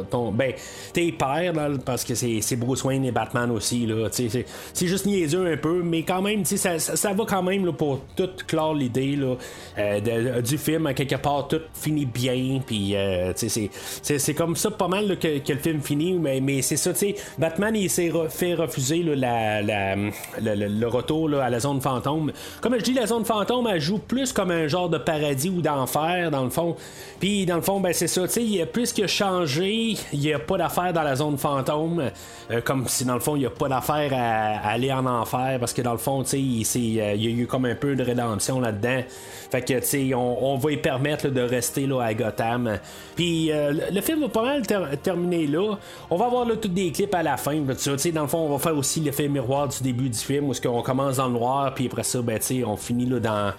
ton, 0.10 0.32
Ben, 0.32 0.54
t'es 0.94 1.12
père, 1.12 1.54
là, 1.54 1.70
parce 1.86 2.04
que 2.04 2.16
c'est 2.16 2.56
Bruce 2.56 2.84
Wayne 2.84 3.06
et 3.06 3.12
Batman 3.12 3.52
aussi. 3.52 3.86
Là, 3.86 4.10
c'est 4.12 4.88
juste 4.88 5.06
niaiseux 5.06 5.52
un 5.52 5.58
peu, 5.58 5.82
mais 5.84 5.97
quand 6.04 6.22
même, 6.22 6.46
ça, 6.46 6.80
ça, 6.80 7.14
va 7.14 7.26
quand 7.26 7.44
même 7.44 7.72
pour 7.74 8.00
tout 8.16 8.30
clore 8.48 8.74
l'idée 8.74 9.18
du 10.44 10.58
film. 10.58 10.88
À 10.88 10.94
quelque 10.94 11.16
part, 11.16 11.48
tout 11.48 11.62
finit 11.74 12.06
bien. 12.06 12.62
Puis, 12.66 12.96
c'est 13.36 14.34
comme 14.34 14.56
ça 14.56 14.72
pas 14.72 14.88
mal 14.88 15.18
que, 15.18 15.28
le 15.28 15.60
film 15.60 15.82
finit, 15.82 16.14
mais, 16.14 16.40
mais 16.42 16.62
c'est 16.62 16.78
ça, 16.78 16.94
tu 16.94 17.00
sais, 17.00 17.16
Batman, 17.38 17.76
il 17.76 17.90
s'est 17.90 18.12
fait 18.30 18.54
refuser 18.54 19.04
le, 19.04 20.88
retour 20.88 21.34
à 21.36 21.50
la 21.50 21.60
zone 21.60 21.82
fantôme. 21.82 22.32
Comme 22.62 22.76
je 22.78 22.84
dis, 22.84 22.94
la 22.94 23.08
zone 23.08 23.26
fantôme, 23.26 23.68
elle 23.68 23.82
joue 23.82 23.98
plus 24.00 24.32
comme 24.34 24.52
un 24.52 24.68
genre 24.68 24.90
de 24.90 24.98
paradis 24.98 25.50
ou 25.50 25.62
d'enfer, 25.62 26.32
dans 26.32 26.44
le 26.44 26.50
fond. 26.50 26.76
Puis, 27.20 27.46
dans 27.46 27.56
le 27.56 27.62
fond, 27.62 27.80
ben, 27.80 27.94
c'est 27.94 28.08
ça, 28.08 28.22
tu 28.28 28.34
sais, 28.34 28.44
il 28.44 28.56
y 28.56 28.62
a 28.62 28.66
plus 28.66 28.94
changé, 29.08 29.96
il 30.14 30.20
n'y 30.20 30.34
a 30.34 30.40
pas 30.40 30.58
d'affaire 30.58 30.94
dans 30.94 31.04
la 31.04 31.16
zone 31.16 31.38
fantôme, 31.38 32.12
euh, 32.52 32.62
comme 32.62 32.88
si, 32.88 33.06
dans 33.06 33.16
le 33.16 33.20
fond, 33.20 33.36
il 33.36 33.40
n'y 33.40 33.46
a 33.46 33.50
pas 33.50 33.68
d'affaire 33.68 34.12
à, 34.14 34.70
aller 34.70 34.92
en 34.92 35.06
enfer, 35.06 35.58
parce 35.60 35.74
que, 35.74 35.82
dans 35.88 35.94
le 35.94 36.00
fond, 36.00 36.22
tu 36.22 36.38
il, 36.38 36.66
euh, 37.00 37.16
y 37.16 37.28
a 37.28 37.30
eu 37.30 37.48
comme 37.48 37.64
un 37.64 37.76
peu 37.76 37.96
de 37.96 38.04
rédemption 38.04 38.60
là-dedans. 38.60 39.04
Fait 39.50 39.62
que, 39.62 39.80
tu 39.80 40.14
on, 40.14 40.58
va 40.58 40.72
y 40.74 40.78
permettre 40.78 41.30
de 41.30 41.40
rester 41.40 41.88
là, 41.88 42.02
à 42.02 42.14
Gotham. 42.14 42.78
Puis, 43.16 43.50
euh, 43.54 43.72
le 43.90 44.02
film 44.02 44.20
va 44.20 44.28
pas 44.28 44.44
mal 44.44 44.64
terminer 45.02 45.48
là. 45.48 45.78
On 46.10 46.18
va 46.18 46.26
avoir 46.26 46.46
là, 46.46 46.58
tous 46.58 46.68
des 46.68 46.92
clips 46.92 47.16
à 47.16 47.24
la 47.24 47.38
fin. 47.38 47.58
Tu 47.66 47.98
sais, 47.98 48.12
dans 48.12 48.24
le 48.24 48.28
fond, 48.28 48.40
on 48.40 48.50
va 48.50 48.60
faire 48.60 48.78
aussi 48.78 49.00
l'effet 49.00 49.30
miroir 49.30 49.70
du 49.70 49.82
début 49.82 50.10
du 50.10 50.18
film 50.18 50.50
où 50.50 50.54
ce 50.54 50.60
qu'on 50.60 50.82
commence 50.82 51.16
dans 51.16 51.28
le 51.28 51.34
noir, 51.34 51.74
puis 51.74 51.88
après 51.88 52.04
ça, 52.04 52.22
ben, 52.22 52.38
on 52.66 52.76
finit 52.76 53.06
là, 53.06 53.20
dans, 53.22 53.54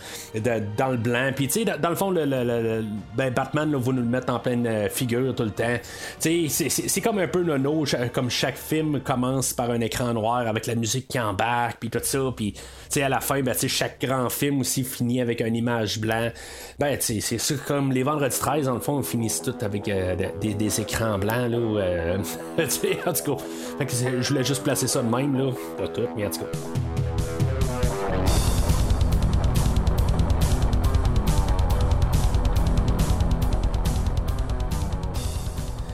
dans 0.77 0.89
le 0.91 0.99
blanc. 0.99 1.31
Puis, 1.35 1.47
tu 1.47 1.65
sais, 1.65 1.65
dans, 1.65 1.89
le 1.89 1.97
fond, 1.97 2.13
ben, 2.13 3.33
Batman 3.35 3.75
va 3.75 3.93
nous 3.93 4.03
le 4.03 4.03
mettre 4.03 4.31
en 4.31 4.39
pleine 4.39 4.67
euh, 4.67 4.89
figure 4.91 5.35
tout 5.35 5.45
le 5.45 5.51
temps. 5.51 5.79
Tu 6.21 6.51
c'est 6.51 7.01
comme 7.01 7.19
un 7.19 7.29
peu 7.29 7.43
nono, 7.43 7.85
comme 8.13 8.29
chaque 8.29 8.59
film 8.59 9.01
commence 9.01 9.55
par 9.55 9.71
un 9.71 9.81
écran 9.81 10.13
noir 10.13 10.47
avec 10.47 10.67
la 10.67 10.75
musique 10.75 11.09
qui 11.09 11.19
embarque, 11.19 11.79
puis 11.81 11.89
tout 11.89 12.01
ça. 12.09 12.33
Puis, 12.35 12.55
à 12.97 13.09
la 13.09 13.21
fin, 13.21 13.43
ben, 13.43 13.55
chaque 13.55 14.01
grand 14.01 14.29
film 14.29 14.61
aussi 14.61 14.85
finit 14.85 15.21
avec 15.21 15.41
une 15.41 15.55
image 15.55 16.01
blanc. 16.01 16.31
Ben, 16.79 16.97
c'est 17.01 17.65
comme 17.65 17.93
les 17.93 18.03
vendredis 18.03 18.39
13, 18.39 18.67
dans 18.67 18.75
le 18.75 18.81
fond, 18.81 18.95
on 18.95 19.03
finit 19.03 19.33
tout 19.45 19.55
avec 19.61 19.89
euh, 19.89 20.17
des, 20.41 20.81
écrans 20.81 21.19
blancs, 21.19 21.51
là. 21.51 21.59
Euh, 21.59 22.19
en 23.07 23.13
tout 23.13 23.37
cas, 23.37 23.43
je 23.89 24.29
voulais 24.29 24.45
juste 24.45 24.63
placer 24.63 24.87
ça 24.87 25.03
de 25.03 25.09
même, 25.09 25.37
là. 25.37 25.53
Pas 25.77 25.89
tout, 25.89 26.09
mais 26.17 26.27
en 26.27 26.31
tout 26.31 26.41
cas. 26.41 27.28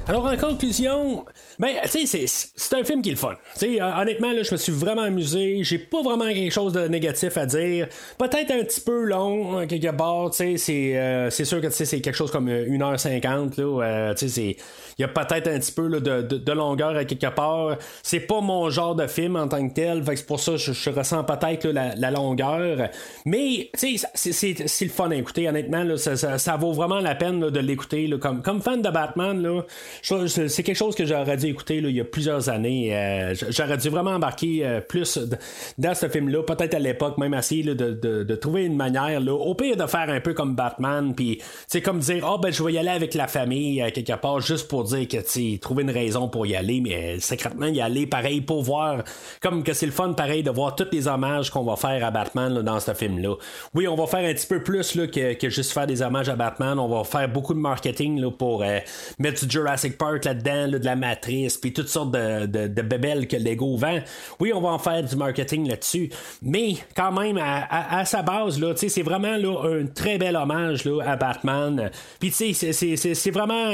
Alors 0.06 0.26
en 0.26 0.36
conclusion, 0.36 1.24
ben, 1.58 1.76
tu 1.90 2.06
sais, 2.06 2.26
c'est 2.26 2.74
un 2.76 2.84
film 2.84 3.00
qui 3.00 3.08
est 3.08 3.12
le 3.12 3.18
fun. 3.18 3.36
Tu 3.58 3.76
sais, 3.76 3.82
honnêtement, 3.82 4.32
là, 4.32 4.42
je 4.42 4.52
me 4.52 4.58
suis 4.58 4.72
vraiment 4.72 5.02
amusé. 5.02 5.60
J'ai 5.62 5.78
pas 5.78 6.02
vraiment 6.02 6.26
quelque 6.26 6.52
chose 6.52 6.74
de 6.74 6.86
négatif 6.88 7.38
à 7.38 7.46
dire. 7.46 7.88
Peut-être 8.18 8.50
un 8.50 8.64
petit 8.64 8.82
peu 8.82 9.04
long, 9.04 9.56
hein, 9.56 9.66
quelque 9.66 9.90
part. 9.92 10.30
Tu 10.30 10.58
sais, 10.58 10.98
euh, 10.98 11.30
c'est 11.30 11.46
sûr 11.46 11.62
que 11.62 11.70
c'est 11.70 12.02
quelque 12.02 12.14
chose 12.14 12.30
comme 12.30 12.50
1h50. 12.50 13.58
Là, 13.58 13.82
euh, 13.82 14.14
tu 14.14 14.28
sais, 14.28 14.56
il 14.98 15.02
y 15.02 15.04
a 15.04 15.08
peut-être 15.08 15.48
un 15.48 15.58
petit 15.58 15.72
peu 15.72 15.86
là, 15.88 16.00
de, 16.00 16.20
de, 16.20 16.52
longueur 16.52 16.96
à 16.96 17.06
quelque 17.06 17.34
part. 17.34 17.78
C'est 18.02 18.20
pas 18.20 18.42
mon 18.42 18.68
genre 18.68 18.94
de 18.94 19.06
film 19.06 19.36
en 19.36 19.48
tant 19.48 19.66
que 19.66 19.72
tel. 19.72 20.02
C'est 20.04 20.26
pour 20.26 20.40
ça 20.40 20.52
que 20.52 20.58
je, 20.58 20.90
ressens 20.90 21.24
peut-être 21.24 21.66
la, 21.66 21.94
la, 21.94 22.10
longueur. 22.10 22.90
Mais, 23.24 23.70
tu 23.78 23.96
sais, 23.96 24.06
c'est 24.14 24.84
le 24.84 24.90
fun 24.90 25.10
à 25.10 25.14
écouter. 25.14 25.48
Honnêtement, 25.48 25.82
là, 25.82 25.96
ça, 25.96 26.38
ça, 26.38 26.56
vaut 26.56 26.72
vraiment 26.72 27.00
la 27.00 27.14
peine 27.14 27.40
de 27.40 27.60
l'écouter. 27.60 28.10
Comme, 28.20 28.42
comme 28.42 28.60
fan 28.60 28.82
de 28.82 28.90
Batman, 28.90 29.42
là, 29.42 29.62
c'est 30.02 30.62
quelque 30.62 30.76
chose 30.76 30.94
que 30.94 31.04
j'aurais 31.04 31.36
dû 31.36 31.46
écouter 31.46 31.80
là, 31.80 31.88
il 31.88 31.96
y 31.96 32.00
a 32.00 32.04
plusieurs 32.04 32.48
années. 32.48 32.94
Euh, 32.96 33.34
j'aurais 33.50 33.76
dû 33.76 33.88
vraiment 33.88 34.12
embarquer 34.12 34.64
euh, 34.64 34.80
plus 34.80 35.18
dans 35.78 35.94
ce 35.94 36.08
film-là, 36.08 36.42
peut-être 36.42 36.74
à 36.74 36.78
l'époque, 36.78 37.18
même 37.18 37.34
essayer 37.34 37.62
de, 37.62 37.74
de, 37.74 38.34
trouver 38.34 38.64
une 38.64 38.76
manière, 38.76 39.20
là, 39.20 39.32
au 39.32 39.54
pire 39.54 39.76
de 39.76 39.86
faire 39.86 40.08
un 40.10 40.20
peu 40.20 40.34
comme 40.34 40.54
Batman, 40.54 41.14
puis 41.14 41.40
c'est 41.66 41.82
comme 41.82 42.00
dire, 42.00 42.26
oh 42.28 42.38
ben 42.38 42.52
je 42.52 42.62
vais 42.62 42.72
y 42.72 42.78
aller 42.78 42.90
avec 42.90 43.14
la 43.14 43.28
famille 43.28 43.82
euh, 43.82 43.90
quelque 43.90 44.14
part, 44.14 44.40
juste 44.40 44.68
pour 44.68 44.84
dire 44.84 45.06
que 45.08 45.18
tu 45.18 45.58
trouver 45.58 45.82
une 45.82 45.90
raison 45.90 46.28
pour 46.28 46.46
y 46.46 46.56
aller, 46.56 46.80
mais 46.80 47.20
secrètement 47.20 47.66
y 47.66 47.80
aller 47.80 48.06
pareil 48.06 48.40
pour 48.40 48.62
voir, 48.62 49.04
comme 49.40 49.62
que 49.62 49.72
c'est 49.72 49.86
le 49.86 49.92
fun 49.92 50.12
pareil 50.12 50.42
de 50.42 50.50
voir 50.50 50.74
tous 50.74 50.88
les 50.92 51.08
hommages 51.08 51.50
qu'on 51.50 51.64
va 51.64 51.76
faire 51.76 52.04
à 52.04 52.10
Batman 52.10 52.62
dans 52.62 52.80
ce 52.80 52.92
film-là. 52.92 53.34
Oui, 53.74 53.86
on 53.88 53.94
va 53.94 54.06
faire 54.06 54.28
un 54.28 54.34
petit 54.34 54.46
peu 54.46 54.62
plus 54.62 54.94
là, 54.94 55.06
que, 55.06 55.34
que, 55.34 55.48
juste 55.48 55.72
faire 55.72 55.86
des 55.86 56.02
hommages 56.02 56.28
à 56.28 56.36
Batman, 56.36 56.78
on 56.78 56.88
va 56.88 57.04
faire 57.04 57.28
beaucoup 57.28 57.54
de 57.54 57.58
marketing 57.58 58.20
là, 58.20 58.30
pour 58.30 58.64
mettre 59.18 59.46
du 59.46 59.50
Jurassic 59.50 59.83
Park 59.92 60.24
là-dedans, 60.24 60.68
de 60.68 60.84
la 60.84 60.96
matrice, 60.96 61.56
puis 61.56 61.72
toutes 61.72 61.88
sortes 61.88 62.12
de, 62.12 62.46
de, 62.46 62.66
de 62.66 62.82
bébelles 62.82 63.28
que 63.28 63.36
Lego 63.36 63.76
vend. 63.76 64.00
Oui, 64.40 64.52
on 64.54 64.60
va 64.60 64.70
en 64.70 64.78
faire 64.78 65.02
du 65.02 65.16
marketing 65.16 65.68
là-dessus, 65.68 66.10
mais 66.42 66.74
quand 66.96 67.12
même, 67.12 67.38
à, 67.38 68.04
sa 68.04 68.22
base, 68.22 68.60
là, 68.60 68.74
c'est 68.76 69.02
vraiment 69.02 69.36
là, 69.36 69.56
un 69.64 69.86
très 69.86 70.18
bel 70.18 70.36
hommage 70.36 70.84
là, 70.84 71.02
à 71.04 71.16
Batman. 71.16 71.90
Puis 72.20 72.30
c'est 72.30 73.30
vraiment, 73.30 73.70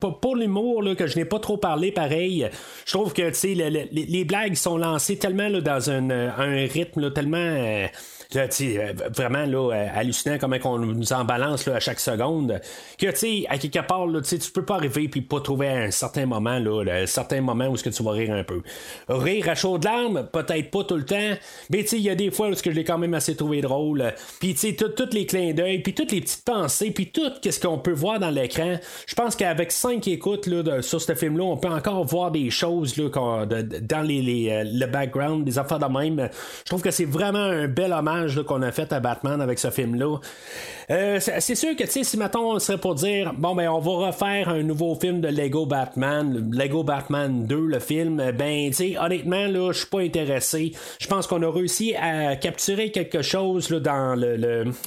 pour, 0.00 0.20
pour 0.20 0.36
l'humour 0.36 0.82
que 0.96 1.06
je 1.06 1.16
n'ai 1.16 1.24
pas 1.24 1.38
trop 1.38 1.56
parlé, 1.56 1.92
pareil, 1.92 2.48
je 2.84 2.92
trouve 2.92 3.12
que 3.12 3.30
les, 3.46 3.88
les, 3.92 4.24
blagues 4.24 4.54
sont 4.54 4.76
lancées 4.76 5.16
tellement 5.16 5.48
là, 5.48 5.60
dans 5.60 5.90
un, 5.90 6.10
un 6.10 6.66
rythme 6.66 7.12
tellement... 7.12 7.36
Euh, 7.38 7.86
vraiment 8.32 9.46
là, 9.46 9.72
hallucinant 9.94 10.38
comment 10.38 10.56
on 10.64 10.78
nous 10.78 11.12
en 11.12 11.24
balance 11.24 11.66
à 11.68 11.80
chaque 11.80 12.00
seconde. 12.00 12.60
Que 12.98 13.10
tu 13.10 13.46
à 13.48 13.58
quelque 13.58 13.86
part, 13.86 14.06
là, 14.06 14.20
tu 14.20 14.38
peux 14.52 14.64
pas 14.64 14.76
arriver 14.76 15.08
puis 15.08 15.20
pas 15.20 15.40
trouver 15.40 15.68
un 15.68 15.90
certain 15.90 16.26
moment, 16.26 16.58
là, 16.58 16.84
un 17.02 17.06
certain 17.06 17.40
moment 17.40 17.68
où 17.68 17.76
ce 17.76 17.84
que 17.84 17.90
tu 17.90 18.02
vas 18.02 18.12
rire 18.12 18.32
un 18.32 18.44
peu. 18.44 18.62
Rire 19.08 19.48
à 19.48 19.54
chaudes 19.54 19.84
larmes, 19.84 20.28
peut-être 20.32 20.70
pas 20.70 20.84
tout 20.84 20.96
le 20.96 21.04
temps, 21.04 21.34
mais 21.70 21.80
il 21.80 22.00
y 22.00 22.10
a 22.10 22.14
des 22.14 22.30
fois 22.30 22.48
où 22.48 22.54
je 22.54 22.70
l'ai 22.70 22.84
quand 22.84 22.98
même 22.98 23.14
assez 23.14 23.36
trouvé 23.36 23.60
drôle. 23.60 24.12
Puis 24.40 24.54
tu 24.54 24.60
sais, 24.60 24.74
tous 24.74 25.12
les 25.12 25.26
clins 25.26 25.52
d'œil, 25.52 25.80
puis 25.80 25.94
toutes 25.94 26.12
les 26.12 26.20
petites 26.20 26.44
pensées, 26.44 26.90
puis 26.90 27.10
tout 27.10 27.30
ce 27.44 27.60
qu'on 27.60 27.78
peut 27.78 27.92
voir 27.92 28.18
dans 28.18 28.30
l'écran. 28.30 28.76
Je 29.06 29.14
pense 29.14 29.36
qu'avec 29.36 29.72
cinq 29.72 30.08
écoutes 30.08 30.46
là, 30.46 30.82
sur 30.82 31.00
ce 31.00 31.14
film-là, 31.14 31.44
on 31.44 31.56
peut 31.56 31.68
encore 31.68 32.04
voir 32.04 32.30
des 32.30 32.50
choses 32.50 32.96
là, 32.96 33.08
dans 33.46 34.02
les, 34.02 34.48
euh, 34.50 34.64
le 34.66 34.86
background, 34.86 35.44
des 35.44 35.58
affaires 35.58 35.78
de 35.78 35.86
même. 35.86 36.28
Je 36.60 36.64
trouve 36.64 36.82
que 36.82 36.90
c'est 36.90 37.04
vraiment 37.04 37.38
un 37.38 37.68
bel 37.68 37.92
hommage 37.92 38.15
qu'on 38.46 38.62
a 38.62 38.72
fait 38.72 38.92
à 38.92 39.00
Batman 39.00 39.40
avec 39.40 39.58
ce 39.58 39.70
film-là. 39.70 40.18
Euh, 40.90 41.18
c'est 41.20 41.54
sûr 41.56 41.74
que, 41.74 41.82
tu 41.82 41.90
sais, 41.90 42.04
si 42.04 42.16
maintenant 42.16 42.52
on 42.54 42.58
serait 42.60 42.78
pour 42.78 42.94
dire, 42.94 43.32
bon, 43.36 43.54
ben, 43.56 43.68
on 43.68 43.80
va 43.80 44.06
refaire 44.06 44.48
un 44.48 44.62
nouveau 44.62 44.94
film 44.94 45.20
de 45.20 45.28
Lego 45.28 45.66
Batman, 45.66 46.50
Lego 46.52 46.84
Batman 46.84 47.44
2, 47.44 47.56
le 47.56 47.78
film, 47.80 48.22
ben, 48.38 48.68
tu 48.68 48.74
sais, 48.74 48.98
honnêtement, 48.98 49.46
là, 49.46 49.72
je 49.72 49.78
suis 49.78 49.88
pas 49.88 50.00
intéressé. 50.00 50.72
Je 51.00 51.08
pense 51.08 51.26
qu'on 51.26 51.42
a 51.42 51.50
réussi 51.50 51.94
à 51.96 52.36
capturer 52.36 52.92
quelque 52.92 53.22
chose 53.22 53.70
là, 53.70 53.80
dans 53.80 54.14
le, 54.14 54.36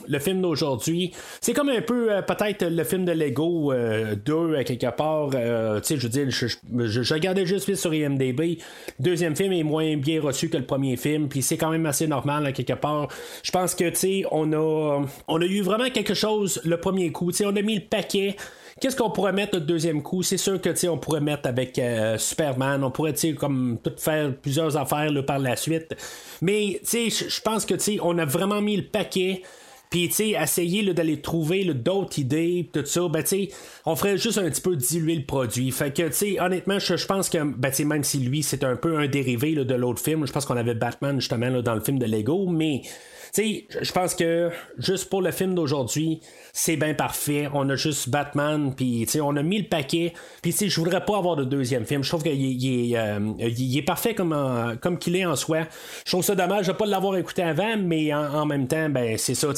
le, 0.08 0.20
film 0.20 0.42
d'aujourd'hui. 0.42 1.12
C'est 1.42 1.54
comme 1.54 1.70
un 1.70 1.82
peu, 1.82 2.14
euh, 2.14 2.22
peut-être, 2.22 2.66
le 2.66 2.84
film 2.84 3.04
de 3.04 3.12
Lego 3.12 3.74
2, 3.74 4.34
euh, 4.34 4.64
quelque 4.64 4.96
part. 4.96 5.32
tu 5.32 5.38
sais, 5.84 5.98
je 5.98 6.04
veux 6.04 6.10
dire, 6.10 6.30
je, 6.30 7.14
regardais 7.14 7.46
juste 7.46 7.76
sur 7.76 7.94
IMDB. 7.94 8.60
Deuxième 9.00 9.36
film 9.36 9.52
est 9.52 9.64
moins 9.64 9.98
bien 9.98 10.22
reçu 10.22 10.50
que 10.50 10.58
le 10.58 10.66
premier 10.66 10.96
film, 10.96 11.28
puis 11.28 11.42
c'est 11.42 11.58
quand 11.58 11.70
même 11.72 11.86
assez 11.86 12.08
normal, 12.08 12.54
quelque 12.54 12.74
part. 12.74 13.10
Je 13.44 13.52
pense 13.52 13.76
que, 13.76 13.90
tu 13.90 13.96
sais, 13.96 14.24
on 14.32 14.52
a, 14.54 15.46
eu 15.46 15.62
vraiment 15.62 15.90
quelque 15.90 16.14
chose 16.14 16.62
le 16.66 16.78
premier 16.78 17.12
coup. 17.12 17.32
on 17.46 17.56
a 17.56 17.62
mis 17.62 17.76
le 17.76 17.86
paquet. 17.86 18.36
Qu'est-ce 18.80 18.96
qu'on 18.96 19.10
pourrait 19.10 19.34
mettre 19.34 19.56
le 19.56 19.62
deuxième 19.62 20.02
coup? 20.02 20.24
C'est 20.24 20.38
sûr 20.38 20.62
que 20.62 20.88
on 20.88 20.98
pourrait 20.98 21.20
mettre 21.20 21.50
avec 21.50 21.78
euh, 21.78 22.18
Superman, 22.18 22.84
on 22.84 22.92
pourrait 22.92 23.14
comme 23.38 23.78
tout 23.84 23.92
faire 23.98 24.34
plusieurs 24.36 24.78
affaires 24.78 25.12
par 25.26 25.40
la 25.40 25.58
suite. 25.58 25.96
Mais 26.42 26.80
je 26.84 27.42
pense 27.42 27.66
que 27.66 27.76
on 28.02 28.18
a 28.18 28.26
vraiment 28.26 28.62
mis 28.62 28.78
le 28.78 28.84
paquet. 28.84 29.44
Puis, 29.90 30.08
tu 30.10 30.14
sais, 30.14 30.30
essayer 30.32 30.94
d'aller 30.94 31.20
trouver 31.20 31.66
d'autres 31.66 32.20
idées, 32.20 32.70
tout 32.72 32.86
ça, 32.86 33.08
ben, 33.08 33.24
tu 33.24 33.50
on 33.86 33.96
ferait 33.96 34.18
juste 34.18 34.38
un 34.38 34.48
petit 34.48 34.62
peu 34.62 34.76
diluer 34.76 35.16
le 35.16 35.26
produit. 35.26 35.72
Fait 35.72 35.92
que, 35.92 36.04
tu 36.04 36.14
sais, 36.14 36.40
honnêtement, 36.40 36.78
je 36.78 37.06
pense 37.06 37.30
que, 37.30 37.44
ben, 37.44 37.72
tu 37.72 37.86
même 37.86 38.04
si 38.04 38.20
lui, 38.20 38.44
c'est 38.44 38.64
un 38.64 38.76
peu 38.76 39.00
un 39.00 39.08
dérivé 39.08 39.56
de 39.56 39.76
l'autre 39.76 40.02
film, 40.02 40.28
je 40.28 40.32
pense 40.32 40.46
qu'on 40.46 40.58
avait 40.58 40.76
Batman, 40.76 41.20
justement, 41.20 41.62
dans 41.62 41.74
le 41.74 41.82
film 41.82 41.98
de 41.98 42.06
Lego, 42.06 42.46
mais 42.48 42.84
sais, 43.32 43.66
je 43.82 43.92
pense 43.92 44.16
que 44.16 44.50
juste 44.78 45.10
pour 45.10 45.22
le 45.22 45.32
film 45.32 45.56
d'aujourd'hui, 45.56 46.22
c'est 46.54 46.78
bien 46.78 46.94
parfait. 46.94 47.48
On 47.54 47.70
a 47.70 47.76
juste 47.76 48.10
Batman, 48.10 48.74
puis 48.76 49.08
on 49.22 49.36
a 49.36 49.44
mis 49.44 49.60
le 49.60 49.68
paquet. 49.68 50.14
Puis 50.42 50.56
je 50.60 50.80
voudrais 50.80 51.04
pas 51.06 51.18
avoir 51.18 51.36
de 51.36 51.44
deuxième 51.44 51.86
film. 51.86 52.04
Je 52.04 52.10
trouve 52.10 52.24
qu'il 52.24 52.92
est, 52.94 52.98
euh, 52.98 53.82
parfait 53.86 54.14
comme, 54.14 54.78
comme 54.82 54.98
qu'il 54.98 55.16
est 55.16 55.26
en 55.26 55.36
soi. 55.36 55.60
Je 56.06 56.12
trouve 56.12 56.24
ça 56.24 56.36
dommage 56.36 56.68
de 56.68 56.74
pas 56.74 56.86
l'avoir 56.86 57.16
écouté 57.18 57.44
avant, 57.44 57.78
mais 57.78 58.14
en, 58.14 58.46
même 58.46 58.68
temps, 58.68 58.90
ben 58.90 59.18
c'est 59.18 59.36
ça. 59.36 59.50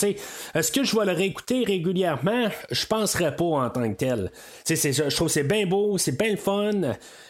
Est-ce 0.55 0.71
que 0.71 0.83
je 0.83 0.97
vais 0.97 1.05
le 1.05 1.11
réécouter 1.11 1.63
régulièrement? 1.63 2.49
Je 2.69 2.85
penserais 2.85 3.35
pas 3.35 3.45
en 3.45 3.69
tant 3.69 3.89
que 3.89 3.95
tel. 3.95 4.31
je 4.67 5.15
trouve 5.15 5.27
que 5.27 5.33
c'est 5.33 5.43
bien 5.43 5.65
beau, 5.65 5.97
c'est 5.97 6.17
bien 6.17 6.31
le 6.31 6.37
fun. 6.37 6.71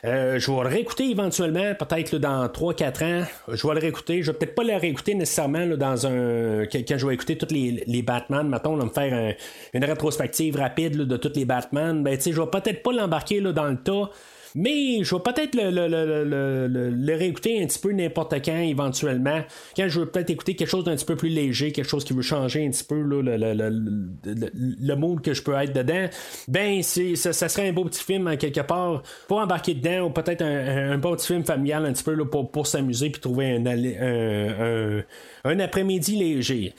Euh, 0.06 0.40
je 0.40 0.52
vais 0.52 0.64
le 0.64 0.70
réécouter 0.70 1.10
éventuellement, 1.10 1.74
peut-être 1.76 2.18
dans 2.18 2.48
3-4 2.48 3.04
ans. 3.04 3.26
Je 3.48 3.68
vais 3.68 3.74
le 3.74 3.80
réécouter. 3.80 4.24
Je 4.24 4.32
vais 4.32 4.38
peut-être 4.38 4.56
pas 4.56 4.64
le 4.64 4.76
réécouter 4.76 5.16
nécessairement 5.16 5.66
dans 5.68 6.08
un. 6.08 6.31
Quand 6.72 6.98
je 6.98 7.08
vais 7.08 7.14
écouter 7.14 7.38
tous 7.38 7.54
les, 7.54 7.84
les 7.88 8.02
Batman, 8.02 8.48
mettons, 8.48 8.76
me 8.76 8.90
faire 8.90 9.36
une 9.74 9.84
rétrospective 9.84 10.56
rapide 10.58 10.98
de 10.98 11.18
tous 11.18 11.34
les 11.36 11.46
Batman. 11.46 12.04
Ben, 12.04 12.20
je 12.20 12.30
vais 12.30 12.48
peut-être 12.48 12.84
pas 12.84 12.92
l'embarquer 12.92 13.42
dans 13.42 13.68
le 13.68 13.78
tas. 13.78 14.10
Mais 14.56 15.04
je 15.04 15.16
vais 15.16 15.22
peut-être 15.22 15.56
le, 15.56 17.16
réécouter 17.16 17.62
un 17.64 17.68
petit 17.68 17.80
peu 17.80 17.92
n'importe 17.92 18.34
quand, 18.44 18.60
éventuellement. 18.60 19.42
Quand 19.76 19.88
je 19.88 20.02
veux 20.02 20.06
peut-être 20.06 20.30
écouter 20.30 20.56
quelque 20.56 20.70
chose 20.70 20.84
d'un 20.84 20.96
petit 20.96 21.06
peu 21.06 21.16
plus 21.16 21.30
léger, 21.30 21.72
quelque 21.72 21.88
chose 21.88 22.04
qui 22.04 22.14
veut 22.14 22.22
changer 22.22 22.66
un 22.66 22.70
petit 22.70 22.84
peu 22.84 23.02
le, 23.02 24.96
mood 24.96 25.22
que 25.22 25.34
je 25.34 25.42
peux 25.42 25.54
être 25.54 25.74
dedans, 25.74 26.08
ben, 26.48 26.84
c'est, 26.84 27.16
ça, 27.16 27.34
serait 27.34 27.70
un 27.70 27.74
beau 27.74 27.86
petit 27.86 28.04
film, 28.04 28.28
en 28.28 28.38
quelque 28.38 28.62
part, 28.62 29.04
pour 29.28 29.40
embarquer 29.40 29.74
dedans, 29.74 30.08
ou 30.08 30.10
peut-être 30.10 30.42
un, 30.42 30.98
bon 30.98 31.16
petit 31.16 31.28
film 31.28 31.46
familial, 31.46 31.86
un 31.86 31.94
petit 31.94 32.04
peu 32.04 32.18
pour, 32.26 32.68
s'amuser, 32.68 33.10
puis 33.10 33.22
trouver 33.22 33.56
un, 33.56 33.66
un, 33.66 35.04
un 35.44 35.60
après-midi 35.60 36.18
léger. 36.18 36.74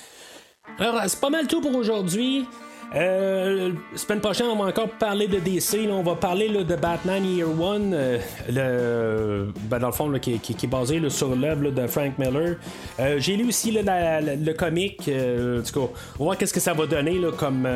Alors, 0.78 1.00
c'est 1.06 1.20
pas 1.20 1.30
mal 1.30 1.46
tout 1.46 1.60
pour 1.60 1.74
aujourd'hui. 1.74 2.44
Euh, 2.94 3.72
semaine 3.94 4.20
prochaine, 4.20 4.48
on 4.48 4.56
va 4.56 4.66
encore 4.66 4.88
parler 4.88 5.26
de 5.26 5.38
DC. 5.38 5.88
on 5.90 6.02
va 6.02 6.14
parler 6.14 6.48
de 6.48 6.76
Batman 6.76 7.24
Year 7.24 7.48
One, 7.48 7.92
euh, 7.94 8.18
le, 8.50 9.52
ben, 9.70 9.78
dans 9.78 9.86
le 9.86 9.92
fond, 9.92 10.12
qui, 10.20 10.34
est 10.34 10.66
basé 10.66 11.00
sur 11.08 11.34
l'œuvre 11.34 11.70
de 11.70 11.86
Frank 11.86 12.18
Miller. 12.18 12.56
Euh, 13.00 13.16
j'ai 13.18 13.36
lu 13.36 13.48
aussi 13.48 13.70
le 13.72 14.52
comic. 14.52 15.08
Euh, 15.08 15.62
on 15.74 15.80
va 15.80 15.88
voir 16.18 16.36
qu'est-ce 16.36 16.52
que 16.52 16.60
ça 16.60 16.74
va 16.74 16.86
donner 16.86 17.18
comme, 17.38 17.66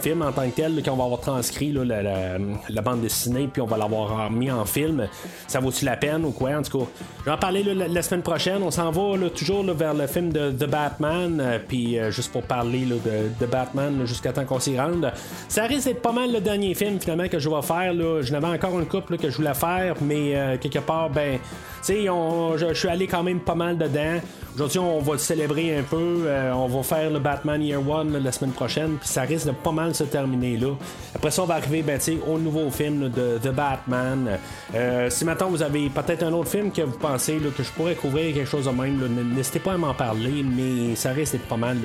film 0.00 0.22
en 0.22 0.32
tant 0.32 0.48
que 0.48 0.54
tel, 0.54 0.82
qu'on 0.84 0.96
va 0.96 1.04
avoir 1.04 1.20
transcrit 1.20 1.72
la, 1.72 2.82
bande 2.82 3.00
dessinée, 3.00 3.48
puis 3.52 3.60
on 3.60 3.66
va 3.66 3.76
l'avoir 3.76 4.30
mis 4.30 4.50
en 4.52 4.64
film. 4.64 5.08
Ça 5.48 5.58
vaut-tu 5.58 5.84
la 5.84 5.96
peine 5.96 6.24
ou 6.24 6.30
quoi? 6.30 6.50
En 6.50 6.62
tout 6.62 6.78
cas, 6.78 6.84
je 7.20 7.24
vais 7.24 7.30
en 7.32 7.38
parler 7.38 7.64
la, 7.64 8.02
semaine 8.02 8.22
prochaine. 8.22 8.62
On 8.62 8.70
s'en 8.70 8.90
va 8.92 9.28
toujours 9.30 9.64
vers 9.64 9.94
le 9.94 10.06
film 10.06 10.32
de 10.32 10.52
The 10.52 10.68
Batman, 10.70 11.60
puis 11.66 11.98
juste 12.10 12.30
pour 12.30 12.42
parler 12.42 12.84
de, 12.84 12.96
de 13.40 13.46
Batman 13.46 13.79
jusqu'à 14.04 14.32
temps 14.32 14.44
qu'on 14.44 14.60
s'y 14.60 14.78
rende. 14.78 15.12
Ça 15.48 15.64
risque 15.64 15.86
d'être 15.86 16.02
pas 16.02 16.12
mal 16.12 16.32
le 16.32 16.40
dernier 16.40 16.74
film 16.74 17.00
finalement 17.00 17.28
que 17.28 17.38
je 17.38 17.48
vais 17.48 17.62
faire. 17.62 17.92
Là. 17.92 18.22
Je 18.22 18.32
n'avais 18.32 18.46
encore 18.46 18.78
une 18.78 18.86
couple 18.86 19.18
que 19.18 19.30
je 19.30 19.36
voulais 19.36 19.54
faire, 19.54 19.94
mais 20.00 20.36
euh, 20.36 20.56
quelque 20.58 20.78
part, 20.78 21.10
ben, 21.10 21.38
tu 21.84 21.94
sais, 21.94 22.04
je, 22.04 22.74
suis 22.74 22.88
allé 22.88 23.06
quand 23.06 23.22
même 23.22 23.40
pas 23.40 23.54
mal 23.54 23.78
dedans. 23.78 24.20
Aujourd'hui, 24.54 24.78
on 24.80 24.98
va 24.98 25.16
célébrer 25.16 25.78
un 25.78 25.82
peu. 25.82 26.24
Euh, 26.26 26.52
on 26.52 26.66
va 26.66 26.82
faire 26.82 27.10
le 27.10 27.18
Batman 27.18 27.62
Year 27.62 27.80
One 27.88 28.22
la 28.22 28.32
semaine 28.32 28.52
prochaine, 28.52 28.96
puis 29.00 29.08
ça 29.08 29.22
risque 29.22 29.46
de 29.46 29.52
pas 29.52 29.72
mal 29.72 29.94
se 29.94 30.04
terminer 30.04 30.56
là. 30.56 30.74
Après 31.14 31.30
ça, 31.30 31.42
on 31.42 31.46
va 31.46 31.54
arriver 31.54 31.82
ben, 31.82 31.98
au 32.26 32.38
nouveau 32.38 32.70
film 32.70 33.08
de 33.08 33.38
The 33.38 33.52
Batman. 33.52 34.38
Euh, 34.74 35.08
si 35.08 35.24
maintenant 35.24 35.48
vous 35.48 35.62
avez 35.62 35.88
peut-être 35.88 36.24
un 36.24 36.32
autre 36.32 36.50
film 36.50 36.70
que 36.72 36.82
vous 36.82 36.98
pensez 36.98 37.36
que 37.56 37.62
je 37.62 37.70
pourrais 37.70 37.94
couvrir 37.94 38.34
quelque 38.34 38.48
chose 38.48 38.66
de 38.66 38.70
même, 38.70 38.98
n'hésitez 39.34 39.60
pas 39.60 39.72
à 39.72 39.76
m'en 39.76 39.94
parler, 39.94 40.44
mais 40.44 40.94
ça 40.96 41.10
risque 41.10 41.32
d'être 41.32 41.48
pas 41.48 41.56
mal 41.56 41.78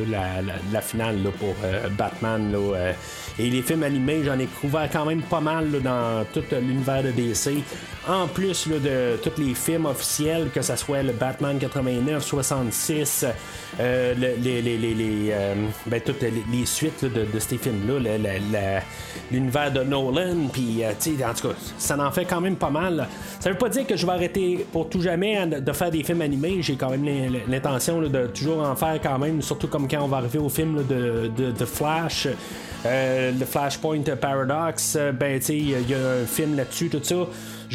la, 0.72 0.82
finale 0.82 1.18
pour 1.40 1.56
Batman. 1.90 2.52
Là, 2.52 2.94
et 3.38 3.50
les 3.50 3.62
films 3.62 3.84
animés, 3.84 4.24
j'en 4.24 4.40
ai 4.40 4.46
couvert 4.46 4.90
quand 4.92 5.06
même 5.06 5.22
pas 5.22 5.42
mal 5.42 5.70
dans 5.82 6.26
tout 6.34 6.44
l'univers 6.52 7.04
de 7.04 7.12
DC. 7.12 7.64
En 8.08 8.28
plus 8.28 8.68
de 8.68 9.18
tous 9.22 9.42
les 9.42 9.56
films 9.56 9.88
officiels, 9.88 10.50
que 10.54 10.62
ce 10.62 10.76
soit 10.76 11.02
le 11.02 11.12
Batman 11.12 11.58
89, 11.58 12.24
66, 12.24 13.26
euh, 13.80 14.14
les, 14.14 14.62
les, 14.62 14.78
les, 14.78 15.32
euh, 15.32 15.56
ben, 15.88 16.00
toutes 16.00 16.22
les, 16.22 16.66
suites 16.66 17.04
de, 17.04 17.40
ces 17.40 17.58
films-là, 17.58 18.00
l'univers 19.32 19.72
de 19.72 19.82
Nolan, 19.82 20.48
puis 20.54 20.84
euh, 20.84 20.92
en 20.92 21.34
tout 21.34 21.48
cas, 21.50 21.56
ça 21.78 21.98
en 21.98 22.12
fait 22.12 22.26
quand 22.26 22.42
même 22.42 22.56
pas 22.56 22.70
mal. 22.70 23.08
Ça 23.40 23.50
veut 23.50 23.58
pas 23.58 23.70
dire 23.70 23.86
que 23.86 23.98
je 23.98 24.06
vais 24.06 24.14
arrêter 24.14 24.66
pour 24.72 24.88
tout 24.88 25.02
jamais 25.02 25.46
de 25.48 25.72
faire 25.74 25.92
des 25.92 26.04
films 26.04 26.22
animés. 26.22 26.62
J'ai 26.62 26.76
quand 26.76 26.92
même 26.92 27.06
l'intention 27.48 28.02
de 28.02 28.28
toujours 28.28 28.62
en 28.62 28.76
faire 28.76 29.00
quand 29.02 29.18
même, 29.18 29.42
surtout 29.42 29.68
comme 29.68 29.88
quand 29.88 30.02
on 30.02 30.08
va 30.08 30.18
arriver 30.18 30.40
au 30.40 30.50
film 30.50 30.84
de, 30.88 31.28
de, 31.36 31.52
de 31.52 31.66
Flash. 31.76 32.28
Euh, 32.86 33.32
le 33.32 33.46
Flashpoint 33.46 34.04
Paradox, 34.20 34.96
euh, 34.96 35.12
ben, 35.12 35.40
tu 35.40 35.54
il 35.54 35.90
y 35.90 35.94
a 35.94 35.98
un 35.98 36.26
film 36.26 36.56
là-dessus, 36.56 36.90
tout 36.90 37.04
ça. 37.04 37.16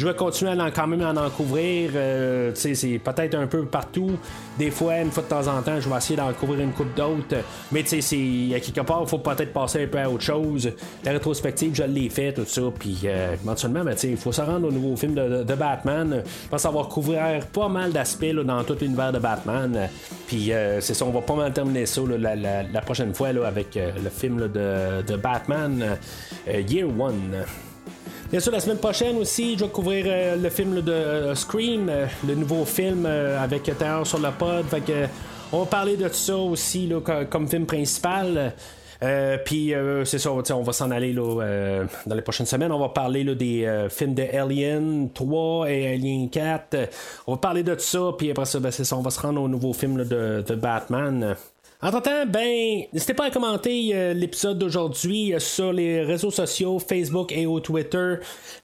Je 0.01 0.07
vais 0.07 0.15
continuer 0.15 0.59
à 0.59 0.65
en, 0.65 0.71
quand 0.71 0.87
même 0.87 1.03
à 1.03 1.11
en 1.11 1.29
couvrir. 1.29 1.91
Euh, 1.93 2.49
c'est 2.55 2.99
peut-être 3.03 3.35
un 3.35 3.45
peu 3.45 3.65
partout. 3.65 4.09
Des 4.57 4.71
fois, 4.71 4.97
une 4.97 5.11
fois 5.11 5.21
de 5.21 5.27
temps 5.27 5.47
en 5.47 5.61
temps, 5.61 5.79
je 5.79 5.87
vais 5.87 5.95
essayer 5.95 6.15
d'en 6.15 6.33
couvrir 6.33 6.61
une 6.61 6.71
coupe 6.71 6.95
d'autres. 6.95 7.43
Mais 7.71 7.83
tu 7.83 8.01
sais, 8.01 8.55
à 8.55 8.59
quelque 8.59 8.81
part, 8.81 9.01
il 9.03 9.07
faut 9.07 9.19
peut-être 9.19 9.53
passer 9.53 9.83
un 9.83 9.87
peu 9.87 9.99
à 9.99 10.09
autre 10.09 10.23
chose. 10.23 10.71
La 11.05 11.11
rétrospective, 11.11 11.75
je 11.75 11.83
l'ai 11.83 12.09
fait, 12.09 12.33
tout 12.33 12.45
ça. 12.47 12.63
Puis 12.79 13.01
euh, 13.05 13.35
éventuellement, 13.43 13.83
ben, 13.83 13.95
il 14.01 14.17
faut 14.17 14.31
se 14.31 14.41
rendre 14.41 14.69
au 14.69 14.71
nouveau 14.71 14.95
film 14.95 15.13
de, 15.13 15.53
Batman. 15.53 16.23
Je 16.25 16.49
pense 16.49 16.65
avoir 16.65 16.87
couvert 16.87 17.45
pas 17.45 17.69
mal 17.69 17.91
d'aspects 17.91 18.25
dans 18.25 18.63
tout 18.63 18.77
l'univers 18.81 19.11
de 19.11 19.19
Batman. 19.19 19.87
Puis 20.25 20.51
euh, 20.51 20.81
c'est 20.81 20.95
ça, 20.95 21.05
on 21.05 21.11
va 21.11 21.21
pas 21.21 21.35
mal 21.35 21.53
terminer 21.53 21.85
ça 21.85 22.01
la, 22.17 22.81
prochaine 22.81 23.13
fois 23.13 23.27
avec 23.27 23.75
le 23.75 24.09
film 24.09 24.47
de, 24.51 25.15
Batman 25.15 25.95
Year 26.47 26.87
One. 26.87 27.45
Bien 28.31 28.39
sûr, 28.39 28.53
la 28.53 28.61
semaine 28.61 28.77
prochaine 28.77 29.17
aussi, 29.17 29.57
je 29.57 29.65
vais 29.65 29.69
couvrir 29.69 30.05
euh, 30.07 30.37
le 30.37 30.49
film 30.49 30.79
de 30.79 30.89
euh, 30.89 31.35
Scream, 31.35 31.89
euh, 31.89 32.05
le 32.25 32.33
nouveau 32.35 32.63
film 32.63 33.05
avec 33.05 33.63
Terreur 33.77 34.07
sur 34.07 34.21
la 34.21 34.31
pod. 34.31 34.65
Fait 34.67 34.79
que, 34.79 35.05
on 35.51 35.59
va 35.59 35.65
parler 35.65 35.97
de 35.97 36.07
ça 36.07 36.37
aussi 36.37 36.89
comme 37.29 37.49
film 37.49 37.65
principal. 37.65 38.53
Puis 39.43 39.73
c'est 40.05 40.17
ça, 40.17 40.31
on 40.31 40.61
va 40.61 40.71
s'en 40.71 40.91
aller 40.91 41.11
là, 41.11 41.83
dans 42.05 42.15
les 42.15 42.21
prochaines 42.21 42.45
semaines. 42.45 42.71
On 42.71 42.79
va 42.79 42.87
parler 42.87 43.25
là, 43.25 43.35
des 43.35 43.87
films 43.89 44.13
de 44.13 44.23
Alien 44.23 45.09
3 45.13 45.69
et 45.69 45.93
Alien 45.93 46.29
4. 46.29 46.77
On 47.27 47.33
va 47.33 47.37
parler 47.37 47.63
de 47.63 47.73
tout 47.73 47.81
ça, 47.81 48.11
puis 48.17 48.31
après 48.31 48.45
ça, 48.45 48.61
ben, 48.61 48.71
ça, 48.71 48.95
on 48.95 49.01
va 49.01 49.09
se 49.09 49.19
rendre 49.19 49.41
au 49.41 49.49
nouveau 49.49 49.73
film 49.73 50.05
de, 50.05 50.41
de 50.47 50.55
Batman. 50.55 51.35
Entre-temps, 51.83 52.27
ben, 52.27 52.83
n'hésitez 52.93 53.15
pas 53.15 53.25
à 53.25 53.31
commenter 53.31 53.89
euh, 53.93 54.13
l'épisode 54.13 54.59
d'aujourd'hui 54.59 55.33
euh, 55.33 55.39
sur 55.39 55.73
les 55.73 56.03
réseaux 56.03 56.29
sociaux, 56.29 56.77
Facebook 56.77 57.31
et 57.31 57.47
au 57.47 57.59
Twitter. 57.59 58.17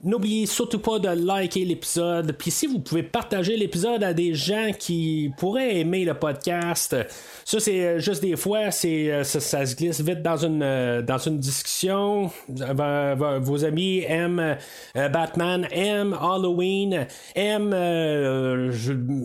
N'oubliez 0.03 0.45
surtout 0.45 0.77
pas 0.77 0.99
de 0.99 1.09
liker 1.09 1.65
l'épisode. 1.65 2.35
Puis 2.37 2.51
si 2.51 2.67
vous 2.67 2.77
pouvez 2.77 3.01
partager 3.01 3.57
l'épisode 3.57 4.03
à 4.03 4.13
des 4.13 4.35
gens 4.35 4.69
qui 4.77 5.31
pourraient 5.39 5.77
aimer 5.77 6.05
le 6.05 6.13
podcast, 6.13 6.95
ça 7.43 7.59
c'est 7.59 7.87
euh, 7.87 7.97
juste 7.97 8.21
des 8.21 8.35
fois, 8.35 8.69
c'est 8.69 9.23
ça, 9.23 9.65
se 9.65 9.75
glisse 9.75 9.99
vite 10.01 10.21
dans 10.21 10.37
une 10.37 11.01
dans 11.01 11.17
une 11.17 11.39
discussion. 11.39 12.29
Vos 12.47 13.65
amis 13.65 14.03
aiment 14.07 14.57
Batman, 14.93 15.67
aiment 15.71 16.13
Halloween, 16.13 17.07
aiment 17.33 17.71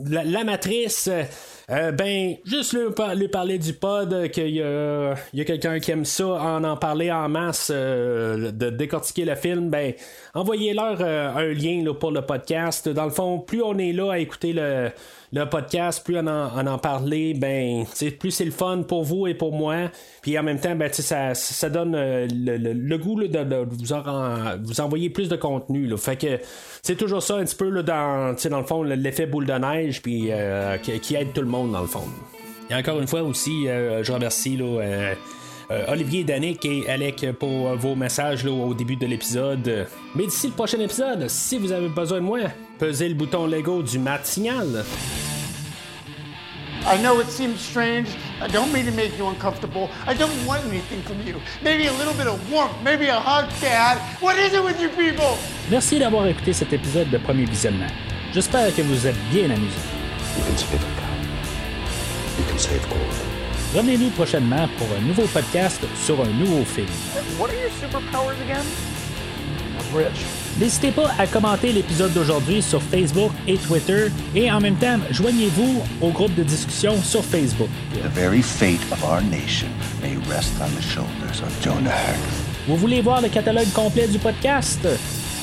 la, 0.09 0.45
matrice. 0.45 1.11
Ben, 1.69 2.37
juste 2.45 2.75
lui, 2.75 3.29
parler 3.29 3.59
du 3.59 3.75
pod, 3.83 4.31
qu'il 4.31 4.49
y 4.49 4.63
a, 4.63 5.15
quelqu'un 5.45 5.81
qui 5.81 5.91
aime 5.91 6.05
ça, 6.05 6.27
en 6.27 6.63
en 6.63 6.77
parler 6.77 7.11
en 7.11 7.29
masse, 7.29 7.73
euh, 7.75 8.53
de 8.53 8.71
décortiquer 8.71 9.25
le 9.25 9.35
film, 9.35 9.69
ben, 9.71 9.93
envoyez-leur 10.35 10.99
euh, 11.01 11.35
un 11.35 11.53
lien 11.53 11.85
pour 11.93 12.13
le 12.13 12.23
podcast. 12.23 12.89
Dans 12.89 13.05
le 13.05 13.11
fond, 13.11 13.41
plus 13.41 13.63
on 13.63 13.77
est 13.79 13.93
là 13.93 14.13
à 14.13 14.19
écouter 14.19 14.53
le, 14.53 14.91
le 15.33 15.49
podcast, 15.49 16.05
plus 16.05 16.19
on 16.19 16.27
en, 16.27 16.67
en 16.67 16.79
parler, 16.79 17.35
ben, 17.35 17.85
plus 18.21 18.31
c'est 18.31 18.45
le 18.45 18.51
fun 18.51 18.83
pour 18.87 19.03
vous 19.03 19.27
et 19.27 19.35
pour 19.35 19.53
moi. 19.53 19.91
Puis 20.21 20.39
en 20.39 20.43
même 20.43 20.61
temps, 20.61 20.77
ben, 20.77 20.93
ça, 20.93 21.35
ça 21.35 21.71
donne 21.71 21.95
euh, 21.95 22.29
le, 22.31 22.97
goût 22.99 23.21
de, 23.21 23.65
vous, 23.65 24.65
vous 24.65 24.81
envoyer 24.81 25.11
plus 25.11 25.29
de 25.29 25.37
contenu. 25.37 25.91
Fait 25.97 26.17
que 26.17 26.39
c'est 26.83 26.97
toujours 26.97 27.23
ça 27.23 27.37
un 27.37 27.45
petit 27.45 27.57
peu 27.57 27.83
dans, 27.83 28.37
dans 28.51 28.59
le 28.61 28.67
fond, 28.67 28.83
l'effet 28.83 29.27
boule 29.27 29.47
de 29.47 29.55
neige 29.55 30.03
puis 30.03 30.29
euh, 30.31 30.77
qui, 30.79 31.15
aide 31.15 31.33
tout 31.33 31.41
le 31.41 31.49
monde 31.49 31.73
dans 31.73 31.81
le 31.81 31.87
fond. 31.87 32.05
Et 32.71 32.75
encore 32.75 33.01
une 33.01 33.07
fois 33.07 33.23
aussi, 33.23 33.69
euh, 33.69 34.03
je 34.03 34.13
remercie 34.13 34.57
là, 34.57 35.15
Olivier, 35.89 36.23
Danick 36.23 36.65
et 36.67 36.89
Alec 36.89 37.27
pour 37.39 37.75
vos 37.77 37.95
messages 37.95 38.45
là, 38.45 38.51
au 38.51 38.75
début 38.75 38.97
de 38.97 39.07
l'épisode. 39.07 39.87
Mais 40.15 40.27
d'ici 40.27 40.49
le 40.49 40.53
prochain 40.53 40.79
épisode, 40.81 41.29
si 41.29 41.59
vous 41.59 41.73
avez 41.73 41.89
besoin 41.89 42.19
de 42.19 42.25
moi, 42.25 42.41
pesez 42.79 43.09
le 43.09 43.15
bouton 43.15 43.47
Lego 43.47 43.83
du 43.83 43.99
Mat 43.99 44.21
Signal. 44.25 44.85
I 46.85 46.99
know 46.99 47.21
it 47.21 47.31
seems 47.31 47.61
strange. 47.61 48.09
I 48.41 48.49
don't 48.49 48.73
mean 48.73 48.85
to 48.87 48.93
make 48.93 49.17
you 49.17 49.27
uncomfortable. 49.27 49.89
I 50.07 50.15
don't 50.15 50.35
want 50.47 50.65
anything 50.69 51.01
from 51.03 51.21
you. 51.25 51.37
Maybe 51.63 51.87
a 51.87 51.93
little 51.93 52.15
bit 52.15 52.27
of 52.27 52.39
warmth, 52.51 52.75
maybe 52.83 53.07
a 53.07 53.21
hug, 53.21 53.49
Dad. 53.61 53.99
What 54.21 54.37
is 54.37 54.53
it 54.53 54.65
with 54.65 54.81
you 54.81 54.89
people? 54.89 55.39
Merci 55.71 55.99
d'avoir 56.01 56.27
écouté 56.27 56.53
cet 56.53 56.73
épisode 56.73 57.09
de 57.11 57.19
Premier 57.19 57.45
Visionnement. 57.45 57.91
J'espère 58.35 58.75
que 58.75 58.83
vous 58.83 59.07
êtes 59.07 59.17
bien 59.31 59.45
amusés. 59.45 61.12
You 62.39 62.45
can 62.49 62.59
save. 62.59 62.81
Revenez-nous 63.75 64.11
prochainement 64.11 64.69
pour 64.79 64.87
un 64.97 65.01
nouveau 65.01 65.27
podcast 65.33 65.81
sur 66.05 66.21
un 66.21 66.29
nouveau 66.39 66.65
film. 66.65 66.87
What 67.39 67.49
are 67.49 67.55
your 67.55 67.71
superpowers 67.81 68.41
again? 68.43 68.65
I'm 69.79 69.97
rich. 69.97 70.25
N'hésitez 70.59 70.91
pas 70.93 71.11
à 71.19 71.27
commenter 71.27 71.73
l'épisode 71.73 72.13
d'aujourd'hui 72.13 72.61
sur 72.63 72.83
Facebook 72.83 73.33
et 73.49 73.57
Twitter 73.57 74.09
et 74.35 74.51
en 74.53 74.61
même 74.61 74.77
temps, 74.77 74.99
joignez-vous 75.11 75.83
au 76.03 76.11
groupe 76.11 76.35
de 76.35 76.43
discussion 76.43 77.03
sur 77.03 77.25
Facebook. 77.25 77.69
The 77.95 78.09
very 78.15 78.43
fate 78.43 78.81
of 78.93 79.03
our 79.05 79.23
nation 79.23 79.69
may 80.03 80.17
rest 80.29 80.53
on 80.61 80.69
the 80.77 80.83
shoulders 80.83 81.43
of 81.43 81.63
Jonah 81.63 82.15
Vous 82.69 82.77
voulez 82.77 83.01
voir 83.01 83.23
le 83.23 83.29
catalogue 83.29 83.73
complet 83.73 84.09
du 84.09 84.19
podcast? 84.19 84.87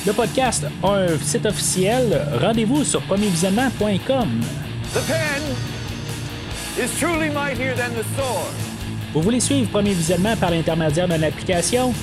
Le 0.05 0.13
podcast 0.13 0.65
a 0.83 0.87
un 0.87 1.17
site 1.19 1.45
officiel. 1.47 2.21
Rendez-vous 2.39 2.83
sur 2.83 3.01
premiervisionnement.com. 3.01 4.41
The 4.93 5.01
pen 5.07 5.78
Vous 9.13 9.21
voulez 9.21 9.41
suivre 9.41 9.69
Premier 9.69 9.93
Visionnement 9.93 10.37
par 10.37 10.49
l'intermédiaire 10.49 11.09
d'une 11.09 11.25
application? 11.25 11.93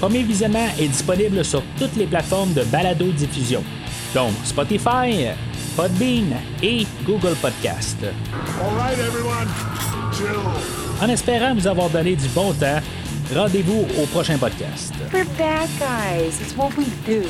Premier 0.00 0.22
visionnement 0.22 0.68
est 0.78 0.88
disponible 0.88 1.42
sur 1.42 1.62
toutes 1.78 1.96
les 1.96 2.06
plateformes 2.06 2.52
de 2.52 2.62
balado-diffusion, 2.64 3.64
donc 4.14 4.32
Spotify, 4.44 5.28
Podbean 5.76 6.34
et 6.62 6.86
Google 7.06 7.36
Podcast. 7.40 7.96
En 11.00 11.08
espérant 11.08 11.54
vous 11.54 11.66
avoir 11.66 11.88
donné 11.88 12.14
du 12.14 12.28
bon 12.34 12.52
temps, 12.52 12.80
rendez-vous 13.34 13.86
au 13.98 14.04
prochain 14.06 14.36
podcast. 14.36 14.92
guys. 15.78 16.38
It's 16.38 16.54
what 16.54 16.76
we 16.76 16.84
do. 17.06 17.22